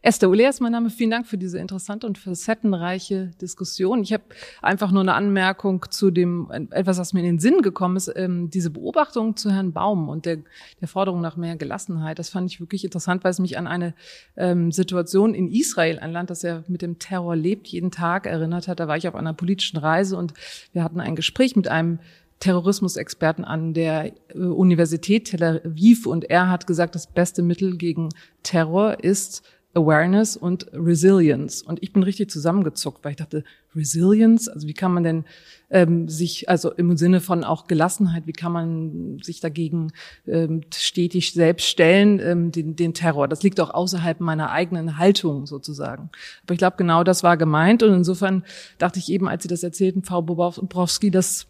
Esther 0.05 0.29
Ulea 0.29 0.51
ist 0.51 0.61
mein 0.61 0.73
Name. 0.73 0.91
Vielen 0.91 1.11
Dank 1.11 1.27
für 1.27 1.39
diese 1.39 1.59
interessante 1.59 2.07
und 2.07 2.19
facettenreiche 2.19 3.31
Diskussion. 3.41 4.03
Ich 4.03 4.13
habe 4.13 4.25
einfach 4.61 4.91
nur 4.91 5.01
eine 5.01 5.15
Anmerkung 5.15 5.87
zu 5.89 6.11
dem, 6.11 6.51
etwas, 6.73 6.99
was 6.99 7.15
mir 7.15 7.21
in 7.21 7.25
den 7.25 7.39
Sinn 7.39 7.63
gekommen 7.63 7.97
ist, 7.97 8.13
ähm, 8.15 8.51
diese 8.51 8.69
Beobachtung 8.69 9.35
zu 9.35 9.51
Herrn 9.51 9.73
Baum 9.73 10.11
und 10.11 10.27
der, 10.27 10.41
der 10.83 10.89
Forderung 10.89 11.23
nach 11.23 11.39
mehr 11.39 11.57
Gelassenheit. 11.57 12.19
Das 12.19 12.29
fand 12.29 12.53
ich 12.53 12.61
wirklich 12.61 12.85
interessant, 12.85 13.25
weil 13.25 13.31
es 13.31 13.39
mich 13.39 13.57
an 13.57 13.67
eine 13.67 13.95
ähm, 14.37 14.73
Situation 14.73 15.33
in 15.33 15.51
Israel, 15.51 15.99
ein 15.99 16.13
Land, 16.13 16.29
das 16.29 16.43
ja 16.43 16.65
mit 16.69 16.83
dem 16.83 16.99
Terror 16.99 17.35
lebt, 17.35 17.69
jeden 17.69 17.91
Tag 17.91 18.27
erinnert 18.27 18.69
hat. 18.69 18.81
Da 18.81 18.89
war 18.89 18.99
ich 18.99 19.09
auf 19.09 19.15
einer 19.15 19.33
politischen 19.33 19.79
Reise 19.79 20.19
und 20.19 20.35
wir 20.75 20.85
hatten 20.85 21.01
ein 21.01 21.17
Gespräch 21.17 21.57
mit 21.57 21.69
einem 21.69 21.99
Terrorismusexperten 22.41 23.43
an 23.43 23.73
der 23.73 24.13
äh, 24.29 24.37
Universität 24.37 25.31
Tel 25.31 25.63
Aviv 25.65 26.05
und 26.05 26.25
er 26.25 26.51
hat 26.51 26.67
gesagt, 26.67 26.95
das 26.95 27.07
beste 27.07 27.41
Mittel 27.41 27.79
gegen 27.79 28.11
Terror 28.43 29.03
ist 29.03 29.43
Awareness 29.75 30.37
und 30.37 30.67
Resilience. 30.73 31.63
Und 31.63 31.83
ich 31.83 31.93
bin 31.93 32.03
richtig 32.03 32.31
zusammengezuckt, 32.31 33.05
weil 33.05 33.13
ich 33.13 33.17
dachte, 33.17 33.45
Resilience, 33.75 34.49
also 34.49 34.69
wie 34.69 34.75
kann 34.75 34.93
man 34.93 35.03
denn 35.03 35.25
ähm, 35.71 36.09
sich, 36.09 36.49
also 36.49 36.73
im 36.73 36.97
Sinne 36.97 37.21
von 37.21 37.45
auch 37.45 37.67
Gelassenheit, 37.67 38.27
wie 38.27 38.33
kann 38.33 38.53
man 38.53 39.19
sich 39.23 39.41
dagegen 39.41 39.93
ähm, 40.27 40.63
stetig 40.73 41.33
selbst 41.33 41.67
stellen, 41.67 42.21
ähm, 42.21 42.53
den, 42.53 42.77
den 42.77 42.95
Terror. 42.95 43.29
Das 43.29 43.43
liegt 43.43 43.61
auch 43.61 43.71
außerhalb 43.71 44.21
meiner 44.21 44.51
eigenen 44.51 44.99
Haltung 44.99 45.47
sozusagen. 45.47 46.11
Aber 46.45 46.55
ich 46.55 46.59
glaube, 46.59 46.77
genau 46.77 47.03
das 47.03 47.23
war 47.23 47.37
gemeint. 47.37 47.83
Und 47.83 47.93
insofern 47.93 48.45
dachte 48.79 48.99
ich 48.99 49.11
eben, 49.11 49.29
als 49.29 49.43
Sie 49.43 49.49
das 49.49 49.63
erzählten, 49.63 50.05
Frau 50.05 50.23
Bobrowski, 50.23 51.11
dass 51.11 51.47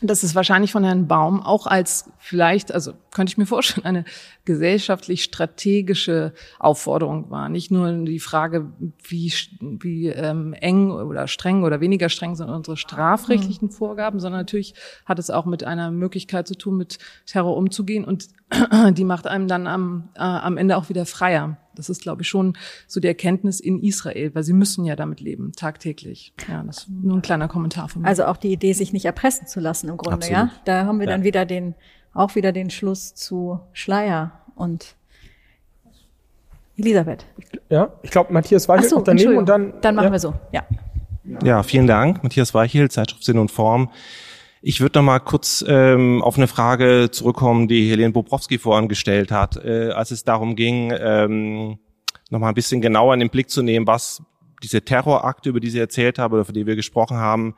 dass 0.00 0.22
es 0.22 0.34
wahrscheinlich 0.34 0.72
von 0.72 0.84
Herrn 0.84 1.06
Baum 1.06 1.42
auch 1.42 1.66
als 1.66 2.10
vielleicht, 2.18 2.72
also 2.72 2.92
könnte 3.10 3.30
ich 3.30 3.38
mir 3.38 3.46
vorstellen, 3.46 3.86
eine 3.86 4.04
gesellschaftlich 4.44 5.24
strategische 5.24 6.34
Aufforderung 6.58 7.30
war. 7.30 7.48
Nicht 7.48 7.70
nur 7.70 7.90
die 8.04 8.20
Frage, 8.20 8.72
wie, 9.02 9.32
wie 9.60 10.08
ähm, 10.08 10.52
eng 10.54 10.90
oder 10.90 11.26
streng 11.28 11.62
oder 11.62 11.80
weniger 11.80 12.08
streng 12.08 12.34
sind 12.34 12.50
unsere 12.50 12.76
strafrechtlichen 12.76 13.70
Vorgaben, 13.70 14.20
sondern 14.20 14.40
natürlich 14.40 14.74
hat 15.06 15.18
es 15.18 15.30
auch 15.30 15.46
mit 15.46 15.64
einer 15.64 15.90
Möglichkeit 15.90 16.46
zu 16.48 16.56
tun, 16.56 16.76
mit 16.76 16.98
Terror 17.26 17.56
umzugehen 17.56 18.04
und 18.04 18.28
die 18.92 19.04
macht 19.04 19.26
einem 19.26 19.48
dann 19.48 19.66
am, 19.66 20.10
äh, 20.16 20.20
am 20.20 20.56
Ende 20.56 20.76
auch 20.76 20.88
wieder 20.88 21.06
freier. 21.06 21.56
Das 21.74 21.88
ist, 21.88 22.02
glaube 22.02 22.22
ich, 22.22 22.28
schon 22.28 22.56
so 22.86 23.00
die 23.00 23.08
Erkenntnis 23.08 23.60
in 23.60 23.82
Israel, 23.82 24.34
weil 24.34 24.42
sie 24.42 24.52
müssen 24.52 24.84
ja 24.84 24.96
damit 24.96 25.20
leben, 25.20 25.52
tagtäglich. 25.52 26.32
Ja, 26.48 26.62
das 26.62 26.78
ist 26.78 26.88
nur 26.90 27.16
ein 27.16 27.22
kleiner 27.22 27.48
Kommentar 27.48 27.88
von 27.88 28.02
mir. 28.02 28.08
Also 28.08 28.24
auch 28.24 28.36
die 28.36 28.52
Idee, 28.52 28.72
sich 28.72 28.92
nicht 28.92 29.04
erpressen 29.04 29.46
zu 29.46 29.60
lassen 29.60 29.88
im 29.88 29.96
Grunde, 29.96 30.16
Absolut. 30.16 30.38
ja. 30.38 30.50
Da 30.64 30.86
haben 30.86 30.98
wir 30.98 31.06
ja. 31.06 31.12
dann 31.12 31.24
wieder 31.24 31.44
den, 31.44 31.74
auch 32.12 32.34
wieder 32.34 32.52
den 32.52 32.70
Schluss 32.70 33.14
zu 33.14 33.60
Schleier 33.72 34.32
und 34.54 34.96
Elisabeth. 36.76 37.26
Ja, 37.70 37.92
ich 38.02 38.10
glaube, 38.10 38.32
Matthias 38.32 38.68
Weichel 38.68 38.88
so, 38.88 39.00
daneben 39.00 39.36
und 39.36 39.48
dann. 39.48 39.74
Dann 39.80 39.94
machen 39.94 40.06
ja. 40.06 40.12
wir 40.12 40.18
so, 40.18 40.34
ja. 40.52 40.64
Ja, 41.42 41.62
vielen 41.62 41.86
Dank. 41.86 42.22
Matthias 42.22 42.52
Weichel, 42.52 42.90
Zeitschrift 42.90 43.24
Sinn 43.24 43.38
und 43.38 43.50
Form. 43.50 43.90
Ich 44.66 44.80
würde 44.80 44.98
noch 44.98 45.04
mal 45.04 45.18
kurz 45.18 45.62
ähm, 45.68 46.22
auf 46.22 46.38
eine 46.38 46.48
Frage 46.48 47.10
zurückkommen, 47.10 47.68
die 47.68 47.90
Helene 47.90 48.14
Bobrowski 48.14 48.56
vorhin 48.56 48.88
gestellt 48.88 49.30
hat, 49.30 49.62
äh, 49.62 49.90
als 49.90 50.10
es 50.10 50.24
darum 50.24 50.56
ging, 50.56 50.90
ähm, 50.98 51.78
nochmal 52.30 52.48
ein 52.48 52.54
bisschen 52.54 52.80
genauer 52.80 53.12
in 53.12 53.20
den 53.20 53.28
Blick 53.28 53.50
zu 53.50 53.60
nehmen, 53.60 53.86
was 53.86 54.22
diese 54.62 54.80
Terrorakte, 54.80 55.50
über 55.50 55.60
die 55.60 55.68
Sie 55.68 55.78
erzählt 55.78 56.18
haben 56.18 56.32
oder 56.32 56.46
für 56.46 56.54
die 56.54 56.64
wir 56.64 56.76
gesprochen 56.76 57.18
haben, 57.18 57.56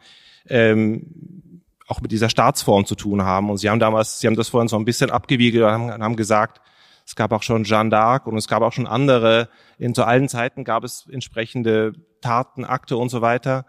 ähm, 0.49 1.63
auch 1.87 2.01
mit 2.01 2.11
dieser 2.11 2.29
Staatsform 2.29 2.87
zu 2.87 2.97
tun 2.97 3.23
haben. 3.23 3.51
Und 3.51 3.59
Sie 3.59 3.71
haben 3.71 3.79
damals, 3.79 4.19
Sie 4.19 4.27
haben 4.27 4.35
das 4.35 4.49
vorhin 4.49 4.67
so 4.67 4.77
ein 4.77 4.85
bisschen 4.85 5.11
abgewiegelt 5.11 5.63
und 5.63 5.71
haben, 5.71 6.03
haben 6.03 6.17
gesagt, 6.17 6.61
es 7.07 7.15
gab 7.15 7.31
auch 7.31 7.45
schon 7.45 7.63
Jeanne 7.63 7.91
d'Arc 7.91 8.25
und 8.25 8.37
es 8.37 8.49
gab 8.49 8.63
auch 8.63 8.73
schon 8.73 8.89
andere. 8.89 9.49
In 9.79 9.95
zu 9.95 10.03
allen 10.03 10.29
Zeiten 10.29 10.65
gab 10.65 10.83
es 10.83 11.07
entsprechende 11.09 11.93
Taten, 12.21 12.65
Akte 12.65 12.97
und 12.97 13.11
so 13.11 13.21
weiter. 13.21 13.65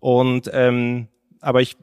Und 0.00 0.50
ähm, 0.52 1.06
aber 1.40 1.60
ich, 1.60 1.76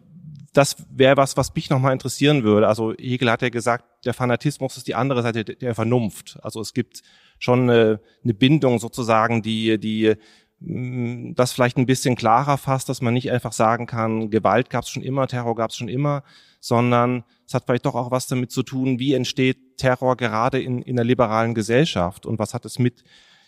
das 0.60 0.76
wäre 0.90 1.16
was, 1.16 1.38
was 1.38 1.56
mich 1.56 1.70
nochmal 1.70 1.94
interessieren 1.94 2.44
würde. 2.44 2.68
Also 2.68 2.94
Hegel 3.00 3.32
hat 3.32 3.42
ja 3.42 3.48
gesagt, 3.48 3.86
der 4.04 4.14
Fanatismus 4.14 4.76
ist 4.76 4.90
die 4.90 4.96
andere 4.96 5.22
Seite 5.22 5.46
der 5.46 5.74
Vernunft. 5.74 6.38
Also 6.42 6.60
es 6.60 6.74
gibt 6.74 7.02
schon 7.38 7.70
eine, 7.70 8.02
eine 8.26 8.34
Bindung 8.34 8.78
sozusagen, 8.78 9.42
die, 9.42 9.80
die 9.80 10.16
mm, 10.60 11.34
das 11.36 11.54
vielleicht 11.54 11.78
ein 11.78 11.86
bisschen 11.86 12.18
klarer 12.18 12.58
fasst, 12.58 12.90
dass 12.90 13.02
man 13.02 13.14
nicht 13.14 13.32
einfach 13.32 13.54
sagen 13.54 13.86
kann, 13.86 14.32
Gewalt 14.32 14.70
gab 14.70 14.84
es 14.84 14.90
schon 14.90 15.02
immer, 15.02 15.28
Terror 15.28 15.56
gab 15.56 15.70
es 15.70 15.78
schon 15.78 15.88
immer, 15.88 16.24
sondern 16.60 17.24
es 17.48 17.54
hat 17.54 17.64
vielleicht 17.66 17.86
doch 17.86 17.96
auch 17.96 18.12
was 18.12 18.28
damit 18.28 18.52
zu 18.52 18.62
tun, 18.62 19.00
wie 19.00 19.14
entsteht 19.14 19.78
Terror 19.78 20.18
gerade 20.18 20.62
in, 20.62 20.82
in 20.82 20.98
der 20.98 21.06
liberalen 21.06 21.54
Gesellschaft 21.54 22.26
und 22.26 22.38
was 22.38 22.54
hat 22.54 22.66
es 22.66 22.80
mit 22.80 23.06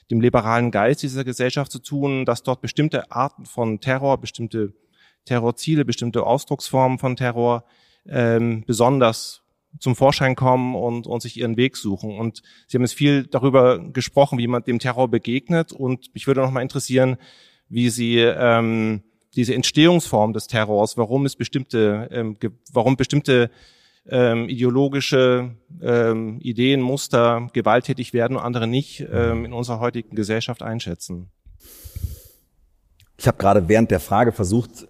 dem 0.10 0.22
liberalen 0.22 0.72
Geist 0.72 1.04
dieser 1.04 1.26
Gesellschaft 1.26 1.74
zu 1.74 1.80
tun, 1.80 2.24
dass 2.24 2.44
dort 2.44 2.62
bestimmte 2.62 3.12
Arten 3.12 3.46
von 3.46 3.82
Terror, 3.82 4.18
bestimmte 4.18 4.74
Terrorziele, 5.26 5.86
bestimmte 5.86 6.24
Ausdrucksformen 6.24 7.00
von 7.00 7.16
Terror 7.16 7.64
ähm, 8.08 8.64
besonders 8.66 9.42
zum 9.80 9.96
Vorschein 9.96 10.36
kommen 10.36 10.76
und, 10.76 11.08
und 11.08 11.22
sich 11.22 11.38
ihren 11.38 11.58
Weg 11.58 11.78
suchen. 11.78 12.18
Und 12.18 12.42
Sie 12.68 12.78
haben 12.78 12.84
jetzt 12.84 12.94
viel 12.94 13.26
darüber 13.26 13.80
gesprochen, 13.80 14.38
wie 14.38 14.48
man 14.48 14.64
dem 14.64 14.80
Terror 14.80 15.08
begegnet. 15.08 15.72
Und 15.72 16.14
mich 16.14 16.28
würde 16.28 16.42
noch 16.42 16.52
mal 16.52 16.62
interessieren, 16.62 17.18
wie 17.70 17.90
Sie 17.90 18.18
ähm, 18.18 19.04
diese 19.36 19.56
Entstehungsform 19.56 20.34
des 20.34 20.48
Terrors, 20.48 20.98
warum 20.98 21.26
es 21.26 21.36
bestimmte, 21.36 22.10
ähm, 22.12 22.38
warum 22.74 22.98
bestimmte 22.98 23.50
ähm, 24.10 24.50
ideologische 24.50 25.56
ähm, 25.82 26.40
Ideen, 26.42 26.82
Muster 26.82 27.50
gewalttätig 27.54 28.14
werden 28.14 28.38
und 28.38 28.44
andere 28.44 28.68
nicht 28.68 29.06
ähm, 29.12 29.46
in 29.46 29.54
unserer 29.54 29.80
heutigen 29.80 30.16
Gesellschaft 30.16 30.64
einschätzen. 30.64 31.30
Ich 33.18 33.28
habe 33.28 33.38
gerade 33.38 33.70
während 33.70 33.92
der 33.92 34.00
Frage 34.00 34.32
versucht, 34.32 34.88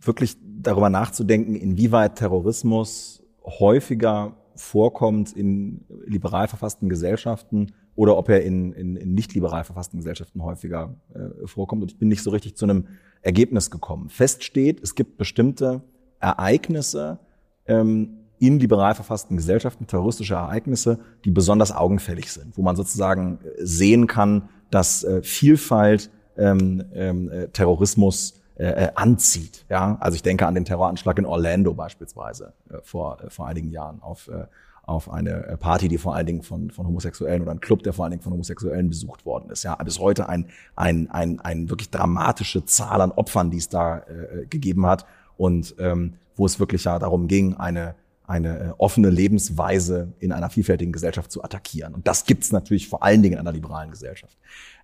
wirklich 0.00 0.36
darüber 0.60 0.90
nachzudenken, 0.90 1.54
inwieweit 1.54 2.16
Terrorismus 2.16 3.22
häufiger 3.44 4.36
vorkommt 4.56 5.32
in 5.32 5.84
liberal 6.06 6.48
verfassten 6.48 6.88
Gesellschaften 6.88 7.72
oder 7.96 8.16
ob 8.16 8.28
er 8.28 8.42
in, 8.42 8.72
in, 8.72 8.96
in 8.96 9.14
nicht 9.14 9.34
liberal 9.34 9.64
verfassten 9.64 9.98
Gesellschaften 9.98 10.42
häufiger 10.42 10.94
äh, 11.14 11.46
vorkommt. 11.46 11.82
Und 11.82 11.92
ich 11.92 11.98
bin 11.98 12.08
nicht 12.08 12.22
so 12.22 12.30
richtig 12.30 12.56
zu 12.56 12.64
einem 12.64 12.86
Ergebnis 13.22 13.70
gekommen. 13.70 14.08
Fest 14.08 14.44
steht, 14.44 14.82
es 14.82 14.94
gibt 14.94 15.16
bestimmte 15.16 15.82
Ereignisse 16.20 17.18
ähm, 17.66 18.18
in 18.38 18.58
liberal 18.58 18.94
verfassten 18.94 19.36
Gesellschaften, 19.36 19.86
terroristische 19.86 20.34
Ereignisse, 20.34 20.98
die 21.24 21.30
besonders 21.30 21.72
augenfällig 21.72 22.32
sind, 22.32 22.56
wo 22.56 22.62
man 22.62 22.76
sozusagen 22.76 23.38
sehen 23.58 24.06
kann, 24.06 24.48
dass 24.70 25.04
äh, 25.04 25.22
Vielfalt 25.22 26.10
ähm, 26.36 26.84
ähm, 26.94 27.30
äh, 27.30 27.48
Terrorismus 27.48 28.40
äh, 28.56 28.66
äh, 28.66 28.90
anzieht. 28.94 29.64
Ja, 29.68 29.96
also 30.00 30.14
ich 30.16 30.22
denke 30.22 30.46
an 30.46 30.54
den 30.54 30.64
Terroranschlag 30.64 31.18
in 31.18 31.26
Orlando 31.26 31.74
beispielsweise 31.74 32.52
äh, 32.70 32.76
vor 32.82 33.20
äh, 33.20 33.30
vor 33.30 33.46
einigen 33.46 33.70
Jahren 33.70 34.00
auf 34.00 34.28
äh, 34.28 34.46
auf 34.86 35.10
eine 35.10 35.46
äh, 35.46 35.56
Party, 35.56 35.88
die 35.88 35.98
vor 35.98 36.14
allen 36.14 36.26
Dingen 36.26 36.42
von, 36.42 36.70
von 36.70 36.86
Homosexuellen 36.86 37.42
oder 37.42 37.52
ein 37.52 37.60
Club, 37.60 37.82
der 37.82 37.92
vor 37.92 38.04
allen 38.04 38.12
Dingen 38.12 38.22
von 38.22 38.32
Homosexuellen 38.32 38.88
besucht 38.88 39.24
worden 39.24 39.50
ist. 39.50 39.62
Ja, 39.62 39.74
bis 39.76 39.98
heute 39.98 40.28
ein, 40.28 40.46
ein, 40.76 41.10
ein, 41.10 41.40
ein 41.40 41.70
wirklich 41.70 41.90
dramatische 41.90 42.64
Zahl 42.64 43.00
an 43.00 43.10
Opfern, 43.12 43.50
die 43.50 43.56
es 43.56 43.68
da 43.68 43.98
äh, 43.98 44.46
gegeben 44.46 44.86
hat 44.86 45.06
und 45.36 45.74
ähm, 45.78 46.14
wo 46.36 46.46
es 46.46 46.60
wirklich 46.60 46.84
ja 46.84 46.98
darum 46.98 47.28
ging, 47.28 47.54
eine 47.54 47.94
eine 48.26 48.58
äh, 48.58 48.72
offene 48.78 49.10
Lebensweise 49.10 50.12
in 50.18 50.32
einer 50.32 50.48
vielfältigen 50.48 50.92
Gesellschaft 50.92 51.30
zu 51.30 51.44
attackieren. 51.44 51.94
Und 51.94 52.06
das 52.06 52.24
gibt's 52.24 52.52
natürlich 52.52 52.88
vor 52.88 53.02
allen 53.02 53.22
Dingen 53.22 53.34
in 53.34 53.40
einer 53.40 53.52
liberalen 53.52 53.90
Gesellschaft. 53.90 54.36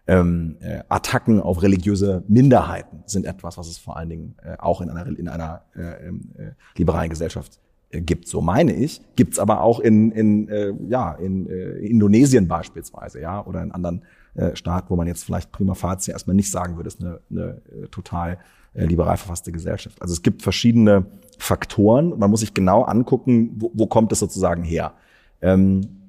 Ähm, 0.07 0.57
äh, 0.61 0.81
Attacken 0.89 1.41
auf 1.41 1.63
religiöse 1.63 2.25
Minderheiten 2.27 3.03
sind 3.07 3.27
etwas, 3.27 3.59
was 3.59 3.69
es 3.69 3.79
vor 3.79 3.97
allen 3.97 4.09
Dingen 4.09 4.35
äh, 4.43 4.57
auch 4.59 4.81
in 4.81 4.91
einer, 4.91 5.07
in 5.07 5.29
einer 5.29 5.63
äh, 5.77 6.09
ähm, 6.09 6.31
äh, 6.37 6.51
liberalen 6.77 7.11
Gesellschaft 7.11 7.61
äh, 7.91 8.01
gibt, 8.01 8.27
so 8.27 8.41
meine 8.41 8.73
ich, 8.73 9.03
gibt's 9.15 9.39
aber 9.39 9.63
auch 9.63 9.79
in, 9.79 10.11
in, 10.13 10.49
äh, 10.49 10.73
ja, 10.89 11.13
in 11.13 11.49
äh, 11.49 11.79
Indonesien 11.79 12.49
beispielsweise, 12.49 13.21
ja, 13.21 13.45
oder 13.45 13.63
in 13.63 13.73
anderen 13.73 14.03
äh, 14.35 14.57
Staaten, 14.57 14.91
wo 14.91 14.97
man 14.97 15.07
jetzt 15.07 15.25
vielleicht 15.25 15.53
prima 15.53 15.75
facie 15.75 16.13
erstmal 16.13 16.37
nicht 16.37 16.51
sagen 16.51 16.77
würde, 16.77 16.89
ist 16.89 17.01
eine, 17.01 17.21
eine 17.31 17.61
äh, 17.71 17.89
total 17.89 18.39
äh, 18.75 18.87
liberal 18.87 19.17
verfasste 19.17 19.53
Gesellschaft. 19.53 20.01
Also 20.01 20.13
es 20.13 20.23
gibt 20.23 20.43
verschiedene 20.43 21.07
Faktoren. 21.39 22.19
Man 22.19 22.31
muss 22.31 22.41
sich 22.41 22.55
genau 22.55 22.83
angucken, 22.83 23.53
wo, 23.57 23.71
wo 23.75 23.87
kommt 23.87 24.13
es 24.13 24.21
sozusagen 24.21 24.63
her. 24.63 24.95
Ähm, 25.43 26.00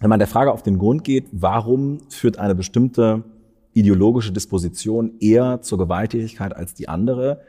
wenn 0.00 0.10
man 0.10 0.18
der 0.18 0.28
Frage 0.28 0.50
auf 0.50 0.62
den 0.62 0.78
Grund 0.78 1.04
geht, 1.04 1.26
warum 1.30 2.00
führt 2.08 2.38
eine 2.38 2.54
bestimmte 2.54 3.22
ideologische 3.74 4.32
Disposition 4.32 5.12
eher 5.20 5.60
zur 5.62 5.78
Gewalttätigkeit 5.78 6.56
als 6.56 6.74
die 6.74 6.88
andere, 6.88 7.42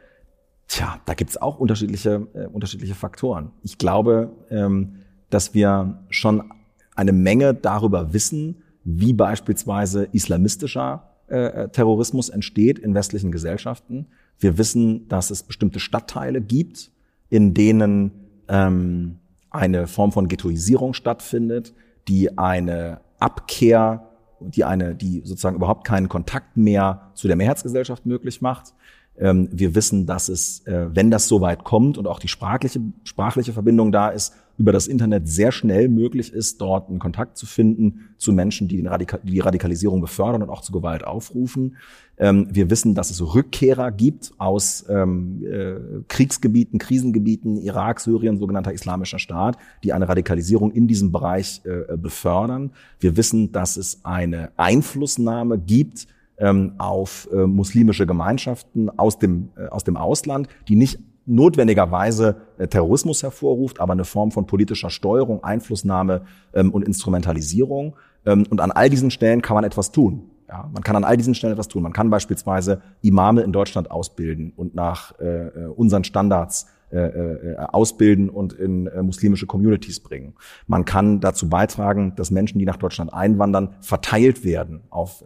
tja, 0.67 0.99
da 1.05 1.13
gibt's 1.13 1.37
auch 1.37 1.59
unterschiedliche, 1.59 2.27
äh, 2.33 2.45
unterschiedliche 2.47 2.93
Faktoren. 2.93 3.51
Ich 3.63 3.77
glaube, 3.77 4.31
ähm, 4.49 4.97
dass 5.29 5.53
wir 5.53 6.03
schon 6.09 6.51
eine 6.95 7.13
Menge 7.13 7.53
darüber 7.53 8.13
wissen, 8.13 8.61
wie 8.83 9.13
beispielsweise 9.13 10.09
islamistischer 10.11 11.09
äh, 11.27 11.69
Terrorismus 11.69 12.29
entsteht 12.29 12.79
in 12.79 12.93
westlichen 12.93 13.31
Gesellschaften. 13.31 14.07
Wir 14.39 14.57
wissen, 14.57 15.07
dass 15.07 15.31
es 15.31 15.43
bestimmte 15.43 15.79
Stadtteile 15.79 16.41
gibt, 16.41 16.91
in 17.29 17.53
denen 17.53 18.11
ähm, 18.47 19.19
eine 19.49 19.87
Form 19.87 20.11
von 20.11 20.27
Ghettoisierung 20.27 20.93
stattfindet, 20.93 21.73
die 22.07 22.37
eine 22.37 23.01
Abkehr, 23.19 24.07
die 24.39 24.63
eine, 24.63 24.95
die 24.95 25.21
sozusagen 25.23 25.55
überhaupt 25.55 25.85
keinen 25.85 26.09
Kontakt 26.09 26.57
mehr 26.57 27.11
zu 27.13 27.27
der 27.27 27.35
Mehrheitsgesellschaft 27.35 28.05
möglich 28.05 28.41
macht. 28.41 28.73
Ähm, 29.17 29.49
wir 29.51 29.75
wissen, 29.75 30.05
dass 30.05 30.29
es, 30.29 30.65
äh, 30.65 30.87
wenn 30.93 31.11
das 31.11 31.27
so 31.27 31.41
weit 31.41 31.63
kommt 31.63 31.97
und 31.97 32.07
auch 32.07 32.19
die 32.19 32.27
sprachliche, 32.27 32.79
sprachliche 33.03 33.53
Verbindung 33.53 33.91
da 33.91 34.09
ist, 34.09 34.33
über 34.57 34.71
das 34.71 34.87
Internet 34.87 35.27
sehr 35.27 35.51
schnell 35.51 35.89
möglich 35.89 36.33
ist, 36.33 36.61
dort 36.61 36.89
einen 36.89 36.99
Kontakt 36.99 37.37
zu 37.37 37.45
finden 37.45 38.09
zu 38.17 38.31
Menschen, 38.31 38.67
die, 38.67 38.85
Radika 38.85 39.19
die 39.23 39.39
Radikalisierung 39.39 40.01
befördern 40.01 40.43
und 40.43 40.49
auch 40.49 40.61
zu 40.61 40.71
Gewalt 40.71 41.03
aufrufen. 41.03 41.77
Ähm, 42.21 42.47
wir 42.51 42.69
wissen, 42.69 42.93
dass 42.93 43.09
es 43.09 43.19
Rückkehrer 43.33 43.91
gibt 43.91 44.31
aus 44.37 44.85
ähm, 44.87 45.43
äh, 45.43 46.03
Kriegsgebieten, 46.07 46.77
Krisengebieten, 46.77 47.57
Irak, 47.57 47.99
Syrien, 47.99 48.37
sogenannter 48.37 48.71
Islamischer 48.71 49.17
Staat, 49.17 49.57
die 49.83 49.91
eine 49.91 50.07
Radikalisierung 50.07 50.71
in 50.71 50.87
diesem 50.87 51.11
Bereich 51.11 51.61
äh, 51.65 51.97
befördern. 51.97 52.73
Wir 52.99 53.17
wissen, 53.17 53.51
dass 53.51 53.75
es 53.75 54.05
eine 54.05 54.51
Einflussnahme 54.55 55.57
gibt, 55.57 56.05
ähm, 56.37 56.73
auf 56.77 57.27
äh, 57.33 57.47
muslimische 57.47 58.05
Gemeinschaften 58.05 58.91
aus 58.99 59.17
dem, 59.17 59.49
aus 59.71 59.83
dem 59.83 59.97
Ausland, 59.97 60.47
die 60.67 60.75
nicht 60.75 60.99
notwendigerweise 61.25 62.37
Terrorismus 62.69 63.23
hervorruft, 63.23 63.79
aber 63.79 63.93
eine 63.93 64.05
Form 64.05 64.31
von 64.31 64.47
politischer 64.47 64.89
Steuerung, 64.89 65.43
Einflussnahme 65.43 66.23
und 66.51 66.83
Instrumentalisierung. 66.83 67.95
Und 68.25 68.59
an 68.59 68.71
all 68.71 68.89
diesen 68.89 69.11
Stellen 69.11 69.43
kann 69.43 69.53
man 69.53 69.63
etwas 69.63 69.91
tun. 69.91 70.31
Ja, 70.51 70.69
man 70.73 70.83
kann 70.83 70.97
an 70.97 71.05
all 71.05 71.15
diesen 71.15 71.33
Stellen 71.33 71.53
etwas 71.53 71.69
tun. 71.69 71.81
Man 71.81 71.93
kann 71.93 72.09
beispielsweise 72.09 72.81
Imame 73.01 73.41
in 73.41 73.53
Deutschland 73.53 73.89
ausbilden 73.89 74.51
und 74.57 74.75
nach 74.75 75.17
äh, 75.19 75.47
äh 75.47 75.65
unseren 75.67 76.03
Standards 76.03 76.67
äh, 76.91 76.97
äh, 76.97 77.55
ausbilden 77.57 78.29
und 78.29 78.51
in 78.51 78.89
muslimische 79.01 79.47
Communities 79.47 80.01
bringen. 80.01 80.33
Man 80.67 80.83
kann 80.83 81.21
dazu 81.21 81.47
beitragen, 81.47 82.13
dass 82.17 82.31
Menschen, 82.31 82.59
die 82.59 82.65
nach 82.65 82.75
Deutschland 82.75 83.13
einwandern, 83.13 83.75
verteilt 83.79 84.43
werden 84.43 84.81
auf 84.89 85.23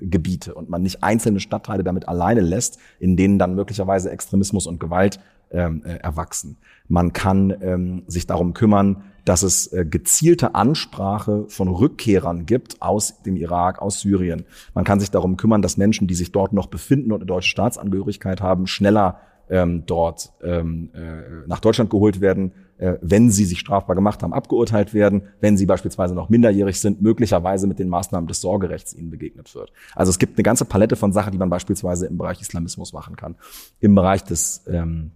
Gebiete 0.00 0.54
und 0.54 0.70
man 0.70 0.82
nicht 0.82 1.02
einzelne 1.02 1.40
Stadtteile 1.40 1.84
damit 1.84 2.08
alleine 2.08 2.40
lässt, 2.40 2.78
in 2.98 3.18
denen 3.18 3.38
dann 3.38 3.54
möglicherweise 3.54 4.10
Extremismus 4.10 4.66
und 4.66 4.80
Gewalt 4.80 5.20
ähm, 5.50 5.82
äh, 5.84 5.96
erwachsen. 5.96 6.56
Man 6.88 7.12
kann 7.12 7.54
ähm, 7.60 8.02
sich 8.06 8.26
darum 8.26 8.54
kümmern, 8.54 9.04
dass 9.24 9.42
es 9.42 9.72
äh, 9.72 9.84
gezielte 9.84 10.54
Ansprache 10.54 11.46
von 11.48 11.68
Rückkehrern 11.68 12.46
gibt 12.46 12.80
aus 12.80 13.22
dem 13.22 13.36
Irak, 13.36 13.82
aus 13.82 14.00
Syrien. 14.00 14.44
Man 14.74 14.84
kann 14.84 15.00
sich 15.00 15.10
darum 15.10 15.36
kümmern, 15.36 15.62
dass 15.62 15.76
Menschen, 15.76 16.06
die 16.06 16.14
sich 16.14 16.32
dort 16.32 16.52
noch 16.52 16.68
befinden 16.68 17.12
und 17.12 17.18
eine 17.18 17.26
deutsche 17.26 17.50
Staatsangehörigkeit 17.50 18.40
haben, 18.40 18.66
schneller 18.66 19.20
ähm, 19.48 19.84
dort 19.86 20.32
ähm, 20.42 20.90
äh, 20.94 21.46
nach 21.46 21.60
Deutschland 21.60 21.90
geholt 21.90 22.20
werden, 22.20 22.52
äh, 22.78 22.94
wenn 23.00 23.30
sie 23.30 23.44
sich 23.44 23.60
strafbar 23.60 23.94
gemacht 23.94 24.22
haben, 24.22 24.32
abgeurteilt 24.32 24.92
werden, 24.92 25.22
wenn 25.40 25.56
sie 25.56 25.66
beispielsweise 25.66 26.14
noch 26.14 26.28
minderjährig 26.28 26.80
sind, 26.80 27.00
möglicherweise 27.02 27.66
mit 27.66 27.78
den 27.78 27.88
Maßnahmen 27.88 28.28
des 28.28 28.40
Sorgerechts 28.40 28.94
ihnen 28.94 29.10
begegnet 29.10 29.54
wird. 29.54 29.72
Also 29.94 30.10
es 30.10 30.18
gibt 30.18 30.36
eine 30.36 30.42
ganze 30.42 30.64
Palette 30.64 30.96
von 30.96 31.12
Sachen, 31.12 31.32
die 31.32 31.38
man 31.38 31.50
beispielsweise 31.50 32.06
im 32.06 32.18
Bereich 32.18 32.40
Islamismus 32.40 32.92
machen 32.92 33.16
kann. 33.16 33.36
Im 33.80 33.94
Bereich 33.94 34.24
des 34.24 34.64
ähm, 34.68 35.12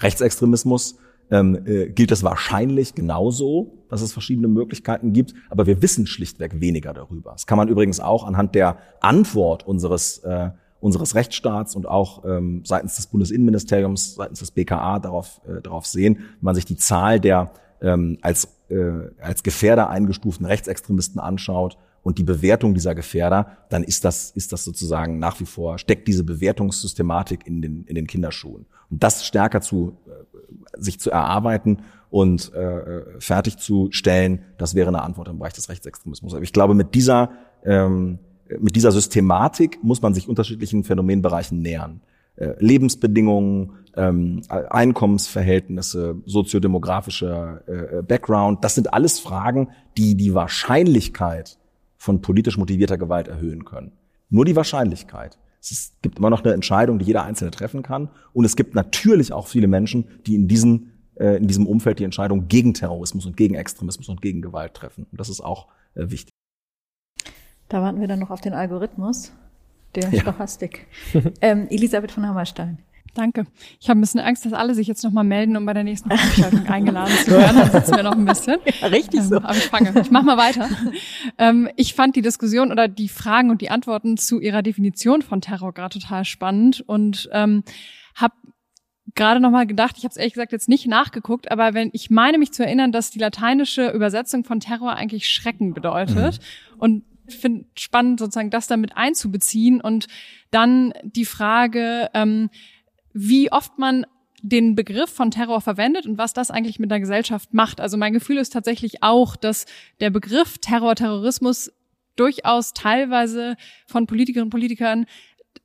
Rechtsextremismus 0.00 0.96
ähm, 1.30 1.66
äh, 1.66 1.88
gilt 1.88 2.12
es 2.12 2.22
wahrscheinlich 2.22 2.94
genauso, 2.94 3.78
dass 3.88 4.02
es 4.02 4.12
verschiedene 4.12 4.48
Möglichkeiten 4.48 5.12
gibt, 5.12 5.34
aber 5.50 5.66
wir 5.66 5.82
wissen 5.82 6.06
schlichtweg 6.06 6.60
weniger 6.60 6.92
darüber. 6.92 7.32
Das 7.32 7.46
kann 7.46 7.58
man 7.58 7.68
übrigens 7.68 8.00
auch 8.00 8.24
anhand 8.24 8.54
der 8.54 8.78
Antwort 9.00 9.66
unseres 9.66 10.18
äh, 10.18 10.50
unseres 10.82 11.14
Rechtsstaats 11.14 11.76
und 11.76 11.86
auch 11.86 12.24
ähm, 12.24 12.62
seitens 12.64 12.96
des 12.96 13.06
Bundesinnenministeriums, 13.06 14.16
seitens 14.16 14.40
des 14.40 14.50
BKA 14.50 14.98
darauf, 14.98 15.40
äh, 15.46 15.62
darauf 15.62 15.86
sehen, 15.86 16.16
wenn 16.16 16.24
man 16.40 16.54
sich 16.56 16.64
die 16.64 16.76
Zahl 16.76 17.20
der 17.20 17.52
ähm, 17.80 18.18
als, 18.20 18.48
äh, 18.68 19.08
als 19.20 19.44
Gefährder 19.44 19.90
eingestuften 19.90 20.44
Rechtsextremisten 20.44 21.20
anschaut 21.20 21.78
und 22.02 22.18
die 22.18 22.24
Bewertung 22.24 22.74
dieser 22.74 22.94
Gefährder, 22.94 23.58
dann 23.68 23.84
ist 23.84 24.04
das, 24.04 24.30
ist 24.30 24.52
das 24.52 24.64
sozusagen 24.64 25.18
nach 25.18 25.38
wie 25.40 25.46
vor, 25.46 25.78
steckt 25.78 26.08
diese 26.08 26.24
Bewertungssystematik 26.24 27.46
in 27.46 27.62
den, 27.62 27.84
in 27.84 27.94
den 27.94 28.06
Kinderschuhen. 28.06 28.66
Und 28.90 29.02
das 29.02 29.24
stärker 29.24 29.60
zu, 29.60 29.96
äh, 30.06 30.80
sich 30.80 30.98
zu 31.00 31.10
erarbeiten 31.10 31.78
und 32.10 32.52
äh, 32.52 33.20
fertigzustellen, 33.20 34.42
das 34.58 34.74
wäre 34.74 34.88
eine 34.88 35.02
Antwort 35.02 35.28
im 35.28 35.38
Bereich 35.38 35.54
des 35.54 35.68
Rechtsextremismus. 35.68 36.34
Aber 36.34 36.42
ich 36.42 36.52
glaube, 36.52 36.74
mit 36.74 36.94
dieser 36.94 37.30
ähm, 37.64 38.18
mit 38.60 38.76
dieser 38.76 38.92
Systematik 38.92 39.78
muss 39.82 40.02
man 40.02 40.14
sich 40.14 40.28
unterschiedlichen 40.28 40.84
Phänomenbereichen 40.84 41.60
nähern. 41.60 42.00
Äh, 42.36 42.54
Lebensbedingungen, 42.58 43.72
ähm, 43.96 44.42
Einkommensverhältnisse, 44.48 46.16
soziodemografischer 46.24 47.62
äh, 47.66 48.02
Background, 48.02 48.64
das 48.64 48.74
sind 48.74 48.92
alles 48.92 49.20
Fragen, 49.20 49.68
die 49.96 50.16
die 50.16 50.34
Wahrscheinlichkeit 50.34 51.58
von 52.02 52.20
politisch 52.20 52.58
motivierter 52.58 52.98
Gewalt 52.98 53.28
erhöhen 53.28 53.64
können. 53.64 53.92
Nur 54.28 54.44
die 54.44 54.56
Wahrscheinlichkeit. 54.56 55.38
Es 55.60 55.92
gibt 56.02 56.18
immer 56.18 56.30
noch 56.30 56.42
eine 56.42 56.52
Entscheidung, 56.52 56.98
die 56.98 57.04
jeder 57.04 57.22
Einzelne 57.22 57.52
treffen 57.52 57.84
kann. 57.84 58.10
Und 58.32 58.44
es 58.44 58.56
gibt 58.56 58.74
natürlich 58.74 59.32
auch 59.32 59.46
viele 59.46 59.68
Menschen, 59.68 60.06
die 60.26 60.34
in, 60.34 60.48
diesen, 60.48 60.90
äh, 61.14 61.36
in 61.36 61.46
diesem 61.46 61.64
Umfeld 61.64 62.00
die 62.00 62.04
Entscheidung 62.04 62.48
gegen 62.48 62.74
Terrorismus 62.74 63.24
und 63.24 63.36
gegen 63.36 63.54
Extremismus 63.54 64.08
und 64.08 64.20
gegen 64.20 64.42
Gewalt 64.42 64.74
treffen. 64.74 65.06
Und 65.12 65.20
das 65.20 65.28
ist 65.28 65.42
auch 65.42 65.68
äh, 65.94 66.10
wichtig. 66.10 66.32
Da 67.68 67.80
warten 67.80 68.00
wir 68.00 68.08
dann 68.08 68.18
noch 68.18 68.30
auf 68.30 68.40
den 68.40 68.54
Algorithmus 68.54 69.30
der 69.94 70.10
ja. 70.10 70.22
Stochastik. 70.22 70.88
ähm, 71.40 71.68
Elisabeth 71.70 72.10
von 72.10 72.26
Hammerstein. 72.26 72.78
Danke. 73.14 73.46
Ich 73.78 73.90
habe 73.90 73.98
ein 73.98 74.00
bisschen 74.00 74.20
Angst, 74.20 74.46
dass 74.46 74.54
alle 74.54 74.74
sich 74.74 74.86
jetzt 74.86 75.04
nochmal 75.04 75.24
melden, 75.24 75.56
um 75.56 75.66
bei 75.66 75.74
der 75.74 75.84
nächsten 75.84 76.10
Veranstaltung 76.16 76.66
eingeladen 76.66 77.14
zu 77.24 77.32
werden. 77.32 77.58
Dann 77.58 77.70
sitzen 77.70 77.96
wir 77.96 78.02
noch 78.02 78.16
ein 78.16 78.24
bisschen. 78.24 78.58
Ja, 78.80 78.86
richtig 78.88 79.20
ähm, 79.20 79.26
so. 79.26 79.36
Aber 79.36 79.52
ich 79.54 79.64
fange. 79.64 80.00
Ich 80.00 80.10
mache 80.10 80.24
mal 80.24 80.38
weiter. 80.38 80.68
Ähm, 81.36 81.68
ich 81.76 81.94
fand 81.94 82.16
die 82.16 82.22
Diskussion 82.22 82.72
oder 82.72 82.88
die 82.88 83.08
Fragen 83.08 83.50
und 83.50 83.60
die 83.60 83.70
Antworten 83.70 84.16
zu 84.16 84.40
ihrer 84.40 84.62
Definition 84.62 85.22
von 85.22 85.40
Terror 85.40 85.72
gerade 85.72 85.98
total 85.98 86.24
spannend 86.24 86.80
und 86.80 87.28
ähm, 87.32 87.64
habe 88.14 88.34
gerade 89.14 89.40
nochmal 89.40 89.66
gedacht, 89.66 89.96
ich 89.98 90.04
habe 90.04 90.12
es 90.12 90.16
ehrlich 90.16 90.34
gesagt 90.34 90.52
jetzt 90.52 90.68
nicht 90.68 90.86
nachgeguckt, 90.86 91.50
aber 91.50 91.74
wenn 91.74 91.90
ich 91.92 92.08
meine 92.10 92.38
mich 92.38 92.52
zu 92.52 92.64
erinnern, 92.64 92.92
dass 92.92 93.10
die 93.10 93.18
lateinische 93.18 93.90
Übersetzung 93.90 94.44
von 94.44 94.60
Terror 94.60 94.94
eigentlich 94.94 95.28
Schrecken 95.28 95.74
bedeutet. 95.74 96.38
Mhm. 96.38 96.78
Und 96.78 97.04
finde 97.28 97.66
spannend, 97.76 98.20
sozusagen 98.20 98.50
das 98.50 98.66
damit 98.66 98.96
einzubeziehen 98.96 99.80
und 99.80 100.08
dann 100.50 100.92
die 101.04 101.24
Frage, 101.24 102.10
ähm, 102.14 102.50
wie 103.12 103.50
oft 103.50 103.78
man 103.78 104.06
den 104.42 104.74
Begriff 104.74 105.10
von 105.10 105.30
Terror 105.30 105.60
verwendet 105.60 106.06
und 106.06 106.18
was 106.18 106.32
das 106.32 106.50
eigentlich 106.50 106.80
mit 106.80 106.90
der 106.90 106.98
Gesellschaft 106.98 107.54
macht. 107.54 107.80
Also 107.80 107.96
mein 107.96 108.12
Gefühl 108.12 108.38
ist 108.38 108.52
tatsächlich 108.52 109.02
auch, 109.02 109.36
dass 109.36 109.66
der 110.00 110.10
Begriff 110.10 110.58
Terror, 110.58 110.96
Terrorismus 110.96 111.72
durchaus 112.16 112.72
teilweise 112.74 113.56
von 113.86 114.06
Politikerinnen 114.06 114.46
und 114.46 114.50
Politikern 114.50 115.06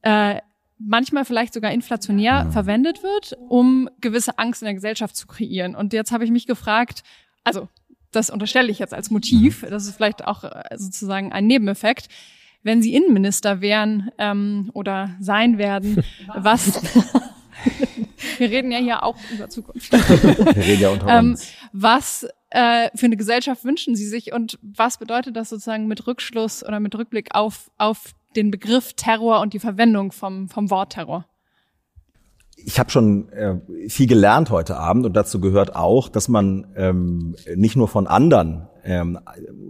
äh, 0.03 0.41
manchmal 0.77 1.25
vielleicht 1.25 1.53
sogar 1.53 1.71
inflationär 1.71 2.45
mhm. 2.45 2.51
verwendet 2.51 3.01
wird, 3.01 3.35
um 3.49 3.89
gewisse 3.99 4.37
Angst 4.37 4.61
in 4.61 4.67
der 4.67 4.75
Gesellschaft 4.75 5.15
zu 5.15 5.25
kreieren. 5.25 5.75
Und 5.75 5.91
jetzt 5.91 6.11
habe 6.11 6.23
ich 6.23 6.31
mich 6.31 6.45
gefragt, 6.45 7.03
also 7.43 7.67
das 8.11 8.29
unterstelle 8.29 8.71
ich 8.71 8.79
jetzt 8.79 8.93
als 8.93 9.09
Motiv, 9.09 9.63
mhm. 9.63 9.69
das 9.69 9.87
ist 9.87 9.95
vielleicht 9.95 10.25
auch 10.25 10.43
äh, 10.43 10.77
sozusagen 10.77 11.33
ein 11.33 11.47
Nebeneffekt, 11.47 12.09
wenn 12.63 12.81
Sie 12.81 12.93
Innenminister 12.93 13.61
wären 13.61 14.11
ähm, 14.17 14.69
oder 14.73 15.15
sein 15.19 15.57
werden, 15.57 16.03
was 16.35 16.79
wir 18.39 18.49
reden 18.49 18.71
ja 18.71 18.79
hier 18.79 19.03
auch 19.03 19.17
über 19.33 19.49
Zukunft. 19.49 19.91
Wir 19.91 20.63
reden 20.63 20.81
ja 20.81 20.89
unter 20.89 21.07
ähm, 21.07 21.31
uns. 21.31 21.47
Was 21.73 22.27
äh, 22.49 22.89
für 22.95 23.05
eine 23.05 23.17
Gesellschaft 23.17 23.63
wünschen 23.63 23.95
Sie 23.95 24.07
sich 24.07 24.33
und 24.33 24.57
was 24.61 24.97
bedeutet 24.97 25.35
das 25.35 25.49
sozusagen 25.49 25.87
mit 25.87 26.07
Rückschluss 26.07 26.63
oder 26.63 26.79
mit 26.79 26.95
Rückblick 26.95 27.35
auf, 27.35 27.69
auf 27.77 28.13
den 28.35 28.51
Begriff 28.51 28.93
Terror 28.93 29.41
und 29.41 29.53
die 29.53 29.59
Verwendung 29.59 30.11
vom, 30.11 30.49
vom 30.49 30.69
Wort 30.69 30.93
Terror? 30.93 31.25
ich 32.57 32.79
habe 32.79 32.89
schon 32.89 33.29
äh, 33.29 33.59
viel 33.87 34.07
gelernt 34.07 34.49
heute 34.49 34.77
Abend 34.77 35.05
und 35.05 35.13
dazu 35.13 35.39
gehört 35.39 35.75
auch, 35.75 36.09
dass 36.09 36.27
man 36.27 36.67
ähm, 36.75 37.35
nicht 37.55 37.75
nur 37.75 37.87
von 37.87 38.07
anderen 38.07 38.67
ähm, 38.83 39.19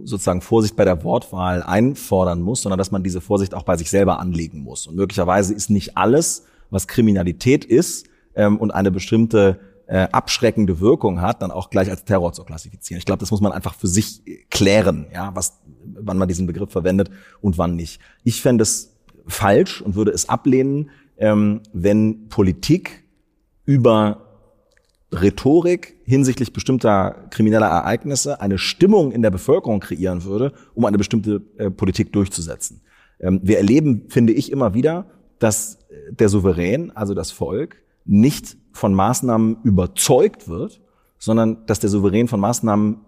sozusagen 0.04 0.40
Vorsicht 0.40 0.74
bei 0.74 0.84
der 0.84 1.04
Wortwahl 1.04 1.62
einfordern 1.62 2.40
muss, 2.40 2.62
sondern 2.62 2.78
dass 2.78 2.90
man 2.90 3.02
diese 3.02 3.20
Vorsicht 3.20 3.54
auch 3.54 3.62
bei 3.62 3.76
sich 3.76 3.90
selber 3.90 4.20
anlegen 4.20 4.62
muss. 4.62 4.86
Und 4.86 4.96
möglicherweise 4.96 5.54
ist 5.54 5.70
nicht 5.70 5.96
alles, 5.96 6.46
was 6.70 6.88
Kriminalität 6.88 7.64
ist 7.64 8.06
ähm, 8.38 8.56
und 8.56 8.70
eine 8.70 8.90
bestimmte 8.90 9.60
äh, 9.86 10.08
abschreckende 10.12 10.80
Wirkung 10.80 11.20
hat, 11.20 11.42
dann 11.42 11.50
auch 11.50 11.70
gleich 11.70 11.90
als 11.90 12.04
Terror 12.04 12.32
zu 12.32 12.44
klassifizieren. 12.44 12.98
Ich 12.98 13.04
glaube, 13.04 13.20
das 13.20 13.30
muss 13.30 13.40
man 13.40 13.52
einfach 13.52 13.74
für 13.74 13.88
sich 13.88 14.22
klären, 14.48 15.06
ja, 15.12 15.34
was, 15.34 15.60
wann 15.84 16.16
man 16.16 16.28
diesen 16.28 16.46
Begriff 16.46 16.70
verwendet 16.70 17.10
und 17.40 17.58
wann 17.58 17.74
nicht. 17.74 18.00
Ich 18.22 18.40
fände 18.40 18.62
es 18.62 18.96
falsch 19.26 19.82
und 19.82 19.94
würde 19.96 20.12
es 20.12 20.28
ablehnen, 20.28 20.90
ähm, 21.18 21.60
wenn 21.72 22.28
Politik 22.28 23.04
über 23.64 24.24
Rhetorik 25.12 25.96
hinsichtlich 26.04 26.52
bestimmter 26.52 27.26
krimineller 27.30 27.66
Ereignisse 27.66 28.40
eine 28.40 28.58
Stimmung 28.58 29.10
in 29.10 29.22
der 29.22 29.30
Bevölkerung 29.30 29.80
kreieren 29.80 30.24
würde, 30.24 30.52
um 30.74 30.84
eine 30.84 30.98
bestimmte 30.98 31.42
äh, 31.56 31.70
Politik 31.70 32.12
durchzusetzen. 32.12 32.82
Ähm, 33.18 33.40
wir 33.42 33.56
erleben, 33.56 34.04
finde 34.08 34.32
ich, 34.34 34.52
immer 34.52 34.74
wieder, 34.74 35.06
dass 35.38 35.78
der 36.10 36.28
Souverän, 36.28 36.90
also 36.94 37.14
das 37.14 37.30
Volk, 37.30 37.76
nicht 38.08 38.56
von 38.72 38.94
Maßnahmen 38.94 39.58
überzeugt 39.62 40.48
wird, 40.48 40.80
sondern 41.18 41.66
dass 41.66 41.78
der 41.78 41.90
Souverän 41.90 42.26
von 42.26 42.40
Maßnahmen 42.40 43.00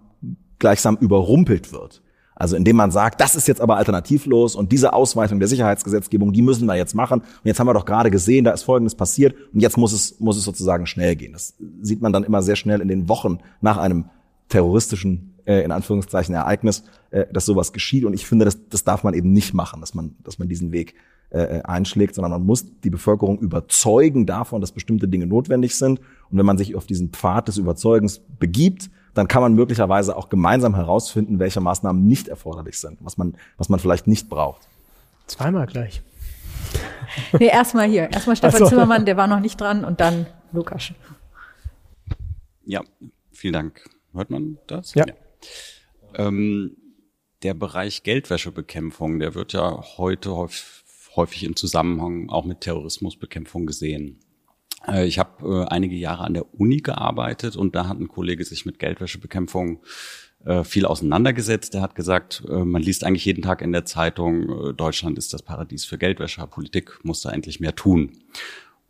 gleichsam 0.59 0.97
überrumpelt 1.01 1.73
wird. 1.73 2.03
Also 2.35 2.57
indem 2.57 2.77
man 2.77 2.91
sagt, 2.91 3.21
das 3.21 3.35
ist 3.35 3.49
jetzt 3.49 3.61
aber 3.61 3.77
alternativlos 3.77 4.55
und 4.55 4.73
diese 4.73 4.95
Ausweitung 4.95 5.41
der 5.41 5.49
Sicherheitsgesetzgebung, 5.49 6.33
die 6.33 6.41
müssen 6.41 6.67
wir 6.67 6.75
jetzt 6.75 6.95
machen. 6.95 7.21
Und 7.21 7.45
jetzt 7.45 7.61
haben 7.61 7.67
wir 7.67 7.75
doch 7.75 7.85
gerade 7.85 8.11
gesehen, 8.11 8.45
da 8.45 8.53
ist 8.53 8.63
Folgendes 8.63 8.95
passiert 8.95 9.35
und 9.53 9.61
jetzt 9.61 9.77
muss 9.77 9.93
es, 9.93 10.19
muss 10.21 10.39
es 10.39 10.45
sozusagen 10.45 10.87
schnell 10.87 11.17
gehen. 11.17 11.35
Das 11.35 11.55
sieht 11.83 12.01
man 12.01 12.15
dann 12.15 12.25
immer 12.25 12.41
sehr 12.41 12.57
schnell 12.57 12.81
in 12.81 12.89
den 12.89 13.09
Wochen 13.11 13.41
nach 13.61 13.77
einem 13.77 14.07
terroristischen, 14.49 15.35
äh, 15.45 15.63
in 15.63 15.71
Anführungszeichen, 15.71 16.35
Ereignis, 16.35 16.85
äh, 17.11 17.27
dass 17.31 17.45
sowas 17.45 17.75
geschieht. 17.75 18.05
Und 18.05 18.15
ich 18.15 18.27
finde, 18.27 18.47
das, 18.47 18.59
das 18.69 18.85
darf 18.85 19.05
man 19.05 19.13
eben 19.13 19.33
nicht 19.33 19.53
machen, 19.53 19.81
dass 19.81 19.95
man, 19.95 20.17
dass 20.25 20.39
man 20.39 20.49
diesen 20.49 20.73
Weg 20.73 20.95
äh, 21.31 21.63
einschlägt, 21.63 22.15
sondern 22.15 22.33
man 22.33 22.45
muss 22.45 22.67
die 22.81 22.91
Bevölkerung 22.91 23.39
überzeugen 23.39 24.27
davon, 24.27 24.61
dass 24.61 24.73
bestimmte 24.73 25.09
Dinge 25.09 25.27
notwendig 25.27 25.77
sind. 25.77 26.01
Und 26.31 26.39
wenn 26.39 26.47
man 26.47 26.59
sich 26.59 26.75
auf 26.75 26.87
diesen 26.87 27.11
Pfad 27.11 27.49
des 27.49 27.57
Überzeugens 27.57 28.21
begibt, 28.39 28.91
dann 29.15 29.29
kann 29.29 29.43
man 29.43 29.55
möglicherweise 29.55 30.17
auch 30.17 30.29
gemeinsam 30.29 30.75
herausfinden, 30.75 31.39
welche 31.39 31.61
Maßnahmen 31.61 32.07
nicht 32.07 32.29
erforderlich 32.29 32.79
sind, 32.79 32.99
was 33.01 33.17
man, 33.17 33.35
was 33.57 33.69
man 33.69 33.81
vielleicht 33.81 34.07
nicht 34.07 34.29
braucht. 34.29 34.69
Zweimal 35.27 35.67
gleich. 35.67 36.03
Nee, 37.39 37.47
erstmal 37.47 37.89
hier. 37.89 38.11
Erstmal 38.13 38.37
Stefan 38.37 38.61
so. 38.61 38.67
Zimmermann, 38.69 39.05
der 39.05 39.17
war 39.17 39.27
noch 39.27 39.41
nicht 39.41 39.61
dran 39.61 39.85
und 39.85 40.01
dann 40.01 40.27
Lukas. 40.53 40.93
Ja, 42.65 42.83
vielen 43.33 43.55
Dank. 43.55 43.89
Hört 44.13 44.31
man 44.31 44.59
das? 44.67 44.95
Ja. 44.95 45.07
ja. 45.07 45.15
Ähm, 46.15 46.77
der 47.43 47.55
Bereich 47.55 48.03
Geldwäschebekämpfung, 48.03 49.19
der 49.19 49.35
wird 49.35 49.53
ja 49.53 49.83
heute 49.97 50.37
häufig 50.37 50.80
im 51.43 51.57
Zusammenhang 51.57 52.31
auch 52.31 52.45
mit 52.45 52.61
Terrorismusbekämpfung 52.61 53.67
gesehen. 53.67 54.19
Äh, 54.87 55.07
ich 55.07 55.19
habe 55.19 55.65
äh, 55.65 55.69
einige 55.69 55.97
Jahre 55.97 56.25
an 56.25 56.35
der 56.35 56.55
Uni 56.55 56.79
gearbeitet 56.79 57.57
und 57.57 57.75
da 57.75 57.89
hat 57.89 57.99
ein 57.99 58.09
Kollege 58.09 58.45
sich 58.45 58.67
mit 58.67 58.79
Geldwäschebekämpfung 58.79 59.81
äh, 60.45 60.65
viel 60.65 60.87
auseinandergesetzt. 60.87 61.75
Er 61.75 61.83
hat 61.83 61.95
gesagt, 61.95 62.43
man 62.49 62.83
liest 62.83 63.05
eigentlich 63.05 63.25
jeden 63.25 63.43
Tag 63.43 63.63
in 63.63 63.73
der 63.73 63.85
Zeitung, 63.85 64.75
Deutschland 64.77 65.19
ist 65.19 65.35
das 65.35 65.43
Paradies 65.43 65.85
für 65.85 65.99
Geldwäscher, 65.99 66.47
Politik 66.47 66.99
muss 67.03 67.21
da 67.21 67.31
endlich 67.31 67.61
mehr 67.61 67.75
tun. 67.75 68.13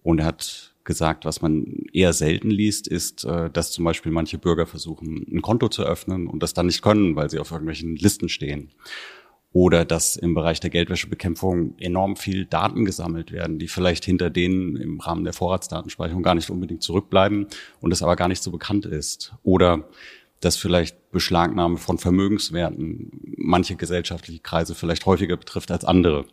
Und 0.03 0.21
er 0.21 0.27
hat 0.27 0.75
gesagt, 0.85 1.25
was 1.25 1.43
man 1.43 1.85
eher 1.93 2.13
selten 2.13 2.51
liest, 2.51 2.89
ist, 2.89 3.25
dass 3.25 3.71
zum 3.71 3.85
Beispiel 3.85 4.13
manche 4.13 4.39
Bürger 4.39 4.67
versuchen, 4.67 5.27
ein 5.31 5.43
Konto 5.43 5.69
zu 5.69 5.83
öffnen 5.83 6.27
und 6.27 6.43
das 6.43 6.55
dann 6.55 6.67
nicht 6.67 6.83
können, 6.83 7.17
weil 7.17 7.29
sie 7.31 7.39
auf 7.39 7.51
irgendwelchen 7.51 7.97
Listen 7.97 8.29
stehen 8.29 8.71
oder 9.53 9.85
dass 9.85 10.17
im 10.17 10.35
Bereich 10.35 10.61
der 10.61 10.71
Geldwäschebekämpfung 10.71 11.77
enorm 11.79 12.17
viel 12.17 12.47
Daten 12.47 12.85
gesammelt 12.85 13.33
werden, 13.33 13.59
die 13.59 13.67
vielleicht 13.67 14.05
hinter 14.05 14.31
denen 14.31 14.77
im 14.77 15.01
Rahmen 15.01 15.25
der 15.25 15.33
Vorratsdatenspeicherung 15.33 16.23
gar 16.23 16.37
nicht 16.37 16.51
unbedingt 16.51 16.83
zurückbleiben 16.83 17.47
und 17.81 17.93
es 17.93 18.03
aber 18.03 18.15
gar 18.15 18.29
nicht 18.29 18.43
so 18.43 18.53
bekannt 18.53 18.87
ist. 18.87 19.35
Oder 19.43 19.89
dass 20.39 20.57
vielleicht 20.57 21.11
Beschlagnahme 21.11 21.79
von 21.79 21.99
Vermögenswerten 21.99 23.11
manche 23.37 23.75
gesellschaftliche 23.75 24.41
Kreise 24.41 24.75
vielleicht 24.75 25.05
häufiger 25.05 25.37
betrifft 25.37 25.71
als 25.71 25.85
andere. 25.85 26.27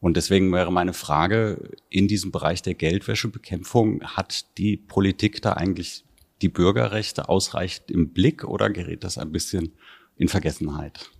Und 0.00 0.16
deswegen 0.16 0.52
wäre 0.52 0.72
meine 0.72 0.94
Frage, 0.94 1.70
in 1.88 2.08
diesem 2.08 2.32
Bereich 2.32 2.60
der 2.60 2.74
Geldwäschebekämpfung 2.74 4.02
hat 4.02 4.58
die 4.58 4.76
Politik 4.76 5.40
da 5.42 5.52
eigentlich 5.52 6.04
die 6.42 6.48
Bürgerrechte 6.48 7.28
ausreichend 7.28 7.92
im 7.92 8.12
Blick 8.12 8.42
oder 8.42 8.68
gerät 8.68 9.04
das 9.04 9.16
ein 9.16 9.30
bisschen 9.30 9.72
in 10.16 10.26
Vergessenheit? 10.26 11.12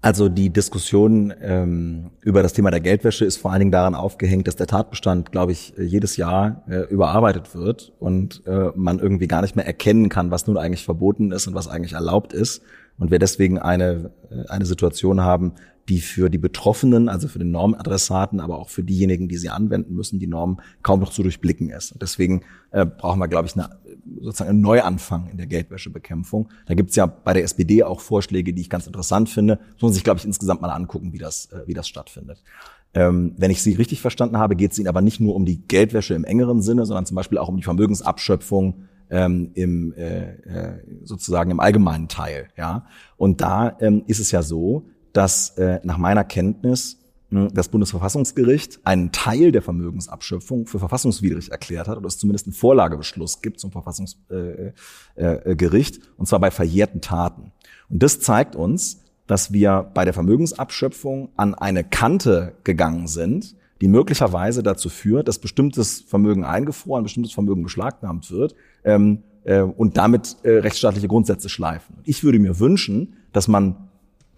Also 0.00 0.28
die 0.28 0.50
Diskussion 0.50 1.34
ähm, 1.40 2.10
über 2.20 2.42
das 2.42 2.52
Thema 2.52 2.70
der 2.70 2.80
Geldwäsche 2.80 3.24
ist 3.24 3.36
vor 3.36 3.50
allen 3.50 3.58
Dingen 3.58 3.72
daran 3.72 3.96
aufgehängt, 3.96 4.46
dass 4.46 4.54
der 4.54 4.68
Tatbestand, 4.68 5.32
glaube 5.32 5.50
ich, 5.50 5.74
jedes 5.76 6.16
Jahr 6.16 6.62
äh, 6.68 6.82
überarbeitet 6.82 7.56
wird 7.56 7.92
und 7.98 8.42
äh, 8.46 8.70
man 8.76 9.00
irgendwie 9.00 9.26
gar 9.26 9.42
nicht 9.42 9.56
mehr 9.56 9.66
erkennen 9.66 10.08
kann, 10.08 10.30
was 10.30 10.46
nun 10.46 10.56
eigentlich 10.56 10.84
verboten 10.84 11.32
ist 11.32 11.48
und 11.48 11.54
was 11.54 11.66
eigentlich 11.66 11.94
erlaubt 11.94 12.32
ist. 12.32 12.62
Und 12.96 13.10
wir 13.10 13.18
deswegen 13.18 13.58
eine, 13.58 14.12
äh, 14.30 14.48
eine 14.48 14.66
Situation 14.66 15.22
haben, 15.22 15.54
die 15.88 16.00
für 16.00 16.28
die 16.28 16.38
Betroffenen, 16.38 17.08
also 17.08 17.26
für 17.26 17.38
den 17.38 17.50
Normadressaten, 17.50 18.40
aber 18.40 18.58
auch 18.58 18.68
für 18.68 18.84
diejenigen, 18.84 19.26
die 19.26 19.38
sie 19.38 19.48
anwenden 19.48 19.94
müssen, 19.94 20.18
die 20.18 20.26
Norm 20.26 20.60
kaum 20.82 21.00
noch 21.00 21.10
zu 21.10 21.22
durchblicken 21.22 21.70
ist. 21.70 21.94
Deswegen 22.00 22.42
äh, 22.70 22.84
brauchen 22.86 23.18
wir, 23.18 23.28
glaube 23.28 23.48
ich, 23.48 23.54
eine, 23.56 23.70
sozusagen 24.20 24.50
einen 24.50 24.60
Neuanfang 24.60 25.28
in 25.30 25.36
der 25.36 25.46
Geldwäschebekämpfung. 25.46 26.48
Da 26.66 26.74
gibt 26.74 26.90
es 26.90 26.96
ja 26.96 27.06
bei 27.06 27.32
der 27.32 27.44
SPD 27.44 27.82
auch 27.82 28.00
Vorschläge, 28.00 28.52
die 28.52 28.62
ich 28.62 28.70
ganz 28.70 28.86
interessant 28.86 29.28
finde. 29.28 29.58
Muss 29.74 29.82
man 29.82 29.92
sich, 29.92 30.04
glaube 30.04 30.18
ich, 30.18 30.24
insgesamt 30.24 30.60
mal 30.60 30.70
angucken, 30.70 31.12
wie 31.12 31.18
das, 31.18 31.46
äh, 31.46 31.62
wie 31.66 31.74
das 31.74 31.88
stattfindet. 31.88 32.42
Ähm, 32.94 33.34
wenn 33.36 33.50
ich 33.50 33.62
Sie 33.62 33.74
richtig 33.74 34.00
verstanden 34.00 34.38
habe, 34.38 34.56
geht 34.56 34.72
es 34.72 34.78
Ihnen 34.78 34.88
aber 34.88 35.02
nicht 35.02 35.20
nur 35.20 35.34
um 35.34 35.44
die 35.44 35.60
Geldwäsche 35.66 36.14
im 36.14 36.24
engeren 36.24 36.62
Sinne, 36.62 36.86
sondern 36.86 37.06
zum 37.06 37.14
Beispiel 37.14 37.38
auch 37.38 37.48
um 37.48 37.56
die 37.56 37.62
Vermögensabschöpfung 37.62 38.84
ähm, 39.10 39.50
im 39.54 39.92
äh, 39.94 40.32
äh, 40.32 40.82
sozusagen 41.04 41.50
im 41.50 41.60
allgemeinen 41.60 42.08
Teil. 42.08 42.48
Ja, 42.56 42.86
und 43.16 43.40
da 43.40 43.76
ähm, 43.80 44.04
ist 44.06 44.20
es 44.20 44.30
ja 44.30 44.42
so, 44.42 44.86
dass 45.12 45.54
nach 45.82 45.98
meiner 45.98 46.22
Kenntnis 46.22 46.98
das 47.30 47.68
Bundesverfassungsgericht 47.68 48.80
einen 48.84 49.12
Teil 49.12 49.52
der 49.52 49.60
Vermögensabschöpfung 49.60 50.66
für 50.66 50.78
verfassungswidrig 50.78 51.50
erklärt 51.50 51.86
hat 51.86 51.98
oder 51.98 52.06
es 52.06 52.18
zumindest 52.18 52.46
einen 52.46 52.54
Vorlagebeschluss 52.54 53.42
gibt 53.42 53.60
zum 53.60 53.70
Verfassungsgericht, 53.70 54.74
äh, 55.16 55.52
äh, 55.52 56.00
und 56.16 56.26
zwar 56.26 56.40
bei 56.40 56.50
verjährten 56.50 57.02
Taten. 57.02 57.52
Und 57.90 58.02
das 58.02 58.20
zeigt 58.20 58.56
uns, 58.56 59.02
dass 59.26 59.52
wir 59.52 59.90
bei 59.92 60.04
der 60.04 60.14
Vermögensabschöpfung 60.14 61.28
an 61.36 61.54
eine 61.54 61.84
Kante 61.84 62.54
gegangen 62.64 63.06
sind, 63.06 63.56
die 63.80 63.88
möglicherweise 63.88 64.62
dazu 64.62 64.88
führt, 64.88 65.28
dass 65.28 65.38
bestimmtes 65.38 66.00
Vermögen 66.00 66.44
eingefroren, 66.44 67.04
bestimmtes 67.04 67.32
Vermögen 67.32 67.62
beschlagnahmt 67.62 68.30
wird 68.30 68.54
ähm, 68.84 69.22
äh, 69.44 69.60
und 69.60 69.96
damit 69.96 70.36
äh, 70.42 70.58
rechtsstaatliche 70.58 71.08
Grundsätze 71.08 71.48
schleifen. 71.48 71.96
Ich 72.04 72.24
würde 72.24 72.38
mir 72.38 72.58
wünschen, 72.58 73.14
dass 73.32 73.48
man 73.48 73.87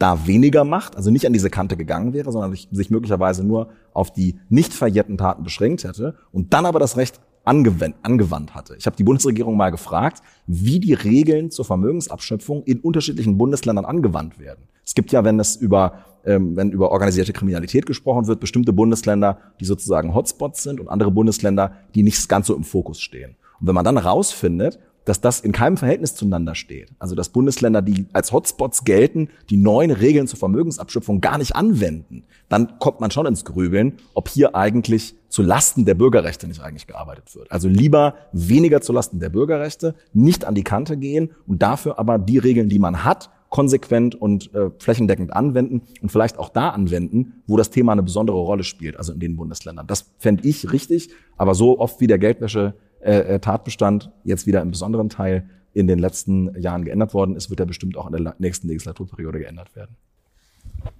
da 0.01 0.27
weniger 0.27 0.65
macht, 0.65 0.97
also 0.97 1.11
nicht 1.11 1.27
an 1.27 1.33
diese 1.33 1.51
Kante 1.51 1.77
gegangen 1.77 2.13
wäre, 2.15 2.33
sondern 2.33 2.53
sich 2.53 2.91
möglicherweise 2.91 3.45
nur 3.45 3.69
auf 3.93 4.13
die 4.13 4.41
nicht 4.49 4.73
verjährten 4.73 5.19
Taten 5.19 5.45
beschränkt 5.45 5.85
hätte 5.85 6.17
und 6.33 6.53
dann 6.55 6.67
aber 6.67 6.81
das 6.81 6.97
Recht 6.97 7.21
angewandt, 7.45 7.97
angewandt 8.03 8.55
hatte. 8.55 8.77
Ich 8.79 8.87
habe 8.87 8.97
die 8.97 9.05
Bundesregierung 9.05 9.57
mal 9.57 9.71
gefragt, 9.71 10.23
wie 10.47 10.81
die 10.81 10.95
Regeln 10.95 11.51
zur 11.51 11.67
Vermögensabschöpfung 11.67 12.63
in 12.65 12.81
unterschiedlichen 12.81 13.37
Bundesländern 13.37 13.85
angewandt 13.85 14.39
werden. 14.39 14.65
Es 14.85 14.95
gibt 14.95 15.13
ja, 15.13 15.23
wenn 15.23 15.39
es 15.39 15.57
über 15.57 16.05
ähm, 16.25 16.57
wenn 16.57 16.71
über 16.71 16.91
organisierte 16.91 17.33
Kriminalität 17.33 17.87
gesprochen 17.87 18.27
wird, 18.27 18.41
bestimmte 18.41 18.73
Bundesländer, 18.73 19.39
die 19.59 19.65
sozusagen 19.65 20.15
Hotspots 20.15 20.63
sind 20.63 20.81
und 20.81 20.89
andere 20.89 21.11
Bundesländer, 21.11 21.73
die 21.95 22.03
nicht 22.03 22.29
ganz 22.29 22.47
so 22.47 22.55
im 22.55 22.65
Fokus 22.65 23.01
stehen. 23.01 23.37
Und 23.61 23.67
wenn 23.67 23.75
man 23.75 23.85
dann 23.85 23.97
herausfindet, 23.97 24.79
dass 25.05 25.21
das 25.21 25.41
in 25.41 25.53
keinem 25.53 25.77
Verhältnis 25.77 26.15
zueinander 26.15 26.55
steht. 26.55 26.91
Also 26.99 27.15
dass 27.15 27.31
Bundesländer, 27.31 27.83
die 27.83 28.07
als 28.13 28.33
Hotspots 28.33 28.85
gelten, 28.85 29.29
die 29.49 29.57
neuen 29.57 29.91
Regeln 29.91 30.27
zur 30.27 30.39
Vermögensabschöpfung 30.39 31.21
gar 31.21 31.39
nicht 31.39 31.57
anwenden, 31.57 32.25
dann 32.49 32.79
kommt 32.79 33.01
man 33.01 33.11
schon 33.11 33.27
ins 33.27 33.45
Grübeln, 33.45 33.95
ob 34.15 34.29
hier 34.29 34.55
eigentlich 34.55 35.15
zu 35.29 35.43
Lasten 35.43 35.85
der 35.85 35.95
Bürgerrechte 35.95 36.49
nicht 36.49 36.61
eigentlich 36.61 36.87
gearbeitet 36.87 37.35
wird. 37.35 37.51
Also 37.51 37.69
lieber 37.69 38.15
weniger 38.33 38.81
zu 38.81 38.93
Lasten 38.93 39.21
der 39.21 39.31
Bürgerrechte, 39.31 39.95
nicht 40.13 40.45
an 40.45 40.55
die 40.55 40.65
Kante 40.65 40.97
gehen 40.97 41.31
und 41.47 41.63
dafür 41.63 41.99
aber 41.99 42.19
die 42.19 42.39
Regeln, 42.39 42.69
die 42.69 42.79
man 42.79 43.05
hat, 43.05 43.31
konsequent 43.51 44.15
und 44.15 44.55
äh, 44.55 44.71
flächendeckend 44.79 45.33
anwenden 45.33 45.83
und 46.01 46.11
vielleicht 46.11 46.39
auch 46.39 46.49
da 46.49 46.71
anwenden, 46.71 47.43
wo 47.47 47.57
das 47.57 47.71
Thema 47.71 47.93
eine 47.93 48.03
besondere 48.03 48.39
Rolle 48.39 48.63
spielt, 48.63 48.97
also 48.97 49.13
in 49.13 49.21
den 49.21 49.37
Bundesländern. 49.37 49.87
Das 49.87 50.13
fände 50.19 50.49
ich 50.49 50.73
richtig, 50.73 51.11
aber 51.37 51.55
so 51.55 51.79
oft 51.79 52.01
wie 52.01 52.07
der 52.07 52.19
Geldwäsche 52.19 52.75
äh, 53.01 53.35
äh, 53.35 53.39
Tatbestand 53.41 54.11
jetzt 54.25 54.47
wieder 54.47 54.61
im 54.63 54.71
besonderen 54.71 55.09
Teil 55.09 55.49
in 55.73 55.87
den 55.87 55.99
letzten 55.99 56.61
Jahren 56.61 56.85
geändert 56.85 57.15
worden 57.15 57.37
ist, 57.37 57.51
wird 57.51 57.61
er 57.61 57.67
bestimmt 57.67 57.97
auch 57.97 58.11
in 58.11 58.25
der 58.25 58.35
nächsten 58.39 58.69
Legislaturperiode 58.69 59.39
geändert 59.39 59.75
werden. 59.77 59.97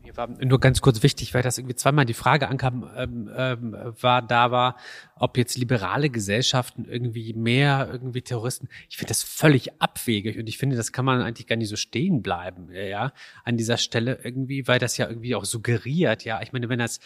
Mir 0.03 0.17
war 0.17 0.29
nur 0.29 0.61
ganz 0.61 0.81
kurz 0.81 1.03
wichtig, 1.03 1.35
weil 1.35 1.43
das 1.43 1.59
irgendwie 1.59 1.75
zweimal 1.77 2.05
die 2.05 2.15
Frage 2.15 2.49
ankam, 2.49 2.89
ähm, 2.97 3.31
ähm, 3.35 3.77
war 4.01 4.23
da 4.23 4.51
war, 4.51 4.77
ob 5.17 5.37
jetzt 5.37 5.57
liberale 5.57 6.11
Gesellschaften 6.11 6.85
irgendwie 6.85 7.33
mehr 7.33 7.89
irgendwie 7.91 8.23
Terroristen. 8.23 8.69
Ich 8.89 8.97
finde 8.97 9.09
das 9.09 9.23
völlig 9.23 9.81
abwegig 9.81 10.39
und 10.39 10.49
ich 10.49 10.59
finde, 10.59 10.77
das 10.77 10.93
kann 10.93 11.05
man 11.05 11.23
eigentlich 11.23 11.47
gar 11.47 11.57
nicht 11.57 11.69
so 11.69 11.77
stehen 11.77 12.23
bleiben, 12.23 12.69
ja, 12.73 13.13
an 13.45 13.57
dieser 13.57 13.77
Stelle 13.77 14.19
irgendwie, 14.23 14.67
weil 14.67 14.79
das 14.79 14.97
ja 14.97 15.09
irgendwie 15.09 15.35
auch 15.35 15.45
suggeriert, 15.45 16.25
ja. 16.25 16.43
Ich 16.43 16.53
meine, 16.53 16.69
wenn 16.69 16.79
das 16.79 17.01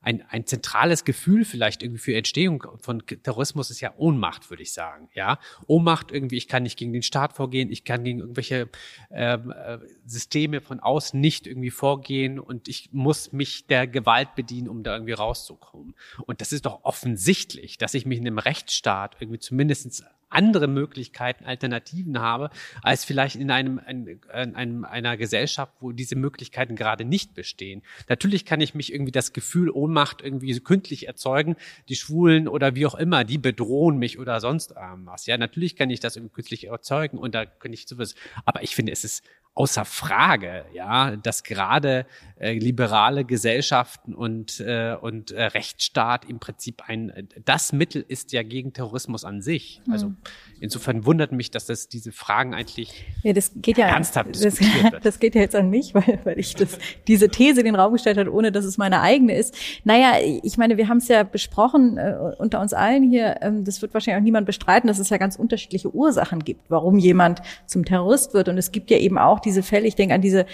ein, 0.00 0.22
ein 0.28 0.46
zentrales 0.46 1.04
Gefühl 1.04 1.44
vielleicht 1.44 1.82
irgendwie 1.82 2.00
für 2.00 2.16
Entstehung 2.16 2.64
von 2.80 3.02
Terrorismus 3.04 3.70
ist 3.70 3.80
ja 3.80 3.92
Ohnmacht, 3.96 4.50
würde 4.50 4.62
ich 4.62 4.72
sagen. 4.72 5.08
Ja, 5.14 5.38
Ohnmacht 5.66 6.12
irgendwie, 6.12 6.36
ich 6.36 6.46
kann 6.46 6.62
nicht 6.62 6.78
gegen 6.78 6.92
den 6.92 7.02
Staat 7.02 7.32
vorgehen, 7.32 7.70
ich 7.72 7.84
kann 7.84 8.04
gegen 8.04 8.20
irgendwelche 8.20 8.68
ähm, 9.10 9.50
äh, 9.50 9.78
Systeme 10.04 10.60
von 10.60 10.78
außen 10.80 11.18
nicht 11.20 11.46
irgendwie 11.46 11.70
vorgehen 11.70 12.38
und 12.38 12.68
ich 12.68 12.90
muss 12.92 13.32
mich 13.32 13.66
der 13.66 13.86
Gewalt 13.88 14.34
bedienen, 14.36 14.68
um 14.68 14.82
da 14.84 14.94
irgendwie 14.94 15.12
rauszukommen. 15.12 15.94
Und 16.24 16.40
das 16.40 16.52
ist 16.52 16.66
doch 16.66 16.84
offensichtlich, 16.84 17.76
dass 17.78 17.94
ich 17.94 18.06
mich 18.06 18.18
in 18.18 18.26
einem 18.26 18.38
Rechtsstaat 18.38 19.16
irgendwie 19.20 19.40
zumindestens 19.40 20.04
andere 20.28 20.66
Möglichkeiten, 20.66 21.44
Alternativen 21.44 22.20
habe, 22.20 22.50
als 22.82 23.04
vielleicht 23.04 23.36
in 23.36 23.50
einem, 23.50 23.80
in, 23.88 24.20
einem, 24.32 24.84
einer 24.84 25.16
Gesellschaft, 25.16 25.72
wo 25.80 25.92
diese 25.92 26.16
Möglichkeiten 26.16 26.76
gerade 26.76 27.04
nicht 27.04 27.34
bestehen. 27.34 27.82
Natürlich 28.08 28.44
kann 28.44 28.60
ich 28.60 28.74
mich 28.74 28.92
irgendwie 28.92 29.12
das 29.12 29.32
Gefühl 29.32 29.70
Ohnmacht 29.70 30.22
irgendwie 30.22 30.58
kündlich 30.60 31.06
erzeugen, 31.06 31.56
die 31.88 31.96
Schwulen 31.96 32.48
oder 32.48 32.74
wie 32.74 32.86
auch 32.86 32.94
immer, 32.94 33.24
die 33.24 33.38
bedrohen 33.38 33.98
mich 33.98 34.18
oder 34.18 34.40
sonst 34.40 34.74
was. 34.76 35.26
Ja, 35.26 35.38
natürlich 35.38 35.76
kann 35.76 35.90
ich 35.90 36.00
das 36.00 36.16
irgendwie 36.16 36.34
künstlich 36.34 36.66
erzeugen 36.66 37.18
und 37.18 37.34
da 37.34 37.46
kann 37.46 37.72
ich 37.72 37.86
sowas, 37.86 38.14
aber 38.44 38.62
ich 38.62 38.74
finde, 38.74 38.92
es 38.92 39.04
ist 39.04 39.24
außer 39.56 39.86
Frage, 39.86 40.66
ja, 40.74 41.16
dass 41.16 41.42
gerade 41.42 42.06
äh, 42.38 42.52
liberale 42.52 43.24
Gesellschaften 43.24 44.14
und 44.14 44.60
äh, 44.60 44.94
und 45.00 45.30
äh, 45.30 45.44
Rechtsstaat 45.44 46.28
im 46.28 46.38
Prinzip 46.38 46.82
ein 46.86 47.28
das 47.46 47.72
Mittel 47.72 48.04
ist 48.06 48.32
ja 48.32 48.42
gegen 48.42 48.74
Terrorismus 48.74 49.24
an 49.24 49.40
sich. 49.40 49.80
Mhm. 49.86 49.92
Also 49.92 50.12
insofern 50.60 51.06
wundert 51.06 51.32
mich, 51.32 51.50
dass 51.50 51.64
das 51.64 51.88
diese 51.88 52.12
Fragen 52.12 52.52
eigentlich 52.52 53.06
ja, 53.22 53.32
das 53.32 53.52
geht 53.56 53.78
ja, 53.78 53.86
ernsthaft 53.86 54.34
das, 54.34 54.40
diskutiert 54.40 54.92
wird. 54.92 55.06
Das 55.06 55.18
geht 55.18 55.34
ja 55.34 55.40
jetzt 55.40 55.56
an 55.56 55.70
mich, 55.70 55.94
weil, 55.94 56.20
weil 56.24 56.38
ich 56.38 56.54
das, 56.54 56.78
diese 57.08 57.30
These 57.30 57.60
in 57.60 57.64
den 57.64 57.76
Raum 57.76 57.94
gestellt 57.94 58.18
habe, 58.18 58.30
ohne 58.30 58.52
dass 58.52 58.66
es 58.66 58.76
meine 58.76 59.00
eigene 59.00 59.34
ist. 59.34 59.56
Naja, 59.84 60.18
ich 60.42 60.58
meine, 60.58 60.76
wir 60.76 60.88
haben 60.88 60.98
es 60.98 61.08
ja 61.08 61.22
besprochen 61.22 61.96
äh, 61.96 62.14
unter 62.38 62.60
uns 62.60 62.74
allen 62.74 63.08
hier. 63.08 63.38
Ähm, 63.40 63.64
das 63.64 63.80
wird 63.80 63.94
wahrscheinlich 63.94 64.20
auch 64.20 64.24
niemand 64.24 64.44
bestreiten, 64.44 64.88
dass 64.88 64.98
es 64.98 65.08
ja 65.08 65.16
ganz 65.16 65.36
unterschiedliche 65.36 65.94
Ursachen 65.94 66.44
gibt, 66.44 66.70
warum 66.70 66.98
jemand 66.98 67.40
zum 67.64 67.86
Terrorist 67.86 68.34
wird. 68.34 68.50
Und 68.50 68.58
es 68.58 68.70
gibt 68.70 68.90
ja 68.90 68.98
eben 68.98 69.16
auch 69.16 69.40
diese 69.46 69.62
Fälle, 69.62 69.86
ich 69.86 69.94
denke 69.94 70.14
an 70.14 70.20
diese 70.20 70.44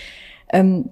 ähm, 0.52 0.90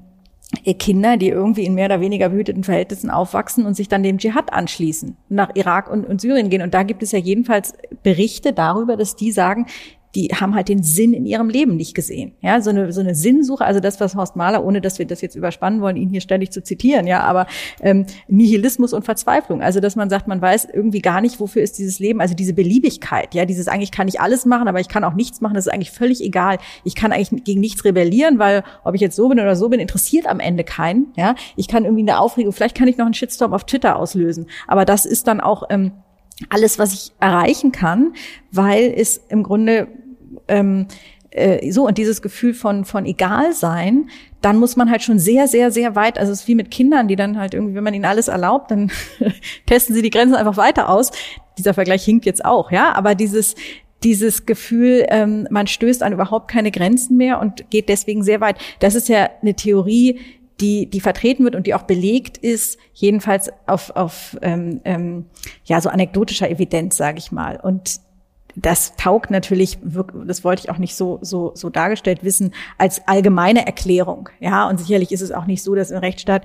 Kinder, 0.79 1.17
die 1.17 1.29
irgendwie 1.29 1.65
in 1.65 1.75
mehr 1.75 1.87
oder 1.87 2.01
weniger 2.01 2.29
behüteten 2.31 2.65
Verhältnissen 2.65 3.09
aufwachsen 3.09 3.67
und 3.67 3.75
sich 3.75 3.89
dann 3.89 4.03
dem 4.03 4.19
Dschihad 4.19 4.53
anschließen, 4.53 5.17
nach 5.29 5.55
Irak 5.55 5.89
und, 5.89 6.05
und 6.05 6.21
Syrien 6.21 6.51
gehen. 6.51 6.63
Und 6.63 6.75
da 6.75 6.83
gibt 6.83 7.05
es 7.05 7.13
ja 7.13 7.21
jedenfalls 7.21 7.75
Berichte 8.03 8.53
darüber, 8.53 8.97
dass 8.97 9.15
die 9.15 9.31
sagen, 9.31 9.67
die 10.15 10.29
haben 10.29 10.55
halt 10.55 10.69
den 10.69 10.83
Sinn 10.83 11.13
in 11.13 11.25
ihrem 11.25 11.49
Leben 11.49 11.77
nicht 11.77 11.95
gesehen. 11.95 12.33
Ja, 12.41 12.61
so 12.61 12.71
eine, 12.71 12.93
so 12.93 13.01
eine 13.01 13.15
Sinnsuche, 13.15 13.65
also 13.65 13.81
das, 13.81 14.01
was 14.01 14.17
Horst 14.17 14.37
Mahler, 14.37 14.65
ohne 14.65 14.81
dass 14.81 14.99
wir 14.99 15.07
das 15.07 15.21
jetzt 15.21 15.37
überspannen 15.37 15.81
wollen, 15.81 15.97
ihn 15.97 16.09
hier 16.09 16.21
ständig 16.21 16.51
zu 16.51 16.63
zitieren, 16.63 17.07
ja, 17.07 17.21
aber 17.21 17.47
ähm, 17.81 18.07
Nihilismus 18.29 18.93
und 18.93 19.05
Verzweiflung. 19.05 19.63
Also, 19.63 19.81
dass 19.81 19.97
man 19.97 20.11
sagt, 20.11 20.27
man 20.27 20.43
weiß 20.43 20.69
irgendwie 20.73 21.01
gar 21.01 21.21
nicht, 21.21 21.39
wofür 21.39 21.63
ist 21.63 21.79
dieses 21.79 21.99
Leben, 22.01 22.21
also 22.21 22.35
diese 22.35 22.55
Beliebigkeit, 22.55 23.35
ja, 23.35 23.45
dieses 23.45 23.69
eigentlich 23.69 23.93
kann 23.93 24.09
ich 24.09 24.21
alles 24.21 24.47
machen, 24.47 24.69
aber 24.69 24.81
ich 24.81 24.89
kann 24.89 25.05
auch 25.05 25.15
nichts 25.15 25.41
machen, 25.41 25.55
das 25.55 25.67
ist 25.67 25.73
eigentlich 25.73 25.93
völlig 25.93 26.23
egal. 26.23 26.59
Ich 26.85 26.97
kann 26.97 27.13
eigentlich 27.13 27.45
gegen 27.45 27.61
nichts 27.61 27.85
rebellieren, 27.85 28.39
weil 28.39 28.65
ob 28.85 28.95
ich 28.95 29.01
jetzt 29.01 29.17
so 29.17 29.29
bin 29.29 29.39
oder 29.39 29.55
so 29.55 29.69
bin, 29.69 29.81
interessiert 29.81 30.27
am 30.27 30.41
Ende 30.41 30.65
keinen, 30.65 31.13
ja. 31.17 31.35
Ich 31.57 31.69
kann 31.69 31.85
irgendwie 31.85 32.03
eine 32.03 32.19
Aufregung, 32.19 32.53
vielleicht 32.53 32.77
kann 32.77 32.89
ich 32.89 32.97
noch 32.97 33.07
einen 33.07 33.15
Shitstorm 33.15 33.53
auf 33.53 33.65
Twitter 33.65 33.97
auslösen, 33.97 34.47
aber 34.67 34.85
das 34.85 35.07
ist 35.07 35.29
dann 35.29 35.41
auch 35.41 35.65
ähm, 35.71 35.93
alles, 36.49 36.79
was 36.79 36.93
ich 36.93 37.13
erreichen 37.21 37.73
kann, 37.73 38.15
weil 38.51 38.93
es 38.97 39.21
im 39.29 39.43
Grunde 39.43 39.89
ähm, 40.49 40.87
äh, 41.31 41.71
so 41.71 41.87
und 41.87 41.99
dieses 41.99 42.23
Gefühl 42.23 42.55
von 42.55 42.85
von 42.85 43.07
egal 43.07 43.53
sein, 43.53 44.11
dann 44.41 44.57
muss 44.57 44.77
man 44.77 44.91
halt 44.91 45.03
schon 45.03 45.19
sehr 45.19 45.47
sehr 45.49 45.71
sehr 45.71 45.95
weit. 45.95 46.19
Also 46.19 46.33
es 46.33 46.41
ist 46.43 46.49
wie 46.49 46.55
mit 46.55 46.71
Kindern, 46.71 47.09
die 47.09 47.17
dann 47.17 47.39
halt 47.39 47.55
irgendwie, 47.55 47.75
wenn 47.75 47.85
man 47.85 47.95
ihnen 47.95 48.05
alles 48.05 48.29
erlaubt, 48.29 48.71
dann 48.71 48.91
testen 49.67 49.95
sie 49.95 50.03
die 50.03 50.11
Grenzen 50.11 50.35
einfach 50.35 50.57
weiter 50.57 50.89
aus. 50.89 51.11
Dieser 51.59 51.75
Vergleich 51.75 52.05
hinkt 52.05 52.27
jetzt 52.27 52.45
auch, 52.45 52.73
ja, 52.73 52.93
aber 52.95 53.15
dieses 53.15 53.55
dieses 54.03 54.47
Gefühl, 54.47 55.05
ähm, 55.09 55.47
man 55.51 55.67
stößt 55.67 56.03
an 56.03 56.13
überhaupt 56.13 56.51
keine 56.51 56.71
Grenzen 56.71 57.19
mehr 57.19 57.39
und 57.39 57.69
geht 57.71 57.89
deswegen 57.91 58.23
sehr 58.23 58.41
weit. 58.41 58.57
Das 58.79 58.95
ist 58.95 59.09
ja 59.09 59.29
eine 59.43 59.55
Theorie, 59.55 60.19
die, 60.61 60.87
die 60.87 61.01
vertreten 61.01 61.45
wird 61.45 61.57
und 61.57 61.67
die 61.67 61.75
auch 61.75 61.83
belegt 61.83 62.39
ist, 62.39 62.79
jedenfalls 62.93 63.51
auf, 63.67 63.91
auf 63.97 64.37
ähm, 64.43 64.81
ähm, 64.85 65.27
ja 65.65 65.81
so 65.81 65.89
anekdotischer 65.89 66.51
Evidenz, 66.51 66.97
sage 66.97 67.19
ich 67.19 67.33
mal. 67.33 67.59
Und 67.59 68.01
das 68.57 68.97
taugt 68.97 69.31
natürlich, 69.31 69.79
das 70.27 70.45
wollte 70.45 70.63
ich 70.65 70.71
auch 70.71 70.79
nicht 70.79 70.95
so, 70.95 71.19
so, 71.23 71.53
so 71.55 71.71
dargestellt 71.71 72.25
wissen, 72.25 72.53
als 72.79 73.07
allgemeine 73.07 73.67
Erklärung. 73.67 74.29
Ja, 74.41 74.69
und 74.69 74.79
sicherlich 74.79 75.13
ist 75.13 75.23
es 75.23 75.33
auch 75.33 75.47
nicht 75.47 75.63
so, 75.63 75.75
dass 75.75 75.91
im 75.91 75.99
Rechtsstaat 75.99 76.45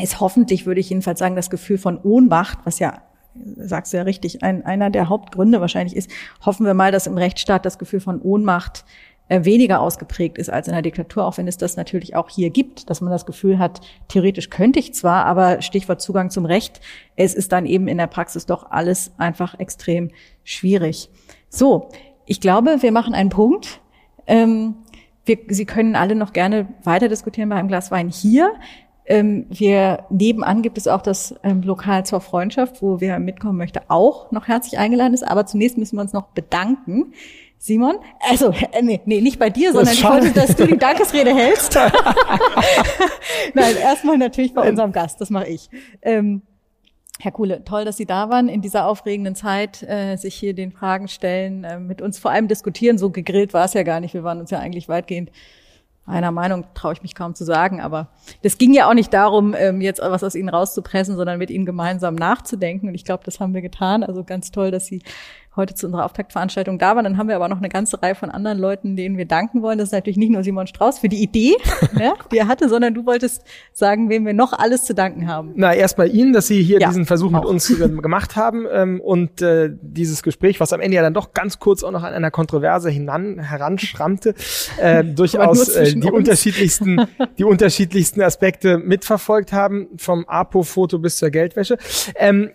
ist 0.00 0.20
hoffentlich, 0.20 0.66
würde 0.66 0.80
ich 0.80 0.90
jedenfalls 0.90 1.18
sagen, 1.18 1.36
das 1.36 1.50
Gefühl 1.50 1.78
von 1.78 2.00
Ohnmacht, 2.00 2.58
was 2.64 2.78
ja 2.78 3.02
sagst 3.56 3.92
du 3.92 3.98
ja 3.98 4.02
richtig, 4.02 4.42
ein, 4.42 4.64
einer 4.64 4.90
der 4.90 5.08
Hauptgründe 5.08 5.60
wahrscheinlich 5.60 5.94
ist, 5.94 6.10
hoffen 6.44 6.66
wir 6.66 6.74
mal, 6.74 6.90
dass 6.90 7.06
im 7.06 7.16
Rechtsstaat 7.16 7.64
das 7.64 7.78
Gefühl 7.78 8.00
von 8.00 8.20
Ohnmacht 8.20 8.84
weniger 9.28 9.80
ausgeprägt 9.80 10.38
ist 10.38 10.48
als 10.48 10.68
in 10.68 10.72
der 10.72 10.82
Diktatur, 10.82 11.26
auch 11.26 11.36
wenn 11.36 11.48
es 11.48 11.58
das 11.58 11.76
natürlich 11.76 12.16
auch 12.16 12.30
hier 12.30 12.50
gibt, 12.50 12.88
dass 12.88 13.00
man 13.00 13.10
das 13.10 13.26
Gefühl 13.26 13.58
hat, 13.58 13.80
theoretisch 14.08 14.48
könnte 14.48 14.78
ich 14.78 14.94
zwar, 14.94 15.26
aber 15.26 15.60
Stichwort 15.60 16.00
Zugang 16.00 16.30
zum 16.30 16.46
Recht, 16.46 16.80
es 17.16 17.34
ist 17.34 17.52
dann 17.52 17.66
eben 17.66 17.88
in 17.88 17.98
der 17.98 18.06
Praxis 18.06 18.46
doch 18.46 18.70
alles 18.70 19.12
einfach 19.18 19.58
extrem 19.58 20.10
schwierig. 20.44 21.10
So, 21.50 21.90
ich 22.24 22.40
glaube, 22.40 22.78
wir 22.80 22.92
machen 22.92 23.14
einen 23.14 23.30
Punkt. 23.30 23.80
Ähm, 24.26 24.76
wir, 25.24 25.38
Sie 25.48 25.66
können 25.66 25.94
alle 25.94 26.14
noch 26.14 26.32
gerne 26.32 26.68
weiter 26.82 27.08
diskutieren 27.08 27.48
bei 27.50 27.56
einem 27.56 27.68
Glas 27.68 27.90
Wein 27.90 28.08
hier. 28.08 28.52
Ähm, 29.04 29.46
wir 29.48 30.04
nebenan 30.10 30.60
gibt 30.60 30.76
es 30.76 30.86
auch 30.86 31.00
das 31.00 31.34
ähm, 31.42 31.62
Lokal 31.62 32.04
zur 32.04 32.20
Freundschaft, 32.20 32.82
wo 32.82 33.00
wer 33.00 33.18
mitkommen 33.18 33.56
möchte, 33.56 33.82
auch 33.88 34.30
noch 34.32 34.48
herzlich 34.48 34.78
eingeladen 34.78 35.14
ist. 35.14 35.26
Aber 35.26 35.46
zunächst 35.46 35.78
müssen 35.78 35.96
wir 35.96 36.02
uns 36.02 36.12
noch 36.12 36.28
bedanken. 36.28 37.14
Simon, 37.58 37.96
also 38.20 38.50
äh, 38.50 38.82
nee, 38.82 39.00
nee, 39.04 39.20
nicht 39.20 39.38
bei 39.38 39.50
dir, 39.50 39.72
sondern 39.72 39.92
ich 39.92 40.04
wollte, 40.04 40.30
dass 40.30 40.54
du 40.54 40.66
die 40.66 40.78
Dankesrede 40.78 41.34
hältst. 41.34 41.74
Nein, 43.54 43.76
erstmal 43.76 44.16
natürlich 44.16 44.54
bei 44.54 44.68
unserem 44.68 44.92
Gast, 44.92 45.20
das 45.20 45.28
mache 45.28 45.48
ich. 45.48 45.68
Ähm, 46.02 46.42
Herr 47.20 47.32
Kuhle, 47.32 47.64
toll, 47.64 47.84
dass 47.84 47.96
Sie 47.96 48.06
da 48.06 48.30
waren 48.30 48.48
in 48.48 48.62
dieser 48.62 48.86
aufregenden 48.86 49.34
Zeit, 49.34 49.82
äh, 49.82 50.14
sich 50.14 50.36
hier 50.36 50.54
den 50.54 50.70
Fragen 50.70 51.08
stellen, 51.08 51.64
äh, 51.64 51.80
mit 51.80 52.00
uns 52.00 52.20
vor 52.20 52.30
allem 52.30 52.46
diskutieren. 52.46 52.96
So 52.96 53.10
gegrillt 53.10 53.52
war 53.54 53.64
es 53.64 53.74
ja 53.74 53.82
gar 53.82 53.98
nicht. 53.98 54.14
Wir 54.14 54.22
waren 54.22 54.38
uns 54.38 54.52
ja 54.52 54.60
eigentlich 54.60 54.88
weitgehend 54.88 55.32
einer 56.06 56.30
Meinung, 56.30 56.64
traue 56.74 56.94
ich 56.94 57.02
mich 57.02 57.14
kaum 57.14 57.34
zu 57.34 57.44
sagen. 57.44 57.80
Aber 57.80 58.08
das 58.42 58.56
ging 58.56 58.72
ja 58.72 58.88
auch 58.88 58.94
nicht 58.94 59.12
darum, 59.12 59.54
ähm, 59.58 59.80
jetzt 59.80 60.00
was 60.00 60.24
aus 60.24 60.34
Ihnen 60.34 60.48
rauszupressen, 60.48 61.16
sondern 61.16 61.38
mit 61.38 61.50
Ihnen 61.50 61.66
gemeinsam 61.66 62.14
nachzudenken. 62.14 62.88
Und 62.88 62.94
ich 62.94 63.04
glaube, 63.04 63.24
das 63.24 63.40
haben 63.40 63.52
wir 63.52 63.62
getan. 63.62 64.02
Also 64.02 64.24
ganz 64.24 64.50
toll, 64.50 64.70
dass 64.70 64.86
Sie 64.86 65.02
heute 65.58 65.74
zu 65.74 65.86
unserer 65.86 66.06
Auftaktveranstaltung 66.06 66.78
da 66.78 66.96
waren. 66.96 67.04
Dann 67.04 67.18
haben 67.18 67.28
wir 67.28 67.36
aber 67.36 67.48
noch 67.48 67.58
eine 67.58 67.68
ganze 67.68 68.02
Reihe 68.02 68.14
von 68.14 68.30
anderen 68.30 68.58
Leuten, 68.58 68.96
denen 68.96 69.18
wir 69.18 69.26
danken 69.26 69.60
wollen. 69.60 69.76
Das 69.76 69.88
ist 69.88 69.92
natürlich 69.92 70.16
nicht 70.16 70.30
nur 70.30 70.42
Simon 70.42 70.66
Strauß 70.66 71.00
für 71.00 71.10
die 71.10 71.22
Idee, 71.22 71.56
ja, 71.98 72.14
die 72.32 72.38
er 72.38 72.48
hatte, 72.48 72.68
sondern 72.68 72.94
du 72.94 73.04
wolltest 73.04 73.44
sagen, 73.72 74.08
wem 74.08 74.24
wir 74.24 74.32
noch 74.32 74.52
alles 74.52 74.84
zu 74.84 74.94
danken 74.94 75.28
haben. 75.28 75.52
Na, 75.56 75.74
erstmal 75.74 76.10
Ihnen, 76.14 76.32
dass 76.32 76.46
Sie 76.46 76.62
hier 76.62 76.80
ja, 76.80 76.88
diesen 76.88 77.04
Versuch 77.04 77.32
auch. 77.34 77.40
mit 77.40 77.44
uns 77.44 77.68
gemacht 78.02 78.36
haben 78.36 78.66
ähm, 78.72 79.00
und 79.00 79.42
äh, 79.42 79.70
dieses 79.82 80.22
Gespräch, 80.22 80.60
was 80.60 80.72
am 80.72 80.80
Ende 80.80 80.96
ja 80.96 81.02
dann 81.02 81.14
doch 81.14 81.34
ganz 81.34 81.58
kurz 81.58 81.82
auch 81.82 81.90
noch 81.90 82.04
an 82.04 82.14
einer 82.14 82.30
Kontroverse 82.30 82.88
hinan, 82.88 83.38
heranschrammte, 83.40 84.34
äh, 84.80 85.04
durchaus 85.14 85.68
äh, 85.68 85.92
die 85.94 86.02
uns. 86.04 86.12
unterschiedlichsten, 86.12 87.06
die 87.38 87.44
unterschiedlichsten 87.44 88.22
Aspekte 88.22 88.78
mitverfolgt 88.78 89.52
haben, 89.52 89.88
vom 89.96 90.24
APO-Foto 90.26 90.98
bis 90.98 91.16
zur 91.16 91.30
Geldwäsche. 91.30 91.76
Ähm, 92.14 92.50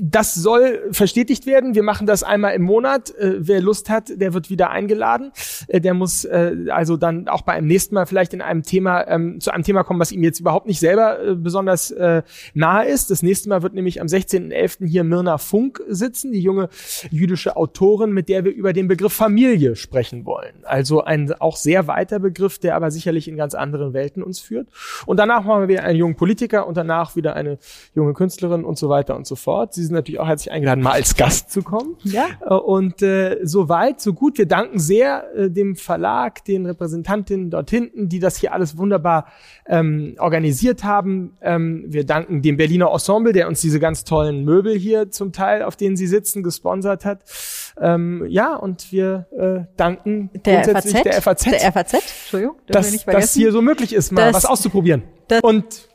das 0.00 0.34
soll 0.34 0.88
verstetigt 0.92 1.46
werden. 1.46 1.74
Wir 1.74 1.82
machen 1.82 2.06
das 2.06 2.22
einmal 2.22 2.54
im 2.54 2.62
Monat. 2.62 3.10
Äh, 3.16 3.36
wer 3.38 3.60
Lust 3.60 3.90
hat, 3.90 4.20
der 4.20 4.34
wird 4.34 4.50
wieder 4.50 4.70
eingeladen. 4.70 5.32
Äh, 5.68 5.80
der 5.80 5.94
muss 5.94 6.24
äh, 6.24 6.66
also 6.70 6.96
dann 6.96 7.28
auch 7.28 7.42
bei 7.42 7.52
einem 7.52 7.66
nächsten 7.66 7.94
Mal 7.94 8.06
vielleicht 8.06 8.32
in 8.34 8.42
einem 8.42 8.62
Thema 8.62 9.06
ähm, 9.08 9.40
zu 9.40 9.50
einem 9.50 9.64
Thema 9.64 9.82
kommen, 9.82 10.00
was 10.00 10.12
ihm 10.12 10.22
jetzt 10.22 10.40
überhaupt 10.40 10.66
nicht 10.66 10.80
selber 10.80 11.22
äh, 11.22 11.34
besonders 11.34 11.90
äh, 11.90 12.22
nahe 12.54 12.86
ist. 12.86 13.10
Das 13.10 13.22
nächste 13.22 13.48
Mal 13.48 13.62
wird 13.62 13.74
nämlich 13.74 14.00
am 14.00 14.06
16.11. 14.06 14.86
hier 14.86 15.04
Mirna 15.04 15.38
Funk 15.38 15.82
sitzen, 15.88 16.32
die 16.32 16.40
junge 16.40 16.68
jüdische 17.10 17.56
Autorin, 17.56 18.12
mit 18.12 18.28
der 18.28 18.44
wir 18.44 18.52
über 18.52 18.72
den 18.72 18.88
Begriff 18.88 19.12
Familie 19.12 19.76
sprechen 19.76 20.24
wollen. 20.24 20.54
Also 20.64 21.02
ein 21.02 21.32
auch 21.32 21.56
sehr 21.56 21.86
weiter 21.86 22.18
Begriff, 22.20 22.58
der 22.58 22.76
aber 22.76 22.90
sicherlich 22.90 23.28
in 23.28 23.36
ganz 23.36 23.54
anderen 23.54 23.92
Welten 23.92 24.22
uns 24.22 24.40
führt. 24.40 24.68
Und 25.06 25.16
danach 25.18 25.44
machen 25.44 25.68
wir 25.68 25.84
einen 25.84 25.98
jungen 25.98 26.16
Politiker 26.16 26.66
und 26.66 26.76
danach 26.76 27.16
wieder 27.16 27.34
eine 27.34 27.58
junge 27.94 28.14
Künstlerin 28.14 28.64
und 28.64 28.78
so 28.78 28.88
weiter 28.88 29.16
und 29.16 29.26
so 29.26 29.36
fort. 29.36 29.74
Sie 29.80 29.86
sind 29.86 29.94
natürlich 29.94 30.20
auch 30.20 30.26
herzlich 30.26 30.52
eingeladen, 30.52 30.82
mal 30.82 30.92
als 30.92 31.16
Gast 31.16 31.50
zu 31.50 31.62
kommen. 31.62 31.96
Ja. 32.04 32.26
Äh, 32.44 32.52
und 32.52 33.00
äh, 33.00 33.38
so 33.42 33.70
weit, 33.70 34.00
so 34.00 34.12
gut. 34.12 34.36
Wir 34.36 34.46
danken 34.46 34.78
sehr 34.78 35.24
äh, 35.34 35.50
dem 35.50 35.74
Verlag, 35.74 36.44
den 36.44 36.66
Repräsentantinnen 36.66 37.48
dort 37.48 37.70
hinten, 37.70 38.10
die 38.10 38.18
das 38.18 38.36
hier 38.36 38.52
alles 38.52 38.76
wunderbar 38.76 39.26
ähm, 39.66 40.16
organisiert 40.18 40.84
haben. 40.84 41.36
Ähm, 41.40 41.86
wir 41.88 42.04
danken 42.04 42.42
dem 42.42 42.58
Berliner 42.58 42.90
Ensemble, 42.92 43.32
der 43.32 43.48
uns 43.48 43.62
diese 43.62 43.80
ganz 43.80 44.04
tollen 44.04 44.44
Möbel 44.44 44.76
hier 44.76 45.10
zum 45.10 45.32
Teil, 45.32 45.62
auf 45.62 45.76
denen 45.76 45.96
sie 45.96 46.06
sitzen, 46.06 46.42
gesponsert 46.42 47.06
hat. 47.06 47.24
Ähm, 47.80 48.26
ja, 48.28 48.56
und 48.56 48.92
wir 48.92 49.26
äh, 49.38 49.72
danken 49.78 50.28
der 50.44 50.64
FAZ, 50.64 51.02
der 51.02 51.22
FAZ, 51.22 51.44
der 51.44 51.72
FAZ, 51.72 51.94
Entschuldigung, 51.94 52.56
dass 52.66 53.04
das 53.06 53.32
hier 53.32 53.50
so 53.50 53.62
möglich 53.62 53.94
ist, 53.94 54.12
mal 54.12 54.26
das, 54.26 54.44
was 54.44 54.44
auszuprobieren. 54.44 55.04
Und 55.40 55.88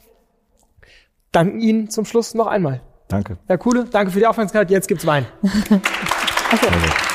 danken 1.32 1.60
Ihnen 1.60 1.90
zum 1.90 2.06
Schluss 2.06 2.34
noch 2.34 2.48
einmal. 2.48 2.82
Danke. 3.08 3.38
Ja, 3.48 3.58
coole. 3.58 3.86
Danke 3.86 4.12
für 4.12 4.20
die 4.20 4.28
Aufmerksamkeit. 4.28 4.70
Jetzt 4.72 4.88
gibt's 4.88 5.06
Wein. 5.06 5.26
okay. 5.42 7.15